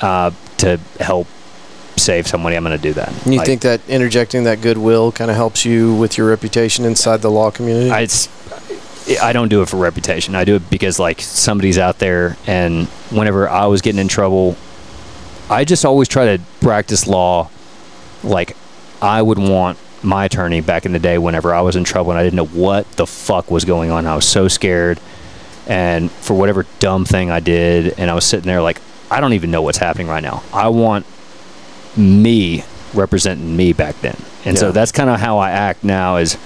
uh, 0.00 0.30
to 0.58 0.78
help 1.00 1.26
save 1.96 2.26
somebody, 2.26 2.56
I'm 2.56 2.64
going 2.64 2.76
to 2.76 2.82
do 2.82 2.92
that. 2.94 3.08
And 3.24 3.32
you 3.32 3.38
Like, 3.38 3.46
think 3.46 3.62
that 3.62 3.80
interjecting 3.88 4.44
that 4.44 4.60
goodwill 4.60 5.12
kind 5.12 5.30
of 5.30 5.36
helps 5.36 5.64
you 5.64 5.94
with 5.94 6.18
your 6.18 6.28
reputation 6.28 6.84
inside 6.84 7.22
the 7.22 7.30
law 7.30 7.50
community? 7.50 7.90
I, 7.90 8.00
it's, 8.00 8.28
I 9.22 9.32
don't 9.32 9.48
do 9.48 9.62
it 9.62 9.68
for 9.68 9.76
reputation. 9.76 10.34
I 10.34 10.44
do 10.44 10.56
it 10.56 10.68
because 10.68 10.98
like 10.98 11.20
somebody's 11.20 11.78
out 11.78 11.98
there, 11.98 12.36
and 12.46 12.86
whenever 13.10 13.48
I 13.48 13.66
was 13.66 13.80
getting 13.80 14.00
in 14.00 14.08
trouble, 14.08 14.56
I 15.48 15.64
just 15.64 15.84
always 15.84 16.08
try 16.08 16.36
to 16.36 16.42
practice 16.60 17.06
law 17.06 17.48
like 18.24 18.56
I 19.00 19.22
would 19.22 19.38
want 19.38 19.78
my 20.02 20.24
attorney 20.24 20.60
back 20.60 20.86
in 20.86 20.92
the 20.92 20.98
day. 20.98 21.18
Whenever 21.18 21.54
I 21.54 21.60
was 21.60 21.76
in 21.76 21.84
trouble 21.84 22.10
and 22.10 22.18
I 22.18 22.24
didn't 22.24 22.36
know 22.36 22.46
what 22.46 22.90
the 22.92 23.06
fuck 23.06 23.50
was 23.50 23.64
going 23.64 23.90
on, 23.90 24.06
I 24.06 24.16
was 24.16 24.26
so 24.26 24.48
scared, 24.48 24.98
and 25.66 26.10
for 26.10 26.34
whatever 26.34 26.66
dumb 26.78 27.04
thing 27.04 27.30
I 27.30 27.40
did, 27.40 27.98
and 27.98 28.10
I 28.10 28.14
was 28.14 28.24
sitting 28.24 28.46
there 28.46 28.62
like 28.62 28.80
I 29.10 29.20
don't 29.20 29.34
even 29.34 29.50
know 29.50 29.62
what's 29.62 29.78
happening 29.78 30.08
right 30.08 30.22
now. 30.22 30.42
I 30.52 30.68
want 30.68 31.06
me 31.96 32.64
representing 32.94 33.56
me 33.56 33.72
back 33.72 34.00
then, 34.00 34.16
and 34.44 34.58
so 34.58 34.72
that's 34.72 34.92
kind 34.92 35.10
of 35.10 35.20
how 35.20 35.38
I 35.38 35.50
act 35.50 35.84
now. 35.84 36.16
Is 36.16 36.36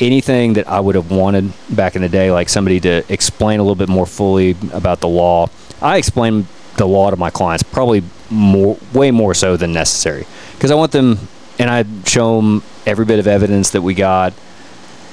anything 0.00 0.52
that 0.52 0.68
I 0.68 0.78
would 0.80 0.94
have 0.94 1.10
wanted 1.10 1.52
back 1.70 1.96
in 1.96 2.02
the 2.02 2.08
day, 2.08 2.30
like 2.30 2.48
somebody 2.48 2.78
to 2.80 3.04
explain 3.12 3.58
a 3.58 3.62
little 3.62 3.74
bit 3.74 3.88
more 3.88 4.06
fully 4.06 4.56
about 4.72 5.00
the 5.00 5.08
law. 5.08 5.48
I 5.82 5.96
explain 5.96 6.46
the 6.76 6.86
law 6.86 7.10
to 7.10 7.16
my 7.16 7.30
clients 7.30 7.64
probably 7.64 8.04
more, 8.30 8.78
way 8.92 9.10
more 9.10 9.34
so 9.34 9.56
than 9.56 9.72
necessary, 9.72 10.26
because 10.54 10.70
I 10.70 10.74
want 10.74 10.92
them, 10.92 11.18
and 11.58 11.68
I 11.68 11.84
show 12.04 12.36
them 12.36 12.62
every 12.86 13.04
bit 13.04 13.18
of 13.18 13.26
evidence 13.26 13.70
that 13.70 13.82
we 13.82 13.94
got, 13.94 14.32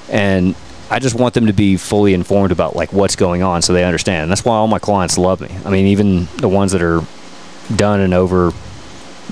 and 0.09 0.55
I 0.89 0.99
just 0.99 1.15
want 1.15 1.33
them 1.33 1.47
to 1.47 1.53
be 1.53 1.77
fully 1.77 2.13
informed 2.13 2.51
about 2.51 2.75
like 2.75 2.93
what's 2.93 3.15
going 3.15 3.41
on, 3.41 3.61
so 3.61 3.73
they 3.73 3.83
understand. 3.83 4.23
And 4.23 4.31
that's 4.31 4.45
why 4.45 4.55
all 4.55 4.67
my 4.67 4.79
clients 4.79 5.17
love 5.17 5.41
me. 5.41 5.49
I 5.65 5.69
mean, 5.69 5.88
even 5.88 6.25
the 6.38 6.49
ones 6.49 6.71
that 6.73 6.81
are 6.81 7.01
done 7.75 7.99
and 8.01 8.13
over 8.13 8.51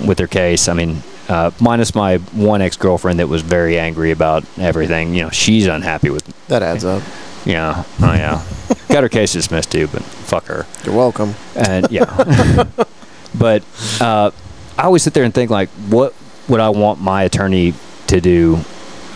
with 0.06 0.18
their 0.18 0.28
case. 0.28 0.68
I 0.68 0.74
mean, 0.74 1.04
uh, 1.30 1.51
minus 1.60 1.95
my 1.95 2.18
one 2.18 2.62
ex 2.62 2.78
girlfriend 2.78 3.20
that 3.20 3.28
was 3.28 3.41
very 3.41 3.78
angry 3.78 4.12
about 4.12 4.43
everything. 4.58 5.14
You 5.14 5.24
know, 5.24 5.30
she's 5.30 5.68
unhappy 5.68 6.10
with. 6.10 6.28
me. 6.28 6.34
that 6.47 6.64
adds 6.64 6.86
up. 6.86 7.04
Yeah, 7.45 7.84
oh 8.01 8.14
yeah, 8.14 8.41
got 8.88 9.04
her 9.04 9.10
case 9.10 9.34
dismissed 9.34 9.72
too, 9.72 9.88
but 9.88 10.01
fuck 10.01 10.45
her. 10.45 10.66
You're 10.86 10.95
welcome. 10.95 11.36
And 11.56 11.91
yeah, 11.91 12.06
but 13.38 13.64
uh, 13.99 14.32
I 14.78 14.84
always 14.84 15.04
sit 15.04 15.14
there 15.14 15.26
and 15.26 15.34
think 15.34 15.51
like, 15.51 15.70
what 15.89 16.14
would 16.47 16.62
I 16.62 16.70
want 16.70 17.01
my 17.01 17.24
attorney 17.24 17.74
to 18.08 18.22
do 18.22 18.60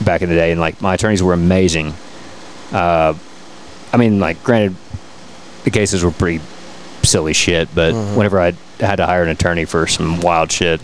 back 0.04 0.22
in 0.22 0.30
the 0.30 0.36
day? 0.36 0.52
And 0.52 0.60
like, 0.60 0.82
my 0.82 0.96
attorneys 0.96 1.24
were 1.24 1.34
amazing. 1.34 1.94
Uh, 2.72 3.14
I 3.94 3.98
mean, 3.98 4.20
like, 4.20 4.44
granted, 4.44 4.76
the 5.64 5.72
cases 5.72 6.04
were 6.04 6.12
pretty 6.12 6.44
silly 7.04 7.34
shit, 7.34 7.70
but 7.74 7.94
whenever 8.16 8.40
I 8.40 8.54
had 8.80 8.98
to 8.98 9.06
hire 9.06 9.24
an 9.24 9.30
attorney 9.30 9.66
for 9.66 9.88
some 9.88 10.20
wild 10.22 10.52
shit, 10.52 10.82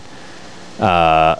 uh, 0.80 1.36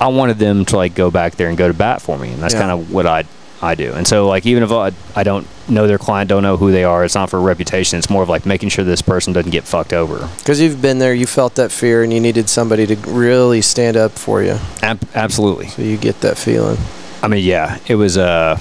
I 0.00 0.08
wanted 0.08 0.38
them 0.38 0.64
to 0.66 0.76
like 0.76 0.94
go 0.94 1.10
back 1.10 1.36
there 1.36 1.48
and 1.48 1.56
go 1.56 1.68
to 1.68 1.74
bat 1.74 2.02
for 2.02 2.18
me, 2.18 2.30
and 2.32 2.42
that's 2.42 2.54
Yeah. 2.54 2.60
kind 2.60 2.72
of 2.72 2.92
what 2.92 3.06
I 3.06 3.24
I 3.62 3.74
do. 3.76 3.92
And 3.94 4.06
so 4.06 4.26
like 4.26 4.44
even 4.44 4.62
if 4.62 4.70
I, 4.72 4.90
I 5.16 5.22
don't 5.22 5.46
know 5.70 5.86
their 5.86 5.96
client, 5.96 6.28
don't 6.28 6.42
know 6.42 6.58
who 6.58 6.70
they 6.70 6.84
are, 6.84 7.02
it's 7.04 7.14
not 7.14 7.30
for 7.30 7.40
reputation. 7.40 7.98
It's 7.98 8.10
more 8.10 8.22
of 8.22 8.28
like 8.28 8.44
making 8.44 8.68
sure 8.68 8.84
this 8.84 9.00
person 9.00 9.32
doesn't 9.32 9.52
get 9.52 9.64
fucked 9.64 9.94
over. 9.94 10.28
Because 10.38 10.60
you've 10.60 10.82
been 10.82 10.98
there, 10.98 11.14
you 11.14 11.24
felt 11.26 11.54
that 11.54 11.72
fear, 11.72 12.02
and 12.02 12.12
you 12.12 12.20
needed 12.20 12.50
somebody 12.50 12.86
to 12.88 12.96
really 13.10 13.62
stand 13.62 13.96
up 13.96 14.12
for 14.12 14.42
you. 14.42 14.58
Ab- 14.82 15.08
absolutely. 15.14 15.68
So 15.68 15.80
you 15.80 15.96
get 15.96 16.20
that 16.20 16.36
feeling. 16.36 16.76
I 17.22 17.28
mean, 17.28 17.42
yeah, 17.44 17.78
it 17.86 17.94
was. 17.94 18.18
Uh, 18.18 18.58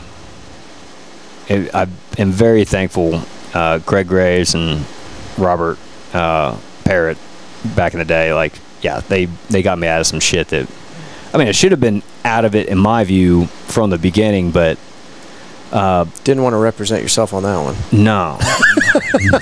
I 1.49 1.87
am 2.17 2.31
very 2.31 2.65
thankful. 2.65 3.21
Uh, 3.53 3.79
Greg 3.79 4.07
Graves 4.07 4.55
and 4.55 4.85
Robert 5.37 5.77
uh, 6.13 6.57
Parrott 6.85 7.17
back 7.75 7.93
in 7.93 7.99
the 7.99 8.05
day, 8.05 8.33
like, 8.33 8.53
yeah, 8.81 8.99
they 9.01 9.25
they 9.49 9.61
got 9.61 9.77
me 9.77 9.87
out 9.87 10.01
of 10.01 10.07
some 10.07 10.19
shit 10.19 10.49
that. 10.49 10.67
I 11.33 11.37
mean, 11.37 11.47
I 11.47 11.51
should 11.51 11.71
have 11.71 11.79
been 11.79 12.03
out 12.23 12.45
of 12.45 12.53
it 12.53 12.67
in 12.69 12.77
my 12.77 13.03
view 13.03 13.47
from 13.67 13.89
the 13.89 13.97
beginning, 13.97 14.51
but 14.51 14.77
Didn't 16.23 16.43
want 16.43 16.53
to 16.53 16.57
represent 16.57 17.01
yourself 17.01 17.33
on 17.33 17.41
that 17.43 17.57
one. 17.57 17.75
no, 17.91 18.37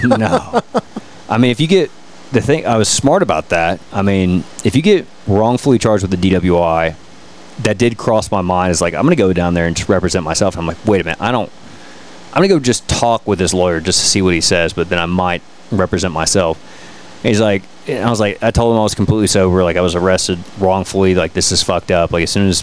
no. 0.17 0.61
I 1.29 1.37
mean, 1.37 1.51
if 1.51 1.59
you 1.59 1.67
get 1.67 1.91
the 2.31 2.39
thing, 2.41 2.65
I 2.65 2.77
was 2.77 2.87
smart 2.87 3.21
about 3.21 3.49
that. 3.49 3.81
I 3.91 4.01
mean, 4.03 4.45
if 4.63 4.73
you 4.75 4.81
get 4.81 5.05
wrongfully 5.27 5.79
charged 5.79 6.03
with 6.03 6.13
a 6.13 6.17
DWI, 6.17 6.95
that 7.63 7.77
did 7.77 7.97
cross 7.97 8.31
my 8.31 8.41
mind. 8.41 8.71
Is 8.71 8.79
like 8.81 8.93
I'm 8.93 9.03
gonna 9.03 9.15
go 9.17 9.33
down 9.33 9.53
there 9.53 9.67
and 9.67 9.75
just 9.75 9.89
represent 9.89 10.23
myself. 10.23 10.57
I'm 10.57 10.65
like, 10.65 10.77
wait 10.85 11.01
a 11.01 11.03
minute, 11.03 11.21
I 11.21 11.31
don't. 11.31 11.51
I'm 12.33 12.41
gonna 12.41 12.47
go 12.47 12.59
just 12.59 12.87
talk 12.87 13.27
with 13.27 13.39
this 13.39 13.53
lawyer 13.53 13.79
just 13.81 13.99
to 13.99 14.05
see 14.05 14.21
what 14.21 14.33
he 14.33 14.41
says, 14.41 14.73
but 14.73 14.89
then 14.89 14.99
I 14.99 15.05
might 15.05 15.41
represent 15.71 16.13
myself. 16.13 16.57
And 17.23 17.29
he's 17.29 17.41
like, 17.41 17.63
I 17.87 18.09
was 18.09 18.19
like, 18.19 18.41
I 18.41 18.51
told 18.51 18.73
him 18.73 18.79
I 18.79 18.83
was 18.83 18.95
completely 18.95 19.27
sober, 19.27 19.63
like 19.63 19.77
I 19.77 19.81
was 19.81 19.95
arrested 19.95 20.39
wrongfully, 20.59 21.13
like 21.15 21.33
this 21.33 21.51
is 21.51 21.61
fucked 21.61 21.91
up. 21.91 22.11
Like 22.11 22.23
as 22.23 22.31
soon 22.31 22.47
as 22.47 22.61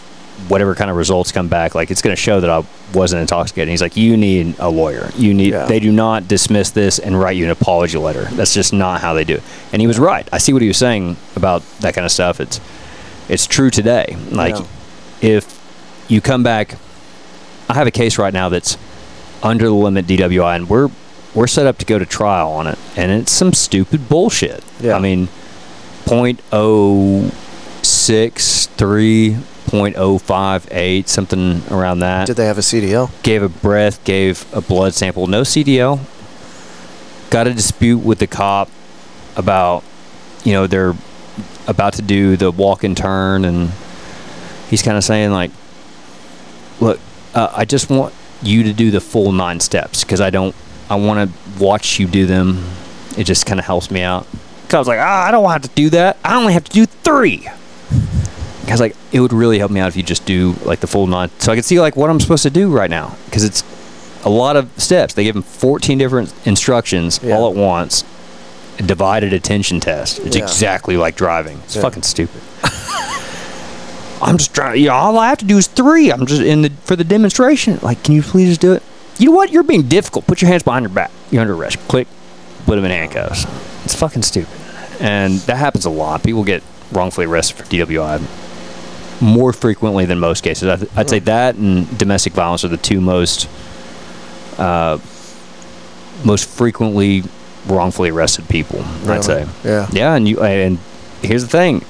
whatever 0.48 0.74
kind 0.74 0.90
of 0.90 0.96
results 0.96 1.32
come 1.32 1.48
back, 1.48 1.74
like 1.74 1.90
it's 1.90 2.00
gonna 2.00 2.16
show 2.16 2.40
that 2.40 2.48
I 2.48 2.64
wasn't 2.94 3.20
intoxicated. 3.20 3.62
And 3.68 3.70
he's 3.70 3.82
like, 3.82 3.96
you 3.96 4.16
need 4.16 4.54
a 4.58 4.70
lawyer. 4.70 5.10
You 5.16 5.34
need. 5.34 5.52
Yeah. 5.52 5.66
They 5.66 5.80
do 5.80 5.92
not 5.92 6.26
dismiss 6.28 6.70
this 6.70 6.98
and 6.98 7.18
write 7.18 7.36
you 7.36 7.44
an 7.44 7.50
apology 7.50 7.98
letter. 7.98 8.24
That's 8.24 8.54
just 8.54 8.72
not 8.72 9.00
how 9.00 9.12
they 9.14 9.24
do 9.24 9.34
it. 9.34 9.42
And 9.72 9.82
he 9.82 9.86
was 9.86 9.98
right. 9.98 10.26
I 10.32 10.38
see 10.38 10.52
what 10.52 10.62
he 10.62 10.68
was 10.68 10.78
saying 10.78 11.16
about 11.36 11.62
that 11.80 11.94
kind 11.94 12.04
of 12.06 12.10
stuff. 12.12 12.40
It's 12.40 12.60
it's 13.28 13.46
true 13.46 13.68
today. 13.70 14.16
Like 14.30 14.54
Yeah. 14.54 15.36
if 15.36 16.04
you 16.08 16.20
come 16.22 16.42
back, 16.42 16.76
I 17.68 17.74
have 17.74 17.86
a 17.86 17.90
case 17.90 18.16
right 18.16 18.32
now 18.32 18.48
that's 18.48 18.78
under 19.42 19.66
the 19.66 19.74
limit 19.74 20.06
DWI, 20.06 20.56
and 20.56 20.68
we're 20.68 20.90
we're 21.34 21.46
set 21.46 21.66
up 21.66 21.78
to 21.78 21.84
go 21.86 21.98
to 21.98 22.06
trial 22.06 22.50
on 22.50 22.66
it, 22.66 22.78
and 22.96 23.12
it's 23.12 23.32
some 23.32 23.52
stupid 23.52 24.08
bullshit. 24.08 24.64
Yeah. 24.80 24.96
I 24.96 24.98
mean, 24.98 25.28
point 26.04 26.40
oh 26.52 27.30
six 27.82 28.66
three, 28.66 29.36
point 29.66 29.96
oh 29.96 30.18
five 30.18 30.66
eight, 30.70 31.08
something 31.08 31.62
around 31.70 32.00
that. 32.00 32.26
Did 32.26 32.36
they 32.36 32.46
have 32.46 32.58
a 32.58 32.62
CDL? 32.62 33.10
gave 33.22 33.42
a 33.42 33.48
breath, 33.48 34.02
gave 34.04 34.46
a 34.54 34.60
blood 34.60 34.94
sample, 34.94 35.26
no 35.26 35.42
CDL. 35.42 36.00
Got 37.30 37.46
a 37.46 37.52
dispute 37.54 37.98
with 37.98 38.20
the 38.20 38.26
cop 38.26 38.70
about, 39.36 39.84
you 40.44 40.54
know, 40.54 40.66
they're 40.66 40.94
about 41.66 41.92
to 41.92 42.02
do 42.02 42.36
the 42.36 42.50
walk 42.50 42.84
and 42.84 42.96
turn, 42.96 43.44
and 43.44 43.70
he's 44.70 44.82
kind 44.82 44.96
of 44.96 45.04
saying 45.04 45.30
like, 45.30 45.50
"Look, 46.80 46.98
uh, 47.34 47.52
I 47.54 47.66
just 47.66 47.90
want 47.90 48.14
you 48.42 48.62
to 48.64 48.72
do 48.72 48.90
the 48.90 49.00
full 49.00 49.32
nine 49.32 49.60
steps 49.60 50.04
because 50.04 50.20
I 50.20 50.30
don't, 50.30 50.54
I 50.90 50.94
want 50.96 51.30
to 51.30 51.62
watch 51.62 51.98
you 51.98 52.06
do 52.06 52.26
them. 52.26 52.64
It 53.16 53.24
just 53.24 53.46
kind 53.46 53.58
of 53.60 53.66
helps 53.66 53.90
me 53.90 54.02
out." 54.02 54.26
Cause 54.68 54.74
I 54.74 54.78
was 54.80 54.88
like, 54.88 55.00
ah, 55.00 55.26
"I 55.26 55.30
don't 55.30 55.42
want 55.42 55.62
to 55.64 55.70
do 55.70 55.90
that. 55.90 56.18
I 56.24 56.36
only 56.36 56.52
have 56.52 56.64
to 56.64 56.70
do 56.72 56.84
three. 56.86 57.48
I 57.48 58.70
was 58.70 58.80
like, 58.80 58.94
it 59.12 59.20
would 59.20 59.32
really 59.32 59.58
help 59.58 59.70
me 59.70 59.80
out 59.80 59.88
if 59.88 59.96
you 59.96 60.02
just 60.02 60.26
do 60.26 60.54
like 60.62 60.80
the 60.80 60.86
full 60.86 61.06
nine, 61.06 61.30
so 61.38 61.50
I 61.50 61.54
can 61.56 61.62
see 61.64 61.80
like 61.80 61.96
what 61.96 62.10
I'm 62.10 62.20
supposed 62.20 62.42
to 62.42 62.50
do 62.50 62.70
right 62.70 62.90
now 62.90 63.16
because 63.24 63.42
it's 63.44 63.64
a 64.24 64.28
lot 64.28 64.56
of 64.56 64.68
steps. 64.76 65.14
They 65.14 65.24
give 65.24 65.32
them 65.34 65.42
14 65.42 65.96
different 65.96 66.34
instructions 66.44 67.18
Yeah. 67.22 67.34
all 67.36 67.48
at 67.48 67.56
once. 67.56 68.04
A 68.78 68.82
divided 68.82 69.32
attention 69.32 69.80
test. 69.80 70.18
It's 70.18 70.36
Yeah. 70.36 70.42
exactly 70.42 70.98
like 70.98 71.16
driving. 71.16 71.60
It's 71.64 71.76
Yeah. 71.76 71.82
fucking 71.82 72.02
stupid. 72.02 72.42
I'm 74.20 74.38
just 74.38 74.54
trying. 74.54 74.82
Yeah, 74.82 74.92
all 74.92 75.18
I 75.18 75.28
have 75.28 75.38
to 75.38 75.44
do 75.44 75.58
is 75.58 75.66
three. 75.66 76.10
I'm 76.10 76.26
just 76.26 76.42
in 76.42 76.62
the 76.62 76.70
for 76.84 76.96
the 76.96 77.04
demonstration. 77.04 77.78
Like, 77.82 78.02
can 78.02 78.14
you 78.14 78.22
please 78.22 78.48
just 78.48 78.60
do 78.60 78.72
it? 78.72 78.82
You 79.18 79.30
know 79.30 79.36
what? 79.36 79.50
You're 79.50 79.62
being 79.62 79.88
difficult. 79.88 80.26
Put 80.26 80.42
your 80.42 80.50
hands 80.50 80.62
behind 80.62 80.84
your 80.84 80.90
back. 80.90 81.10
You're 81.30 81.40
under 81.42 81.54
arrest. 81.54 81.78
Click. 81.88 82.06
Put 82.66 82.76
them 82.76 82.84
in 82.84 82.90
handcuffs. 82.90 83.44
It's 83.84 83.94
fucking 83.94 84.22
stupid. 84.22 84.52
And 85.00 85.34
that 85.40 85.56
happens 85.56 85.84
a 85.84 85.90
lot. 85.90 86.22
People 86.22 86.44
get 86.44 86.62
wrongfully 86.92 87.26
arrested 87.26 87.56
for 87.56 87.64
DWI 87.64 88.20
more 89.20 89.52
frequently 89.52 90.04
than 90.04 90.18
most 90.18 90.42
cases. 90.42 90.68
I'd, 90.68 90.98
I'd 90.98 91.10
say 91.10 91.18
that 91.20 91.56
and 91.56 91.98
domestic 91.98 92.32
violence 92.32 92.64
are 92.64 92.68
the 92.68 92.76
two 92.76 93.00
most 93.00 93.48
uh, 94.58 94.98
most 96.24 96.48
frequently 96.48 97.22
wrongfully 97.66 98.10
arrested 98.10 98.48
people. 98.48 98.80
Really? 99.02 99.10
I'd 99.18 99.24
say. 99.24 99.46
Yeah. 99.64 99.88
Yeah, 99.92 100.14
and 100.14 100.28
you 100.28 100.40
and 100.40 100.78
here's 101.22 101.42
the 101.42 101.48
thing. 101.48 101.84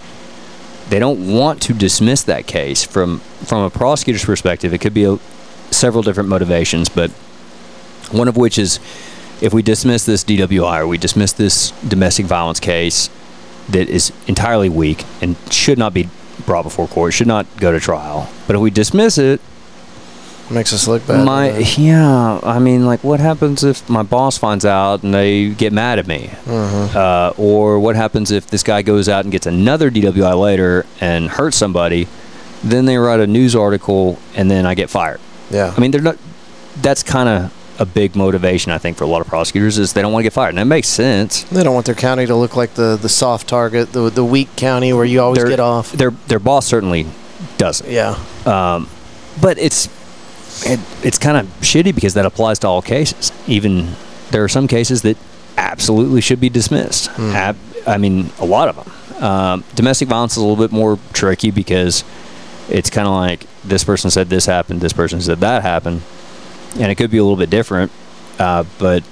They 0.91 0.99
don't 0.99 1.34
want 1.34 1.61
to 1.62 1.74
dismiss 1.74 2.22
that 2.24 2.47
case 2.47 2.84
from 2.84 3.20
from 3.45 3.62
a 3.62 3.70
prosecutor's 3.70 4.24
perspective. 4.24 4.72
It 4.72 4.78
could 4.78 4.95
be 4.95 5.05
a, 5.05 5.18
several 5.70 6.03
different 6.03 6.28
motivations, 6.28 6.89
but 6.89 7.11
one 8.11 8.28
of 8.28 8.36
which 8.36 8.59
is 8.59 8.80
if 9.41 9.53
we 9.53 9.62
dismiss 9.62 10.05
this 10.07 10.24
DWI 10.24 10.80
or 10.80 10.86
we 10.86 10.99
dismiss 10.99 11.32
this 11.32 11.70
domestic 11.86 12.26
violence 12.26 12.59
case 12.59 13.11
that 13.68 13.89
is 13.89 14.12
entirely 14.26 14.68
weak 14.68 15.05
and 15.20 15.36
should 15.51 15.78
not 15.78 15.95
be 15.95 16.09
brought 16.47 16.62
before 16.62 16.89
court, 16.89 17.12
should 17.12 17.26
not 17.26 17.47
go 17.59 17.70
to 17.70 17.78
trial. 17.78 18.28
But 18.47 18.57
if 18.57 18.62
we 18.62 18.70
dismiss 18.70 19.18
it, 19.18 19.41
Makes 20.51 20.72
us 20.72 20.88
look 20.88 21.07
bad. 21.07 21.24
my 21.26 21.59
yeah, 21.59 22.40
I 22.42 22.59
mean, 22.59 22.86
like, 22.86 23.05
what 23.05 23.20
happens 23.20 23.62
if 23.64 23.88
my 23.88 24.03
boss 24.03 24.38
finds 24.38 24.64
out 24.64 25.03
and 25.03 25.12
they 25.12 25.51
get 25.51 25.72
mad 25.72 25.99
at 25.99 26.07
me? 26.07 26.30
Mm-hmm. 26.44 26.96
Uh, 26.96 27.32
or 27.36 27.78
what 27.78 27.96
happens 27.96 28.30
if 28.30 28.46
this 28.46 28.62
guy 28.62 28.80
goes 28.82 29.09
out 29.09 29.24
and 29.24 29.32
gets 29.32 29.46
another 29.46 29.90
DWI 29.90 30.38
later 30.40 30.86
and 31.01 31.28
hurts 31.28 31.57
somebody? 31.59 32.09
Then 32.64 32.86
they 32.86 32.96
write 32.96 33.20
a 33.20 33.26
news 33.26 33.55
article 33.55 34.18
and 34.34 34.51
then 34.51 34.64
I 34.66 34.74
get 34.74 34.88
fired. 34.90 35.20
yeah. 35.51 35.72
I 35.76 35.80
mean, 35.80 35.90
they're 35.90 36.01
not. 36.01 36.16
That's 36.80 37.03
kind 37.03 37.28
of 37.28 37.55
a 37.80 37.84
big 37.86 38.16
motivation, 38.16 38.72
I 38.72 38.78
think, 38.78 38.96
for 38.96 39.05
a 39.05 39.07
lot 39.07 39.20
of 39.20 39.26
prosecutors 39.28 39.78
is 39.78 39.92
they 39.92 40.03
don't 40.03 40.12
want 40.12 40.22
to 40.22 40.24
get 40.24 40.32
fired, 40.32 40.49
and 40.51 40.59
that 40.59 40.64
makes 40.64 40.88
sense. 40.88 41.42
they 41.44 41.62
don't 41.62 41.74
want 41.74 41.86
their 41.86 41.94
county 41.94 42.26
to 42.26 42.34
look 42.34 42.57
like 42.57 42.74
the, 42.74 42.96
the 43.01 43.09
soft 43.09 43.46
target, 43.49 43.92
the 43.92 44.11
the 44.11 44.24
weak 44.24 44.49
county 44.57 44.92
where 44.92 45.05
you 45.05 45.20
always 45.20 45.38
Their- 45.40 45.49
get 45.51 45.61
off. 45.61 45.92
Their 45.92 46.11
their 46.26 46.38
boss 46.40 46.66
certainly 46.66 47.07
doesn't. 47.59 47.88
Yeah. 47.90 48.18
Um, 48.46 48.88
but 49.40 49.59
it's 49.59 49.88
it, 50.66 50.80
it's 51.04 51.18
kind 51.18 51.36
of 51.36 51.46
shitty 51.61 51.94
because 51.94 52.14
that 52.14 52.26
applies 52.26 52.59
to 52.61 52.66
all 52.68 52.82
cases. 52.82 53.32
Even 53.46 53.94
there 54.30 54.42
are 54.44 54.48
some 54.48 54.66
cases 54.68 55.02
that 55.02 55.16
absolutely 55.56 56.20
should 56.20 56.40
be 56.40 56.48
dismissed. 56.48 57.11
Ab- 57.18 57.56
I 57.86 57.98
mean, 57.98 58.30
a 58.38 58.44
lot 58.46 58.68
of 58.68 58.76
them. 58.76 59.22
Um, 59.22 59.64
domestic 59.74 60.09
violence 60.09 60.32
is 60.32 60.38
a 60.38 60.40
little 60.46 60.56
bit 60.62 60.70
more 60.72 60.98
tricky 61.12 61.50
because 61.50 62.04
it's 62.68 62.90
kind 62.90 63.09
of 63.09 63.14
like 63.14 63.46
this 63.64 63.82
person 63.84 64.11
said 64.11 64.28
this 64.28 64.46
happened, 64.46 64.80
this 64.80 64.92
person 64.92 65.20
said 65.20 65.40
that 65.40 65.62
happened, 65.62 66.02
and 66.78 66.92
it 66.92 66.94
could 66.96 67.11
be 67.11 67.18
a 67.18 67.22
little 67.24 67.36
bit 67.38 67.50
different. 67.50 67.90
Uh, 68.38 68.64
but 68.78 69.02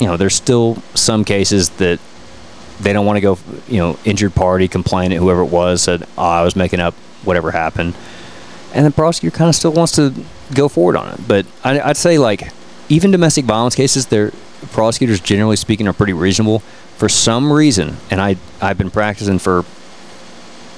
you 0.00 0.06
know, 0.06 0.16
there's 0.16 0.34
still 0.34 0.76
some 0.94 1.24
cases 1.24 1.68
that 1.70 2.00
they 2.80 2.92
don't 2.92 3.04
want 3.06 3.16
to 3.18 3.20
go. 3.20 3.38
You 3.68 3.78
know, 3.78 3.98
injured 4.04 4.34
party, 4.34 4.68
complainant, 4.68 5.20
whoever 5.20 5.42
it 5.42 5.50
was, 5.50 5.82
said, 5.82 6.04
oh, 6.16 6.22
"I 6.22 6.42
was 6.42 6.56
making 6.56 6.80
up 6.80 6.94
whatever 7.24 7.50
happened." 7.50 7.94
And 8.74 8.86
the 8.86 8.90
prosecutor 8.90 9.36
kind 9.36 9.48
of 9.48 9.54
still 9.54 9.72
wants 9.72 9.92
to 9.96 10.14
go 10.54 10.68
forward 10.68 10.96
on 10.96 11.12
it. 11.14 11.20
But 11.26 11.46
I, 11.64 11.80
I'd 11.80 11.96
say 11.96 12.18
like 12.18 12.52
even 12.88 13.10
domestic 13.10 13.44
violence 13.44 13.74
cases, 13.74 14.06
their 14.06 14.32
prosecutors 14.70 15.20
generally 15.20 15.56
speaking 15.56 15.88
are 15.88 15.92
pretty 15.92 16.12
reasonable. 16.12 16.60
For 16.96 17.08
some 17.08 17.52
reason, 17.52 17.96
and 18.10 18.20
I 18.20 18.36
I've 18.60 18.78
been 18.78 18.90
practicing 18.90 19.38
for 19.38 19.64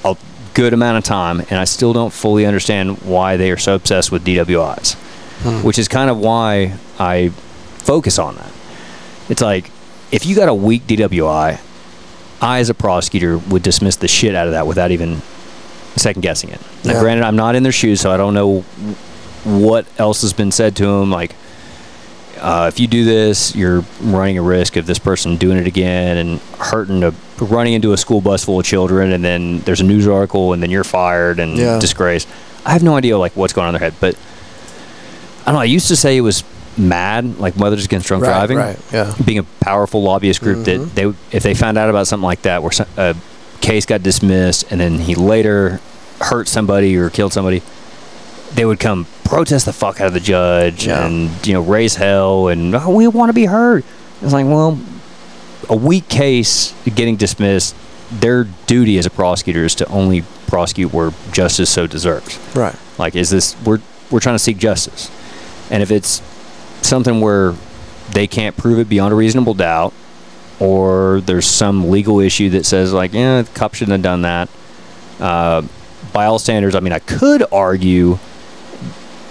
a 0.04 0.16
good 0.54 0.72
amount 0.72 0.98
of 0.98 1.04
time, 1.04 1.40
and 1.40 1.54
I 1.54 1.64
still 1.64 1.92
don't 1.92 2.12
fully 2.12 2.46
understand 2.46 3.02
why 3.02 3.36
they 3.36 3.50
are 3.50 3.58
so 3.58 3.74
obsessed 3.74 4.10
with 4.10 4.24
DWIs, 4.24 4.94
hmm. 5.42 5.66
which 5.66 5.78
is 5.78 5.88
kind 5.88 6.10
of 6.10 6.18
why 6.18 6.78
I 6.98 7.28
focus 7.78 8.18
on 8.18 8.36
that. 8.36 8.52
It's 9.28 9.42
like 9.42 9.70
if 10.10 10.24
you 10.24 10.36
got 10.36 10.48
a 10.48 10.54
weak 10.54 10.86
DWI, 10.86 11.60
I 12.40 12.58
as 12.58 12.70
a 12.70 12.74
prosecutor 12.74 13.38
would 13.38 13.62
dismiss 13.62 13.96
the 13.96 14.08
shit 14.08 14.34
out 14.34 14.46
of 14.46 14.52
that 14.52 14.66
without 14.66 14.90
even 14.90 15.22
second 15.96 16.22
guessing 16.22 16.50
it. 16.50 16.60
Now, 16.84 16.94
Yeah. 16.94 17.00
granted, 17.00 17.24
I'm 17.24 17.36
not 17.36 17.54
in 17.54 17.62
their 17.62 17.72
shoes, 17.72 18.00
so 18.00 18.10
I 18.10 18.16
don't 18.16 18.34
know 18.34 18.60
what 19.44 19.86
else 19.98 20.22
has 20.22 20.32
been 20.32 20.50
said 20.50 20.74
to 20.76 20.84
them. 20.86 21.10
Like, 21.10 21.34
uh, 22.40 22.66
if 22.72 22.80
you 22.80 22.86
do 22.86 23.04
this, 23.04 23.54
you're 23.54 23.84
running 24.00 24.36
a 24.38 24.42
risk 24.42 24.76
of 24.76 24.86
this 24.86 24.98
person 24.98 25.36
doing 25.36 25.56
it 25.58 25.66
again 25.66 26.16
and 26.16 26.40
hurting 26.58 27.02
a 27.04 27.12
running 27.40 27.72
into 27.74 27.92
a 27.92 27.96
school 27.96 28.20
bus 28.20 28.44
full 28.44 28.60
of 28.60 28.64
children, 28.66 29.12
and 29.12 29.24
then 29.24 29.60
there's 29.60 29.80
a 29.80 29.84
news 29.84 30.06
article, 30.06 30.52
and 30.52 30.62
then 30.62 30.70
you're 30.70 30.84
fired 30.84 31.38
and 31.40 31.56
Yeah. 31.56 31.78
disgraced. 31.78 32.28
I 32.64 32.72
have 32.72 32.82
no 32.82 32.96
idea 32.96 33.18
like 33.18 33.32
what's 33.34 33.52
going 33.52 33.66
on 33.68 33.74
in 33.74 33.80
their 33.80 33.90
head, 33.90 33.96
but 34.00 34.14
I 35.42 35.46
don't 35.46 35.54
know. 35.54 35.60
I 35.60 35.64
used 35.64 35.88
to 35.88 35.96
say 35.96 36.16
it 36.16 36.20
was 36.22 36.42
mad, 36.76 37.38
like 37.38 37.56
Mothers 37.56 37.84
Against 37.84 38.08
Drunk 38.08 38.24
Right, 38.24 38.30
Driving, 38.32 38.56
right, 38.58 38.76
yeah. 38.92 39.12
being 39.24 39.38
a 39.38 39.42
powerful 39.60 40.02
lobbyist 40.02 40.40
group 40.40 40.58
Mm-hmm. 40.66 40.84
that 40.84 40.94
they 40.94 41.12
if 41.36 41.42
they 41.42 41.54
found 41.54 41.76
out 41.78 41.90
about 41.90 42.06
something 42.06 42.24
like 42.24 42.42
that, 42.42 42.62
where 42.62 42.72
some, 42.72 42.86
a 42.96 43.14
case 43.64 43.86
got 43.86 44.02
dismissed 44.02 44.70
and 44.70 44.80
then 44.80 44.98
he 44.98 45.14
later 45.14 45.80
hurt 46.20 46.46
somebody 46.48 46.96
or 46.96 47.10
killed 47.10 47.32
somebody, 47.32 47.62
they 48.54 48.64
would 48.64 48.78
come 48.78 49.06
protest 49.24 49.64
the 49.66 49.72
fuck 49.72 50.00
out 50.00 50.06
of 50.06 50.12
the 50.14 50.20
judge 50.20 50.86
Yeah. 50.86 51.06
and 51.06 51.44
you 51.46 51.54
know 51.54 51.62
raise 51.62 51.96
hell 51.96 52.48
and 52.48 52.74
oh, 52.74 52.90
we 52.90 53.08
want 53.08 53.30
to 53.30 53.34
be 53.34 53.46
heard. 53.46 53.82
It's 54.22 54.32
like 54.32 54.46
well, 54.46 54.78
a 55.68 55.76
weak 55.76 56.08
case 56.08 56.72
getting 56.84 57.16
dismissed. 57.16 57.74
Their 58.12 58.44
duty 58.66 58.98
as 58.98 59.06
a 59.06 59.10
prosecutor 59.10 59.64
is 59.64 59.74
to 59.76 59.86
only 59.88 60.22
prosecute 60.46 60.92
where 60.92 61.10
justice 61.32 61.70
so 61.70 61.86
deserves. 61.86 62.38
Right. 62.54 62.76
Like, 62.98 63.16
is 63.16 63.30
this 63.30 63.56
we're 63.64 63.80
we're 64.10 64.20
trying 64.20 64.36
to 64.36 64.38
seek 64.38 64.58
justice, 64.58 65.10
and 65.70 65.82
if 65.82 65.90
it's 65.90 66.22
something 66.82 67.20
where 67.20 67.54
they 68.12 68.26
can't 68.26 68.56
prove 68.56 68.78
it 68.78 68.88
beyond 68.88 69.12
a 69.12 69.16
reasonable 69.16 69.54
doubt, 69.54 69.92
or 70.60 71.20
there's 71.22 71.46
some 71.46 71.90
legal 71.90 72.20
issue 72.20 72.50
that 72.50 72.64
says 72.64 72.92
like, 72.92 73.12
yeah, 73.12 73.42
the 73.42 73.50
cop 73.50 73.74
shouldn't 73.74 73.92
have 73.92 74.02
done 74.02 74.22
that. 74.22 74.48
Uh, 75.20 75.62
by 76.12 76.26
all 76.26 76.38
standards, 76.38 76.74
I 76.74 76.80
mean, 76.80 76.92
I 76.92 76.98
could 76.98 77.44
argue 77.52 78.14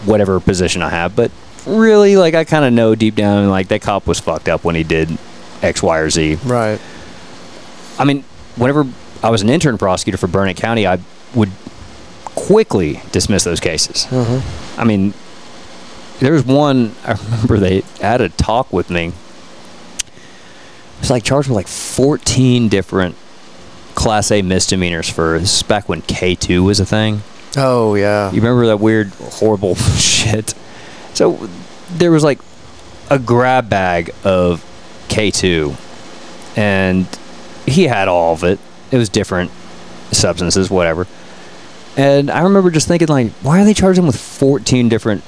whatever 0.06 0.40
position 0.40 0.82
I 0.82 0.90
have, 0.90 1.16
but 1.16 1.32
really, 1.66 2.18
like, 2.18 2.34
I 2.34 2.44
kind 2.44 2.66
of 2.66 2.74
know 2.74 2.94
deep 2.96 3.16
down, 3.16 3.50
like, 3.50 3.70
that 3.70 3.82
cop 3.82 4.06
was 4.06 4.20
fucked 4.20 4.50
up 4.50 4.64
when 4.64 4.76
he 4.76 4.84
did 4.84 5.18
X, 5.62 5.82
Y, 5.82 5.98
or 5.98 6.10
Z. 6.10 6.36
Right. 6.44 6.80
I 7.98 8.04
mean, 8.04 8.24
whenever 8.58 8.86
I 9.22 9.30
was 9.30 9.42
an 9.42 9.50
intern 9.50 9.78
prosecutor 9.78 10.18
for 10.18 10.28
Burnett 10.28 10.58
County, 10.58 10.86
I 10.86 11.00
would 11.34 11.52
quickly 12.26 13.02
dismiss 13.12 13.44
those 13.44 13.60
cases. 13.60 14.06
Mm-hmm. 14.10 14.80
I 14.80 14.84
mean, 14.84 15.14
there 16.20 16.34
was 16.34 16.46
one 16.46 16.96
I 17.06 17.14
remember 17.14 17.58
they 17.58 17.84
had 18.02 18.22
a 18.22 18.30
talk 18.30 18.74
with 18.74 18.90
me. 18.90 19.14
Was 21.04 21.10
like 21.10 21.24
charged 21.24 21.50
with 21.50 21.56
like 21.58 21.68
14 21.68 22.70
different 22.70 23.16
Class 23.94 24.32
A 24.32 24.42
misdemeanors 24.42 25.10
for 25.10 25.38
this 25.38 25.58
is 25.58 25.64
back 25.64 25.90
when 25.90 26.02
K2 26.02 26.64
was 26.64 26.80
a 26.80 26.86
thing. 26.86 27.24
Oh 27.58 27.96
yeah. 27.96 28.32
You 28.32 28.38
remember 28.38 28.68
that 28.68 28.78
weird, 28.78 29.10
horrible 29.10 29.76
shit? 29.98 30.54
So 31.14 31.50
there 31.90 32.10
was 32.10 32.24
like 32.24 32.40
a 33.10 33.20
grab 33.20 33.70
bag 33.70 34.12
of 34.24 34.64
K2, 35.10 35.78
and 36.58 37.06
he 37.66 37.84
had 37.84 38.08
all 38.08 38.34
of 38.34 38.46
it. 38.46 38.60
It 38.90 38.98
was 38.98 39.10
different 39.10 39.52
substances, 40.14 40.70
whatever. 40.70 41.06
And 41.98 42.32
I 42.32 42.44
remember 42.44 42.72
just 42.72 42.88
thinking, 42.88 43.10
like, 43.10 43.32
why 43.42 43.62
are 43.62 43.66
they 43.66 43.74
charging 43.74 44.04
him 44.04 44.08
with 44.08 44.20
14 44.20 44.88
different 44.88 45.22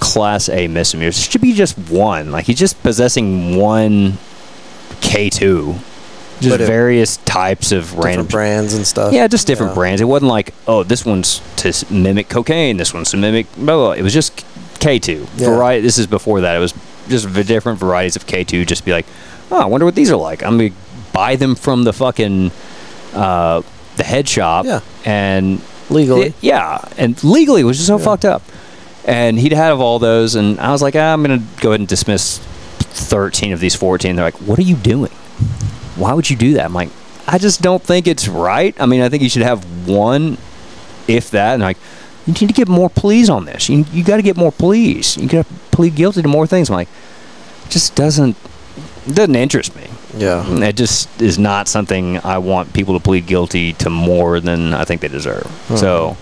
Class 0.00 0.48
A 0.48 0.68
misdemeanors? 0.68 1.18
It 1.18 1.30
should 1.30 1.42
be 1.42 1.52
just 1.52 1.76
one. 1.76 2.32
Like, 2.32 2.46
he's 2.46 2.58
just 2.58 2.82
possessing 2.82 3.56
one 3.56 4.18
K2. 5.00 5.78
Just 6.40 6.60
it- 6.60 6.66
various 6.66 7.16
types 7.18 7.72
of 7.72 7.98
random 7.98 8.26
brands 8.26 8.72
and 8.74 8.86
stuff. 8.86 9.12
yeah, 9.12 9.26
just 9.26 9.46
different 9.46 9.72
Yeah. 9.72 9.76
brands. 9.76 10.00
It 10.00 10.04
wasn't 10.04 10.30
like, 10.30 10.54
oh, 10.68 10.82
this 10.84 11.04
one's 11.04 11.40
to 11.56 11.72
mimic 11.90 12.28
cocaine, 12.28 12.76
this 12.76 12.94
one's 12.94 13.10
to 13.10 13.16
mimic 13.16 13.46
blah, 13.56 13.74
blah. 13.74 13.90
It 13.92 14.02
was 14.02 14.12
just 14.14 14.44
K2. 14.78 15.26
Yeah. 15.36 15.46
Variety. 15.50 15.82
This 15.82 15.98
is 15.98 16.06
before 16.06 16.40
that. 16.42 16.54
It 16.54 16.60
was 16.60 16.72
just 17.08 17.26
v- 17.26 17.42
different 17.42 17.78
varieties 17.80 18.14
of 18.14 18.26
K2. 18.26 18.64
Just 18.66 18.84
be 18.84 18.92
like, 18.92 19.06
oh, 19.50 19.60
I 19.60 19.64
wonder 19.64 19.84
what 19.84 19.96
these 19.96 20.10
are 20.12 20.16
like. 20.16 20.42
I'm 20.44 20.58
going 20.58 20.70
to 20.70 20.76
buy 21.12 21.34
them 21.34 21.56
from 21.56 21.82
the 21.82 21.92
fucking, 21.92 22.52
uh, 23.14 23.62
the 23.96 24.04
head 24.04 24.28
shop. 24.28 24.64
Yeah. 24.64 24.80
And 25.04 25.60
Legally. 25.90 26.34
yeah. 26.40 26.78
And 26.96 27.22
legally, 27.24 27.62
it 27.62 27.64
was 27.64 27.78
just 27.78 27.88
so 27.88 27.98
Yeah. 27.98 28.04
fucked 28.04 28.24
up. 28.24 28.42
And 29.04 29.38
he'd 29.40 29.52
had 29.52 29.72
of 29.72 29.80
all 29.80 29.98
those. 29.98 30.36
And 30.36 30.60
I 30.60 30.70
was 30.70 30.82
like, 30.82 30.94
ah, 30.94 31.12
I'm 31.14 31.24
going 31.24 31.40
to 31.40 31.44
go 31.60 31.70
ahead 31.70 31.80
and 31.80 31.88
dismiss 31.88 32.38
13 32.90 33.52
of 33.52 33.60
these 33.60 33.74
14. 33.74 34.16
They're 34.16 34.24
like, 34.24 34.36
what 34.36 34.58
are 34.58 34.62
you 34.62 34.76
doing? 34.76 35.12
Why 35.96 36.14
would 36.14 36.30
you 36.30 36.36
do 36.36 36.54
that? 36.54 36.66
I'm 36.66 36.74
like, 36.74 36.90
I 37.26 37.38
just 37.38 37.60
don't 37.60 37.82
think 37.82 38.06
it's 38.06 38.28
right. 38.28 38.78
I 38.80 38.86
mean, 38.86 39.00
I 39.00 39.08
think 39.08 39.22
you 39.22 39.28
should 39.28 39.42
have 39.42 39.88
one, 39.88 40.38
if 41.06 41.30
that, 41.30 41.54
and 41.54 41.62
like, 41.62 41.76
you 42.26 42.34
need 42.34 42.48
to 42.48 42.52
get 42.52 42.68
more 42.68 42.90
pleas 42.90 43.30
on 43.30 43.46
this. 43.46 43.68
You, 43.68 43.84
you 43.92 44.04
got 44.04 44.16
to 44.16 44.22
get 44.22 44.36
more 44.36 44.52
pleas. 44.52 45.16
You 45.16 45.28
got 45.28 45.46
to 45.46 45.54
plead 45.72 45.94
guilty 45.94 46.20
to 46.20 46.28
more 46.28 46.46
things. 46.46 46.68
I'm 46.68 46.76
like, 46.76 46.88
just 47.70 47.94
doesn't 47.94 48.36
doesn't 49.06 49.36
interest 49.36 49.74
me. 49.74 49.86
Yeah. 50.16 50.44
It 50.60 50.76
just 50.76 51.22
is 51.22 51.38
not 51.38 51.68
something 51.68 52.18
I 52.18 52.38
want 52.38 52.74
people 52.74 52.98
to 52.98 53.02
plead 53.02 53.26
guilty 53.26 53.72
to 53.74 53.88
more 53.88 54.40
than 54.40 54.74
I 54.74 54.84
think 54.84 55.00
they 55.00 55.08
deserve. 55.08 55.50
So, 55.76 56.16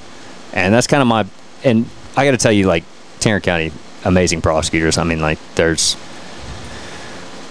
and 0.53 0.73
that's 0.73 0.87
kind 0.87 1.01
of 1.01 1.09
my 1.09 1.27
and 1.65 1.89
I 2.17 2.25
got 2.25 2.33
to 2.33 2.37
tell 2.39 2.53
you, 2.53 2.67
like 2.67 2.85
Tarrant 3.19 3.45
County, 3.45 3.73
amazing 4.05 4.43
prosecutors. 4.43 4.99
I 4.99 5.05
mean, 5.05 5.21
like 5.21 5.39
there's 5.57 5.97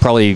probably 0.06 0.36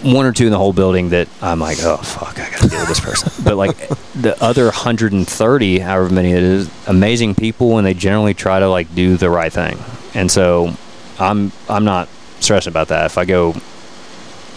one 0.00 0.24
or 0.24 0.32
two 0.32 0.46
in 0.46 0.50
the 0.50 0.56
whole 0.56 0.72
building 0.72 1.10
that 1.10 1.28
I'm 1.42 1.58
like, 1.58 1.76
oh 1.82 1.98
fuck, 1.98 2.40
I 2.40 2.48
got 2.50 2.62
to 2.62 2.68
deal 2.68 2.80
with 2.80 2.88
this 2.88 3.00
person. 3.00 3.30
but 3.44 3.56
like 3.56 3.76
the 4.14 4.34
other 4.42 4.64
130, 4.64 5.78
however 5.80 6.08
many 6.08 6.32
it 6.32 6.42
is, 6.42 6.70
amazing 6.86 7.34
people, 7.34 7.76
and 7.76 7.86
they 7.86 7.92
generally 7.92 8.32
try 8.32 8.58
to 8.58 8.70
like 8.70 8.94
do 8.94 9.18
the 9.18 9.28
right 9.28 9.52
thing. 9.52 9.78
And 10.14 10.30
so, 10.30 10.74
I'm 11.18 11.52
I'm 11.68 11.84
not 11.84 12.08
stressing 12.40 12.72
about 12.72 12.88
that. 12.88 13.04
If 13.04 13.18
I 13.18 13.26
go 13.26 13.52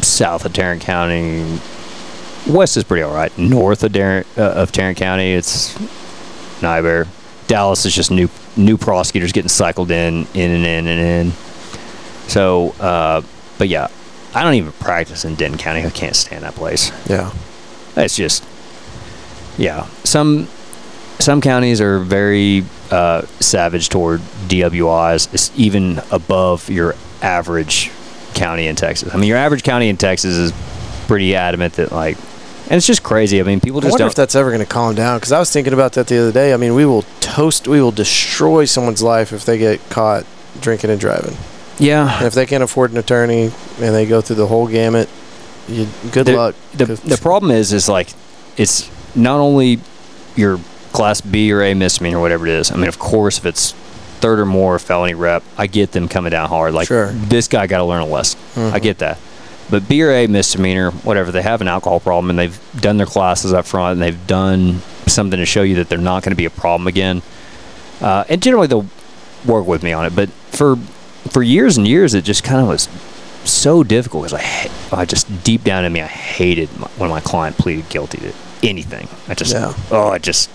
south 0.02 0.46
of 0.46 0.54
Tarrant 0.54 0.82
County. 0.82 1.60
West 2.48 2.78
is 2.78 2.86
pretty 2.86 3.02
all 3.04 3.14
right. 3.14 3.38
North 3.38 3.84
of, 3.84 3.92
Dar- 3.92 4.24
uh, 4.38 4.42
of 4.42 4.72
Tarrant 4.72 4.98
County, 4.98 5.34
it's 5.34 5.78
Nyberg. 6.62 7.10
Dallas 7.48 7.86
is 7.86 7.94
just 7.94 8.10
new 8.10 8.30
new 8.56 8.78
prosecutors 8.78 9.34
getting 9.34 9.50
cycled 9.50 9.92
in, 9.92 10.26
in 10.34 10.52
and 10.52 10.66
in 10.66 10.88
and 10.88 11.02
in. 11.02 11.32
So, 12.30 12.70
uh, 12.80 13.22
but 13.58 13.68
yeah, 13.68 13.90
I 14.36 14.44
don't 14.44 14.56
even 14.56 14.74
practice 14.74 15.24
in 15.24 15.36
Denton 15.36 15.58
County. 15.58 15.86
I 15.86 15.90
can't 15.90 16.16
stand 16.16 16.44
that 16.44 16.56
place. 16.56 16.92
Yeah. 17.10 17.32
It's 17.96 18.18
just, 18.18 18.44
yeah. 19.58 19.88
Some 20.04 20.50
some 21.20 21.40
counties 21.40 21.80
are 21.80 22.00
very 22.00 22.66
uh, 22.92 23.22
savage 23.40 23.88
toward 23.88 24.20
DWIs. 24.50 25.34
It's 25.34 25.58
even 25.58 26.02
above 26.12 26.70
your 26.70 26.96
average 27.22 27.92
county 28.34 28.68
in 28.68 28.76
Texas. 28.76 29.14
I 29.14 29.18
mean, 29.18 29.30
your 29.30 29.38
average 29.38 29.64
county 29.64 29.88
in 29.88 29.96
Texas 29.96 30.36
is 30.36 30.54
pretty 31.08 31.36
adamant 31.36 31.76
that 31.76 31.94
like, 31.94 32.18
and 32.66 32.74
it's 32.74 32.86
just 32.86 33.04
crazy. 33.04 33.40
I 33.40 33.44
mean, 33.44 33.62
people 33.62 33.80
I 33.80 33.84
just 33.84 33.92
wonder 33.94 34.04
don't. 34.04 34.10
if 34.10 34.16
that's 34.16 34.36
ever 34.36 34.50
going 34.50 34.60
to 34.60 34.66
calm 34.66 34.96
down 34.96 35.18
because 35.18 35.32
I 35.32 35.40
was 35.40 35.52
thinking 35.52 35.72
about 35.72 35.94
that 35.94 36.08
the 36.08 36.20
other 36.20 36.32
day. 36.34 36.54
I 36.54 36.58
mean, 36.58 36.76
we 36.76 36.86
will 36.86 37.04
toast, 37.22 37.68
we 37.68 37.82
will 37.82 37.92
destroy 37.92 38.66
someone's 38.66 39.02
life 39.02 39.32
if 39.32 39.46
they 39.46 39.58
get 39.58 39.90
caught 39.90 40.26
drinking 40.60 40.90
and 40.90 41.00
driving. 41.00 41.38
Yeah. 41.78 42.18
And 42.18 42.28
if 42.28 42.34
they 42.34 42.46
can't 42.46 42.64
afford 42.64 42.92
an 42.92 42.98
attorney 42.98 43.44
and 43.80 43.96
they 43.96 44.06
go 44.06 44.22
through 44.22 44.38
the 44.38 44.48
whole 44.48 44.68
gamut, 44.68 45.10
you, 45.68 45.88
good 46.12 46.28
the, 46.28 46.36
luck. 46.36 46.56
The, 46.74 46.86
the 46.86 47.18
problem 47.22 47.52
is, 47.52 47.74
is 47.74 47.90
like, 47.90 48.10
it's 48.58 48.90
not 49.16 49.40
only 49.40 49.80
your 50.36 50.60
class 50.94 51.22
B 51.22 51.52
or 51.52 51.62
A 51.62 51.74
misdemeanor, 51.74 52.20
whatever 52.20 52.46
it 52.48 52.54
is. 52.54 52.72
I 52.72 52.76
mean, 52.76 52.88
of 52.88 53.00
course, 53.00 53.38
if 53.38 53.46
it's 53.46 53.72
third 54.22 54.40
or 54.40 54.46
more 54.46 54.80
felony 54.80 55.14
rep, 55.14 55.44
I 55.58 55.68
get 55.68 55.92
them 55.92 56.08
coming 56.08 56.32
down 56.32 56.48
hard. 56.50 56.74
Like, 56.74 56.88
Sure. 56.88 57.08
this 57.12 57.48
guy 57.48 57.68
got 57.68 57.80
to 57.80 57.84
learn 57.84 58.02
a 58.02 58.06
lesson. 58.06 58.40
I 58.56 58.80
Mhm. 58.80 58.82
get 58.82 58.98
that. 59.00 59.18
But 59.70 59.88
B 59.90 60.02
or 60.04 60.12
A 60.12 60.28
misdemeanor, 60.28 60.92
whatever, 60.92 61.32
they 61.32 61.42
have 61.42 61.60
an 61.60 61.68
alcohol 61.68 62.00
problem 62.00 62.30
and 62.30 62.38
they've 62.38 62.60
done 62.80 62.98
their 62.98 63.08
classes 63.08 63.52
up 63.52 63.66
front 63.66 63.94
and 63.94 64.02
they've 64.02 64.28
done 64.28 64.82
something 65.08 65.40
to 65.40 65.46
show 65.46 65.64
you 65.64 65.76
that 65.76 65.90
they're 65.90 65.98
not 65.98 66.24
going 66.24 66.32
to 66.32 66.36
be 66.38 66.46
a 66.46 66.50
problem 66.52 66.88
again. 66.88 67.24
Uh, 68.00 68.24
and 68.30 68.42
generally, 68.42 68.68
they'll 68.68 68.86
work 69.46 69.66
with 69.66 69.82
me 69.84 69.92
on 69.92 70.06
it. 70.06 70.16
But 70.16 70.30
for 70.52 70.78
for 71.30 71.44
years 71.44 71.78
and 71.78 71.88
years, 71.88 72.14
it 72.14 72.24
just 72.24 72.44
kind 72.44 72.62
of 72.62 72.68
was 72.68 72.90
so 73.44 73.84
difficult 73.84 74.26
because 74.26 74.42
I, 74.42 74.98
I 75.02 75.06
just 75.06 75.44
deep 75.44 75.64
down 75.64 75.86
in 75.86 75.94
me, 75.94 76.02
I 76.02 76.08
hated 76.08 76.76
my, 76.80 76.88
when 76.98 77.10
my 77.10 77.20
client 77.22 77.58
pleaded 77.58 77.90
guilty 77.90 78.18
to 78.20 78.34
anything. 78.64 79.08
I 79.28 79.36
just, 79.36 79.54
Yeah. 79.54 79.74
oh, 79.92 80.08
I 80.10 80.18
just, 80.18 80.50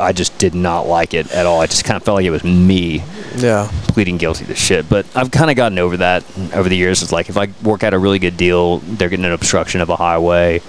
I 0.00 0.12
just 0.12 0.36
did 0.38 0.54
not 0.54 0.86
like 0.86 1.14
it 1.14 1.30
at 1.32 1.46
all. 1.46 1.60
I 1.60 1.66
just 1.66 1.84
kind 1.84 1.96
of 1.96 2.02
felt 2.02 2.16
like 2.16 2.26
it 2.26 2.30
was 2.30 2.44
me 2.44 3.02
yeah. 3.36 3.70
pleading 3.88 4.18
guilty 4.18 4.44
to 4.46 4.54
shit. 4.54 4.88
But 4.88 5.06
I've 5.16 5.30
kind 5.30 5.50
of 5.50 5.56
gotten 5.56 5.78
over 5.78 5.96
that 5.98 6.24
over 6.54 6.68
the 6.68 6.76
years. 6.76 7.02
It's 7.02 7.12
like 7.12 7.28
if 7.28 7.36
I 7.38 7.48
work 7.62 7.82
out 7.82 7.94
a 7.94 7.98
really 7.98 8.18
good 8.18 8.36
deal, 8.36 8.78
they're 8.78 9.08
getting 9.08 9.24
an 9.24 9.32
obstruction 9.32 9.80
of 9.80 9.88
a 9.88 9.96
highway. 9.96 10.60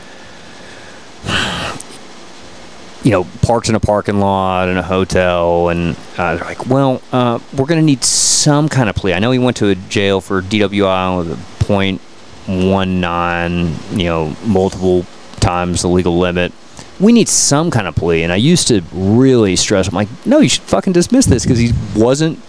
You 3.05 3.11
know, 3.11 3.23
parked 3.41 3.69
in 3.69 3.75
a 3.75 3.79
parking 3.79 4.19
lot 4.19 4.67
in 4.67 4.77
a 4.77 4.83
hotel, 4.83 5.69
and 5.69 5.95
uh, 6.17 6.35
they're 6.35 6.45
like, 6.45 6.67
"Well, 6.67 7.01
uh, 7.11 7.39
we're 7.55 7.67
going 7.67 7.79
to 7.79 7.85
need 7.85 8.03
some 8.03 8.67
kind 8.67 8.89
of 8.89 8.95
plea." 8.95 9.13
I 9.13 9.19
know 9.19 9.31
he 9.31 9.39
went 9.39 9.57
to 9.57 9.69
a 9.69 9.75
jail 9.75 10.19
for 10.19 10.41
DWI 10.41 11.17
with 11.17 11.31
a 11.31 11.63
point 11.63 12.01
one 12.47 12.99
nine, 12.99 13.75
you 13.91 14.05
know, 14.05 14.35
multiple 14.45 15.05
times 15.39 15.83
the 15.83 15.87
legal 15.87 16.17
limit. 16.17 16.51
We 16.99 17.13
need 17.13 17.29
some 17.29 17.71
kind 17.71 17.87
of 17.87 17.95
plea, 17.95 18.23
and 18.23 18.33
I 18.33 18.37
used 18.37 18.67
to 18.69 18.81
really 18.91 19.55
stress. 19.55 19.87
I'm 19.87 19.93
like, 19.93 20.09
"No, 20.25 20.39
you 20.39 20.49
should 20.49 20.63
fucking 20.63 20.93
dismiss 20.93 21.27
this 21.27 21.43
because 21.43 21.59
he 21.59 21.71
wasn't 21.95 22.39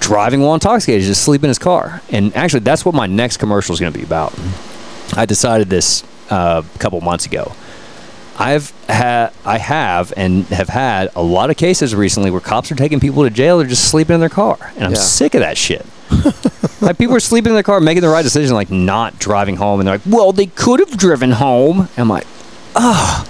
driving 0.00 0.40
while 0.40 0.54
intoxicated, 0.54 1.06
just 1.06 1.22
sleep 1.22 1.44
in 1.44 1.48
his 1.48 1.58
car. 1.58 2.02
And 2.10 2.34
actually, 2.34 2.60
that's 2.60 2.84
what 2.84 2.94
my 2.94 3.06
next 3.06 3.36
commercial 3.36 3.72
is 3.72 3.78
going 3.80 3.92
to 3.92 3.98
be 3.98 4.04
about. 4.04 4.36
I 5.14 5.26
decided 5.26 5.70
this 5.70 6.02
uh, 6.30 6.62
a 6.74 6.78
couple 6.78 7.00
months 7.00 7.26
ago. 7.26 7.52
I've 8.38 8.70
had, 8.88 9.32
I 9.44 9.58
have, 9.58 10.12
and 10.16 10.44
have 10.46 10.68
had 10.68 11.10
a 11.14 11.22
lot 11.22 11.50
of 11.50 11.56
cases 11.56 11.94
recently 11.94 12.30
where 12.30 12.40
cops 12.40 12.72
are 12.72 12.74
taking 12.74 12.98
people 13.00 13.22
to 13.24 13.30
jail. 13.30 13.58
They're 13.58 13.66
just 13.66 13.90
sleeping 13.90 14.14
in 14.14 14.20
their 14.20 14.28
car, 14.30 14.56
and 14.76 14.84
I'm 14.84 14.92
Yeah. 14.92 14.98
sick 14.98 15.34
of 15.34 15.40
that 15.40 15.58
shit. 15.58 15.84
like 16.80 16.96
people 16.98 17.14
are 17.14 17.20
sleeping 17.20 17.50
in 17.50 17.54
their 17.54 17.62
car, 17.62 17.80
making 17.80 18.02
the 18.02 18.08
right 18.08 18.22
decision, 18.22 18.54
like 18.54 18.70
not 18.70 19.18
driving 19.18 19.56
home, 19.56 19.80
and 19.80 19.86
they're 19.86 19.94
like, 19.96 20.06
"Well, 20.06 20.32
they 20.32 20.46
could 20.46 20.80
have 20.80 20.96
driven 20.96 21.32
home." 21.32 21.80
And 21.80 21.98
I'm 21.98 22.08
like, 22.08 22.26
"Ah." 22.76 23.26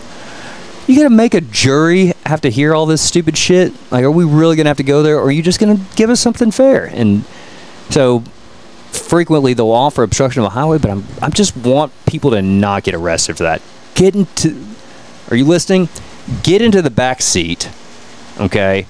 you 0.86 0.96
gonna 0.96 1.08
make 1.10 1.34
a 1.34 1.40
jury 1.40 2.12
have 2.26 2.40
to 2.40 2.50
hear 2.50 2.74
all 2.74 2.84
this 2.84 3.00
stupid 3.00 3.38
shit? 3.38 3.72
Like, 3.92 4.02
are 4.02 4.10
we 4.10 4.24
really 4.24 4.56
gonna 4.56 4.70
have 4.70 4.76
to 4.78 4.82
go 4.82 5.04
there, 5.04 5.18
or 5.18 5.26
are 5.26 5.30
you 5.30 5.40
just 5.42 5.60
gonna 5.60 5.78
give 5.94 6.10
us 6.10 6.18
something 6.20 6.50
fair? 6.50 6.86
And 6.92 7.22
so, 7.90 8.24
frequently 8.90 9.54
they'll 9.54 9.70
offer 9.70 10.02
obstruction 10.02 10.40
of 10.42 10.46
a 10.46 10.50
highway, 10.50 10.78
but 10.78 10.90
I'm 10.90 11.04
I 11.22 11.30
just 11.30 11.56
want 11.56 11.92
people 12.06 12.32
to 12.32 12.42
not 12.42 12.82
get 12.82 12.94
arrested 12.94 13.36
for 13.36 13.44
that. 13.44 13.62
Getting 13.94 14.22
into, 14.22 14.56
are 15.30 15.36
you 15.36 15.44
listening? 15.44 15.88
Get 16.42 16.62
into 16.62 16.82
the 16.82 16.90
back 16.90 17.22
seat, 17.22 17.70
okay? 18.38 18.86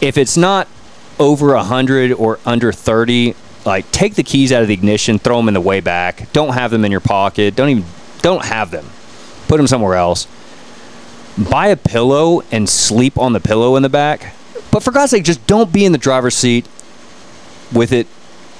If 0.00 0.18
it's 0.18 0.36
not 0.36 0.68
over 1.18 1.54
a 1.54 1.62
hundred 1.62 2.12
or 2.12 2.38
under 2.44 2.72
thirty, 2.72 3.34
like 3.64 3.90
take 3.92 4.14
the 4.14 4.22
keys 4.22 4.52
out 4.52 4.62
of 4.62 4.68
the 4.68 4.74
ignition, 4.74 5.18
throw 5.18 5.36
them 5.36 5.48
in 5.48 5.54
the 5.54 5.60
way 5.60 5.80
back. 5.80 6.32
Don't 6.32 6.54
have 6.54 6.70
them 6.70 6.84
in 6.84 6.90
your 6.90 7.00
pocket. 7.00 7.54
Don't 7.54 7.68
even 7.68 7.84
don't 8.22 8.44
have 8.44 8.70
them. 8.70 8.86
Put 9.48 9.58
them 9.58 9.66
somewhere 9.66 9.94
else 9.94 10.26
buy 11.36 11.68
a 11.68 11.76
pillow 11.76 12.42
and 12.50 12.68
sleep 12.68 13.18
on 13.18 13.32
the 13.32 13.40
pillow 13.40 13.76
in 13.76 13.82
the 13.82 13.88
back. 13.88 14.34
But 14.70 14.82
for 14.82 14.90
God's 14.90 15.10
sake, 15.10 15.24
just 15.24 15.46
don't 15.46 15.72
be 15.72 15.84
in 15.84 15.92
the 15.92 15.98
driver's 15.98 16.34
seat 16.34 16.66
with 17.72 17.92
it 17.92 18.06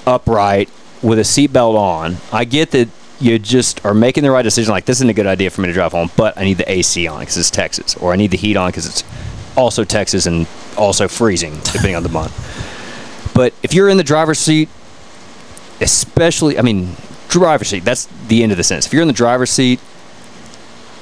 upright 0.05 0.69
with 1.01 1.19
a 1.19 1.23
seatbelt 1.23 1.75
on. 1.75 2.17
I 2.31 2.45
get 2.45 2.71
that 2.71 2.89
you 3.23 3.39
just 3.39 3.83
are 3.85 3.93
making 3.93 4.23
the 4.23 4.31
right 4.31 4.41
decision. 4.41 4.71
Like 4.71 4.85
this 4.85 4.97
isn't 4.97 5.09
a 5.09 5.13
good 5.13 5.27
idea 5.27 5.49
for 5.49 5.61
me 5.61 5.67
to 5.67 5.73
drive 5.73 5.93
home, 5.93 6.11
but 6.17 6.37
I 6.37 6.43
need 6.43 6.57
the 6.57 6.69
AC 6.69 7.07
on 7.07 7.21
because 7.21 7.37
it's 7.37 7.49
Texas, 7.49 7.95
or 7.95 8.13
I 8.13 8.15
need 8.15 8.31
the 8.31 8.37
heat 8.37 8.57
on 8.57 8.69
because 8.69 8.85
it's 8.85 9.03
also 9.55 9.83
Texas 9.83 10.25
and 10.25 10.47
also 10.77 11.07
freezing 11.07 11.57
depending 11.71 11.95
on 11.95 12.03
the 12.03 12.09
month. 12.09 12.33
But 13.33 13.53
if 13.63 13.73
you're 13.73 13.89
in 13.89 13.97
the 13.97 14.03
driver's 14.03 14.39
seat, 14.39 14.69
especially, 15.81 16.59
I 16.59 16.61
mean, 16.61 16.95
driver's 17.29 17.69
seat. 17.69 17.83
That's 17.83 18.05
the 18.27 18.43
end 18.43 18.51
of 18.51 18.57
the 18.57 18.63
sentence. 18.63 18.85
If 18.85 18.93
you're 18.93 19.01
in 19.01 19.07
the 19.07 19.13
driver's 19.13 19.49
seat 19.49 19.79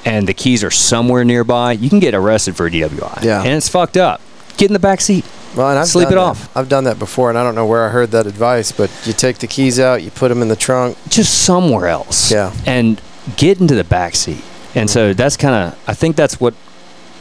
and 0.04 0.26
the 0.26 0.34
keys 0.34 0.64
are 0.64 0.70
somewhere 0.70 1.24
nearby, 1.24 1.72
you 1.72 1.90
can 1.90 1.98
get 1.98 2.14
arrested 2.14 2.56
for 2.56 2.66
a 2.66 2.70
DWI. 2.70 3.22
Yeah. 3.22 3.42
And 3.42 3.52
it's 3.52 3.68
fucked 3.68 3.96
up. 3.96 4.20
Get 4.56 4.68
in 4.68 4.72
the 4.72 4.78
back 4.78 5.00
seat. 5.00 5.24
Well, 5.56 5.68
and 5.70 5.78
I've 5.78 5.86
Sleep 5.86 6.08
it 6.08 6.10
that. 6.10 6.18
off. 6.18 6.56
I've 6.56 6.68
done 6.68 6.84
that 6.84 6.98
before, 6.98 7.28
and 7.28 7.38
I 7.38 7.42
don't 7.42 7.54
know 7.54 7.66
where 7.66 7.84
I 7.86 7.90
heard 7.90 8.10
that 8.12 8.26
advice, 8.26 8.72
but 8.72 8.90
you 9.04 9.12
take 9.12 9.38
the 9.38 9.46
keys 9.46 9.78
out, 9.78 10.02
you 10.02 10.10
put 10.10 10.28
them 10.28 10.40
in 10.40 10.48
the 10.48 10.56
trunk. 10.56 10.96
Just 11.08 11.44
somewhere 11.44 11.88
else. 11.88 12.30
Yeah. 12.30 12.54
And 12.66 13.00
get 13.36 13.60
into 13.60 13.74
the 13.74 13.84
back 13.84 14.14
seat. 14.14 14.42
And 14.74 14.88
so 14.88 15.12
that's 15.12 15.36
kind 15.36 15.54
of, 15.54 15.88
I 15.88 15.94
think 15.94 16.16
that's 16.16 16.40
what 16.40 16.54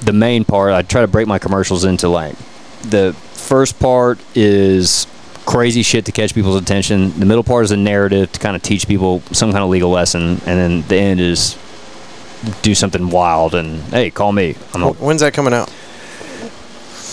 the 0.01 0.13
main 0.13 0.45
part, 0.45 0.71
I 0.73 0.81
try 0.81 1.01
to 1.01 1.07
break 1.07 1.27
my 1.27 1.39
commercials 1.39 1.83
into 1.83 2.07
like 2.07 2.35
the 2.81 3.13
first 3.33 3.79
part 3.79 4.19
is 4.35 5.05
crazy 5.45 5.83
shit 5.83 6.05
to 6.05 6.11
catch 6.11 6.33
people's 6.33 6.61
attention. 6.61 7.19
The 7.19 7.25
middle 7.25 7.43
part 7.43 7.65
is 7.65 7.71
a 7.71 7.77
narrative 7.77 8.31
to 8.31 8.39
kind 8.39 8.55
of 8.55 8.63
teach 8.63 8.87
people 8.87 9.21
some 9.31 9.51
kind 9.51 9.63
of 9.63 9.69
legal 9.69 9.89
lesson. 9.89 10.23
And 10.23 10.39
then 10.45 10.81
the 10.83 10.95
end 10.95 11.19
is 11.19 11.57
do 12.61 12.73
something 12.73 13.09
wild 13.09 13.53
and 13.53 13.81
hey, 13.91 14.09
call 14.09 14.31
me. 14.31 14.55
I'm 14.73 14.81
When's 14.95 15.21
that 15.21 15.33
coming 15.33 15.53
out? 15.53 15.71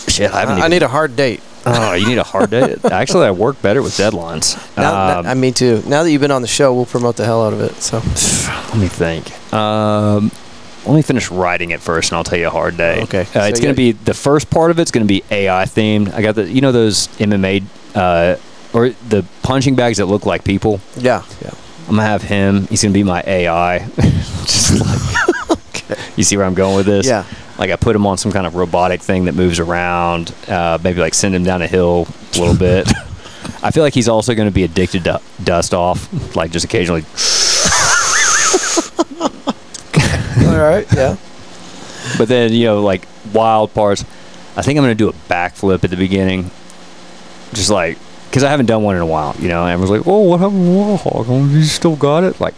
Shit. 0.09 0.33
I 0.35 0.43
I 0.65 0.69
need 0.69 0.83
a 0.83 0.89
hard 0.89 1.17
date. 1.17 1.41
Oh, 1.67 1.93
you 1.93 2.07
need 2.07 2.19
a 2.19 2.23
hard 2.25 2.51
date. 2.51 2.83
Actually, 2.91 3.27
I 3.27 3.31
work 3.31 3.61
better 3.61 3.83
with 3.83 3.93
deadlines. 3.99 4.57
Now, 4.77 5.19
Um, 5.21 5.27
I 5.27 5.35
me 5.35 5.53
too. 5.53 5.83
Now 5.87 6.03
that 6.03 6.11
you've 6.11 6.21
been 6.23 6.31
on 6.31 6.41
the 6.43 6.49
show, 6.49 6.73
we'll 6.73 6.87
promote 6.87 7.17
the 7.17 7.25
hell 7.25 7.45
out 7.45 7.53
of 7.53 7.61
it. 7.61 7.75
So 7.83 7.99
let 7.99 8.77
me 8.79 8.89
think. 8.89 9.31
Um, 9.53 10.31
let 10.87 10.95
me 10.95 11.03
finish 11.03 11.31
writing 11.31 11.71
it 11.73 11.81
first, 11.81 12.11
and 12.11 12.17
I'll 12.17 12.25
tell 12.25 12.39
you 12.39 12.47
a 12.47 12.51
hard 12.51 12.77
day. 12.79 13.03
Okay. 13.03 13.23
Uh, 13.23 13.25
So 13.25 13.41
it's 13.45 13.61
going 13.61 13.75
to 13.75 13.77
be 13.77 13.93
the 13.93 14.15
first 14.15 14.49
part 14.49 14.71
of 14.71 14.79
it's 14.79 14.91
going 14.91 15.05
to 15.07 15.09
be 15.09 15.23
AI 15.31 15.65
themed. 15.65 16.15
I 16.15 16.23
got 16.23 16.37
the 16.37 16.49
you 16.49 16.61
know 16.63 16.73
those 16.73 17.09
MMA 17.19 17.65
uh, 17.95 18.37
or 18.73 18.91
the 19.11 19.25
punching 19.43 19.75
bags 19.75 19.99
that 19.99 20.07
look 20.07 20.25
like 20.25 20.45
people. 20.45 20.81
yeah, 20.97 21.23
yeah. 21.43 21.51
I'm 21.89 21.97
gonna 21.97 22.07
have 22.09 22.23
him. 22.23 22.67
He's 22.69 22.83
gonna 22.83 22.93
be 22.93 23.03
my 23.03 23.23
AI. 23.27 23.79
Just 24.45 24.79
like, 24.79 25.37
you 26.17 26.25
see 26.25 26.37
where 26.37 26.47
I'm 26.47 26.55
going 26.55 26.77
with 26.77 26.87
this? 26.87 27.07
Yeah. 27.07 27.25
Like 27.59 27.71
I 27.71 27.77
put 27.77 27.97
him 27.97 28.07
on 28.07 28.19
some 28.19 28.33
kind 28.33 28.47
of 28.47 28.55
robotic 28.55 29.01
thing 29.01 29.25
that 29.27 29.35
moves 29.35 29.59
around. 29.59 30.35
Uh, 30.47 30.79
maybe 30.83 31.01
like 31.01 31.15
send 31.15 31.35
him 31.35 31.45
down 31.45 31.63
a 31.63 31.67
hill 31.67 32.07
a 32.35 32.39
little 32.39 32.57
bit. 32.69 32.89
I 33.63 33.71
feel 33.71 33.83
like 33.83 33.95
he's 33.95 34.09
also 34.09 34.35
going 34.35 34.49
to 34.49 34.55
be 34.55 34.65
addicted 34.65 35.05
to 35.05 35.21
dust 35.43 35.75
off, 35.75 36.37
like 36.37 36.51
just 36.51 36.65
occasionally. 36.65 37.03
All 40.47 40.59
right. 40.59 40.87
Yeah. 40.95 41.17
But 42.17 42.29
then 42.29 42.53
you 42.53 42.67
know, 42.67 42.83
like 42.83 43.07
wild 43.33 43.75
parts. 43.75 44.05
I 44.57 44.63
think 44.63 44.79
I'm 44.79 44.85
going 44.85 44.97
to 44.97 45.05
do 45.05 45.09
a 45.09 45.13
backflip 45.33 45.85
at 45.85 45.91
the 45.91 45.97
beginning, 45.97 46.51
just 47.53 47.71
like 47.71 47.99
because 48.29 48.45
I 48.45 48.51
haven't 48.51 48.67
done 48.67 48.83
one 48.83 48.97
in 48.97 49.03
a 49.03 49.07
while. 49.07 49.35
You 49.39 49.49
know, 49.49 49.65
and 49.65 49.73
everyone's 49.73 49.91
like, 49.99 50.07
"Oh, 50.07 50.21
what 50.23 50.41
happened 50.41 50.67
Warhawk? 50.67 51.27
Oh, 51.29 51.45
you 51.47 51.63
still 51.65 51.97
got 51.97 52.25
it?" 52.25 52.41
Like, 52.41 52.55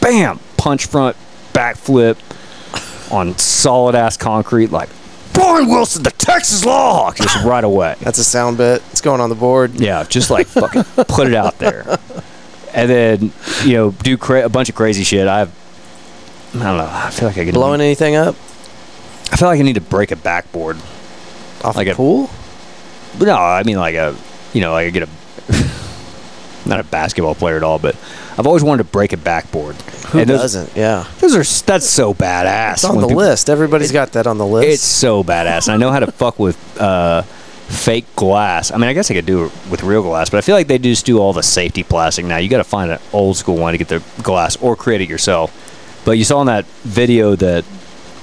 bam, 0.00 0.40
punch 0.56 0.86
front, 0.86 1.16
backflip 1.54 2.18
on 3.10 3.36
solid 3.38 3.94
ass 3.94 4.16
concrete, 4.18 4.70
like 4.70 4.90
Bryan 5.32 5.68
Wilson, 5.68 6.02
the 6.02 6.10
Texas 6.10 6.64
Lawhawk, 6.64 7.16
just 7.16 7.36
right 7.44 7.64
away. 7.64 7.96
That's 8.00 8.18
a 8.18 8.24
sound 8.24 8.58
bit. 8.58 8.82
It's 8.90 9.00
going 9.00 9.20
on 9.20 9.30
the 9.30 9.34
board. 9.34 9.74
Yeah, 9.80 10.04
just 10.04 10.30
like 10.30 10.46
fucking 10.46 10.84
put 11.08 11.26
it 11.28 11.34
out 11.34 11.58
there. 11.58 11.98
and 12.74 12.90
then 12.90 13.32
you 13.64 13.72
know 13.74 13.90
do 13.92 14.16
cra- 14.18 14.44
a 14.44 14.48
bunch 14.48 14.68
of 14.68 14.74
crazy 14.74 15.04
shit. 15.04 15.26
I've 15.26 15.50
I 16.54 16.58
don't 16.62 16.76
know. 16.76 16.88
I 16.90 17.10
feel 17.10 17.28
like 17.28 17.38
I 17.38 17.44
could 17.46 17.54
Blowing 17.54 17.80
anything 17.80 18.14
up 18.14 18.36
I 19.32 19.36
feel 19.36 19.48
like 19.48 19.58
I 19.58 19.62
need 19.62 19.74
to 19.74 19.80
break 19.80 20.12
a 20.12 20.16
backboard. 20.16 20.76
off 21.64 21.74
Like 21.76 21.88
a 21.88 21.92
a- 21.92 21.94
pool? 21.96 22.30
No, 23.18 23.34
I 23.36 23.62
mean 23.64 23.76
like 23.76 23.94
a 23.96 24.14
you 24.52 24.60
know 24.60 24.72
like 24.72 24.86
I 24.86 24.90
get 24.90 25.08
a 25.08 25.08
not 26.68 26.80
a 26.80 26.84
basketball 26.84 27.34
player 27.34 27.56
at 27.56 27.62
all, 27.64 27.78
but 27.78 27.96
I've 28.36 28.46
always 28.46 28.62
wanted 28.64 28.84
to 28.84 28.90
break 28.90 29.12
a 29.12 29.16
backboard. 29.16 29.76
Who 29.76 30.18
And 30.18 30.28
those, 30.28 30.40
doesn't? 30.40 30.76
Yeah. 30.76 31.06
Those 31.18 31.34
are 31.34 31.66
that's 31.66 31.88
so 31.88 32.12
badass. 32.14 32.72
It's 32.74 32.84
on 32.84 32.96
the 33.00 33.06
people- 33.08 33.22
list. 33.22 33.48
Everybody's 33.48 33.92
got 33.92 34.12
that 34.12 34.26
on 34.26 34.38
the 34.38 34.46
list. 34.46 34.68
It's 34.68 34.82
so 34.82 35.22
badass. 35.22 35.68
And 35.68 35.74
I 35.74 35.76
know 35.76 35.90
how 35.92 36.00
to 36.00 36.10
fuck 36.10 36.38
with 36.38 36.56
uh, 36.80 37.22
fake 37.22 38.06
glass. 38.16 38.72
I 38.72 38.76
mean, 38.76 38.88
I 38.88 38.92
guess 38.92 39.10
I 39.10 39.14
could 39.14 39.26
do 39.26 39.44
it 39.46 39.52
with 39.70 39.82
real 39.82 40.02
glass, 40.02 40.30
but 40.30 40.38
I 40.38 40.40
feel 40.40 40.54
like 40.56 40.66
they 40.66 40.78
just 40.78 41.06
do 41.06 41.18
all 41.18 41.32
the 41.32 41.42
safety 41.42 41.82
plastic 41.82 42.24
now. 42.24 42.36
You 42.38 42.48
got 42.48 42.58
to 42.58 42.64
find 42.64 42.90
an 42.90 42.98
old 43.12 43.36
school 43.36 43.56
one 43.56 43.72
to 43.72 43.78
get 43.78 43.88
the 43.88 44.02
glass 44.22 44.56
or 44.56 44.74
create 44.76 45.00
it 45.00 45.08
yourself. 45.08 46.02
But 46.04 46.12
you 46.18 46.24
saw 46.24 46.40
in 46.40 46.48
that 46.48 46.64
video 46.82 47.36
that 47.36 47.64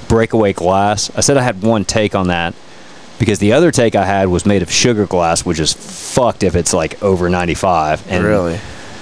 breakaway 0.07 0.53
glass. 0.53 1.09
I 1.15 1.21
said 1.21 1.37
I 1.37 1.41
had 1.41 1.63
one 1.63 1.85
take 1.85 2.15
on 2.15 2.27
that 2.27 2.53
because 3.17 3.39
the 3.39 3.53
other 3.53 3.71
take 3.71 3.95
I 3.95 4.05
had 4.05 4.27
was 4.27 4.45
made 4.45 4.61
of 4.61 4.69
sugar 4.71 5.05
glass, 5.07 5.45
which 5.45 5.59
is 5.59 5.73
fucked 5.73 6.43
if 6.43 6.55
it's 6.55 6.73
like 6.73 7.01
over 7.01 7.29
95. 7.29 8.05
And 8.11 8.23
really. 8.23 8.59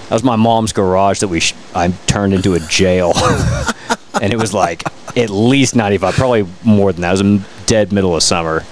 That 0.09 0.15
was 0.15 0.23
my 0.23 0.35
mom's 0.35 0.73
garage 0.73 1.19
that 1.19 1.27
we 1.27 1.39
sh- 1.39 1.53
I 1.73 1.89
turned 2.07 2.33
into 2.33 2.53
a 2.55 2.59
jail, 2.59 3.13
and 4.21 4.33
it 4.33 4.37
was 4.37 4.53
like 4.53 4.83
at 5.15 5.29
least 5.29 5.75
ninety 5.75 5.97
five, 5.97 6.15
probably 6.15 6.45
more 6.63 6.91
than 6.91 7.01
that. 7.01 7.09
It 7.09 7.11
was 7.11 7.21
in 7.21 7.43
dead 7.67 7.91
middle 7.93 8.15
of 8.15 8.23
summer, 8.23 8.65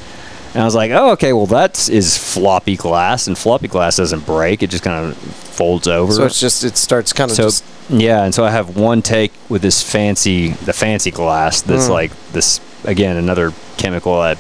and 0.54 0.62
I 0.62 0.66
was 0.66 0.76
like, 0.76 0.92
oh 0.92 1.12
okay, 1.12 1.34
well 1.34 1.46
that 1.48 1.88
is 1.90 2.18
floppy 2.18 2.76
glass, 2.76 3.28
and 3.28 3.38
floppy 3.38 3.68
glass 3.68 3.98
doesn't 3.98 4.26
break; 4.26 4.64
it 4.64 4.70
just 4.70 4.84
kind 4.84 5.06
of 5.12 5.18
folds 5.18 5.88
over. 5.88 6.12
So 6.12 6.26
it's 6.26 6.40
just 6.40 6.64
it 6.64 6.76
starts 6.78 7.14
kind 7.14 7.30
of 7.32 7.38
So 7.38 7.44
just 7.44 7.64
yeah, 7.90 8.24
and 8.24 8.34
so 8.36 8.44
I 8.44 8.52
have 8.52 8.76
one 8.76 9.02
take 9.02 9.32
with 9.50 9.62
this 9.62 9.82
fancy, 9.82 10.50
the 10.50 10.74
fancy 10.74 11.12
glass 11.12 11.62
that's 11.62 11.88
Mm. 11.88 11.92
like 11.92 12.12
this 12.34 12.60
again 12.84 13.16
another 13.18 13.54
chemical 13.78 14.22
that 14.22 14.38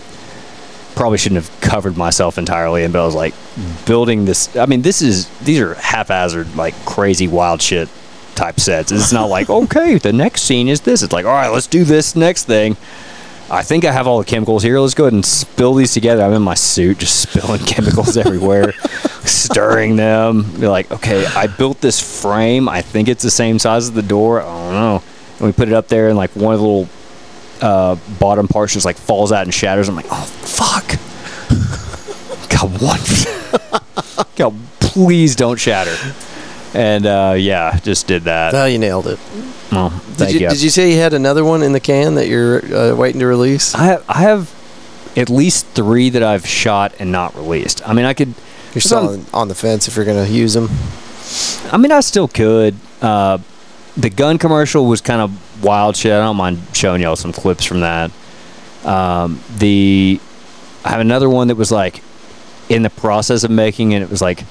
probably 0.98 1.18
shouldn't 1.20 1.46
have 1.46 1.62
covered 1.62 1.96
myself 1.96 2.38
entirely 2.38 2.84
in, 2.84 2.92
but 2.92 3.02
I 3.02 3.06
was 3.06 3.16
like 3.16 3.34
building 3.86 4.26
this. 4.26 4.56
I 4.58 4.66
mean, 4.66 4.82
this 4.82 5.02
is 5.02 5.30
these 5.40 5.60
are 5.60 5.76
haphazard, 5.76 6.56
like 6.56 6.74
crazy 6.86 7.28
wild 7.28 7.62
shit 7.62 7.88
type 8.36 8.60
sets. 8.60 8.92
It's 8.92 9.14
not 9.14 9.30
like 9.30 9.50
okay, 9.64 9.98
the 9.98 10.12
next 10.12 10.42
scene 10.42 10.68
is 10.68 10.82
this. 10.82 11.04
It's 11.04 11.14
like 11.14 11.26
all 11.26 11.34
right, 11.34 11.50
let's 11.50 11.68
do 11.68 11.84
this 11.84 12.16
next 12.16 12.46
thing. 12.46 12.76
I 13.50 13.64
think 13.64 13.86
I 13.86 13.94
have 13.94 14.08
all 14.08 14.20
the 14.20 14.26
chemicals 14.26 14.62
here. 14.62 14.78
Let's 14.78 14.94
go 14.94 15.06
ahead 15.06 15.14
and 15.14 15.26
spill 15.26 15.74
these 15.76 15.94
together. 15.94 16.24
I'm 16.24 16.34
in 16.34 16.42
my 16.42 16.56
suit, 16.56 16.98
just 16.98 17.22
spilling 17.30 17.62
chemicals 17.62 18.18
everywhere, 18.18 18.74
stirring 19.24 19.96
them. 19.96 20.52
You're 20.58 20.70
like, 20.70 20.92
okay, 20.92 21.26
I 21.28 21.48
built 21.48 21.80
this 21.80 22.22
frame. 22.22 22.68
I 22.68 22.82
think 22.82 23.08
it's 23.08 23.24
the 23.24 23.32
same 23.32 23.60
size 23.60 23.84
as 23.84 23.94
the 23.94 24.02
door. 24.02 24.42
I 24.42 24.46
don't 24.46 24.74
know. 24.74 25.04
And 25.38 25.46
we 25.46 25.54
put 25.54 25.70
it 25.70 25.74
up 25.74 25.88
there, 25.88 26.10
and 26.10 26.18
like 26.18 26.36
one 26.36 26.54
of 26.54 26.60
the 26.60 26.66
little 26.66 26.90
uh, 27.62 27.96
bottom 28.20 28.48
part 28.48 28.70
just 28.70 28.86
like 28.86 28.98
falls 28.98 29.32
out 29.32 29.44
and 29.44 29.54
shatters. 29.54 29.90
I'm 29.90 29.96
like, 29.96 30.08
oh 30.12 30.24
fuck. 30.42 30.88
God, 32.50 32.82
what? 32.82 34.26
God, 34.36 34.56
please 34.80 35.36
don't 35.36 35.60
shatter. 35.60 35.96
And 36.74 37.06
uh, 37.06 37.36
yeah, 37.38 37.80
just 37.80 38.08
did 38.08 38.24
that. 38.24 38.54
oh, 38.54 38.66
you 38.66 38.78
nailed 38.80 39.08
it. 39.08 39.20
Well, 39.72 39.90
Did 40.18 40.32
you, 40.34 40.40
you. 40.42 40.50
did 40.50 40.62
you 40.62 40.70
say 40.70 40.92
you 40.92 40.98
had 40.98 41.14
another 41.14 41.44
one 41.44 41.62
in 41.62 41.74
the 41.74 41.80
can 41.80 42.16
that 42.16 42.28
you're 42.28 42.64
uh, 42.74 42.96
waiting 42.96 43.20
to 43.20 43.28
release? 43.28 43.74
I 43.76 43.84
have, 43.86 44.06
I 44.10 44.22
have 44.22 44.54
at 45.18 45.30
least 45.30 45.66
three 45.68 46.10
that 46.10 46.24
I've 46.24 46.46
shot 46.48 46.94
and 47.00 47.12
not 47.12 47.36
released. 47.36 47.88
I 47.88 47.94
mean, 47.94 48.06
I 48.06 48.14
could. 48.14 48.34
You're 48.74 48.82
still 48.82 49.10
on, 49.10 49.26
on 49.34 49.48
the 49.48 49.56
fence 49.56 49.88
if 49.88 49.96
you're 49.96 50.06
going 50.06 50.26
to 50.26 50.32
use 50.32 50.54
them. 50.54 50.70
I 51.72 51.78
mean, 51.78 51.92
I 51.92 52.02
still 52.02 52.28
could. 52.28 52.76
Uh, 53.02 53.40
the 53.96 54.10
gun 54.10 54.38
commercial 54.38 54.86
was 54.86 55.02
kind 55.02 55.22
of 55.22 55.32
wild 55.62 55.96
shit. 55.96 56.12
I 56.12 56.20
don't 56.20 56.38
mind 56.38 56.60
showing 56.74 57.02
y'all 57.02 57.16
some 57.16 57.34
clips 57.34 57.66
from 57.66 57.82
that. 57.82 58.12
Um, 58.84 59.42
the 59.58 60.20
I 60.84 60.90
have 60.90 61.00
another 61.00 61.30
one 61.30 61.48
that 61.48 61.56
was 61.56 61.72
like 61.72 62.02
in 62.70 62.84
the 62.84 62.90
process 62.90 63.44
of 63.44 63.52
making, 63.52 63.94
and 63.94 64.04
it 64.04 64.10
was 64.10 64.22
like 64.22 64.44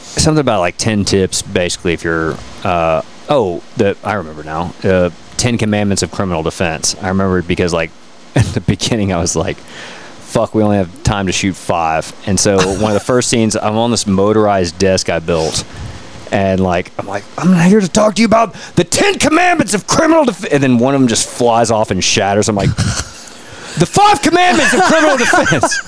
something 0.00 0.40
about 0.40 0.60
like 0.60 0.76
ten 0.76 1.04
tips, 1.04 1.42
basically. 1.42 1.92
If 1.92 2.04
you're 2.04 2.36
uh, 2.64 3.02
oh, 3.28 3.62
the 3.76 3.96
I 4.04 4.14
remember 4.14 4.44
now. 4.44 4.74
Uh, 4.82 5.10
Ten 5.36 5.56
Commandments 5.56 6.02
of 6.02 6.10
Criminal 6.10 6.42
Defense. 6.42 6.96
I 6.96 7.08
remember 7.08 7.42
because 7.42 7.72
like 7.72 7.90
at 8.34 8.44
the 8.46 8.60
beginning, 8.60 9.12
I 9.12 9.18
was 9.18 9.36
like 9.36 9.56
fuck, 10.28 10.54
we 10.54 10.62
only 10.62 10.76
have 10.76 11.02
time 11.02 11.26
to 11.26 11.32
shoot 11.32 11.56
five. 11.56 12.14
And 12.26 12.38
so 12.38 12.56
one 12.58 12.92
of 12.92 12.94
the 12.94 13.00
first 13.00 13.30
scenes, 13.30 13.56
I'm 13.56 13.76
on 13.76 13.90
this 13.90 14.06
motorized 14.06 14.78
desk 14.78 15.08
I 15.08 15.20
built. 15.20 15.64
And 16.30 16.60
like, 16.60 16.92
I'm 16.98 17.06
like, 17.06 17.24
I'm 17.38 17.52
not 17.52 17.66
here 17.66 17.80
to 17.80 17.88
talk 17.88 18.16
to 18.16 18.20
you 18.20 18.26
about 18.26 18.54
the 18.74 18.84
Ten 18.84 19.18
Commandments 19.18 19.74
of 19.74 19.86
criminal 19.86 20.24
defense. 20.24 20.52
And 20.52 20.62
then 20.62 20.78
one 20.78 20.94
of 20.94 21.00
them 21.00 21.08
just 21.08 21.28
flies 21.28 21.70
off 21.70 21.90
and 21.90 22.02
shatters. 22.02 22.48
I'm 22.48 22.56
like, 22.56 22.74
the 22.76 23.86
five 23.86 24.20
commandments 24.22 24.74
of 24.74 24.80
criminal 24.82 25.16
defense. 25.18 25.78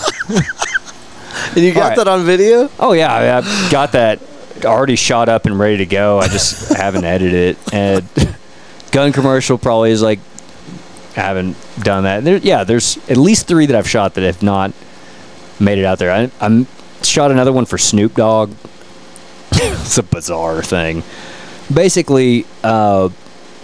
And 1.54 1.64
you 1.64 1.72
got 1.72 1.90
right. 1.90 1.96
that 1.96 2.08
on 2.08 2.24
video? 2.24 2.70
Oh 2.78 2.92
yeah, 2.92 3.12
I, 3.12 3.38
I've 3.38 3.70
got 3.70 3.92
that 3.92 4.20
already 4.64 4.96
shot 4.96 5.28
up 5.28 5.46
and 5.46 5.58
ready 5.58 5.78
to 5.78 5.86
go. 5.86 6.18
I 6.18 6.28
just 6.28 6.72
haven't 6.76 7.04
edited 7.04 7.56
it. 7.56 7.74
And 7.74 8.08
gun 8.92 9.12
commercial 9.12 9.58
probably 9.58 9.90
is 9.90 10.02
like 10.02 10.20
I 11.16 11.20
haven't 11.20 11.56
done 11.80 12.04
that. 12.04 12.24
There, 12.24 12.36
yeah, 12.38 12.64
there's 12.64 12.96
at 13.10 13.16
least 13.16 13.48
three 13.48 13.66
that 13.66 13.76
I've 13.76 13.88
shot 13.88 14.14
that 14.14 14.24
have 14.24 14.42
not 14.42 14.72
made 15.58 15.78
it 15.78 15.84
out 15.84 15.98
there. 15.98 16.12
I, 16.12 16.30
I'm 16.40 16.66
shot 17.02 17.30
another 17.30 17.52
one 17.52 17.64
for 17.64 17.78
Snoop 17.78 18.14
Dogg. 18.14 18.52
it's 19.82 19.98
a 19.98 20.02
bizarre 20.02 20.62
thing. 20.62 21.02
Basically, 21.72 22.47
uh, 22.64 23.09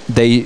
they 0.08 0.42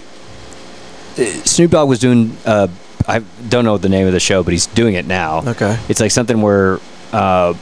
uh, 1.18 1.24
Snoop 1.44 1.72
Dogg 1.72 1.88
was 1.88 1.98
doing. 1.98 2.36
Uh, 2.44 2.68
I 3.08 3.20
don't 3.48 3.64
know 3.64 3.76
the 3.78 3.88
name 3.88 4.06
of 4.06 4.12
the 4.12 4.20
show, 4.20 4.42
but 4.42 4.52
he's 4.52 4.66
doing 4.66 4.94
it 4.94 5.06
now. 5.06 5.42
Okay. 5.46 5.78
It's 5.88 6.00
like 6.00 6.10
something 6.10 6.40
where 6.42 6.78
uh, 7.12 7.54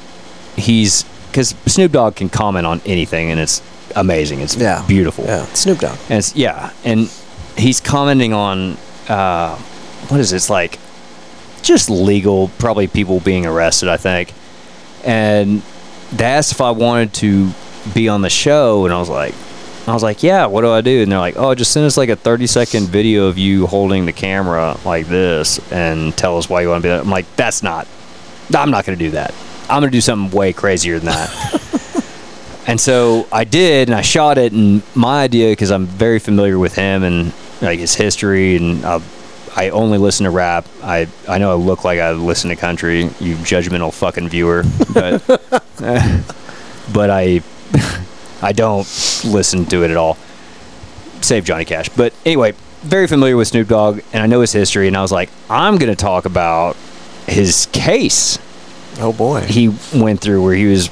he's 0.57 1.05
because 1.31 1.55
Snoop 1.67 1.93
Dogg 1.93 2.17
can 2.17 2.29
comment 2.29 2.67
on 2.67 2.81
anything, 2.85 3.31
and 3.31 3.41
it's 3.41 3.63
amazing. 3.97 4.41
It's 4.41 4.57
Yeah. 4.57 4.85
beautiful. 4.87 5.25
Yeah. 5.25 5.45
Snoop 5.55 5.79
Dogg. 5.79 5.99
And 6.11 6.19
it's, 6.19 6.35
yeah, 6.37 6.73
and 6.85 7.11
he's 7.57 7.81
commenting 7.81 8.33
on 8.33 8.77
uh, 9.09 9.57
what 10.09 10.21
is 10.21 10.33
it? 10.33 10.37
It's 10.37 10.51
like 10.51 10.79
just 11.63 11.89
legal, 11.91 12.49
probably 12.59 12.87
people 12.87 13.21
being 13.21 13.47
arrested. 13.47 13.89
I 13.89 13.97
think, 13.97 14.33
and 15.05 15.63
they 16.13 16.25
asked 16.25 16.53
if 16.53 16.61
I 16.61 16.71
wanted 16.73 17.13
to 17.15 17.51
be 17.95 18.09
on 18.09 18.23
the 18.23 18.31
show, 18.31 18.85
and 18.85 18.95
I 18.95 18.99
was 18.99 19.09
like. 19.09 19.35
I 19.87 19.95
was 19.95 20.03
like, 20.03 20.23
"Yeah, 20.23 20.45
what 20.45 20.61
do 20.61 20.71
I 20.71 20.83
do?" 20.83 21.03
And 21.03 21.11
they're 21.11 21.19
like, 21.19 21.39
"Oh, 21.39 21.55
just 21.55 21.73
send 21.73 21.87
us 21.87 21.97
like 21.97 22.11
a 22.11 22.17
30-second 22.17 22.89
video 22.89 23.27
of 23.27 23.39
you 23.39 23.67
holding 23.67 24.05
the 24.05 24.13
camera 24.13 24.77
like 24.85 25.07
this, 25.07 25.59
and 25.73 26.15
tell 26.15 26.37
us 26.37 26.47
why 26.47 26.61
you 26.61 26.69
want 26.69 26.83
to 26.83 26.89
be." 26.89 26.91
That. 26.91 27.01
I'm 27.01 27.09
like, 27.09 27.25
"That's 27.37 27.63
not. 27.63 27.89
I'm 28.55 28.71
not 28.71 28.85
going 28.85 28.99
to 28.99 29.03
do 29.03 29.13
that. 29.13 29.33
I'm 29.71 29.81
going 29.81 29.91
to 29.91 29.97
do 29.97 30.03
something 30.03 30.37
way 30.37 30.53
crazier 30.53 30.99
than 30.99 31.07
that." 31.07 31.65
And 32.69 32.79
so 32.79 33.27
I 33.33 33.45
did, 33.45 33.89
and 33.89 33.95
I 33.97 34.03
shot 34.03 34.37
it. 34.37 34.53
And 34.53 34.83
my 34.95 35.23
idea, 35.23 35.51
because 35.51 35.71
I'm 35.71 35.87
very 35.87 36.19
familiar 36.19 36.59
with 36.59 36.75
him 36.75 37.03
and 37.03 37.33
like 37.63 37.79
his 37.79 37.95
history, 37.95 38.57
and 38.57 38.85
uh, 38.85 39.01
I 39.57 39.71
only 39.71 39.97
listen 39.97 40.25
to 40.25 40.31
rap. 40.31 40.67
I 40.83 41.09
I 41.27 41.39
know 41.39 41.51
I 41.51 41.55
look 41.55 41.85
like 41.85 41.99
I 41.99 42.13
listen 42.13 42.51
to 42.51 42.57
country. 42.57 43.05
You 43.21 43.37
judgmental 43.37 43.91
fucking 43.93 44.29
viewer, 44.29 44.65
but 44.93 45.27
but 46.93 47.09
I 47.09 47.41
I 48.43 48.53
don't 48.53 48.87
listen 49.25 49.65
to 49.67 49.85
it 49.85 49.91
at 49.91 49.97
all. 49.97 50.17
Save 51.21 51.45
Johnny 51.45 51.65
Cash. 51.65 51.89
But 51.91 52.15
anyway, 52.25 52.55
very 52.83 53.07
familiar 53.07 53.37
with 53.37 53.49
Snoop 53.49 53.69
Dogg, 53.69 54.01
and 54.13 54.23
I 54.23 54.27
know 54.27 54.41
his 54.41 54.53
history. 54.53 54.87
And 54.87 54.97
I 54.97 55.03
was 55.03 55.13
like, 55.13 55.31
I'm 55.51 55.79
gonna 55.79 55.97
talk 55.97 56.25
about 56.25 56.77
his 57.27 57.67
case 57.73 58.39
Oh 59.01 59.13
boy. 59.13 59.43
he 59.43 59.69
went 59.95 60.21
through 60.21 60.43
where 60.43 60.55
he 60.55 60.67
was 60.67 60.91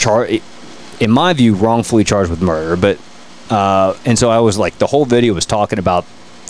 charged, 0.00 0.42
in 1.00 1.10
my 1.10 1.32
view, 1.32 1.54
wrongfully 1.54 2.04
charged 2.04 2.30
with 2.30 2.42
murder. 2.42 2.76
But 2.76 2.98
uh, 3.50 3.96
and 4.04 4.18
so 4.18 4.30
I 4.30 4.40
was 4.40 4.58
like, 4.58 4.78
the 4.78 4.86
whole 4.86 5.04
video 5.04 5.34
was 5.34 5.46
talking 5.46 5.78
about 5.78 6.04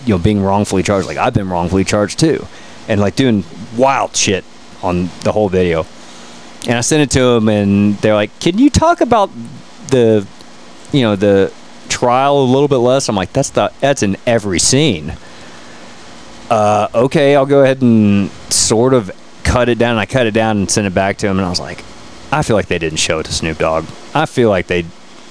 you 0.05 0.13
know 0.15 0.19
being 0.19 0.41
wrongfully 0.41 0.83
charged. 0.83 1.07
Like 1.07 1.17
I've 1.17 1.33
been 1.33 1.49
wrongfully 1.49 1.83
charged 1.83 2.19
too, 2.19 2.45
and 2.87 2.99
like 2.99 3.15
doing 3.15 3.43
wild 3.77 4.15
shit 4.15 4.43
on 4.81 5.09
the 5.23 5.31
whole 5.31 5.49
video. 5.49 5.85
And 6.67 6.77
I 6.77 6.81
sent 6.81 7.01
it 7.01 7.11
to 7.11 7.21
him, 7.21 7.47
and 7.47 7.97
they're 7.97 8.15
like, 8.15 8.37
"Can 8.39 8.57
you 8.57 8.69
talk 8.69 9.01
about 9.01 9.29
the, 9.87 10.27
you 10.91 11.01
know, 11.01 11.15
the 11.15 11.53
trial 11.87 12.39
a 12.39 12.43
little 12.43 12.67
bit 12.67 12.77
less?" 12.77 13.07
I'm 13.09 13.15
like, 13.15 13.33
"That's 13.33 13.49
the 13.51 13.71
that's 13.79 14.03
in 14.03 14.17
every 14.25 14.59
scene." 14.59 15.13
Uh, 16.49 16.87
okay, 16.93 17.35
I'll 17.35 17.45
go 17.45 17.61
ahead 17.63 17.81
and 17.81 18.29
sort 18.49 18.93
of 18.93 19.11
cut 19.43 19.69
it 19.69 19.77
down. 19.77 19.97
I 19.97 20.05
cut 20.05 20.27
it 20.27 20.33
down 20.33 20.57
and 20.57 20.69
sent 20.69 20.87
it 20.87 20.93
back 20.93 21.17
to 21.17 21.27
him, 21.27 21.37
and 21.37 21.45
I 21.45 21.49
was 21.49 21.59
like, 21.59 21.83
I 22.31 22.43
feel 22.43 22.55
like 22.55 22.67
they 22.67 22.79
didn't 22.79 22.99
show 22.99 23.19
it 23.19 23.25
to 23.25 23.33
Snoop 23.33 23.57
Dogg. 23.57 23.85
I 24.13 24.25
feel 24.25 24.49
like 24.49 24.67
they, 24.67 24.85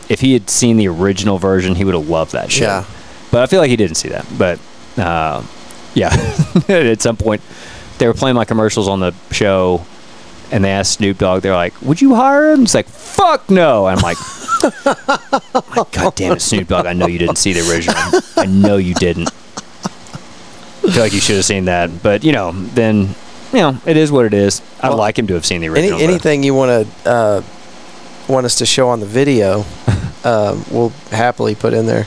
if 0.08 0.20
he 0.20 0.32
had 0.32 0.50
seen 0.50 0.76
the 0.76 0.88
original 0.88 1.38
version, 1.38 1.74
he 1.74 1.84
would 1.84 1.94
have 1.94 2.08
loved 2.08 2.32
that 2.32 2.50
shit. 2.50 2.62
Yeah. 2.62 2.84
But 3.30 3.42
I 3.42 3.46
feel 3.46 3.60
like 3.60 3.70
he 3.70 3.76
didn't 3.76 3.96
see 3.96 4.08
that. 4.08 4.26
But 4.36 4.58
uh, 4.96 5.44
yeah, 5.94 6.10
at 6.68 7.02
some 7.02 7.16
point, 7.16 7.42
they 7.98 8.06
were 8.06 8.14
playing 8.14 8.36
my 8.36 8.44
commercials 8.44 8.88
on 8.88 9.00
the 9.00 9.12
show, 9.30 9.84
and 10.50 10.64
they 10.64 10.70
asked 10.70 10.94
Snoop 10.94 11.18
Dogg, 11.18 11.42
they're 11.42 11.54
like, 11.54 11.74
"Would 11.82 12.00
you 12.00 12.14
hire 12.14 12.52
him?" 12.52 12.62
It's 12.62 12.74
like, 12.74 12.86
"Fuck 12.86 13.50
no!" 13.50 13.86
And 13.86 13.98
I'm 13.98 14.02
like, 14.02 14.16
My 15.76 15.84
God 15.92 16.14
damn 16.16 16.32
it, 16.32 16.42
Snoop 16.42 16.68
Dogg! 16.68 16.86
I 16.86 16.92
know 16.92 17.06
you 17.06 17.18
didn't 17.18 17.36
see 17.38 17.52
the 17.52 17.68
original. 17.70 17.96
I 18.36 18.46
know 18.46 18.76
you 18.76 18.94
didn't. 18.94 19.28
I 19.28 20.90
feel 20.90 21.02
like 21.02 21.12
you 21.12 21.20
should 21.20 21.36
have 21.36 21.44
seen 21.44 21.66
that, 21.66 22.02
but 22.02 22.24
you 22.24 22.32
know, 22.32 22.52
then 22.52 23.14
you 23.52 23.58
know, 23.60 23.78
it 23.86 23.96
is 23.96 24.10
what 24.10 24.24
it 24.26 24.34
is. 24.34 24.62
I'd 24.80 24.88
Well, 24.90 24.98
like 24.98 25.18
him 25.18 25.26
to 25.28 25.34
have 25.34 25.44
seen 25.46 25.60
the 25.60 25.66
Any, 25.68 25.74
original. 25.80 25.98
but- 25.98 26.04
anything 26.04 26.42
you 26.42 26.54
want 26.54 26.86
to 27.04 27.08
uh, 27.10 27.42
want 28.28 28.46
us 28.46 28.56
to 28.56 28.66
show 28.66 28.88
on 28.88 29.00
the 29.00 29.06
video, 29.06 29.64
uh, 30.24 30.60
we'll 30.70 30.90
happily 31.10 31.54
put 31.54 31.72
in 31.74 31.86
there. 31.86 32.06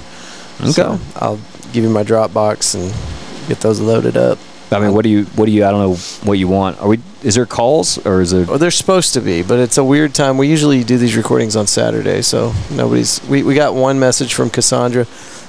Okay. 0.61 0.71
So 0.71 0.99
I'll 1.15 1.39
give 1.73 1.83
you 1.83 1.89
my 1.89 2.03
Dropbox 2.03 2.75
and 2.75 3.47
get 3.47 3.59
those 3.61 3.79
loaded 3.79 4.17
up. 4.17 4.37
I 4.71 4.79
mean, 4.79 4.93
what 4.93 5.03
do 5.03 5.09
you? 5.09 5.25
What 5.35 5.45
do 5.47 5.51
you? 5.51 5.65
I 5.65 5.71
don't 5.71 5.81
know 5.81 5.95
what 6.23 6.39
you 6.39 6.47
want. 6.47 6.79
Are 6.79 6.87
we? 6.87 6.99
Is 7.23 7.35
there 7.35 7.45
calls 7.45 8.03
or 8.05 8.21
is 8.21 8.31
there? 8.31 8.45
Well, 8.45 8.57
they're 8.57 8.71
supposed 8.71 9.13
to 9.15 9.21
be, 9.21 9.43
but 9.43 9.59
it's 9.59 9.77
a 9.77 9.83
weird 9.83 10.13
time. 10.15 10.37
We 10.37 10.47
usually 10.47 10.83
do 10.83 10.97
these 10.97 11.15
recordings 11.17 11.55
on 11.55 11.67
Saturday, 11.67 12.21
so 12.21 12.53
nobody's. 12.71 13.21
We, 13.27 13.43
we 13.43 13.53
got 13.53 13.73
one 13.75 13.99
message 13.99 14.33
from 14.33 14.49
Cassandra. 14.49 15.05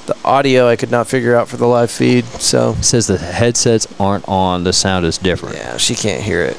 The 0.06 0.16
audio 0.24 0.68
I 0.68 0.74
could 0.74 0.90
not 0.90 1.06
figure 1.06 1.36
out 1.36 1.46
for 1.48 1.56
the 1.56 1.66
live 1.66 1.90
feed, 1.90 2.24
so 2.24 2.72
It 2.72 2.84
says 2.84 3.06
the 3.06 3.18
headsets 3.18 3.86
aren't 4.00 4.28
on. 4.28 4.64
The 4.64 4.72
sound 4.72 5.06
is 5.06 5.16
different. 5.18 5.54
yeah, 5.56 5.76
she 5.76 5.94
can't 5.94 6.22
hear 6.22 6.42
it. 6.42 6.56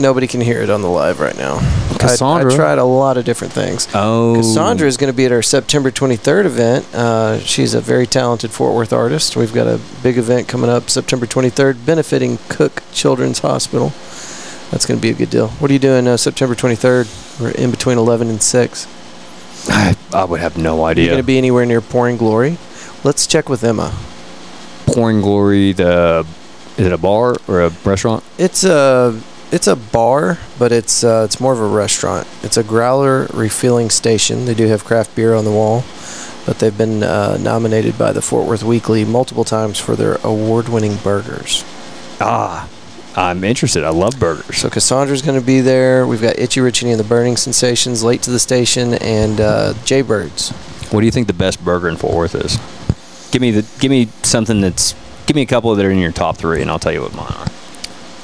Nobody 0.00 0.26
can 0.26 0.40
hear 0.40 0.62
it 0.62 0.70
on 0.70 0.80
the 0.80 0.88
live 0.88 1.20
right 1.20 1.36
now. 1.36 1.56
I- 1.56 1.96
Cassandra? 1.98 2.50
I, 2.50 2.56
tried 2.56 2.78
a 2.78 2.84
lot 2.84 3.18
of 3.18 3.26
different 3.26 3.52
things. 3.52 3.86
Oh, 3.94 4.32
Cassandra 4.34 4.88
is 4.88 4.96
going 4.96 5.12
to 5.12 5.16
be 5.16 5.26
at 5.26 5.32
our 5.32 5.42
September 5.42 5.90
23rd 5.90 6.46
event. 6.46 6.94
Uh, 6.94 7.38
she's 7.40 7.74
a 7.74 7.80
very 7.82 8.06
talented 8.06 8.50
Fort 8.50 8.74
Worth 8.74 8.94
artist. 8.94 9.36
We've 9.36 9.52
got 9.52 9.66
a 9.66 9.78
big 10.02 10.16
event 10.16 10.48
coming 10.48 10.70
up 10.70 10.88
September 10.88 11.26
23rd 11.26 11.84
benefiting 11.84 12.38
Cook 12.48 12.82
Children's 12.92 13.40
Hospital. 13.40 13.88
That's 14.70 14.86
going 14.86 14.98
to 14.98 15.02
be 15.02 15.10
a 15.10 15.14
good 15.14 15.28
deal. 15.28 15.48
What 15.48 15.70
are 15.70 15.74
you 15.74 15.78
doing 15.80 16.08
uh, 16.08 16.16
September 16.16 16.54
23rd? 16.54 17.40
We're 17.40 17.50
in 17.50 17.70
between 17.70 17.98
11 17.98 18.30
and 18.30 18.42
6. 18.42 19.68
I, 19.68 19.94
I 20.14 20.24
would 20.24 20.40
have 20.40 20.56
no 20.56 20.82
Are 20.84 20.90
idea. 20.90 21.08
going 21.08 21.18
to 21.18 21.22
be 21.22 21.36
anywhere 21.36 21.66
near 21.66 21.82
Pouring 21.82 22.16
Glory? 22.16 22.56
Let's 23.04 23.26
check 23.26 23.50
with 23.50 23.62
Emma. 23.62 23.94
Pouring 24.86 25.20
Glory. 25.20 25.72
The 25.72 26.26
is 26.78 26.86
it 26.86 26.92
a 26.92 26.98
bar 26.98 27.36
or 27.46 27.62
a 27.62 27.68
restaurant? 27.84 28.24
It's 28.38 28.64
a 28.64 29.20
it's 29.52 29.66
a 29.66 29.76
bar, 29.76 30.38
but 30.58 30.72
it's 30.72 31.02
uh, 31.02 31.22
it's 31.24 31.40
more 31.40 31.52
of 31.52 31.60
a 31.60 31.66
restaurant. 31.66 32.26
It's 32.42 32.56
a 32.56 32.62
growler 32.62 33.26
refilling 33.34 33.90
station. 33.90 34.44
They 34.44 34.54
do 34.54 34.66
have 34.66 34.84
craft 34.84 35.14
beer 35.16 35.34
on 35.34 35.44
the 35.44 35.50
wall, 35.50 35.84
but 36.46 36.58
they've 36.58 36.76
been 36.76 37.02
uh, 37.02 37.36
nominated 37.40 37.98
by 37.98 38.12
the 38.12 38.22
Fort 38.22 38.46
Worth 38.46 38.62
Weekly 38.62 39.04
multiple 39.04 39.44
times 39.44 39.78
for 39.78 39.96
their 39.96 40.18
award-winning 40.22 40.96
burgers. 40.96 41.64
Ah, 42.20 42.68
I'm 43.16 43.42
interested. 43.42 43.82
I 43.82 43.90
love 43.90 44.18
burgers. 44.20 44.58
So 44.58 44.70
Cassandra's 44.70 45.22
going 45.22 45.38
to 45.38 45.44
be 45.44 45.60
there. 45.60 46.06
We've 46.06 46.22
got 46.22 46.38
Itchy 46.38 46.60
Richie 46.60 46.90
and 46.90 47.00
the 47.00 47.04
Burning 47.04 47.36
Sensations, 47.36 48.04
Late 48.04 48.22
to 48.22 48.30
the 48.30 48.38
Station, 48.38 48.94
and 48.94 49.40
uh, 49.40 49.74
Jaybirds. 49.84 50.52
What 50.92 51.00
do 51.00 51.06
you 51.06 51.12
think 51.12 51.26
the 51.26 51.32
best 51.32 51.64
burger 51.64 51.88
in 51.88 51.96
Fort 51.96 52.14
Worth 52.14 52.34
is? 52.34 52.58
Give 53.32 53.42
me 53.42 53.50
the 53.52 53.66
give 53.80 53.90
me 53.90 54.06
something 54.22 54.60
that's 54.60 54.94
give 55.26 55.36
me 55.36 55.42
a 55.42 55.46
couple 55.46 55.74
that 55.74 55.84
are 55.84 55.90
in 55.90 55.98
your 55.98 56.12
top 56.12 56.36
three, 56.36 56.62
and 56.62 56.70
I'll 56.70 56.80
tell 56.80 56.92
you 56.92 57.02
what 57.02 57.14
mine 57.14 57.32
are. 57.32 57.46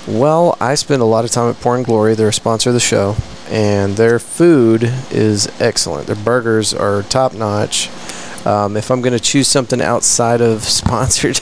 Well, 0.06 0.56
I 0.60 0.76
spend 0.76 1.02
a 1.02 1.04
lot 1.04 1.24
of 1.24 1.32
time 1.32 1.50
at 1.50 1.60
Pouring 1.60 1.82
Glory. 1.82 2.14
They're 2.14 2.28
a 2.28 2.32
sponsor 2.32 2.70
of 2.70 2.74
the 2.74 2.80
show, 2.80 3.16
and 3.48 3.96
their 3.96 4.20
food 4.20 4.84
is 5.10 5.48
excellent. 5.60 6.06
Their 6.06 6.14
burgers 6.14 6.72
are 6.72 7.02
top 7.02 7.34
notch. 7.34 7.90
Um, 8.46 8.76
if 8.76 8.92
I'm 8.92 9.00
going 9.00 9.14
to 9.14 9.20
choose 9.20 9.48
something 9.48 9.82
outside 9.82 10.40
of 10.40 10.62
sponsored 10.64 11.40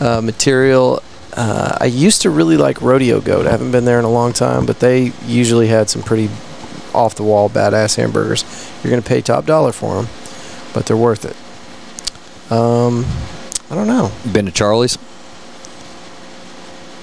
uh, 0.00 0.22
material, 0.22 1.02
uh, 1.34 1.76
I 1.78 1.84
used 1.84 2.22
to 2.22 2.30
really 2.30 2.56
like 2.56 2.80
Rodeo 2.80 3.20
Goat. 3.20 3.46
I 3.46 3.50
haven't 3.50 3.72
been 3.72 3.84
there 3.84 3.98
in 3.98 4.06
a 4.06 4.10
long 4.10 4.32
time, 4.32 4.64
but 4.64 4.80
they 4.80 5.12
usually 5.26 5.66
had 5.66 5.90
some 5.90 6.02
pretty 6.02 6.30
off 6.94 7.14
the 7.14 7.24
wall 7.24 7.50
badass 7.50 7.96
hamburgers. 7.96 8.42
You're 8.82 8.90
going 8.90 9.02
to 9.02 9.08
pay 9.08 9.20
top 9.20 9.44
dollar 9.44 9.72
for 9.72 9.96
them, 9.96 10.08
but 10.72 10.86
they're 10.86 10.96
worth 10.96 11.26
it. 11.26 11.36
Um, 12.50 13.04
I 13.70 13.74
don't 13.74 13.86
know. 13.86 14.12
Been 14.32 14.46
to 14.46 14.52
Charlie's? 14.52 14.96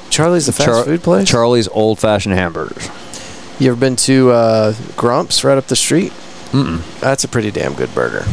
Charlie's 0.09 0.45
the 0.45 0.51
fast 0.51 0.67
Char- 0.67 0.83
food 0.83 1.03
place. 1.03 1.27
Charlie's 1.27 1.67
old 1.69 1.99
fashioned 1.99 2.35
hamburgers. 2.35 2.89
You 3.59 3.71
ever 3.71 3.79
been 3.79 3.95
to 3.97 4.31
uh, 4.31 4.73
Grumps 4.95 5.43
right 5.43 5.57
up 5.57 5.67
the 5.67 5.75
street? 5.75 6.11
Mm-mm. 6.51 6.81
That's 6.99 7.23
a 7.23 7.27
pretty 7.27 7.51
damn 7.51 7.73
good 7.73 7.93
burger. 7.93 8.25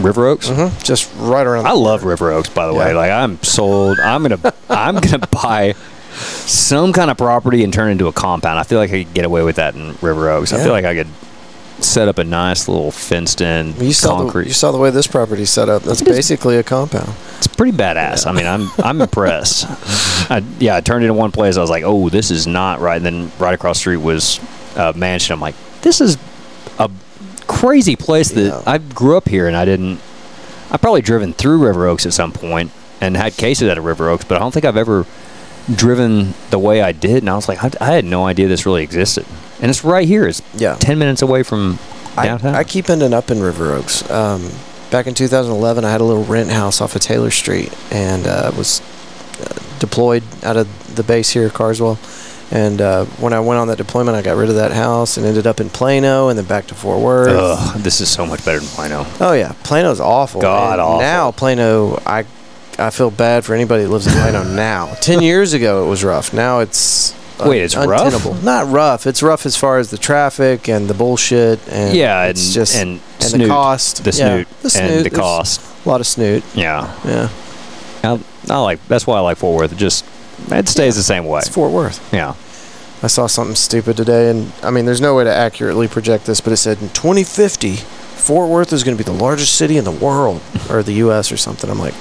River 0.00 0.26
Oaks. 0.26 0.48
Mm-hmm. 0.48 0.78
Just 0.82 1.12
right 1.16 1.46
around. 1.46 1.66
I 1.66 1.72
love. 1.72 2.04
River 2.04 2.32
Oaks, 2.32 2.48
by 2.48 2.66
the 2.66 2.74
way. 2.74 2.92
Like 2.94 3.10
I'm 3.10 3.40
sold. 3.42 4.00
I'm 4.00 4.22
gonna 4.22 4.52
I'm 4.68 4.96
gonna 4.96 5.26
buy 5.28 5.74
some 6.14 6.92
kind 6.92 7.10
of 7.10 7.16
property 7.16 7.62
and 7.62 7.72
turn 7.72 7.88
it 7.88 7.92
into 7.92 8.08
a 8.08 8.12
compound. 8.12 8.58
I 8.58 8.62
feel 8.64 8.78
like 8.78 8.90
I 8.90 9.04
could 9.04 9.14
get 9.14 9.24
away 9.24 9.42
with 9.42 9.56
that 9.56 9.74
in 9.74 9.94
River 10.00 10.30
Oaks. 10.30 10.52
I 10.52 10.62
feel 10.62 10.72
like 10.72 10.84
I 10.84 10.94
could 10.94 11.08
set 11.84 12.08
up 12.08 12.18
a 12.18 12.24
nice 12.24 12.68
little 12.68 12.90
fenced 12.90 13.40
in 13.40 13.74
You 13.80 13.92
saw 13.92 14.16
the, 14.18 14.24
concrete. 14.24 14.46
you 14.48 14.52
saw 14.52 14.72
the 14.72 14.78
way 14.78 14.90
this 14.90 15.06
property's 15.06 15.50
set 15.50 15.68
up. 15.68 15.82
That's 15.82 16.02
basically 16.02 16.56
a 16.56 16.62
compound. 16.62 17.12
It's 17.38 17.46
pretty 17.46 17.76
badass. 17.76 18.26
I 18.26 18.32
mean, 18.32 18.46
I'm 18.46 18.68
I'm 18.82 19.00
impressed. 19.00 19.66
I, 20.30 20.42
yeah, 20.58 20.76
I 20.76 20.80
turned 20.80 21.04
into 21.04 21.14
one 21.14 21.30
place. 21.32 21.56
I 21.56 21.60
was 21.60 21.70
like, 21.70 21.84
oh, 21.84 22.08
this 22.08 22.30
is 22.30 22.46
not 22.46 22.80
right. 22.80 22.96
And 22.96 23.04
then 23.06 23.32
right 23.38 23.54
across 23.54 23.76
the 23.76 23.80
street 23.80 23.96
was 23.98 24.40
a 24.76 24.92
mansion. 24.94 25.32
I'm 25.34 25.40
like, 25.40 25.54
this 25.82 26.00
is 26.00 26.16
a 26.78 26.90
crazy 27.46 27.96
place 27.96 28.30
that 28.30 28.40
Yeah. 28.46 28.62
I 28.66 28.78
grew 28.78 29.16
up 29.16 29.28
here 29.28 29.46
and 29.46 29.56
I 29.56 29.64
didn't. 29.64 30.00
I 30.70 30.76
probably 30.78 31.02
driven 31.02 31.32
through 31.32 31.64
River 31.64 31.86
Oaks 31.86 32.06
at 32.06 32.12
some 32.14 32.32
point 32.32 32.72
and 33.00 33.16
had 33.16 33.36
cases 33.36 33.68
out 33.68 33.76
of 33.78 33.84
River 33.84 34.08
Oaks, 34.08 34.24
but 34.24 34.36
I 34.36 34.40
don't 34.40 34.52
think 34.52 34.64
I've 34.64 34.76
ever 34.78 35.04
driven 35.74 36.34
the 36.50 36.58
way 36.58 36.82
I 36.82 36.92
did. 36.92 37.18
And 37.18 37.30
I 37.30 37.34
was 37.36 37.48
like, 37.48 37.62
I, 37.62 37.70
I 37.80 37.92
had 37.94 38.04
no 38.04 38.24
idea 38.26 38.48
this 38.48 38.66
really 38.66 38.82
existed. 38.82 39.26
And 39.60 39.70
it's 39.70 39.84
right 39.84 40.06
here. 40.06 40.26
It's 40.26 40.42
Yeah. 40.54 40.76
ten 40.78 40.98
minutes 40.98 41.22
away 41.22 41.42
from 41.42 41.78
I, 42.16 42.26
downtown. 42.26 42.54
I 42.54 42.64
keep 42.64 42.88
ending 42.90 43.12
up 43.14 43.30
in 43.30 43.40
River 43.42 43.72
Oaks. 43.72 44.08
Um, 44.10 44.50
back 44.90 45.06
in 45.06 45.14
2011, 45.14 45.84
I 45.84 45.90
had 45.90 46.00
a 46.00 46.04
little 46.04 46.24
rent 46.24 46.50
house 46.50 46.80
off 46.80 46.94
of 46.94 47.02
Taylor 47.02 47.30
Street 47.30 47.72
and 47.90 48.26
uh, 48.26 48.52
was 48.56 48.80
uh, 49.40 49.54
deployed 49.78 50.22
out 50.44 50.56
of 50.56 50.94
the 50.96 51.02
base 51.02 51.30
here, 51.30 51.50
Carswell. 51.50 51.98
And 52.50 52.80
uh, 52.80 53.06
when 53.18 53.32
I 53.32 53.40
went 53.40 53.58
on 53.58 53.68
that 53.68 53.78
deployment, 53.78 54.16
I 54.16 54.22
got 54.22 54.36
rid 54.36 54.48
of 54.48 54.54
that 54.56 54.70
house 54.70 55.16
and 55.16 55.26
ended 55.26 55.46
up 55.46 55.60
in 55.60 55.70
Plano 55.70 56.28
and 56.28 56.38
then 56.38 56.44
back 56.44 56.66
to 56.68 56.74
Fort 56.74 57.00
Worth. 57.00 57.28
Ugh, 57.30 57.78
this 57.80 58.00
is 58.00 58.08
so 58.08 58.26
much 58.26 58.44
better 58.44 58.60
than 58.60 58.68
Plano. 58.68 59.06
Oh 59.18 59.32
yeah, 59.32 59.52
Plano's 59.64 59.98
awful. 59.98 60.40
God 60.40 60.74
And 60.74 60.80
awful. 60.82 61.00
Now 61.00 61.30
Plano, 61.32 62.00
I 62.06 62.24
I 62.78 62.90
feel 62.90 63.10
bad 63.10 63.44
for 63.44 63.54
anybody 63.54 63.84
that 63.84 63.88
lives 63.88 64.06
in 64.06 64.12
Plano 64.12 64.44
now. 64.44 64.94
Ten 65.00 65.22
years 65.22 65.52
ago 65.54 65.84
it 65.84 65.88
was 65.88 66.04
rough. 66.04 66.32
Now 66.32 66.60
it's 66.60 67.12
un- 67.44 67.50
Wait, 67.50 67.62
it's 67.62 67.76
rough? 67.76 68.42
Not 68.42 68.68
rough. 68.70 69.06
It's 69.06 69.22
rough 69.22 69.46
as 69.46 69.56
far 69.56 69.78
as 69.78 69.90
the 69.90 69.98
traffic 69.98 70.68
and 70.68 70.88
the 70.88 70.94
bullshit 70.94 71.60
and 71.68 71.94
Yeah, 71.96 72.24
it's 72.24 72.44
and- 72.46 72.54
just 72.54 72.74
and 72.76 73.00
the 73.20 73.24
snoot. 73.26 73.48
cost, 73.48 74.04
The 74.04 74.10
Yeah, 74.10 74.16
snoot, 74.16 74.48
the 74.62 74.70
snoot. 74.70 74.90
and 74.90 75.04
the 75.06 75.10
cost. 75.10 75.60
A 75.84 75.88
lot 75.88 76.00
of 76.00 76.06
snoot. 76.06 76.42
Yeah, 76.54 76.90
Yeah, 77.04 77.28
I, 78.02 78.20
I 78.50 78.58
like. 78.58 78.86
That's 78.88 79.06
why 79.06 79.18
I 79.18 79.20
like 79.20 79.36
Fort 79.38 79.58
Worth. 79.60 79.72
It 79.72 79.78
just 79.78 80.04
it 80.50 80.68
stays 80.68 80.96
the 80.96 81.02
same 81.02 81.26
way. 81.26 81.40
it's 81.40 81.48
Fort 81.48 81.70
Worth. 81.72 82.00
Yeah, 82.12 82.34
I 83.02 83.06
saw 83.06 83.26
something 83.26 83.54
stupid 83.56 83.96
today, 83.96 84.30
and 84.30 84.52
I 84.62 84.70
mean, 84.70 84.84
there's 84.86 85.00
no 85.00 85.14
way 85.14 85.24
to 85.24 85.32
accurately 85.34 85.88
project 85.88 86.26
this, 86.26 86.40
but 86.40 86.52
it 86.52 86.56
said 86.58 86.80
in 86.82 86.88
2050, 86.90 87.76
Fort 87.76 88.48
Worth 88.48 88.72
is 88.72 88.82
going 88.84 88.96
to 88.96 89.02
be 89.02 89.10
the 89.10 89.16
largest 89.16 89.54
city 89.56 89.76
in 89.76 89.84
the 89.84 89.90
world 89.90 90.40
or 90.70 90.82
the 90.82 90.94
U.S. 90.94 91.30
or 91.30 91.36
something. 91.36 91.68
I'm 91.70 91.78
like, 91.78 91.94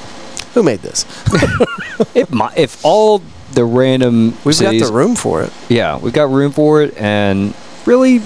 who 0.53 0.63
made 0.63 0.79
this? 0.79 1.05
if 2.15 2.31
my, 2.31 2.51
if 2.55 2.83
all 2.85 3.21
the 3.53 3.65
random 3.65 4.37
We've 4.43 4.55
cities, 4.55 4.81
got 4.81 4.87
the 4.87 4.93
room 4.93 5.15
for 5.15 5.43
it. 5.43 5.51
yeah, 5.69 5.97
we've 5.97 6.13
got 6.13 6.29
room 6.29 6.51
for 6.51 6.81
it, 6.81 6.95
and 6.97 7.53
really, 7.85 8.21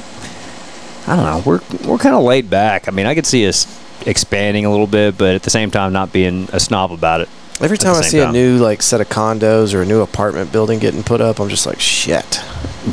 I 1.07 1.15
don't 1.15 1.25
know. 1.25 1.41
We're 1.45 1.61
we're 1.89 1.97
kind 1.97 2.15
of 2.15 2.23
laid 2.23 2.49
back. 2.49 2.87
I 2.87 2.91
mean, 2.91 3.05
I 3.05 3.15
could 3.15 3.25
see 3.25 3.47
us 3.47 3.65
expanding 4.05 4.65
a 4.65 4.71
little 4.71 4.87
bit, 4.87 5.17
but 5.17 5.35
at 5.35 5.43
the 5.43 5.49
same 5.49 5.71
time, 5.71 5.93
not 5.93 6.11
being 6.13 6.47
a 6.53 6.59
snob 6.59 6.91
about 6.91 7.21
it. 7.21 7.29
Every 7.59 7.77
time 7.79 7.95
I 7.95 8.01
see 8.01 8.19
a 8.19 8.31
new 8.31 8.57
like 8.57 8.81
set 8.83 9.01
of 9.01 9.09
condos 9.09 9.73
or 9.73 9.81
a 9.81 9.85
new 9.85 10.01
apartment 10.01 10.51
building 10.51 10.77
getting 10.79 11.01
put 11.03 11.21
up, 11.21 11.39
I'm 11.39 11.49
just 11.49 11.65
like, 11.65 11.79
shit. 11.79 12.39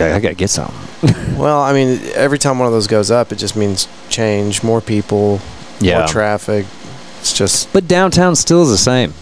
I, 0.01 0.15
I 0.15 0.20
gotta 0.20 0.35
get 0.35 0.51
some. 0.51 0.74
Well, 1.36 1.61
I 1.61 1.74
mean, 1.74 2.01
every 2.15 2.39
time 2.39 2.59
one 2.59 2.66
of 2.66 2.73
those 2.73 2.86
goes 2.86 3.11
up, 3.11 3.31
it 3.31 3.36
just 3.36 3.56
means 3.56 3.89
change, 4.09 4.62
more 4.62 4.81
people, 4.81 5.40
Yeah, 5.81 5.98
more 5.98 6.09
traffic. 6.09 6.65
It's 7.20 7.36
just 7.36 7.70
but 7.74 7.86
downtown 7.86 8.36
still 8.36 8.62
is 8.62 8.70
the 8.70 8.78
same. 8.78 9.12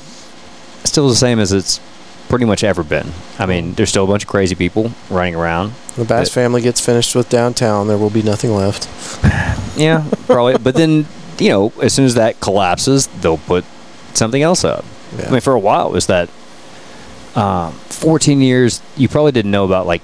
Still 0.85 1.09
the 1.09 1.17
same 1.17 1.41
as 1.41 1.53
it's 1.53 1.81
pretty 2.33 2.47
much 2.47 2.65
ever 2.65 2.83
been. 2.83 3.13
I 3.39 3.45
mean, 3.45 3.75
there's 3.75 3.91
still 3.91 4.05
a 4.05 4.07
bunch 4.07 4.23
of 4.23 4.29
crazy 4.31 4.55
people 4.55 4.91
running 5.11 5.35
around. 5.35 5.75
the 5.97 6.07
Bass 6.07 6.31
family 6.33 6.63
gets 6.63 6.81
finished 6.81 7.15
with 7.15 7.29
downtown, 7.29 7.89
there 7.89 7.99
will 7.99 8.09
be 8.09 8.23
nothing 8.23 8.55
left. 8.55 8.89
Yeah, 9.75 10.07
probably. 10.27 10.59
but 10.59 10.75
then, 10.75 11.07
you 11.39 11.49
know, 11.49 11.73
as 11.81 11.95
soon 11.95 12.05
as 12.05 12.15
that 12.17 12.39
collapses, 12.41 13.07
they'll 13.07 13.39
put 13.39 13.65
something 14.13 14.43
else 14.43 14.65
up. 14.65 14.85
Yeah. 15.17 15.29
I 15.29 15.31
mean, 15.31 15.41
for 15.41 15.55
a 15.55 15.59
while, 15.59 15.89
it 15.89 15.93
was 15.93 16.07
that 16.09 16.29
um, 17.35 17.73
14 17.73 18.43
years, 18.43 18.83
you 18.99 19.09
probably 19.09 19.33
didn't 19.33 19.51
know 19.51 19.65
about 19.65 19.87
like 19.87 20.03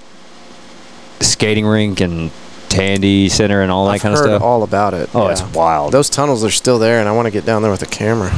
skating 1.20 1.66
rink 1.66 2.00
and 2.00 2.30
Tandy 2.70 3.28
Center 3.28 3.60
and 3.60 3.70
all 3.70 3.86
that 3.86 3.92
I've 3.92 4.00
kind 4.00 4.14
of 4.14 4.20
stuff. 4.20 4.42
all 4.42 4.62
about 4.62 4.94
it. 4.94 5.10
oh, 5.14 5.26
yeah. 5.26 5.32
it's 5.32 5.42
wild. 5.54 5.92
Those 5.92 6.08
tunnels 6.08 6.42
are 6.42 6.50
still 6.50 6.78
there, 6.78 6.98
and 6.98 7.06
I 7.08 7.12
want 7.12 7.26
to 7.26 7.30
get 7.30 7.44
down 7.44 7.60
there 7.60 7.70
with 7.70 7.82
a 7.82 7.86
camera. 7.86 8.30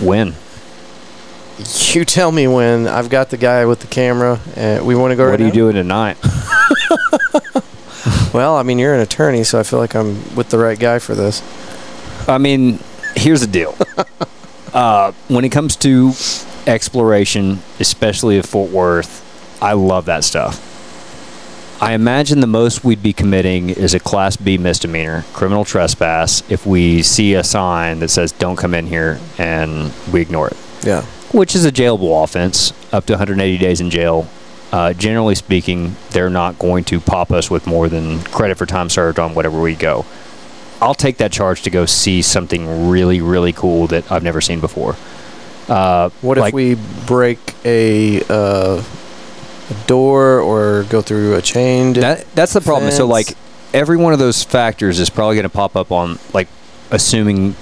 when? 0.00 0.34
You 1.94 2.04
tell 2.04 2.32
me 2.32 2.46
when. 2.48 2.88
I've 2.88 3.10
got 3.10 3.30
the 3.30 3.36
guy 3.36 3.66
with 3.66 3.80
the 3.80 3.86
camera, 3.86 4.40
and 4.56 4.86
we 4.86 4.94
want 4.94 5.12
to 5.12 5.16
go. 5.16 5.24
What 5.24 5.32
right 5.32 5.40
are 5.40 5.46
you 5.46 5.52
doing 5.52 5.74
tonight? 5.74 6.16
Well, 8.32 8.56
I 8.56 8.62
mean, 8.62 8.78
you're 8.78 8.94
an 8.94 9.00
attorney, 9.00 9.44
so 9.44 9.60
I 9.60 9.62
feel 9.62 9.78
like 9.78 9.94
I'm 9.94 10.34
with 10.34 10.48
the 10.48 10.58
right 10.58 10.78
guy 10.78 10.98
for 10.98 11.14
this. 11.14 11.42
I 12.26 12.38
mean, 12.38 12.78
here's 13.14 13.42
the 13.42 13.46
deal. 13.46 13.76
uh, 14.72 15.12
when 15.28 15.44
it 15.44 15.50
comes 15.50 15.76
to 15.76 16.12
exploration, 16.66 17.58
especially 17.78 18.38
of 18.38 18.46
Fort 18.46 18.70
Worth, 18.70 19.20
I 19.62 19.74
love 19.74 20.06
that 20.06 20.24
stuff. 20.24 20.70
I 21.82 21.92
imagine 21.92 22.40
the 22.40 22.46
most 22.46 22.84
we'd 22.84 23.02
be 23.02 23.12
committing 23.12 23.68
is 23.68 23.92
a 23.92 24.00
Class 24.00 24.36
B 24.36 24.56
misdemeanor, 24.56 25.24
criminal 25.34 25.64
trespass, 25.66 26.42
if 26.50 26.64
we 26.64 27.02
see 27.02 27.34
a 27.34 27.44
sign 27.44 27.98
that 27.98 28.08
says 28.08 28.32
"Don't 28.32 28.56
come 28.56 28.72
in 28.72 28.86
here" 28.86 29.20
and 29.36 29.92
we 30.10 30.22
ignore 30.22 30.48
it, 30.48 30.56
Yeah. 30.82 31.04
Which 31.32 31.54
is 31.54 31.64
a 31.64 31.72
jailable 31.72 32.22
offense, 32.22 32.72
up 32.92 33.06
to 33.06 33.14
180 33.14 33.58
days 33.58 33.80
in 33.80 33.90
jail. 33.90 34.28
Uh, 34.70 34.92
generally 34.94 35.34
speaking, 35.34 35.96
they're 36.10 36.30
not 36.30 36.58
going 36.58 36.82
to 36.84 36.98
pop 37.00 37.30
us 37.30 37.50
with 37.50 37.66
more 37.66 37.88
than 37.88 38.22
credit 38.24 38.56
for 38.56 38.64
time 38.64 38.88
served 38.88 39.18
on 39.18 39.34
whatever 39.34 39.60
we 39.60 39.74
go. 39.74 40.06
I'll 40.80 40.94
take 40.94 41.18
that 41.18 41.30
charge 41.30 41.62
to 41.62 41.70
go 41.70 41.84
see 41.86 42.22
something 42.22 42.88
really, 42.88 43.20
really 43.20 43.52
cool 43.52 43.86
that 43.88 44.10
I've 44.10 44.22
never 44.22 44.40
seen 44.40 44.60
before. 44.60 44.96
Uh, 45.68 46.08
What 46.22 46.38
if 46.38 46.54
we 46.54 46.76
break 47.06 47.38
a, 47.64 48.22
uh, 48.24 48.82
a 49.70 49.86
door 49.86 50.40
or 50.40 50.84
go 50.88 51.02
through 51.02 51.36
a 51.36 51.42
chain? 51.42 51.92
That 51.92 52.26
that's 52.34 52.52
the 52.52 52.60
problem. 52.60 52.90
So 52.90 53.06
like 53.06 53.36
every 53.72 53.96
one 53.96 54.12
of 54.12 54.18
those 54.18 54.42
factors 54.42 54.98
is 54.98 55.08
probably 55.08 55.36
going 55.36 55.44
to 55.44 55.48
pop 55.50 55.76
up 55.76 55.92
on 55.92 56.18
like 56.32 56.48
assuming 56.90 57.54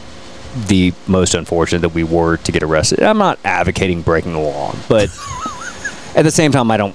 the 0.66 0.92
most 1.06 1.34
unfortunate 1.34 1.80
that 1.80 1.90
we 1.90 2.04
were 2.04 2.36
to 2.38 2.52
get 2.52 2.62
arrested. 2.62 3.02
I'm 3.02 3.18
not 3.18 3.38
advocating 3.44 4.02
breaking 4.02 4.32
the 4.32 4.40
law, 4.40 4.74
but 4.88 5.04
at 6.14 6.22
the 6.22 6.30
same 6.30 6.52
time 6.52 6.70
I 6.70 6.76
don't 6.76 6.94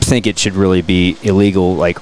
think 0.00 0.26
it 0.26 0.38
should 0.38 0.54
really 0.54 0.82
be 0.82 1.16
illegal 1.22 1.74
like 1.74 1.98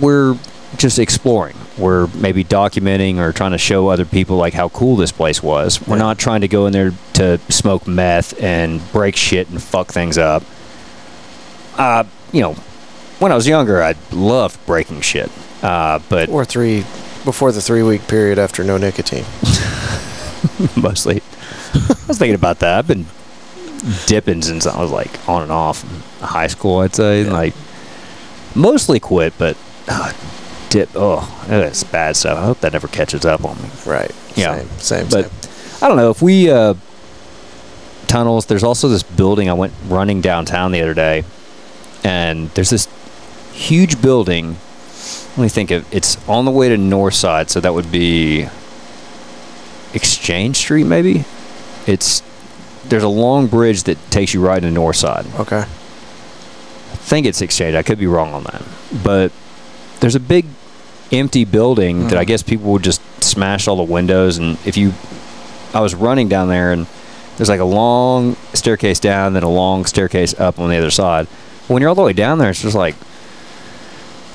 we're 0.00 0.36
just 0.76 0.98
exploring. 0.98 1.56
We're 1.78 2.06
maybe 2.08 2.44
documenting 2.44 3.18
or 3.18 3.32
trying 3.32 3.52
to 3.52 3.58
show 3.58 3.88
other 3.88 4.04
people 4.04 4.36
like 4.36 4.52
how 4.52 4.68
cool 4.70 4.96
this 4.96 5.12
place 5.12 5.42
was. 5.42 5.86
We're 5.86 5.98
not 5.98 6.18
trying 6.18 6.42
to 6.42 6.48
go 6.48 6.66
in 6.66 6.72
there 6.72 6.92
to 7.14 7.38
smoke 7.50 7.86
meth 7.86 8.40
and 8.42 8.80
break 8.92 9.16
shit 9.16 9.48
and 9.48 9.62
fuck 9.62 9.92
things 9.92 10.18
up. 10.18 10.42
Uh, 11.76 12.04
you 12.32 12.42
know, 12.42 12.54
when 13.18 13.32
I 13.32 13.34
was 13.34 13.46
younger, 13.46 13.82
I 13.82 13.94
loved 14.10 14.64
breaking 14.66 15.00
shit. 15.02 15.30
Uh, 15.62 16.00
but 16.08 16.28
or 16.28 16.44
three 16.44 16.84
before 17.24 17.52
the 17.52 17.60
three 17.60 17.82
week 17.82 18.06
period 18.08 18.38
after 18.38 18.62
no 18.62 18.76
nicotine. 18.76 19.24
mostly, 20.76 21.22
I 21.74 21.94
was 22.08 22.18
thinking 22.18 22.34
about 22.34 22.60
that. 22.60 22.78
I've 22.78 22.86
been 22.86 23.06
dipping 24.06 24.42
since 24.42 24.66
I 24.66 24.80
was 24.80 24.90
like 24.90 25.28
on 25.28 25.42
and 25.42 25.52
off 25.52 25.84
in 25.84 26.26
high 26.26 26.46
school. 26.46 26.78
I'd 26.78 26.94
say 26.94 27.22
Yeah. 27.24 27.32
like 27.32 27.54
mostly 28.54 28.98
quit, 29.00 29.34
but 29.38 29.56
uh, 29.88 30.12
dip. 30.70 30.88
Oh, 30.94 31.44
that's 31.46 31.84
bad 31.84 32.16
stuff. 32.16 32.38
I 32.38 32.44
hope 32.44 32.60
that 32.60 32.72
never 32.72 32.88
catches 32.88 33.24
up 33.24 33.44
on 33.44 33.60
me. 33.62 33.68
Right. 33.86 34.10
Yeah. 34.34 34.58
Same. 34.58 34.68
Same. 34.78 35.08
But 35.10 35.30
same. 35.30 35.84
I 35.84 35.88
don't 35.88 35.96
know 35.98 36.10
if 36.10 36.22
we 36.22 36.50
uh, 36.50 36.74
tunnels. 38.06 38.46
There's 38.46 38.64
also 38.64 38.88
this 38.88 39.02
building. 39.02 39.48
I 39.50 39.52
went 39.52 39.74
running 39.88 40.20
downtown 40.20 40.72
the 40.72 40.80
other 40.80 40.94
day, 40.94 41.24
and 42.02 42.48
there's 42.50 42.70
this 42.70 42.88
huge 43.52 44.00
building. 44.00 44.56
Let 45.36 45.38
me 45.42 45.48
think 45.50 45.70
of. 45.70 45.92
It's 45.94 46.16
on 46.28 46.46
the 46.46 46.50
way 46.50 46.70
to 46.70 46.78
North 46.78 47.14
Side, 47.14 47.50
so 47.50 47.60
that 47.60 47.74
would 47.74 47.92
be 47.92 48.48
Exchange 49.94 50.56
Street, 50.56 50.84
maybe. 50.84 51.24
It's 51.86 52.22
there's 52.88 53.02
a 53.02 53.08
long 53.08 53.46
bridge 53.46 53.84
that 53.84 53.98
takes 54.10 54.32
you 54.32 54.44
right 54.44 54.58
into 54.58 54.70
North 54.70 54.96
Side. 54.96 55.26
Okay. 55.40 55.60
I 55.60 56.98
think 57.08 57.26
it's 57.26 57.40
Exchange. 57.40 57.74
I 57.74 57.82
could 57.82 57.98
be 57.98 58.06
wrong 58.06 58.32
on 58.32 58.44
that, 58.44 58.62
but 59.02 59.32
there's 60.00 60.14
a 60.14 60.20
big 60.20 60.46
empty 61.12 61.44
building 61.44 62.04
that 62.04 62.14
hmm. 62.14 62.18
I 62.18 62.24
guess 62.24 62.42
people 62.42 62.72
would 62.72 62.82
just 62.82 63.00
smash 63.22 63.68
all 63.68 63.76
the 63.76 63.82
windows. 63.82 64.38
And 64.38 64.58
if 64.66 64.76
you, 64.76 64.92
I 65.72 65.80
was 65.80 65.94
running 65.94 66.28
down 66.28 66.48
there, 66.48 66.72
and 66.72 66.86
there's 67.36 67.48
like 67.48 67.60
a 67.60 67.64
long 67.64 68.36
staircase 68.54 69.00
down, 69.00 69.34
then 69.34 69.42
a 69.42 69.48
long 69.48 69.84
staircase 69.84 70.38
up 70.38 70.58
on 70.58 70.70
the 70.70 70.76
other 70.76 70.90
side. 70.90 71.26
When 71.68 71.80
you're 71.80 71.88
all 71.88 71.94
the 71.94 72.02
way 72.02 72.12
down 72.12 72.38
there, 72.38 72.50
it's 72.50 72.62
just 72.62 72.76
like 72.76 72.94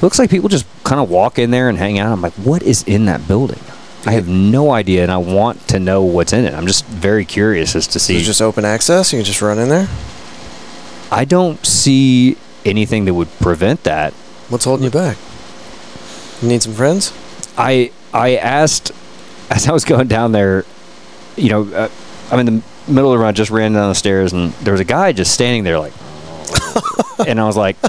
looks 0.01 0.19
like 0.19 0.29
people 0.29 0.49
just 0.49 0.65
kind 0.83 0.99
of 0.99 1.09
walk 1.09 1.39
in 1.39 1.51
there 1.51 1.69
and 1.69 1.77
hang 1.77 1.99
out. 1.99 2.11
I'm 2.11 2.21
like, 2.21 2.33
what 2.33 2.63
is 2.63 2.83
in 2.83 3.05
that 3.05 3.27
building? 3.27 3.59
I 4.05 4.13
have 4.13 4.27
no 4.27 4.71
idea, 4.71 5.03
and 5.03 5.11
I 5.11 5.17
want 5.17 5.67
to 5.69 5.79
know 5.79 6.01
what's 6.01 6.33
in 6.33 6.45
it. 6.45 6.53
I'm 6.53 6.65
just 6.65 6.85
very 6.85 7.23
curious 7.23 7.75
as 7.75 7.85
to 7.87 7.99
see. 7.99 8.17
it's 8.17 8.25
just 8.25 8.41
open 8.41 8.65
access. 8.65 9.13
You 9.13 9.19
can 9.19 9.25
just 9.25 9.41
run 9.41 9.59
in 9.59 9.69
there. 9.69 9.87
I 11.11 11.25
don't 11.25 11.63
see 11.65 12.37
anything 12.65 13.05
that 13.05 13.13
would 13.13 13.29
prevent 13.39 13.83
that. 13.83 14.13
What's 14.49 14.65
holding 14.65 14.85
you 14.85 14.89
back? 14.89 15.17
You 16.41 16.47
need 16.47 16.63
some 16.63 16.73
friends. 16.73 17.13
I 17.57 17.91
I 18.13 18.37
asked 18.37 18.91
as 19.51 19.67
I 19.67 19.71
was 19.71 19.85
going 19.85 20.07
down 20.07 20.31
there, 20.31 20.65
you 21.35 21.49
know, 21.49 21.63
uh, 21.71 21.89
I'm 22.31 22.39
in 22.39 22.45
the 22.47 22.63
middle 22.87 23.11
of 23.11 23.19
the 23.19 23.23
run, 23.23 23.35
just 23.35 23.51
ran 23.51 23.73
down 23.73 23.89
the 23.89 23.95
stairs, 23.95 24.33
and 24.33 24.51
there 24.53 24.71
was 24.71 24.81
a 24.81 24.85
guy 24.85 25.11
just 25.11 25.33
standing 25.33 25.63
there, 25.63 25.77
like, 25.79 25.93
and 27.27 27.39
I 27.39 27.45
was 27.45 27.57
like, 27.57 27.79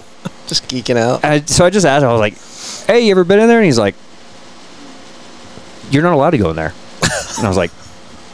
Just 0.47 0.69
geeking 0.69 0.97
out. 0.97 1.25
I, 1.25 1.41
so 1.41 1.65
I 1.65 1.71
just 1.71 1.87
asked 1.87 2.03
him, 2.03 2.11
I 2.11 2.13
was 2.13 2.21
like, 2.21 2.87
"Hey, 2.87 3.07
you 3.07 3.13
ever 3.13 3.25
been 3.25 3.41
in 3.41 3.49
there?" 3.49 3.59
And 3.59 3.65
he's 3.65 3.79
like, 3.79 3.95
"You're 5.93 6.03
not 6.03 6.15
allowed 6.15 6.31
to 6.31 6.39
go 6.39 6.51
in 6.51 6.57
there." 6.57 6.73
and 7.37 7.47
I 7.47 7.49
was 7.49 7.57
like, 7.57 7.71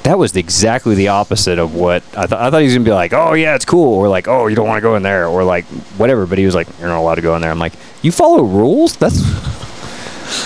"That 0.05 0.19
was 0.19 0.37
exactly 0.37 0.95
the 0.95 1.09
opposite 1.09 1.59
of 1.59 1.75
what 1.75 2.03
I 2.17 2.27
thought." 2.27 2.41
I 2.41 2.51
thought 2.51 2.59
he 2.59 2.65
was 2.65 2.75
gonna 2.75 2.85
be 2.85 2.93
like, 2.93 3.13
"Oh 3.13 3.35
yeah, 3.35 3.55
it's 3.55 3.65
cool," 3.65 3.95
or 3.95 4.09
like, 4.09 4.29
"Oh, 4.29 4.47
you 4.47 4.57
don't 4.57 4.67
want 4.67 4.79
to 4.79 4.83
go 4.83 4.97
in 4.97 5.03
there," 5.03 5.27
or 5.27 5.45
like 5.45 5.65
whatever. 5.97 6.27
But 6.27 6.39
he 6.39 6.47
was 6.47 6.55
like, 6.55 6.69
"You're 6.79 6.89
not 6.89 6.99
allowed 7.01 7.17
to 7.17 7.23
go 7.23 7.35
in 7.37 7.43
there." 7.43 7.51
I'm 7.51 7.59
like, 7.59 7.75
"You 8.03 8.13
follow 8.13 8.43
rules? 8.43 8.97
That's." 8.97 9.19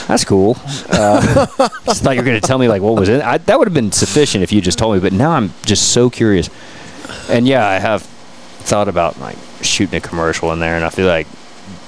That's 0.06 0.24
cool. 0.24 0.56
Uh, 0.90 1.46
just 1.84 2.02
thought 2.02 2.12
you 2.12 2.20
were 2.20 2.24
going 2.24 2.40
to 2.40 2.46
tell 2.46 2.58
me 2.58 2.68
like 2.68 2.82
what 2.82 2.94
was 2.94 3.08
in. 3.08 3.20
I, 3.20 3.38
that 3.38 3.58
would 3.58 3.66
have 3.66 3.74
been 3.74 3.90
sufficient 3.90 4.44
if 4.44 4.52
you 4.52 4.60
just 4.60 4.78
told 4.78 4.94
me. 4.94 5.00
But 5.00 5.12
now 5.12 5.32
I'm 5.32 5.52
just 5.64 5.92
so 5.92 6.08
curious. 6.08 6.50
And 7.28 7.48
yeah, 7.48 7.66
I 7.66 7.78
have 7.78 8.02
thought 8.02 8.88
about 8.88 9.18
like 9.18 9.36
shooting 9.60 9.96
a 9.96 10.00
commercial 10.00 10.52
in 10.52 10.60
there, 10.60 10.76
and 10.76 10.84
I 10.84 10.90
feel 10.90 11.06
like 11.06 11.26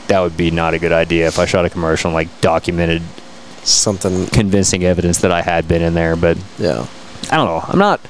that 0.09 0.21
would 0.21 0.37
be 0.37 0.51
not 0.51 0.75
a 0.75 0.79
good 0.79 0.93
idea 0.93 1.27
if 1.27 1.39
I 1.39 1.47
shot 1.47 1.65
a 1.65 1.71
commercial 1.71 2.09
and 2.09 2.15
like 2.15 2.41
documented 2.41 3.03
Something. 3.65 4.27
convincing 4.27 4.85
evidence 4.85 5.19
that 5.21 5.33
I 5.33 5.43
had 5.43 5.67
been 5.67 5.83
in 5.83 5.95
there. 5.95 6.17
But 6.17 6.39
Yeah. 6.59 6.87
I 7.31 7.37
don't 7.37 7.47
know. 7.47 7.65
I'm 7.67 7.79
not 7.79 8.01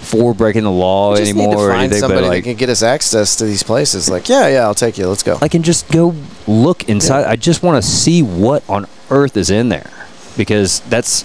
for 0.00 0.32
breaking 0.32 0.64
the 0.64 0.70
law 0.70 1.14
anymore 1.14 1.56
or 1.56 1.68
find 1.70 1.82
anything. 1.82 2.00
somebody 2.00 2.20
But 2.22 2.24
that 2.24 2.34
like, 2.36 2.44
can 2.44 2.56
get 2.56 2.70
us 2.70 2.82
access 2.82 3.36
to 3.36 3.44
these 3.44 3.62
places. 3.62 4.08
Like, 4.08 4.28
yeah, 4.28 4.48
yeah, 4.48 4.60
I'll 4.62 4.74
take 4.74 4.96
you. 4.96 5.06
Let's 5.06 5.22
go. 5.22 5.38
I 5.42 5.48
can 5.48 5.62
just 5.62 5.90
go 5.92 6.14
look 6.46 6.88
inside. 6.88 7.26
I 7.26 7.36
just 7.36 7.62
want 7.62 7.82
to 7.82 7.88
see 7.88 8.22
what 8.22 8.68
on 8.68 8.86
earth 9.10 9.36
is 9.36 9.50
in 9.50 9.68
there 9.68 9.90
because 10.36 10.80
that's 10.88 11.22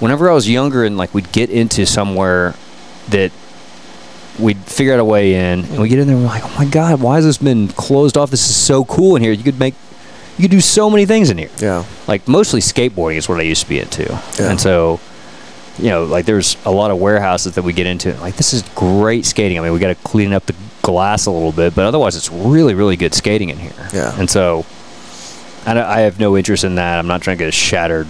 whenever 0.00 0.30
I 0.30 0.34
was 0.34 0.48
younger 0.48 0.84
and 0.84 0.96
like 0.96 1.12
we'd 1.14 1.32
get 1.32 1.50
into 1.50 1.84
somewhere 1.84 2.54
that 3.08 3.32
we'd 4.38 4.58
figure 4.58 4.94
out 4.94 5.00
a 5.00 5.04
way 5.04 5.34
in 5.34 5.64
and 5.64 5.80
we 5.80 5.88
get 5.88 5.98
in 5.98 6.06
there 6.06 6.16
and 6.16 6.24
we're 6.24 6.30
like, 6.30 6.44
oh 6.44 6.54
my 6.56 6.64
god, 6.64 7.00
why 7.02 7.16
has 7.16 7.24
this 7.24 7.38
been 7.38 7.68
closed 7.68 8.16
off? 8.16 8.30
This 8.30 8.48
is 8.48 8.54
so 8.56 8.84
cool 8.84 9.16
in 9.16 9.22
here. 9.22 9.32
You 9.32 9.42
could 9.44 9.58
make, 9.58 9.74
you 10.38 10.48
do 10.48 10.60
so 10.60 10.88
many 10.90 11.06
things 11.06 11.30
in 11.30 11.38
here. 11.38 11.50
yeah. 11.58 11.84
Like 12.06 12.26
mostly 12.28 12.60
skateboarding 12.60 13.16
is 13.16 13.28
what 13.28 13.38
I 13.38 13.42
used 13.42 13.62
to 13.62 13.68
be 13.68 13.78
into, 13.80 14.04
Yeah. 14.38 14.50
and 14.50 14.60
so. 14.60 15.00
You 15.78 15.88
know, 15.88 16.04
like 16.04 16.26
there's 16.26 16.58
a 16.66 16.70
lot 16.70 16.90
of 16.90 16.98
warehouses 16.98 17.54
that 17.54 17.62
we 17.64 17.72
get 17.72 17.86
into. 17.86 18.12
Like 18.20 18.36
this 18.36 18.52
is 18.52 18.60
great 18.74 19.24
skating. 19.24 19.58
I 19.58 19.62
mean, 19.62 19.72
we 19.72 19.78
got 19.78 19.88
to 19.88 19.94
clean 20.04 20.34
up 20.34 20.44
the 20.44 20.54
glass 20.82 21.24
a 21.24 21.30
little 21.30 21.50
bit, 21.50 21.74
but 21.74 21.86
otherwise, 21.86 22.14
it's 22.14 22.30
really, 22.30 22.74
really 22.74 22.94
good 22.94 23.14
skating 23.14 23.48
in 23.48 23.56
here. 23.56 23.72
Yeah. 23.90 24.14
And 24.18 24.28
so, 24.28 24.66
I, 25.64 25.80
I 25.80 26.00
have 26.00 26.20
no 26.20 26.36
interest 26.36 26.64
in 26.64 26.74
that. 26.74 26.98
I'm 26.98 27.06
not 27.06 27.22
trying 27.22 27.38
to 27.38 27.44
get 27.44 27.48
a 27.48 27.52
shattered 27.52 28.06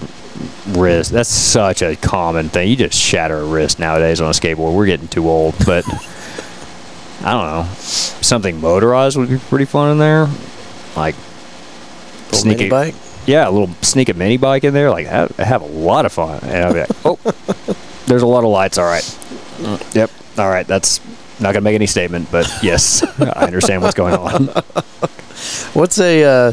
wrist. 0.70 1.12
That's 1.12 1.28
such 1.31 1.82
a 1.82 1.94
common 1.94 2.49
thing. 2.49 2.69
You 2.69 2.74
just 2.74 2.99
shatter 2.99 3.39
a 3.39 3.44
wrist 3.44 3.78
nowadays 3.78 4.20
on 4.20 4.27
a 4.27 4.32
skateboard. 4.32 4.74
We're 4.74 4.86
getting 4.86 5.07
too 5.07 5.28
old, 5.28 5.55
but 5.65 5.85
I 7.24 7.31
don't 7.31 7.47
know. 7.47 7.73
Something 7.78 8.61
motorized 8.61 9.16
would 9.16 9.28
be 9.28 9.39
pretty 9.39 9.66
fun 9.66 9.93
in 9.93 9.99
there. 9.99 10.28
Like 10.97 11.15
sneak 12.33 12.59
mini 12.59 12.69
a- 12.69 12.71
bike. 12.71 12.95
yeah, 13.27 13.49
a 13.49 13.51
little 13.51 13.71
sneak 13.83 14.09
a 14.09 14.15
mini 14.15 14.37
bike 14.37 14.65
in 14.65 14.75
there. 14.75 14.91
Like 14.91 15.07
have, 15.07 15.31
have 15.37 15.63
a 15.63 15.67
lot 15.67 16.07
of 16.07 16.13
fun. 16.13 16.41
And 16.43 16.65
I'll 16.65 16.73
be 16.73 16.81
like, 16.81 16.91
oh, 17.05 17.19
there's 18.07 18.23
a 18.23 18.27
lot 18.27 18.45
of 18.45 18.51
lights. 18.51 18.79
All 18.79 18.85
right. 18.87 19.03
Mm, 19.59 19.95
Yep. 19.95 20.11
All 20.39 20.49
right. 20.49 20.67
That's 20.67 21.01
not 21.41 21.53
gonna 21.53 21.61
make 21.63 21.75
any 21.75 21.87
statement, 21.87 22.29
but 22.33 22.51
yes, 22.63 23.03
I 23.21 23.47
understand 23.47 23.83
what's 23.83 23.95
going 23.95 24.15
on. 24.15 24.47
What's 25.75 25.99
a? 25.99 26.23
Uh, 26.25 26.53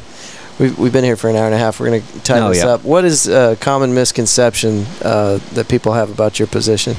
we've 0.60 0.78
we've 0.80 0.94
been 0.94 1.04
here 1.04 1.16
for 1.16 1.30
an 1.30 1.36
hour 1.36 1.46
and 1.46 1.54
a 1.54 1.58
half. 1.60 1.80
We're 1.80 1.88
gonna 1.92 2.02
tie 2.24 2.40
Oh, 2.40 2.50
this 2.50 2.64
yeah. 2.64 2.70
up. 2.72 2.84
What 2.84 3.06
is 3.06 3.28
a 3.28 3.56
common 3.60 3.94
misconception 3.94 4.86
uh, 5.04 5.38
that 5.54 5.68
people 5.68 5.94
have 5.94 6.10
about 6.10 6.40
your 6.40 6.48
position? 6.48 6.96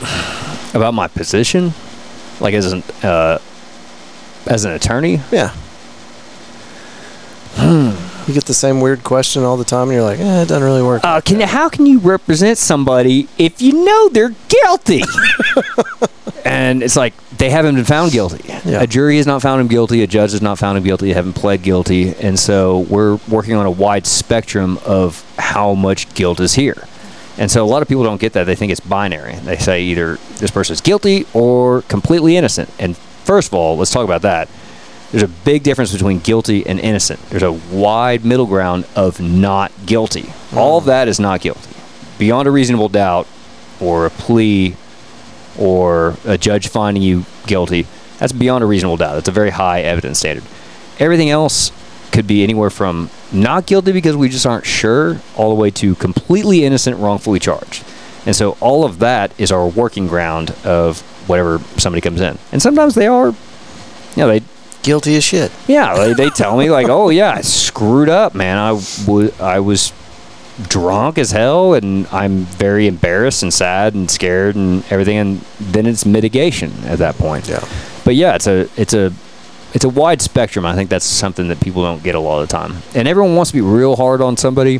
About 0.74 0.92
my 0.92 1.08
position, 1.08 1.72
like 2.38 2.52
as 2.54 2.70
an 2.70 2.82
uh, 3.02 3.38
as 4.46 4.64
an 4.66 4.72
attorney, 4.72 5.20
Yeah. 5.32 5.54
You 8.26 8.34
get 8.34 8.44
the 8.46 8.54
same 8.54 8.80
weird 8.80 9.04
question 9.04 9.44
all 9.44 9.56
the 9.56 9.64
time, 9.64 9.88
and 9.88 9.92
you're 9.92 10.02
like, 10.02 10.18
eh, 10.18 10.42
it 10.42 10.48
doesn't 10.48 10.62
really 10.64 10.82
work. 10.82 11.04
uh, 11.04 11.20
can 11.20 11.38
you, 11.40 11.46
how 11.46 11.68
can 11.68 11.86
you 11.86 11.98
represent 12.00 12.58
somebody 12.58 13.28
if 13.38 13.62
you 13.62 13.84
know 13.84 14.08
they're 14.08 14.34
guilty? 14.48 15.02
and 16.44 16.82
it's 16.82 16.96
like 16.96 17.14
they 17.38 17.50
haven't 17.50 17.76
been 17.76 17.84
found 17.84 18.10
guilty. 18.12 18.42
Yeah. 18.48 18.82
A 18.82 18.86
jury 18.86 19.18
has 19.18 19.26
not 19.26 19.42
found 19.42 19.60
him 19.60 19.68
guilty. 19.68 20.02
A 20.02 20.06
judge 20.06 20.32
has 20.32 20.42
not 20.42 20.58
found 20.58 20.76
him 20.76 20.84
guilty. 20.84 21.06
They 21.06 21.12
haven't 21.12 21.34
pled 21.34 21.62
guilty, 21.62 22.14
and 22.16 22.38
so 22.38 22.80
we're 22.80 23.16
working 23.28 23.54
on 23.54 23.64
a 23.66 23.70
wide 23.70 24.06
spectrum 24.06 24.78
of 24.84 25.24
how 25.38 25.74
much 25.74 26.12
guilt 26.14 26.40
is 26.40 26.54
here. 26.54 26.82
And 27.38 27.50
so 27.50 27.62
a 27.64 27.68
lot 27.68 27.82
of 27.82 27.88
people 27.88 28.02
don't 28.02 28.20
get 28.20 28.32
that. 28.32 28.44
They 28.44 28.54
think 28.56 28.72
it's 28.72 28.80
binary. 28.80 29.36
They 29.36 29.58
say 29.58 29.82
either 29.82 30.16
this 30.38 30.50
person's 30.50 30.80
guilty 30.80 31.26
or 31.34 31.82
completely 31.82 32.36
innocent. 32.36 32.70
And 32.78 32.96
first 32.96 33.48
of 33.48 33.54
all, 33.54 33.76
let's 33.76 33.90
talk 33.90 34.04
about 34.04 34.22
that. 34.22 34.48
There's 35.10 35.22
a 35.22 35.28
big 35.28 35.62
difference 35.62 35.92
between 35.92 36.18
guilty 36.18 36.66
and 36.66 36.80
innocent. 36.80 37.20
There's 37.30 37.42
a 37.42 37.52
wide 37.52 38.24
middle 38.24 38.46
ground 38.46 38.86
of 38.96 39.20
not 39.20 39.72
guilty. 39.86 40.22
Mm. 40.22 40.56
All 40.56 40.78
of 40.78 40.86
that 40.86 41.08
is 41.08 41.20
not 41.20 41.40
guilty. 41.40 41.70
Beyond 42.18 42.48
a 42.48 42.50
reasonable 42.50 42.88
doubt 42.88 43.26
or 43.80 44.06
a 44.06 44.10
plea 44.10 44.74
or 45.58 46.16
a 46.24 46.36
judge 46.36 46.68
finding 46.68 47.02
you 47.02 47.24
guilty, 47.46 47.86
that's 48.18 48.32
beyond 48.32 48.64
a 48.64 48.66
reasonable 48.66 48.96
doubt. 48.96 49.14
That's 49.14 49.28
a 49.28 49.32
very 49.32 49.50
high 49.50 49.82
evidence 49.82 50.18
standard. 50.18 50.44
Everything 50.98 51.30
else 51.30 51.70
could 52.10 52.26
be 52.26 52.42
anywhere 52.42 52.70
from 52.70 53.10
not 53.32 53.66
guilty 53.66 53.92
because 53.92 54.16
we 54.16 54.28
just 54.28 54.46
aren't 54.46 54.64
sure, 54.64 55.20
all 55.36 55.50
the 55.50 55.54
way 55.54 55.70
to 55.70 55.94
completely 55.96 56.64
innocent, 56.64 56.98
wrongfully 56.98 57.38
charged. 57.38 57.84
And 58.24 58.34
so 58.34 58.56
all 58.60 58.84
of 58.84 58.98
that 59.00 59.38
is 59.38 59.52
our 59.52 59.68
working 59.68 60.08
ground 60.08 60.50
of 60.64 61.00
whatever 61.28 61.58
somebody 61.76 62.00
comes 62.00 62.20
in. 62.20 62.38
And 62.50 62.60
sometimes 62.60 62.94
they 62.94 63.06
are, 63.06 63.28
you 63.28 63.36
know, 64.16 64.28
they 64.28 64.40
Guilty 64.86 65.16
as 65.16 65.24
shit. 65.24 65.50
yeah, 65.66 65.96
they, 65.96 66.12
they 66.14 66.30
tell 66.30 66.56
me 66.56 66.70
like, 66.70 66.88
"Oh 66.88 67.08
yeah, 67.08 67.32
I 67.32 67.40
screwed 67.40 68.08
up, 68.08 68.36
man. 68.36 68.56
I 68.56 68.80
I 69.40 69.58
was 69.58 69.92
drunk 70.68 71.18
as 71.18 71.32
hell, 71.32 71.74
and 71.74 72.06
I'm 72.12 72.44
very 72.44 72.86
embarrassed 72.86 73.42
and 73.42 73.52
sad 73.52 73.94
and 73.94 74.08
scared 74.08 74.54
and 74.54 74.84
everything." 74.90 75.18
And 75.18 75.40
then 75.58 75.86
it's 75.86 76.06
mitigation 76.06 76.72
at 76.84 76.98
that 77.00 77.16
point. 77.16 77.48
Yeah. 77.48 77.66
But 78.04 78.14
yeah, 78.14 78.36
it's 78.36 78.46
a 78.46 78.68
it's 78.76 78.94
a 78.94 79.12
it's 79.74 79.84
a 79.84 79.88
wide 79.88 80.22
spectrum. 80.22 80.64
I 80.64 80.76
think 80.76 80.88
that's 80.88 81.04
something 81.04 81.48
that 81.48 81.60
people 81.60 81.82
don't 81.82 82.02
get 82.04 82.14
a 82.14 82.20
lot 82.20 82.40
of 82.40 82.48
the 82.48 82.52
time. 82.56 82.76
And 82.94 83.08
everyone 83.08 83.34
wants 83.34 83.50
to 83.50 83.56
be 83.56 83.60
real 83.60 83.96
hard 83.96 84.20
on 84.22 84.36
somebody 84.36 84.78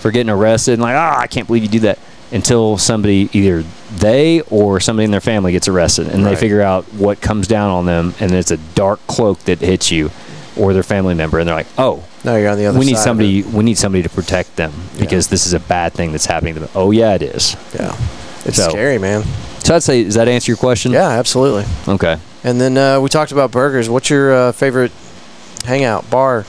for 0.00 0.10
getting 0.10 0.30
arrested 0.30 0.72
and 0.72 0.82
like, 0.82 0.96
ah, 0.96 1.18
I 1.20 1.26
can't 1.26 1.46
believe 1.46 1.62
you 1.64 1.68
do 1.68 1.80
that. 1.80 1.98
Until 2.30 2.76
somebody, 2.76 3.30
either 3.32 3.64
they 3.96 4.42
or 4.50 4.80
somebody 4.80 5.04
in 5.06 5.10
their 5.10 5.20
family 5.20 5.52
gets 5.52 5.66
arrested, 5.66 6.08
and 6.08 6.22
Right. 6.24 6.34
they 6.34 6.36
figure 6.40 6.60
out 6.60 6.84
what 6.92 7.20
comes 7.22 7.46
down 7.48 7.70
on 7.70 7.86
them, 7.86 8.14
and 8.20 8.32
it's 8.32 8.50
a 8.50 8.58
dark 8.74 9.00
cloak 9.06 9.38
that 9.44 9.60
hits 9.60 9.90
you, 9.90 10.10
or 10.56 10.74
their 10.74 10.82
family 10.82 11.14
member, 11.14 11.38
and 11.38 11.48
they're 11.48 11.54
like, 11.56 11.66
oh, 11.78 12.02
Now 12.24 12.36
you're 12.36 12.50
on 12.50 12.58
the 12.58 12.66
other 12.66 12.78
we 12.78 12.84
need 12.84 12.96
side 12.96 13.04
somebody, 13.04 13.42
we 13.44 13.64
need 13.64 13.78
somebody 13.78 14.02
to 14.02 14.08
protect 14.10 14.56
them 14.56 14.72
because 14.98 15.28
this 15.28 15.46
is 15.46 15.52
a 15.54 15.60
bad 15.60 15.92
thing 15.94 16.12
that's 16.12 16.26
happening 16.26 16.54
to 16.54 16.60
them. 16.60 16.68
Oh 16.74 16.90
yeah, 16.90 17.14
it 17.14 17.22
is. 17.22 17.56
Yeah. 17.78 17.94
It's 18.44 18.56
So- 18.56 18.68
scary, 18.70 18.98
man. 18.98 19.24
So 19.64 19.74
I'd 19.76 19.82
say, 19.82 20.02
does 20.04 20.14
that 20.14 20.28
answer 20.28 20.50
your 20.50 20.56
question? 20.56 20.92
Yeah, 20.92 21.08
absolutely. 21.08 21.64
Okay. 21.86 22.16
And 22.44 22.60
then 22.60 22.76
uh, 22.76 23.00
we 23.00 23.08
talked 23.08 23.32
about 23.32 23.50
burgers. 23.50 23.88
What's 23.88 24.10
your 24.10 24.32
uh, 24.34 24.52
favorite 24.52 24.92
hangout, 25.64 26.08
bar, 26.10 26.44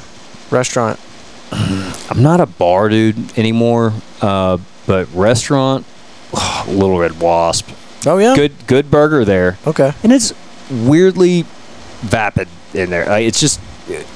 restaurant? 0.52 1.00
I'm 1.52 2.22
not 2.24 2.40
a 2.42 2.46
bar 2.46 2.90
dude 2.90 3.38
anymore, 3.38 3.94
uh, 4.22 4.58
but 4.90 5.08
restaurant, 5.14 5.86
Little 6.68 6.98
Red 6.98 7.22
Wasp, 7.22 7.70
Oh 8.08 8.18
yeah. 8.18 8.36
good 8.36 8.54
good 8.66 8.90
burger 8.90 9.24
there, 9.24 9.58
Okay. 9.68 9.94
and 10.04 10.12
it's 10.12 10.34
weirdly 10.72 11.44
vapid 12.02 12.48
in 12.74 12.90
there. 12.90 13.06
Like, 13.06 13.26
it's 13.26 13.40
just 13.40 13.60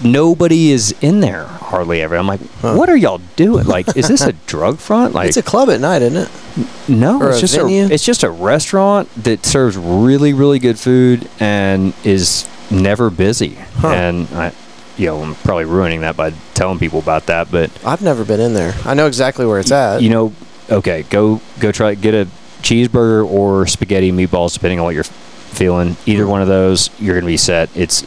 nobody 0.04 0.72
is 0.72 0.94
in 1.02 1.20
there 1.20 1.46
hardly 1.46 2.02
ever. 2.02 2.16
I'm 2.16 2.26
like, 2.28 2.40
Huh. 2.62 2.74
what 2.76 2.90
are 2.90 2.96
y'all 2.98 3.22
doing? 3.36 3.66
Like, 3.66 3.96
is 3.96 4.08
this 4.08 4.22
a 4.22 4.34
drug 4.48 4.80
front? 4.80 5.14
Like, 5.14 5.28
it's 5.28 5.38
a 5.38 5.44
club 5.44 5.70
at 5.70 5.80
night, 5.80 6.02
isn't 6.02 6.24
it? 6.58 6.70
no, 6.90 7.20
or 7.22 7.30
it's 7.30 7.38
a 7.38 7.42
just 7.42 7.56
venue? 7.56 7.84
a 7.86 7.90
it's 7.90 8.04
just 8.06 8.24
a 8.24 8.30
restaurant 8.32 9.10
that 9.24 9.46
serves 9.46 9.78
really 9.78 10.34
really 10.34 10.58
good 10.60 10.80
food 10.80 11.30
and 11.40 11.94
is 12.04 12.48
never 12.72 13.10
busy. 13.12 13.58
Huh. 13.78 13.90
And 13.90 14.28
I, 14.34 14.54
you 14.98 15.08
know, 15.08 15.22
I'm 15.22 15.36
probably 15.36 15.66
ruining 15.66 16.02
that 16.02 16.16
by 16.16 16.32
telling 16.56 16.78
people 16.80 17.00
about 17.00 17.26
that, 17.28 17.50
but. 17.52 17.70
I've 17.86 18.02
never 18.04 18.24
been 18.24 18.40
in 18.40 18.54
there. 18.54 18.74
I 18.86 18.94
know 18.94 19.08
exactly 19.08 19.46
where 19.46 19.60
it's 19.60 19.72
at. 19.72 20.02
you 20.04 20.10
know, 20.10 20.34
okay, 20.70 21.04
go 21.10 21.42
go 21.60 21.72
try 21.72 21.96
get 21.96 22.14
a 22.14 22.28
cheeseburger 22.62 23.26
or 23.30 23.68
spaghetti 23.68 24.12
meatballs, 24.12 24.54
depending 24.54 24.80
on 24.80 24.86
what 24.86 24.96
you're 24.96 25.04
feeling. 25.04 25.96
Either 26.06 26.26
one 26.28 26.42
of 26.42 26.48
those, 26.48 26.90
you're 27.00 27.16
gonna 27.16 27.28
be 27.28 27.38
set. 27.38 27.70
It's 27.76 28.06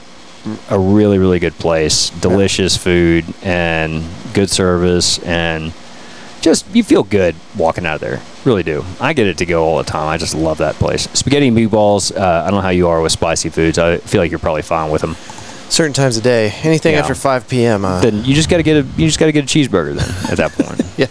a 0.70 0.78
really 0.78 1.19
really 1.19 1.39
good 1.39 1.55
place, 1.59 2.11
delicious 2.11 2.77
food 2.77 3.24
and 3.43 4.05
good 4.33 4.49
service, 4.51 5.19
and 5.24 5.73
just 6.41 6.65
you 6.74 6.85
feel 6.85 7.03
good 7.03 7.35
walking 7.57 7.85
out 7.85 7.97
of 7.97 8.01
there. 8.01 8.20
Really 8.45 8.62
do. 8.62 8.85
I 9.01 9.12
get 9.12 9.27
it 9.27 9.39
to 9.39 9.47
go 9.47 9.65
all 9.65 9.78
the 9.78 9.85
time. 9.85 10.07
I 10.09 10.16
just 10.19 10.35
love 10.35 10.59
that 10.59 10.77
place. 10.77 11.09
Spaghetti 11.15 11.49
and 11.49 11.57
meatballs. 11.57 12.16
Uh, 12.16 12.45
I 12.47 12.51
don't 12.51 12.59
know 12.59 12.62
how 12.62 12.69
you 12.69 12.87
are 12.89 13.03
with 13.03 13.11
spicy 13.11 13.49
foods. 13.49 13.78
I 13.78 13.99
feel 13.99 14.20
like 14.20 14.31
you're 14.31 14.39
probably 14.39 14.62
fine 14.62 14.91
with 14.93 15.01
them. 15.01 15.16
Certain 15.69 15.93
times 15.93 16.16
of 16.16 16.23
day. 16.23 16.53
Anything 16.62 16.93
Yeah. 16.95 17.01
after 17.01 17.16
5 17.16 17.49
p.m. 17.49 17.85
Uh, 17.85 18.01
Then 18.01 18.24
you 18.24 18.35
just 18.35 18.49
got 18.49 18.59
to 18.59 18.62
get 18.62 18.77
a 18.77 18.87
you 18.97 19.07
just 19.09 19.19
got 19.19 19.27
to 19.27 19.33
get 19.33 19.43
a 19.43 19.47
cheeseburger 19.49 19.95
then 19.97 20.31
at 20.31 20.37
that 20.39 20.53
point. 20.57 20.81
yeah. 20.97 21.07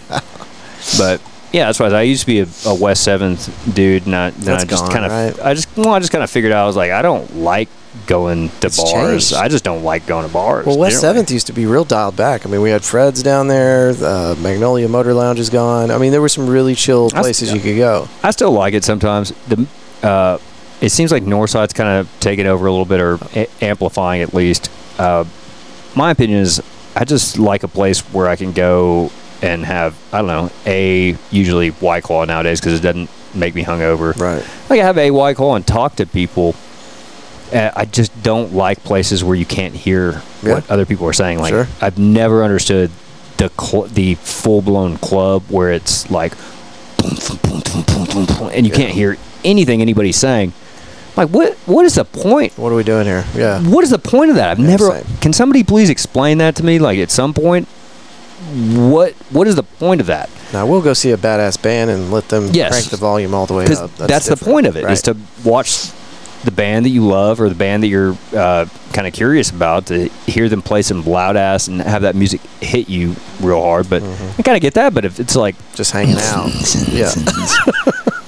But 0.96 1.20
yeah, 1.56 1.64
that's 1.66 1.80
why 1.80 1.86
I 1.86 2.02
used 2.02 2.20
to 2.20 2.26
be 2.26 2.40
a, 2.40 2.46
a 2.66 2.74
West 2.74 3.02
Seventh 3.02 3.74
dude, 3.74 4.04
and 4.04 4.14
I, 4.14 4.26
I 4.26 4.64
just 4.64 4.92
kind 4.92 5.06
of, 5.06 5.10
right? 5.10 5.40
I 5.42 5.54
just, 5.54 5.74
well, 5.74 5.94
I 5.94 5.98
just 6.00 6.12
kind 6.12 6.22
of 6.22 6.28
figured 6.30 6.52
out. 6.52 6.64
I 6.64 6.66
was 6.66 6.76
like, 6.76 6.90
I 6.90 7.00
don't 7.00 7.38
like 7.38 7.70
going 8.06 8.50
to 8.60 8.66
It's 8.66 8.76
bars. 8.76 8.92
changed. 9.30 9.32
I 9.34 9.48
just 9.48 9.64
don't 9.64 9.82
like 9.82 10.06
going 10.06 10.26
to 10.26 10.32
bars. 10.32 10.66
Well, 10.66 10.76
West. 10.76 11.00
Seventh 11.00 11.30
used 11.30 11.46
to 11.46 11.54
be 11.54 11.64
real 11.64 11.84
dialed 11.84 12.14
back. 12.14 12.44
I 12.44 12.50
mean, 12.50 12.60
we 12.60 12.68
had 12.68 12.84
Fred's 12.84 13.22
down 13.22 13.48
there. 13.48 13.94
Uh, 13.98 14.34
Magnolia 14.38 14.86
Motor 14.86 15.14
Lounge 15.14 15.38
is 15.38 15.48
gone. 15.48 15.90
I 15.90 15.96
mean, 15.96 16.12
there 16.12 16.20
were 16.20 16.28
some 16.28 16.46
really 16.46 16.74
chill 16.74 17.08
places 17.08 17.54
you 17.54 17.60
could 17.60 17.78
go. 17.78 18.06
I 18.22 18.32
still 18.32 18.52
like 18.52 18.74
it 18.74 18.84
sometimes. 18.84 19.32
The, 19.48 19.66
uh, 20.02 20.36
it 20.82 20.90
seems 20.90 21.10
like 21.10 21.22
Northside's 21.22 21.72
kind 21.72 21.88
of 21.88 22.10
taking 22.20 22.46
over 22.46 22.66
a 22.66 22.70
little 22.70 22.84
bit, 22.84 23.00
or 23.00 23.18
a- 23.34 23.48
amplifying 23.62 24.20
at 24.20 24.34
least. 24.34 24.70
Uh, 24.98 25.24
my 25.94 26.10
opinion 26.10 26.40
is, 26.40 26.62
I 26.94 27.04
just 27.06 27.38
like 27.38 27.62
a 27.62 27.68
place 27.68 28.00
where 28.12 28.28
I 28.28 28.36
can 28.36 28.52
go 28.52 29.10
and 29.42 29.64
have, 29.64 29.94
I 30.12 30.18
don't 30.18 30.26
know, 30.28 30.50
a 30.66 31.16
usually 31.30 31.70
White 31.70 32.02
Claw 32.04 32.24
nowadays 32.24 32.60
because 32.60 32.78
it 32.78 32.82
doesn't 32.82 33.10
make 33.34 33.54
me 33.54 33.62
hungover. 33.64 34.16
Right. 34.18 34.42
like 34.70 34.80
I 34.80 34.84
have 34.84 34.96
a 34.98 35.10
White 35.10 35.36
Claw 35.36 35.56
and 35.56 35.66
talk 35.66 35.96
to 35.96 36.06
people. 36.06 36.54
Uh, 37.52 37.70
I 37.76 37.84
just 37.84 38.10
don't 38.22 38.54
like 38.54 38.82
places 38.82 39.22
where 39.22 39.36
you 39.36 39.44
can't 39.46 39.74
hear 39.74 40.22
Yeah. 40.42 40.54
what 40.54 40.70
other 40.70 40.84
people 40.86 41.06
are 41.06 41.12
saying. 41.12 41.38
Like 41.38 41.50
Sure. 41.52 41.68
I've 41.80 41.98
never 41.98 42.42
understood 42.42 42.90
the 43.36 43.50
cl- 43.60 43.84
the 43.86 44.14
full 44.16 44.62
blown 44.62 44.96
club 44.96 45.44
where 45.48 45.70
it's 45.70 46.10
like, 46.10 46.32
boom, 46.96 47.10
boom, 47.28 47.38
boom, 47.42 47.60
boom, 47.60 47.84
boom, 47.84 48.04
boom, 48.06 48.24
boom, 48.38 48.50
and 48.52 48.66
you 48.66 48.72
Yeah. 48.72 48.78
can't 48.78 48.92
hear 48.94 49.16
anything 49.44 49.80
anybody's 49.80 50.16
saying. 50.16 50.54
Like 51.16 51.28
what? 51.28 51.54
What 51.66 51.84
is 51.86 51.94
the 51.94 52.04
point? 52.04 52.52
What 52.58 52.72
are 52.72 52.74
we 52.74 52.82
doing 52.82 53.06
here? 53.06 53.24
Yeah. 53.34 53.60
What 53.60 53.84
is 53.84 53.90
the 53.90 53.98
point 53.98 54.30
of 54.30 54.36
that? 54.36 54.50
I've 54.52 54.58
Yeah, 54.58 54.66
never. 54.66 54.90
same. 54.90 55.04
Can 55.20 55.32
somebody 55.32 55.62
please 55.62 55.88
explain 55.88 56.38
that 56.38 56.56
to 56.56 56.64
me? 56.64 56.78
Like 56.78 56.98
at 56.98 57.10
some 57.10 57.32
point, 57.32 57.68
what 58.90 59.12
what 59.30 59.46
is 59.46 59.56
the 59.56 59.62
point 59.62 60.00
of 60.00 60.06
that? 60.08 60.28
Now 60.52 60.66
we'll 60.66 60.82
go 60.82 60.92
see 60.92 61.10
a 61.10 61.16
badass 61.16 61.60
band 61.60 61.90
and 61.90 62.10
let 62.12 62.28
them 62.28 62.50
Yes. 62.52 62.70
crank 62.72 62.86
the 62.90 62.96
volume 62.96 63.34
all 63.34 63.46
the 63.46 63.54
way 63.54 63.64
up. 63.66 63.90
that's, 63.96 64.26
the 64.28 64.36
point 64.36 64.66
of 64.66 64.76
it 64.76 64.80
is 64.84 64.84
Right. 64.84 64.98
to 65.04 65.16
watch 65.48 65.90
the 66.44 66.50
band 66.52 66.84
that 66.84 66.90
you 66.90 67.04
love 67.04 67.40
or 67.40 67.48
the 67.48 67.54
band 67.56 67.82
that 67.82 67.88
you're 67.88 68.16
uh, 68.36 68.66
kind 68.92 69.06
of 69.08 69.12
curious 69.12 69.50
about 69.50 69.86
to 69.86 70.08
hear 70.26 70.48
them 70.48 70.62
play 70.62 70.82
some 70.82 71.04
loud 71.04 71.36
ass 71.36 71.66
and 71.66 71.80
have 71.80 72.02
that 72.02 72.14
music 72.14 72.40
hit 72.60 72.88
you 72.88 73.16
real 73.40 73.60
hard. 73.60 73.88
But 73.90 74.02
Mm-hmm. 74.02 74.40
I 74.40 74.42
kind 74.42 74.56
of 74.56 74.62
get 74.62 74.74
that. 74.74 74.94
But 74.94 75.04
if 75.04 75.18
it's 75.18 75.34
like, 75.34 75.56
just 75.74 75.90
hanging 75.90 76.16
out. 76.18 76.50
yeah. 76.88 77.10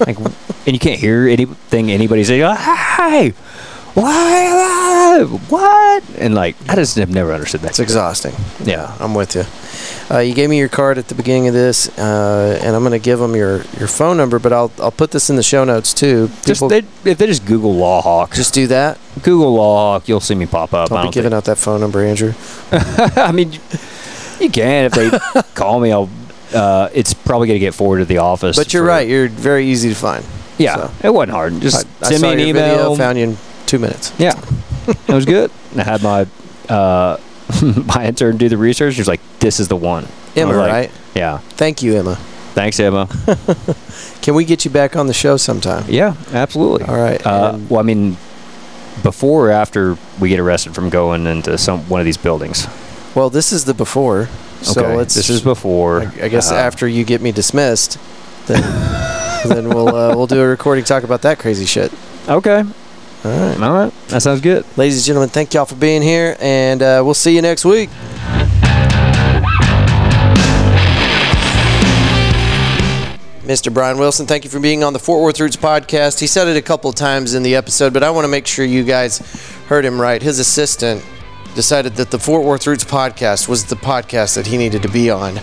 like, 0.05 0.17
and 0.65 0.73
you 0.75 0.79
can't 0.79 0.99
hear 0.99 1.27
anything 1.29 1.91
anybody 1.91 2.23
say, 2.25 2.41
"Oh, 2.41 2.53
"Hi, 2.53 3.31
why, 3.93 5.23
what?" 5.49 6.03
And 6.17 6.35
like, 6.35 6.55
I 6.69 6.75
just 6.75 6.95
have 6.97 7.09
never 7.09 7.33
understood 7.33 7.61
that. 7.61 7.71
It's 7.71 7.79
exhausting. 7.79 8.33
Yeah. 8.63 8.95
I'm 8.99 9.13
with 9.13 9.35
you. 9.35 9.43
Uh, 10.13 10.19
you 10.19 10.33
gave 10.33 10.49
me 10.49 10.57
your 10.57 10.69
card 10.69 10.97
at 10.97 11.07
the 11.07 11.15
beginning 11.15 11.47
of 11.47 11.53
this, 11.53 11.87
uh, 11.99 12.59
and 12.63 12.75
I'm 12.75 12.81
going 12.81 12.93
to 12.93 12.99
give 12.99 13.19
them 13.19 13.35
your, 13.35 13.57
your 13.77 13.87
phone 13.87 14.17
number, 14.17 14.39
but 14.39 14.51
I'll 14.51 14.71
I'll 14.79 14.91
put 14.91 15.11
this 15.11 15.29
in 15.29 15.35
the 15.35 15.43
show 15.43 15.63
notes 15.63 15.93
too. 15.93 16.29
Just 16.45 16.67
they, 16.67 16.79
if 17.05 17.17
they 17.19 17.27
just 17.27 17.45
Google 17.45 17.75
Law 17.75 18.01
Hawk, 18.01 18.33
just 18.33 18.53
do 18.53 18.65
that. 18.67 18.97
Google 19.21 19.53
Law 19.53 19.93
Hawk, 19.93 20.07
you'll 20.09 20.19
see 20.19 20.33
me 20.35 20.45
pop 20.47 20.73
up. 20.73 20.89
Don't 20.89 20.97
I 20.97 21.03
be 21.03 21.11
giving 21.11 21.29
think- 21.31 21.37
out 21.37 21.45
that 21.45 21.57
phone 21.57 21.79
number, 21.81 22.03
Andrew. 22.03 22.33
I 22.71 23.31
mean, 23.31 23.53
you 24.39 24.49
can 24.49 24.85
if 24.85 24.93
they 24.93 25.41
call 25.55 25.79
me. 25.79 25.91
I'll. 25.91 26.09
Uh, 26.51 26.89
it's 26.95 27.13
probably 27.13 27.47
gonna 27.47 27.59
get 27.59 27.75
forwarded 27.75 28.07
to 28.07 28.09
the 28.11 28.17
office. 28.17 28.57
But 28.57 28.73
you're 28.73 28.83
right. 28.83 29.07
You're 29.07 29.27
very 29.29 29.67
easy 29.67 29.89
to 29.89 29.95
find. 29.95 30.25
Yeah, 30.57 30.75
So, 30.75 30.91
it 31.07 31.13
wasn't 31.13 31.31
hard. 31.33 31.61
Just 31.61 31.85
I, 32.01 32.07
I 32.07 32.09
send 32.09 32.21
saw 32.21 32.27
me 32.27 32.33
an 32.33 32.39
email. 32.49 32.77
video, 32.77 32.95
found 32.95 33.17
you 33.19 33.23
in 33.25 33.37
two 33.69 33.79
minutes. 33.79 34.11
yeah, 34.17 34.39
it 34.87 35.13
was 35.13 35.25
good. 35.25 35.51
And 35.71 35.81
I 35.81 35.83
had 35.83 36.03
my 36.03 36.27
uh, 36.67 37.17
my 37.95 38.05
intern 38.05 38.37
do 38.37 38.49
the 38.49 38.57
research. 38.57 38.95
She 38.95 39.01
was 39.01 39.07
like, 39.07 39.21
"This 39.39 39.59
is 39.59 39.67
the 39.67 39.75
one." 39.75 40.07
Emma, 40.35 40.53
like, 40.53 40.71
right? 40.71 40.91
Yeah. 41.15 41.37
Thank 41.37 41.81
you, 41.81 41.95
Emma. 41.95 42.15
Thanks, 42.53 42.79
Emma. 42.79 43.07
Can 44.21 44.35
we 44.35 44.43
get 44.43 44.65
you 44.65 44.71
back 44.71 44.95
on 44.95 45.07
the 45.07 45.13
show 45.13 45.37
sometime? 45.37 45.85
yeah, 45.87 46.15
absolutely. 46.31 46.87
All 46.87 46.97
right. 46.97 47.25
Uh, 47.25 47.57
well, 47.69 47.79
I 47.79 47.83
mean, 47.83 48.17
before 49.03 49.47
or 49.47 49.51
after 49.51 49.97
we 50.19 50.29
get 50.29 50.39
arrested 50.39 50.75
from 50.75 50.89
going 50.89 51.25
into 51.25 51.57
some 51.57 51.87
one 51.89 52.01
of 52.01 52.05
these 52.05 52.17
buildings. 52.17 52.67
well, 53.15 53.29
this 53.29 53.51
is 53.51 53.65
the 53.65 53.73
before. 53.73 54.27
So 54.61 54.83
okay. 54.83 54.95
let's. 54.95 55.15
this 55.15 55.29
is 55.29 55.41
before. 55.41 56.01
I, 56.01 56.25
I 56.25 56.27
guess 56.27 56.51
uh, 56.51 56.55
after 56.55 56.87
you 56.87 57.05
get 57.05 57.21
me 57.21 57.31
dismissed, 57.31 57.97
then 58.47 58.61
then 59.47 59.69
we'll 59.69 59.95
uh, 59.95 60.15
we'll 60.15 60.27
do 60.27 60.41
a 60.41 60.47
recording 60.47 60.83
talk 60.83 61.03
about 61.03 61.21
that 61.21 61.39
crazy 61.39 61.65
shit. 61.65 61.93
Okay. 62.27 62.63
All 63.23 63.31
right, 63.31 63.61
All 63.61 63.73
right. 63.73 63.93
That 64.07 64.21
sounds 64.21 64.39
good. 64.41 64.65
ladies 64.77 64.97
and 64.97 65.05
gentlemen, 65.05 65.29
thank 65.29 65.53
y'all 65.53 65.65
for 65.65 65.75
being 65.75 66.01
here, 66.01 66.37
and 66.39 66.81
uh, 66.81 67.01
we'll 67.03 67.13
see 67.13 67.35
you 67.35 67.41
next 67.41 67.65
week. 67.65 67.89
Mr. 73.43 73.73
Bryan 73.73 73.97
Wilson, 73.97 74.27
thank 74.27 74.43
you 74.43 74.49
for 74.49 74.59
being 74.59 74.83
on 74.83 74.93
the 74.93 74.99
Fort 74.99 75.23
Worth 75.23 75.39
Roots 75.39 75.55
podcast. 75.55 76.19
He 76.19 76.27
said 76.27 76.47
it 76.47 76.55
a 76.55 76.61
couple 76.61 76.91
times 76.93 77.33
in 77.33 77.41
the 77.41 77.55
episode, 77.55 77.93
but 77.93 78.03
I 78.03 78.11
want 78.11 78.25
to 78.25 78.27
make 78.29 78.45
sure 78.45 78.63
you 78.63 78.83
guys 78.83 79.17
heard 79.67 79.83
him 79.83 79.99
right. 79.99 80.21
His 80.21 80.37
assistant 80.37 81.03
decided 81.55 81.95
that 81.95 82.11
the 82.11 82.19
Fort 82.19 82.43
Worth 82.43 82.67
Roots 82.67 82.83
podcast 82.83 83.47
was 83.49 83.65
the 83.65 83.75
podcast 83.75 84.35
that 84.35 84.45
he 84.45 84.55
needed 84.55 84.83
to 84.83 84.89
be 84.89 85.09
on. 85.09 85.39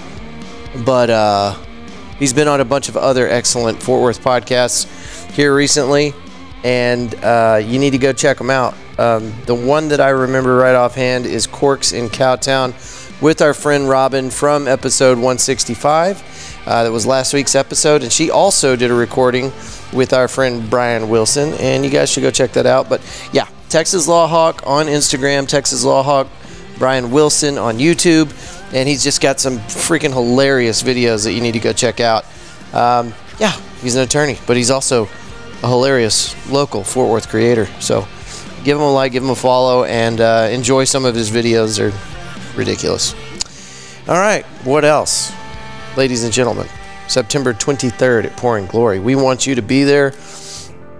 But 0.84 1.10
uh, 1.10 1.54
he's 2.16 2.32
been 2.32 2.46
on 2.46 2.60
a 2.60 2.64
bunch 2.64 2.88
of 2.88 2.96
other 2.96 3.28
excellent 3.28 3.82
Fort 3.82 4.00
Worth 4.00 4.22
podcasts 4.22 5.28
here 5.32 5.52
recently, 5.52 6.14
and 6.66 7.14
uh, 7.22 7.62
you 7.64 7.78
need 7.78 7.90
to 7.90 7.98
go 7.98 8.12
check 8.12 8.38
them 8.38 8.50
out. 8.50 8.74
Um, 8.98 9.32
the 9.46 9.54
one 9.54 9.86
that 9.88 10.00
I 10.00 10.08
remember 10.08 10.56
right 10.56 10.74
offhand 10.74 11.24
is 11.24 11.46
Corks 11.46 11.92
in 11.92 12.08
Cowtown 12.08 12.72
with 13.22 13.40
our 13.40 13.54
friend 13.54 13.88
Robin 13.88 14.30
from 14.30 14.66
episode 14.66 15.16
165. 15.16 16.64
Uh, 16.66 16.82
that 16.82 16.90
was 16.90 17.06
last 17.06 17.32
week's 17.32 17.54
episode, 17.54 18.02
and 18.02 18.10
she 18.10 18.32
also 18.32 18.74
did 18.74 18.90
a 18.90 18.94
recording 18.94 19.52
with 19.92 20.12
our 20.12 20.26
friend 20.26 20.68
Bryan 20.68 21.08
Wilson, 21.08 21.52
and 21.60 21.84
you 21.84 21.90
guys 21.90 22.10
should 22.10 22.22
go 22.22 22.32
check 22.32 22.50
that 22.54 22.66
out. 22.66 22.88
But 22.88 23.00
yeah, 23.32 23.46
Texas 23.68 24.08
Law 24.08 24.26
Hawk 24.26 24.64
on 24.66 24.86
Instagram, 24.86 25.46
Texas 25.46 25.84
Law 25.84 26.02
Hawk, 26.02 26.26
Bryan 26.78 27.12
Wilson 27.12 27.58
on 27.58 27.78
YouTube, 27.78 28.32
and 28.74 28.88
he's 28.88 29.04
just 29.04 29.20
got 29.20 29.38
some 29.38 29.58
freaking 29.58 30.12
hilarious 30.12 30.82
videos 30.82 31.22
that 31.22 31.32
you 31.32 31.40
need 31.40 31.52
to 31.52 31.60
go 31.60 31.72
check 31.72 32.00
out. 32.00 32.24
Um, 32.72 33.14
yeah, 33.38 33.52
he's 33.82 33.94
an 33.94 34.02
attorney, 34.02 34.36
but 34.48 34.56
he's 34.56 34.72
also 34.72 35.08
hilarious 35.68 36.34
local 36.50 36.84
Fort 36.84 37.10
Worth 37.10 37.28
creator. 37.28 37.66
So 37.80 38.06
give 38.64 38.76
him 38.76 38.82
a 38.82 38.92
like, 38.92 39.12
give 39.12 39.22
him 39.22 39.30
a 39.30 39.36
follow, 39.36 39.84
and 39.84 40.20
uh, 40.20 40.48
enjoy 40.50 40.84
some 40.84 41.04
of 41.04 41.14
his 41.14 41.30
videos. 41.30 41.78
They're 41.78 41.92
ridiculous. 42.56 43.14
All 44.08 44.18
right, 44.18 44.44
what 44.64 44.84
else? 44.84 45.32
Ladies 45.96 46.24
and 46.24 46.32
gentlemen, 46.32 46.68
September 47.08 47.52
23rd 47.52 48.26
at 48.26 48.36
Pouring 48.36 48.66
Glory. 48.66 48.98
We 48.98 49.14
want 49.16 49.46
you 49.46 49.54
to 49.54 49.62
be 49.62 49.84
there. 49.84 50.12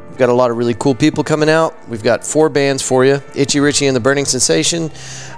We've 0.09 0.19
got 0.19 0.31
a 0.31 0.33
lot 0.33 0.51
of 0.51 0.57
really 0.57 0.75
cool 0.75 0.95
people 0.95 1.23
coming 1.23 1.51
out. 1.51 1.77
We've 1.89 2.03
got 2.03 2.25
four 2.25 2.49
bands 2.49 2.83
for 2.83 3.05
you 3.05 3.21
Itchy 3.35 3.61
Richie 3.61 3.87
and 3.87 3.95
the 3.95 4.01
Burning 4.01 4.25
Sensation, 4.25 4.91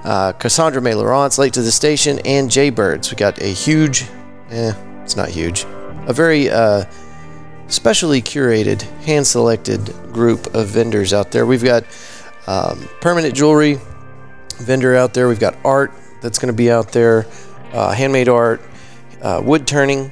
uh, 0.04 0.32
Cassandra 0.32 0.80
May 0.80 0.94
Laurence, 0.94 1.36
Late 1.36 1.52
to 1.54 1.62
the 1.62 1.72
Station, 1.72 2.20
and 2.24 2.48
Jaybirds. 2.48 3.10
We 3.10 3.16
got 3.16 3.42
a 3.42 3.52
huge, 3.52 4.04
eh, 4.50 4.72
it's 5.02 5.16
not 5.16 5.30
huge, 5.30 5.64
a 6.06 6.12
very 6.12 6.48
uh, 6.48 6.84
specially 7.68 8.20
curated, 8.20 8.82
hand 9.02 9.26
selected 9.26 9.86
group 10.12 10.54
of 10.54 10.68
vendors 10.68 11.12
out 11.12 11.30
there. 11.30 11.46
We've 11.46 11.64
got 11.64 11.84
um, 12.46 12.88
permanent 13.00 13.34
jewelry 13.34 13.78
vendor 14.56 14.96
out 14.96 15.14
there, 15.14 15.28
we've 15.28 15.38
got 15.38 15.56
art 15.64 15.92
that's 16.20 16.38
going 16.38 16.52
to 16.52 16.56
be 16.56 16.70
out 16.70 16.90
there, 16.92 17.26
uh, 17.72 17.92
handmade 17.92 18.28
art, 18.28 18.60
uh, 19.22 19.40
wood 19.44 19.66
turning, 19.66 20.10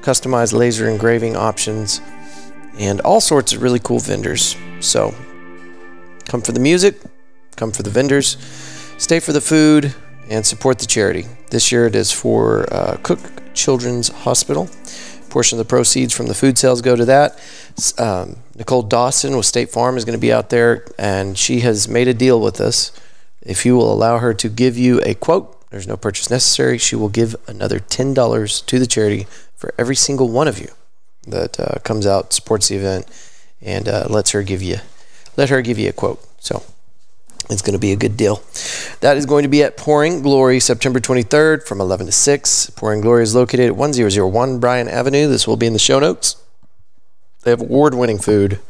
customized 0.00 0.52
laser 0.52 0.88
engraving 0.88 1.36
options, 1.36 2.00
and 2.78 3.00
all 3.02 3.20
sorts 3.20 3.52
of 3.52 3.62
really 3.62 3.78
cool 3.78 3.98
vendors. 3.98 4.56
So 4.80 5.14
come 6.26 6.42
for 6.42 6.52
the 6.52 6.60
music, 6.60 7.00
come 7.56 7.70
for 7.70 7.82
the 7.82 7.90
vendors, 7.90 8.36
stay 8.98 9.20
for 9.20 9.32
the 9.32 9.40
food, 9.40 9.94
and 10.28 10.46
support 10.46 10.78
the 10.78 10.86
charity. 10.86 11.26
This 11.50 11.70
year 11.72 11.86
it 11.86 11.94
is 11.94 12.10
for 12.12 12.72
uh, 12.72 12.96
Cook 13.02 13.18
Children's 13.52 14.08
Hospital. 14.08 14.70
Portion 15.30 15.58
of 15.58 15.66
the 15.66 15.68
proceeds 15.68 16.12
from 16.12 16.26
the 16.26 16.34
food 16.34 16.58
sales 16.58 16.82
go 16.82 16.96
to 16.96 17.04
that. 17.06 17.40
Um, 17.98 18.36
Nicole 18.56 18.82
Dawson 18.82 19.36
with 19.36 19.46
State 19.46 19.70
Farm 19.70 19.96
is 19.96 20.04
going 20.04 20.18
to 20.18 20.20
be 20.20 20.32
out 20.32 20.50
there, 20.50 20.84
and 20.98 21.38
she 21.38 21.60
has 21.60 21.88
made 21.88 22.08
a 22.08 22.14
deal 22.14 22.40
with 22.40 22.60
us. 22.60 22.92
If 23.42 23.64
you 23.64 23.76
will 23.76 23.92
allow 23.92 24.18
her 24.18 24.34
to 24.34 24.48
give 24.48 24.76
you 24.76 25.00
a 25.02 25.14
quote, 25.14 25.56
there's 25.70 25.86
no 25.86 25.96
purchase 25.96 26.28
necessary. 26.28 26.76
She 26.78 26.96
will 26.96 27.08
give 27.08 27.36
another 27.46 27.78
$10 27.78 28.66
to 28.66 28.78
the 28.78 28.86
charity 28.86 29.26
for 29.56 29.72
every 29.78 29.96
single 29.96 30.28
one 30.28 30.48
of 30.48 30.58
you 30.58 30.68
that 31.26 31.58
uh, 31.58 31.78
comes 31.84 32.06
out, 32.06 32.32
supports 32.32 32.68
the 32.68 32.76
event, 32.76 33.06
and 33.62 33.88
uh, 33.88 34.06
lets 34.10 34.32
her 34.32 34.42
give 34.42 34.62
you 34.62 34.78
let 35.36 35.48
her 35.48 35.62
give 35.62 35.78
you 35.78 35.88
a 35.88 35.92
quote. 35.92 36.22
So 36.38 36.62
it's 37.50 37.62
going 37.62 37.74
to 37.74 37.80
be 37.80 37.92
a 37.92 37.96
good 37.96 38.16
deal. 38.16 38.42
That 39.00 39.16
is 39.16 39.26
going 39.26 39.42
to 39.42 39.48
be 39.48 39.62
at 39.62 39.76
Pouring 39.76 40.22
Glory, 40.22 40.60
September 40.60 41.00
23rd 41.00 41.66
from 41.66 41.80
11 41.80 42.06
to 42.06 42.12
6. 42.12 42.70
Pouring 42.70 43.00
Glory 43.00 43.22
is 43.22 43.34
located 43.34 43.66
at 43.66 43.76
1001 43.76 44.60
Bryan 44.60 44.88
Avenue. 44.88 45.28
This 45.28 45.46
will 45.46 45.56
be 45.56 45.66
in 45.66 45.72
the 45.72 45.78
show 45.78 45.98
notes. 45.98 46.42
They 47.42 47.50
have 47.50 47.60
award 47.60 47.94
winning 47.94 48.18
food. 48.18 48.60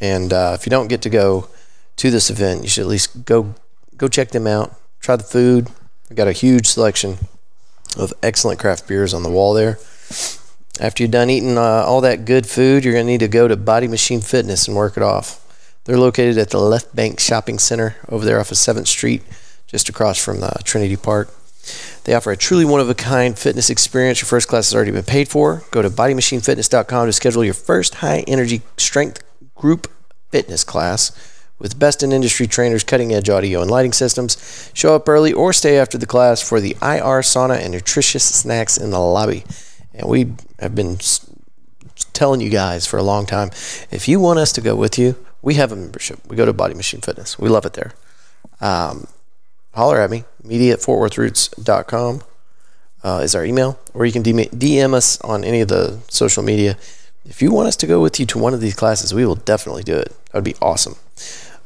And 0.00 0.32
uh, 0.32 0.56
if 0.58 0.66
you 0.66 0.70
don't 0.70 0.88
get 0.88 1.02
to 1.02 1.10
go 1.10 1.48
to 1.96 2.10
this 2.10 2.30
event, 2.30 2.62
you 2.62 2.68
should 2.68 2.82
at 2.82 2.88
least 2.88 3.24
go 3.24 3.54
go 3.96 4.08
check 4.08 4.30
them 4.30 4.46
out. 4.46 4.74
Try 5.00 5.16
the 5.16 5.22
food. 5.22 5.68
They 6.08 6.14
got 6.14 6.28
a 6.28 6.32
huge 6.32 6.66
selection 6.66 7.18
of 7.96 8.12
excellent 8.22 8.58
craft 8.58 8.88
beers 8.88 9.14
on 9.14 9.22
the 9.22 9.30
wall 9.30 9.54
there. 9.54 9.78
After 10.80 11.04
you're 11.04 11.10
done 11.10 11.30
eating 11.30 11.56
uh, 11.56 11.84
all 11.86 12.00
that 12.00 12.24
good 12.24 12.46
food, 12.46 12.84
you're 12.84 12.94
going 12.94 13.06
to 13.06 13.12
need 13.12 13.20
to 13.20 13.28
go 13.28 13.46
to 13.46 13.56
Body 13.56 13.86
Machine 13.86 14.20
Fitness 14.20 14.66
and 14.66 14.76
work 14.76 14.96
it 14.96 15.02
off. 15.02 15.43
They're 15.84 15.98
located 15.98 16.38
at 16.38 16.50
the 16.50 16.60
Left 16.60 16.94
Bank 16.96 17.20
Shopping 17.20 17.58
Center 17.58 17.96
over 18.08 18.24
there 18.24 18.40
off 18.40 18.50
of 18.50 18.56
7th 18.56 18.86
Street, 18.86 19.22
just 19.66 19.88
across 19.88 20.22
from 20.22 20.40
the 20.40 20.58
Trinity 20.64 20.96
Park. 20.96 21.28
They 22.04 22.14
offer 22.14 22.30
a 22.30 22.36
truly 22.36 22.64
one 22.64 22.80
of 22.80 22.88
a 22.88 22.94
kind 22.94 23.38
fitness 23.38 23.70
experience. 23.70 24.20
Your 24.20 24.26
first 24.26 24.48
class 24.48 24.68
has 24.68 24.74
already 24.74 24.92
been 24.92 25.04
paid 25.04 25.28
for. 25.28 25.62
Go 25.70 25.82
to 25.82 25.90
bodymachinefitness.com 25.90 27.06
to 27.06 27.12
schedule 27.12 27.44
your 27.44 27.54
first 27.54 27.96
high 27.96 28.24
energy 28.26 28.62
strength 28.76 29.22
group 29.54 29.90
fitness 30.30 30.64
class 30.64 31.12
with 31.58 31.78
best 31.78 32.02
in 32.02 32.12
industry 32.12 32.46
trainers, 32.46 32.84
cutting 32.84 33.12
edge 33.12 33.30
audio 33.30 33.62
and 33.62 33.70
lighting 33.70 33.92
systems. 33.92 34.70
Show 34.74 34.94
up 34.94 35.08
early 35.08 35.32
or 35.32 35.52
stay 35.52 35.78
after 35.78 35.96
the 35.96 36.06
class 36.06 36.46
for 36.46 36.60
the 36.60 36.72
IR 36.82 37.22
sauna 37.22 37.58
and 37.58 37.72
nutritious 37.72 38.24
snacks 38.24 38.76
in 38.76 38.90
the 38.90 38.98
lobby. 38.98 39.44
And 39.94 40.08
we 40.08 40.32
have 40.58 40.74
been 40.74 40.98
telling 42.12 42.40
you 42.40 42.50
guys 42.50 42.86
for 42.86 42.98
a 42.98 43.02
long 43.02 43.26
time 43.26 43.50
if 43.90 44.08
you 44.08 44.18
want 44.20 44.38
us 44.38 44.52
to 44.52 44.60
go 44.60 44.74
with 44.74 44.98
you, 44.98 45.16
we 45.44 45.54
have 45.54 45.70
a 45.70 45.76
membership. 45.76 46.18
We 46.26 46.36
go 46.36 46.46
to 46.46 46.52
Body 46.52 46.74
Machine 46.74 47.02
Fitness. 47.02 47.38
We 47.38 47.50
love 47.50 47.66
it 47.66 47.74
there. 47.74 47.92
Um, 48.60 49.06
holler 49.74 50.00
at 50.00 50.10
me, 50.10 50.24
media 50.42 50.72
at 50.72 50.78
fortworthroots.com 50.80 52.22
uh, 53.04 53.20
is 53.22 53.34
our 53.34 53.44
email, 53.44 53.78
or 53.92 54.06
you 54.06 54.12
can 54.12 54.22
DM 54.22 54.94
us 54.94 55.20
on 55.20 55.44
any 55.44 55.60
of 55.60 55.68
the 55.68 56.00
social 56.08 56.42
media. 56.42 56.78
If 57.26 57.42
you 57.42 57.52
want 57.52 57.68
us 57.68 57.76
to 57.76 57.86
go 57.86 58.00
with 58.00 58.18
you 58.18 58.24
to 58.26 58.38
one 58.38 58.54
of 58.54 58.62
these 58.62 58.74
classes, 58.74 59.12
we 59.12 59.26
will 59.26 59.34
definitely 59.34 59.82
do 59.82 59.96
it. 59.96 60.08
That 60.08 60.34
would 60.34 60.44
be 60.44 60.56
awesome. 60.62 60.96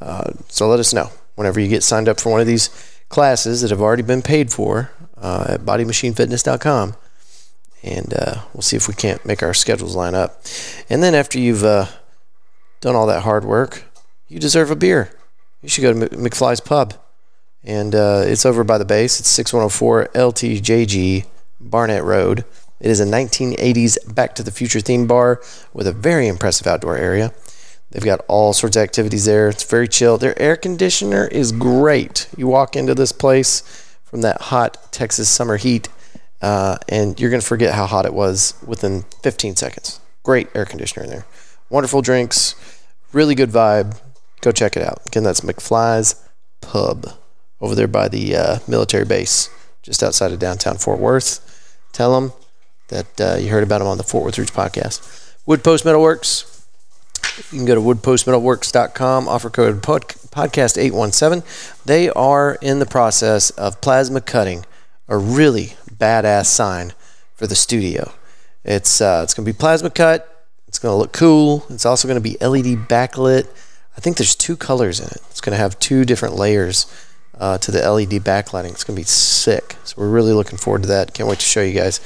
Uh, 0.00 0.32
so 0.48 0.66
let 0.66 0.80
us 0.80 0.92
know 0.92 1.10
whenever 1.36 1.60
you 1.60 1.68
get 1.68 1.84
signed 1.84 2.08
up 2.08 2.18
for 2.18 2.30
one 2.30 2.40
of 2.40 2.48
these 2.48 2.70
classes 3.08 3.62
that 3.62 3.70
have 3.70 3.80
already 3.80 4.02
been 4.02 4.22
paid 4.22 4.52
for 4.52 4.90
uh, 5.16 5.46
at 5.50 5.60
bodymachinefitness.com. 5.60 6.96
And 7.84 8.12
uh, 8.12 8.42
we'll 8.52 8.62
see 8.62 8.76
if 8.76 8.88
we 8.88 8.94
can't 8.94 9.24
make 9.24 9.40
our 9.40 9.54
schedules 9.54 9.94
line 9.94 10.16
up. 10.16 10.42
And 10.90 11.00
then 11.00 11.14
after 11.14 11.38
you've 11.38 11.62
uh, 11.62 11.86
done 12.80 12.94
all 12.96 13.06
that 13.06 13.22
hard 13.22 13.44
work, 13.44 13.84
you 14.28 14.38
deserve 14.38 14.70
a 14.70 14.76
beer. 14.76 15.10
You 15.62 15.68
should 15.68 15.82
go 15.82 15.92
to 15.92 16.16
McFly's 16.16 16.60
Pub. 16.60 16.94
And 17.64 17.94
uh, 17.94 18.22
it's 18.24 18.46
over 18.46 18.64
by 18.64 18.78
the 18.78 18.84
base. 18.84 19.18
It's 19.20 19.28
6104 19.28 20.10
LTJG 20.14 21.26
Barnett 21.60 22.04
Road. 22.04 22.44
It 22.80 22.90
is 22.90 23.00
a 23.00 23.04
1980s 23.04 24.14
Back 24.14 24.34
to 24.36 24.42
the 24.42 24.52
Future 24.52 24.80
theme 24.80 25.06
bar 25.06 25.42
with 25.72 25.86
a 25.86 25.92
very 25.92 26.28
impressive 26.28 26.66
outdoor 26.66 26.96
area. 26.96 27.32
They've 27.90 28.04
got 28.04 28.20
all 28.28 28.52
sorts 28.52 28.76
of 28.76 28.82
activities 28.82 29.24
there. 29.24 29.48
It's 29.48 29.64
very 29.64 29.88
chill. 29.88 30.18
Their 30.18 30.40
air 30.40 30.56
conditioner 30.56 31.26
is 31.26 31.52
great. 31.52 32.28
You 32.36 32.46
walk 32.46 32.76
into 32.76 32.94
this 32.94 33.12
place 33.12 33.60
from 34.04 34.20
that 34.20 34.42
hot 34.42 34.92
Texas 34.92 35.28
summer 35.28 35.56
heat, 35.56 35.88
uh, 36.40 36.76
and 36.88 37.18
you're 37.18 37.30
going 37.30 37.40
to 37.40 37.46
forget 37.46 37.74
how 37.74 37.86
hot 37.86 38.06
it 38.06 38.14
was 38.14 38.54
within 38.64 39.04
15 39.22 39.56
seconds. 39.56 40.00
Great 40.22 40.48
air 40.54 40.64
conditioner 40.64 41.04
in 41.04 41.10
there. 41.10 41.26
Wonderful 41.70 42.02
drinks, 42.02 42.54
really 43.12 43.34
good 43.34 43.50
vibe. 43.50 44.00
Go 44.40 44.52
check 44.52 44.76
it 44.76 44.82
out. 44.82 45.02
Again, 45.06 45.24
that's 45.24 45.40
McFly's 45.40 46.14
Pub 46.60 47.06
over 47.60 47.74
there 47.74 47.88
by 47.88 48.08
the 48.08 48.36
uh, 48.36 48.58
military 48.68 49.04
base 49.04 49.50
just 49.82 50.02
outside 50.02 50.32
of 50.32 50.38
downtown 50.38 50.76
Fort 50.76 51.00
Worth. 51.00 51.44
Tell 51.92 52.18
them 52.18 52.32
that 52.88 53.20
uh, 53.20 53.36
you 53.36 53.50
heard 53.50 53.62
about 53.62 53.78
them 53.78 53.88
on 53.88 53.98
the 53.98 54.04
Fort 54.04 54.24
Worth 54.24 54.38
Roots 54.38 54.50
podcast. 54.50 55.34
Wood 55.46 55.64
Post 55.64 55.84
Metalworks. 55.84 56.54
You 57.52 57.58
can 57.58 57.66
go 57.66 57.74
to 57.74 57.80
woodpostmetalworks.com, 57.80 59.28
offer 59.28 59.50
code 59.50 59.80
podcast817. 59.80 61.84
They 61.84 62.10
are 62.10 62.58
in 62.60 62.80
the 62.80 62.86
process 62.86 63.50
of 63.50 63.80
plasma 63.80 64.20
cutting 64.20 64.64
a 65.08 65.16
really 65.16 65.76
badass 65.90 66.46
sign 66.46 66.92
for 67.34 67.46
the 67.46 67.54
studio. 67.54 68.12
It's 68.64 69.00
uh, 69.00 69.20
it's 69.22 69.34
going 69.34 69.46
to 69.46 69.52
be 69.52 69.56
plasma 69.56 69.90
cut. 69.90 70.37
It's 70.68 70.78
going 70.78 70.92
to 70.92 70.96
look 70.96 71.12
cool. 71.12 71.66
It's 71.70 71.86
also 71.86 72.06
going 72.06 72.22
to 72.22 72.28
be 72.28 72.36
LED 72.44 72.88
backlit. 72.88 73.48
I 73.96 74.00
think 74.00 74.16
there's 74.16 74.36
two 74.36 74.56
colors 74.56 75.00
in 75.00 75.06
it. 75.06 75.18
It's 75.30 75.40
going 75.40 75.56
to 75.56 75.60
have 75.60 75.78
two 75.80 76.04
different 76.04 76.36
layers 76.36 76.86
uh, 77.40 77.58
to 77.58 77.72
the 77.72 77.78
LED 77.78 78.22
backlighting. 78.22 78.70
It's 78.70 78.84
going 78.84 78.94
to 78.94 79.00
be 79.00 79.04
sick. 79.04 79.76
So 79.84 79.96
we're 79.98 80.10
really 80.10 80.32
looking 80.32 80.58
forward 80.58 80.82
to 80.82 80.88
that. 80.88 81.14
Can't 81.14 81.28
wait 81.28 81.40
to 81.40 81.44
show 81.44 81.62
you 81.62 81.72
guys. 81.72 82.00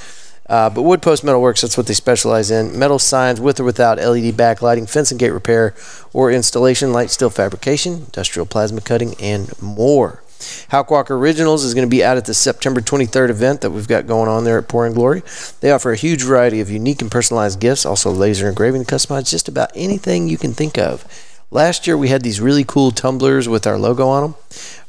Uh, 0.48 0.70
but 0.70 0.82
Wood 0.82 1.02
Post 1.02 1.24
Metalworks, 1.24 1.62
that's 1.62 1.76
what 1.76 1.86
they 1.86 1.94
specialize 1.94 2.50
in. 2.50 2.78
Metal 2.78 2.98
signs 2.98 3.40
with 3.40 3.60
or 3.60 3.64
without 3.64 3.98
LED 3.98 4.34
backlighting, 4.34 4.88
fence 4.88 5.10
and 5.10 5.20
gate 5.20 5.30
repair 5.30 5.74
or 6.12 6.30
installation, 6.30 6.92
light 6.92 7.10
steel 7.10 7.30
fabrication, 7.30 7.94
industrial 7.94 8.46
plasma 8.46 8.80
cutting, 8.80 9.14
and 9.20 9.50
more. 9.62 10.21
Hawk 10.70 10.90
Walker 10.90 11.16
Originals 11.16 11.64
is 11.64 11.74
going 11.74 11.86
to 11.86 11.90
be 11.90 12.04
out 12.04 12.16
at 12.16 12.24
the 12.24 12.34
September 12.34 12.80
23rd 12.80 13.30
event 13.30 13.60
that 13.60 13.70
we've 13.70 13.88
got 13.88 14.06
going 14.06 14.28
on 14.28 14.44
there 14.44 14.58
at 14.58 14.68
Pouring 14.68 14.94
Glory. 14.94 15.22
They 15.60 15.70
offer 15.70 15.92
a 15.92 15.96
huge 15.96 16.22
variety 16.22 16.60
of 16.60 16.70
unique 16.70 17.02
and 17.02 17.10
personalized 17.10 17.60
gifts, 17.60 17.86
also 17.86 18.10
laser 18.10 18.48
engraving, 18.48 18.84
customized 18.84 19.30
just 19.30 19.48
about 19.48 19.70
anything 19.74 20.28
you 20.28 20.38
can 20.38 20.52
think 20.52 20.78
of. 20.78 21.04
Last 21.50 21.86
year 21.86 21.98
we 21.98 22.08
had 22.08 22.22
these 22.22 22.40
really 22.40 22.64
cool 22.64 22.90
tumblers 22.92 23.48
with 23.48 23.66
our 23.66 23.78
logo 23.78 24.08
on 24.08 24.22
them. 24.22 24.34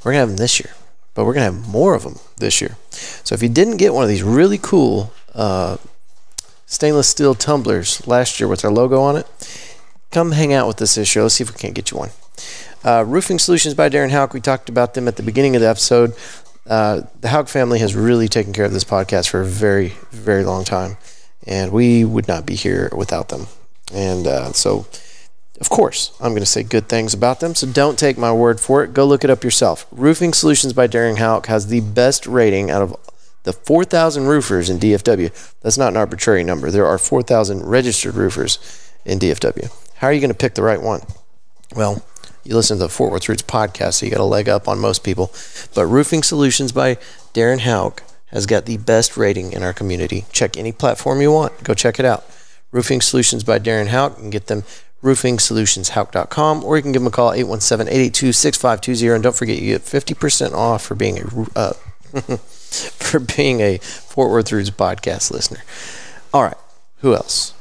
We're 0.04 0.14
going 0.14 0.16
to 0.16 0.20
have 0.20 0.30
them 0.30 0.38
this 0.38 0.60
year, 0.60 0.74
but 1.14 1.26
we're 1.26 1.34
going 1.34 1.52
to 1.52 1.58
have 1.58 1.70
more 1.70 1.94
of 1.94 2.04
them 2.04 2.20
this 2.38 2.62
year. 2.62 2.78
So 2.90 3.36
if 3.36 3.44
you 3.44 3.50
didn't 3.50 3.78
get 3.78 3.94
one 3.94 4.04
of 4.04 4.10
these 4.10 4.24
really 4.24 4.58
cool 4.58 5.12
uh, 5.36 5.78
stainless 6.66 7.10
steel 7.10 7.36
tumblers 7.36 8.08
last 8.08 8.40
year 8.40 8.48
with 8.48 8.64
our 8.64 8.72
logo 8.72 9.02
on 9.02 9.18
it, 9.18 9.28
come 10.10 10.32
hang 10.32 10.54
out 10.54 10.68
with 10.68 10.82
us 10.82 10.96
this 10.96 11.14
year. 11.16 11.24
Let's 11.24 11.36
see 11.36 11.44
if 11.44 11.52
we 11.52 11.58
can't 11.58 11.76
get 11.76 11.92
you 11.92 11.98
one. 11.98 12.12
Uh, 12.84 13.04
Roofing 13.08 13.40
Solutions 13.40 13.74
by 13.74 13.90
Darren 13.90 14.12
Hauk. 14.12 14.34
We 14.34 14.42
talked 14.42 14.68
about 14.68 14.94
them 14.94 15.08
at 15.08 15.16
the 15.16 15.24
beginning 15.24 15.56
of 15.56 15.62
the 15.62 15.70
episode. 15.70 16.14
Uh, 16.68 17.02
the 17.22 17.30
Hauk 17.30 17.48
family 17.48 17.80
has 17.80 17.96
really 17.96 18.28
taken 18.28 18.52
care 18.52 18.66
of 18.66 18.74
this 18.74 18.84
podcast 18.84 19.30
for 19.30 19.42
a 19.42 19.46
very, 19.46 19.94
very 20.12 20.44
long 20.44 20.64
time, 20.64 20.98
and 21.46 21.72
we 21.72 22.04
would 22.04 22.28
not 22.28 22.46
be 22.46 22.56
here 22.56 22.90
without 22.96 23.30
them. 23.30 23.48
And 23.94 24.28
uh, 24.28 24.52
so, 24.52 24.86
of 25.62 25.70
course, 25.70 26.12
I'm 26.20 26.32
going 26.32 26.42
to 26.42 26.46
say 26.46 26.64
good 26.64 26.90
things 26.90 27.14
about 27.14 27.40
them. 27.40 27.56
So 27.56 27.68
don't 27.68 27.98
take 27.98 28.18
my 28.18 28.34
word 28.34 28.60
for 28.60 28.84
it. 28.84 28.94
Go 28.94 29.06
look 29.06 29.24
it 29.24 29.30
up 29.30 29.44
yourself. 29.44 29.86
Roofing 29.92 30.34
Solutions 30.34 30.74
by 30.74 30.88
Darren 30.88 31.18
Hauk 31.18 31.48
has 31.48 31.68
the 31.68 31.82
best 31.82 32.28
rating 32.28 32.70
out 32.70 32.82
of 32.82 32.96
the 33.44 33.54
4,000 33.54 34.26
roofers 34.26 34.70
in 34.70 34.80
DFW. 34.80 35.60
That's 35.62 35.78
not 35.78 35.90
an 35.90 35.98
arbitrary 35.98 36.44
number. 36.44 36.72
There 36.72 36.86
are 36.86 36.98
4,000 36.98 37.66
registered 37.66 38.16
roofers 38.16 38.58
in 39.06 39.20
DFW. 39.20 39.72
How 39.96 40.08
are 40.08 40.14
you 40.14 40.22
going 40.22 40.32
to 40.32 40.38
pick 40.38 40.56
the 40.56 40.64
right 40.64 40.82
one? 40.82 41.02
Well, 41.76 42.04
you 42.44 42.56
listen 42.56 42.78
to 42.78 42.84
the 42.84 42.90
Fort 42.90 43.12
Worth 43.12 43.30
Roots 43.30 43.44
podcast, 43.44 43.94
so 43.94 44.06
you 44.06 44.12
got 44.12 44.22
a 44.22 44.26
leg 44.26 44.50
up 44.50 44.68
on 44.68 44.80
most 44.80 45.04
people. 45.04 45.32
But 45.74 45.86
Roofing 45.86 46.24
Solutions 46.24 46.72
by 46.72 46.96
Darren 47.34 47.62
Hauk 47.62 48.04
has 48.28 48.46
got 48.46 48.66
the 48.66 48.78
best 48.78 49.16
rating 49.16 49.54
in 49.54 49.64
our 49.64 49.74
community. 49.74 50.26
Check 50.32 50.58
any 50.58 50.72
platform 50.72 51.22
you 51.22 51.32
want. 51.32 51.64
Go 51.64 51.74
check 51.74 52.00
it 52.00 52.06
out. 52.06 52.26
Roofing 52.72 53.02
Solutions 53.02 53.44
by 53.44 53.60
Darren 53.60 53.88
Hauk. 53.88 54.18
and 54.18 54.32
get 54.32 54.48
them 54.48 54.64
roofingsolutionshauk.com 55.04 56.64
or 56.64 56.78
you 56.78 56.82
can 56.82 56.94
give 56.94 57.02
them 57.02 57.08
a 57.08 57.12
call 57.12 57.32
817-882-6520 57.32 59.14
and 59.14 59.24
don't 59.24 59.36
forget 59.36 59.60
you 59.60 59.74
get 59.74 59.82
50% 59.82 60.54
off 60.54 60.84
for 60.84 60.96
being 60.96 61.20
a 61.20 61.60
uh, 61.60 61.74
for 62.38 63.20
being 63.20 63.60
a 63.60 63.78
Fort 63.80 64.32
Worth 64.32 64.52
Roots 64.52 64.70
podcast 64.70 65.32
listener. 65.32 65.62
All 66.34 66.44
right, 66.44 66.58
who 67.00 67.14
else? 67.14 67.54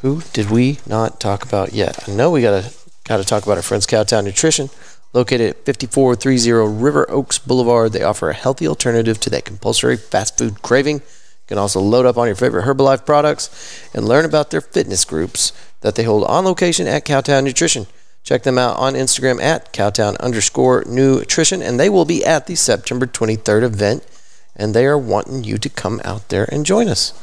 Who 0.00 0.22
did 0.32 0.50
we 0.50 0.78
not 0.86 1.20
talk 1.20 1.44
about 1.44 1.72
yet? 1.72 2.08
I 2.08 2.12
know 2.12 2.30
we 2.30 2.40
got 2.40 2.62
to 2.62 2.77
got 3.08 3.16
to 3.16 3.24
talk 3.24 3.44
about 3.44 3.56
our 3.56 3.62
friends 3.62 3.86
Cowtown 3.86 4.24
Nutrition. 4.24 4.68
Located 5.14 5.48
at 5.50 5.64
5430 5.64 6.78
River 6.78 7.10
Oaks 7.10 7.38
Boulevard, 7.38 7.92
they 7.92 8.02
offer 8.02 8.28
a 8.28 8.34
healthy 8.34 8.68
alternative 8.68 9.18
to 9.20 9.30
that 9.30 9.46
compulsory 9.46 9.96
fast 9.96 10.36
food 10.36 10.60
craving. 10.60 10.96
You 10.96 11.46
can 11.46 11.58
also 11.58 11.80
load 11.80 12.04
up 12.04 12.18
on 12.18 12.26
your 12.26 12.36
favorite 12.36 12.66
Herbalife 12.66 13.06
products 13.06 13.88
and 13.94 14.06
learn 14.06 14.26
about 14.26 14.50
their 14.50 14.60
fitness 14.60 15.06
groups 15.06 15.52
that 15.80 15.94
they 15.94 16.02
hold 16.04 16.24
on 16.24 16.44
location 16.44 16.86
at 16.86 17.06
Cowtown 17.06 17.44
Nutrition. 17.44 17.86
Check 18.22 18.42
them 18.42 18.58
out 18.58 18.76
on 18.76 18.92
Instagram 18.92 19.40
at 19.40 19.72
cowtown 19.72 20.18
underscore 20.20 20.84
nutrition, 20.86 21.62
and 21.62 21.80
they 21.80 21.88
will 21.88 22.04
be 22.04 22.22
at 22.26 22.46
the 22.46 22.56
September 22.56 23.06
23rd 23.06 23.62
event, 23.62 24.06
and 24.54 24.74
they 24.74 24.84
are 24.84 24.98
wanting 24.98 25.44
you 25.44 25.56
to 25.56 25.70
come 25.70 26.02
out 26.04 26.28
there 26.28 26.46
and 26.52 26.66
join 26.66 26.88
us. 26.88 27.14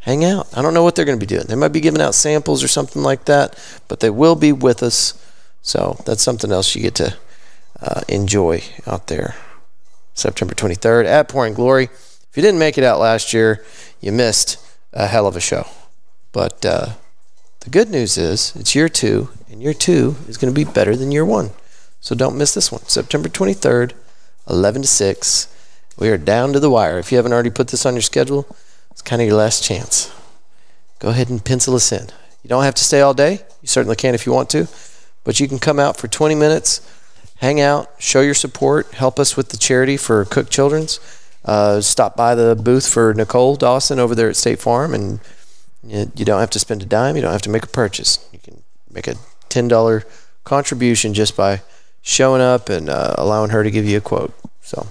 Hang 0.00 0.22
out. 0.22 0.48
I 0.54 0.60
don't 0.60 0.74
know 0.74 0.82
what 0.82 0.96
they're 0.96 1.06
going 1.06 1.18
to 1.18 1.26
be 1.26 1.34
doing. 1.34 1.46
They 1.46 1.54
might 1.54 1.68
be 1.68 1.80
giving 1.80 2.02
out 2.02 2.14
samples 2.14 2.62
or 2.62 2.68
something 2.68 3.02
like 3.02 3.24
that, 3.24 3.58
but 3.88 4.00
they 4.00 4.10
will 4.10 4.34
be 4.34 4.52
with 4.52 4.82
us. 4.82 5.14
So 5.62 6.00
that's 6.06 6.22
something 6.22 6.52
else 6.52 6.74
you 6.74 6.82
get 6.82 6.94
to 6.96 7.16
uh, 7.80 8.00
enjoy 8.08 8.62
out 8.86 9.06
there. 9.06 9.34
September 10.14 10.54
23rd 10.54 11.06
at 11.06 11.28
Pouring 11.28 11.54
Glory. 11.54 11.84
If 11.84 12.36
you 12.36 12.42
didn't 12.42 12.58
make 12.58 12.78
it 12.78 12.84
out 12.84 13.00
last 13.00 13.32
year, 13.32 13.64
you 14.00 14.12
missed 14.12 14.58
a 14.92 15.06
hell 15.06 15.26
of 15.26 15.36
a 15.36 15.40
show. 15.40 15.66
But 16.32 16.64
uh, 16.64 16.90
the 17.60 17.70
good 17.70 17.90
news 17.90 18.16
is 18.16 18.54
it's 18.56 18.74
year 18.74 18.88
two, 18.88 19.30
and 19.50 19.62
year 19.62 19.74
two 19.74 20.16
is 20.28 20.36
going 20.36 20.52
to 20.52 20.64
be 20.64 20.70
better 20.70 20.96
than 20.96 21.12
year 21.12 21.24
one. 21.24 21.50
So 22.00 22.14
don't 22.14 22.38
miss 22.38 22.54
this 22.54 22.72
one. 22.72 22.82
September 22.82 23.28
23rd, 23.28 23.92
11 24.48 24.82
to 24.82 24.88
6. 24.88 25.56
We 25.98 26.08
are 26.08 26.16
down 26.16 26.52
to 26.54 26.60
the 26.60 26.70
wire. 26.70 26.98
If 26.98 27.12
you 27.12 27.16
haven't 27.16 27.32
already 27.32 27.50
put 27.50 27.68
this 27.68 27.84
on 27.84 27.94
your 27.94 28.02
schedule, 28.02 28.46
it's 28.90 29.02
kind 29.02 29.20
of 29.20 29.28
your 29.28 29.36
last 29.36 29.62
chance. 29.62 30.10
Go 30.98 31.10
ahead 31.10 31.28
and 31.28 31.44
pencil 31.44 31.74
us 31.74 31.92
in. 31.92 32.08
You 32.42 32.48
don't 32.48 32.64
have 32.64 32.74
to 32.76 32.84
stay 32.84 33.00
all 33.00 33.12
day. 33.12 33.40
You 33.60 33.68
certainly 33.68 33.96
can 33.96 34.14
if 34.14 34.24
you 34.24 34.32
want 34.32 34.48
to, 34.50 34.66
but 35.24 35.40
you 35.40 35.48
can 35.48 35.58
come 35.58 35.78
out 35.78 35.96
for 35.96 36.08
20 36.08 36.34
minutes, 36.34 36.80
hang 37.36 37.60
out, 37.60 37.88
show 37.98 38.20
your 38.20 38.34
support, 38.34 38.94
help 38.94 39.18
us 39.18 39.36
with 39.36 39.50
the 39.50 39.56
charity 39.56 39.96
for 39.96 40.24
Cook 40.24 40.50
Children's. 40.50 41.00
Uh, 41.44 41.80
stop 41.80 42.16
by 42.16 42.34
the 42.34 42.54
booth 42.54 42.86
for 42.86 43.14
Nicole 43.14 43.56
Dawson 43.56 43.98
over 43.98 44.14
there 44.14 44.28
at 44.28 44.36
State 44.36 44.60
Farm 44.60 44.92
and 44.92 45.20
you, 45.82 46.12
you 46.14 46.24
don't 46.24 46.40
have 46.40 46.50
to 46.50 46.58
spend 46.58 46.82
a 46.82 46.86
dime. 46.86 47.16
You 47.16 47.22
don't 47.22 47.32
have 47.32 47.42
to 47.42 47.50
make 47.50 47.64
a 47.64 47.68
purchase. 47.68 48.26
You 48.32 48.38
can 48.38 48.62
make 48.90 49.06
a 49.06 49.14
$10 49.48 50.04
contribution 50.44 51.14
just 51.14 51.36
by 51.36 51.62
showing 52.02 52.42
up 52.42 52.68
and 52.68 52.88
uh, 52.88 53.14
allowing 53.18 53.50
her 53.50 53.62
to 53.62 53.70
give 53.70 53.84
you 53.86 53.98
a 53.98 54.00
quote. 54.00 54.34
So, 54.60 54.86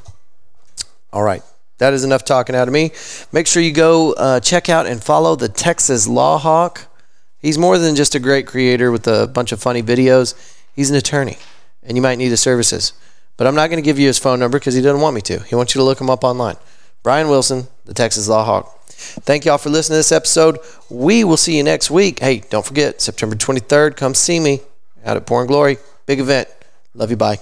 all 1.12 1.24
right. 1.24 1.44
That 1.78 1.94
is 1.94 2.04
enough 2.04 2.26
talking 2.26 2.56
out 2.56 2.68
of 2.68 2.74
me. 2.74 2.92
Make 3.32 3.48
sure 3.48 3.64
you 3.64 3.72
go 3.72 4.12
uh, 4.14 4.42
check 4.42 4.68
out 4.68 4.86
and 4.86 5.02
follow 5.02 5.38
the 5.38 5.48
Texas 5.48 6.08
Law 6.08 6.38
Hawk. 6.38 6.88
He's 7.41 7.57
more 7.57 7.78
than 7.78 7.95
just 7.95 8.16
a 8.16 8.20
great 8.20 8.48
creator 8.48 8.91
with 8.91 9.07
a 9.07 9.28
bunch 9.28 9.52
of 9.52 9.61
funny 9.61 9.82
videos. 9.82 10.36
He's 10.76 10.90
an 10.90 10.95
attorney, 10.95 11.38
and 11.84 11.98
you 11.98 12.02
might 12.02 12.18
need 12.18 12.30
his 12.30 12.41
services. 12.41 12.94
But 13.38 13.48
I'm 13.48 13.56
not 13.56 13.70
going 13.70 13.82
to 13.82 13.86
give 13.86 13.98
you 13.98 14.07
his 14.07 14.20
phone 14.20 14.40
number 14.40 14.60
because 14.60 14.76
he 14.76 14.82
doesn't 14.82 15.02
want 15.02 15.16
me 15.16 15.22
to. 15.22 15.40
He 15.44 15.56
wants 15.56 15.74
you 15.74 15.80
to 15.80 15.86
look 15.86 16.02
him 16.02 16.10
up 16.10 16.24
online. 16.24 16.57
Bryan 17.03 17.30
Wilson, 17.30 17.68
the 17.86 17.94
Texas 17.94 18.28
Law 18.28 18.44
Hawk. 18.44 18.76
Thank 18.90 19.45
y'all 19.45 19.57
for 19.57 19.70
listening 19.70 19.95
to 19.95 19.99
this 19.99 20.11
episode. 20.11 20.60
We 20.90 21.24
will 21.24 21.38
see 21.38 21.56
you 21.56 21.64
next 21.64 21.90
week. 21.90 22.20
Hey, 22.20 22.44
don't 22.49 22.66
forget, 22.66 22.99
September 22.99 23.38
23rd, 23.38 23.95
come 23.95 24.14
see 24.14 24.41
me 24.41 24.60
out 25.06 25.16
at 25.16 25.26
Pouring 25.26 25.48
Glory. 25.48 25.78
Big 26.06 26.20
event. 26.20 26.49
Love 26.94 27.11
you. 27.11 27.18
Bye. 27.18 27.38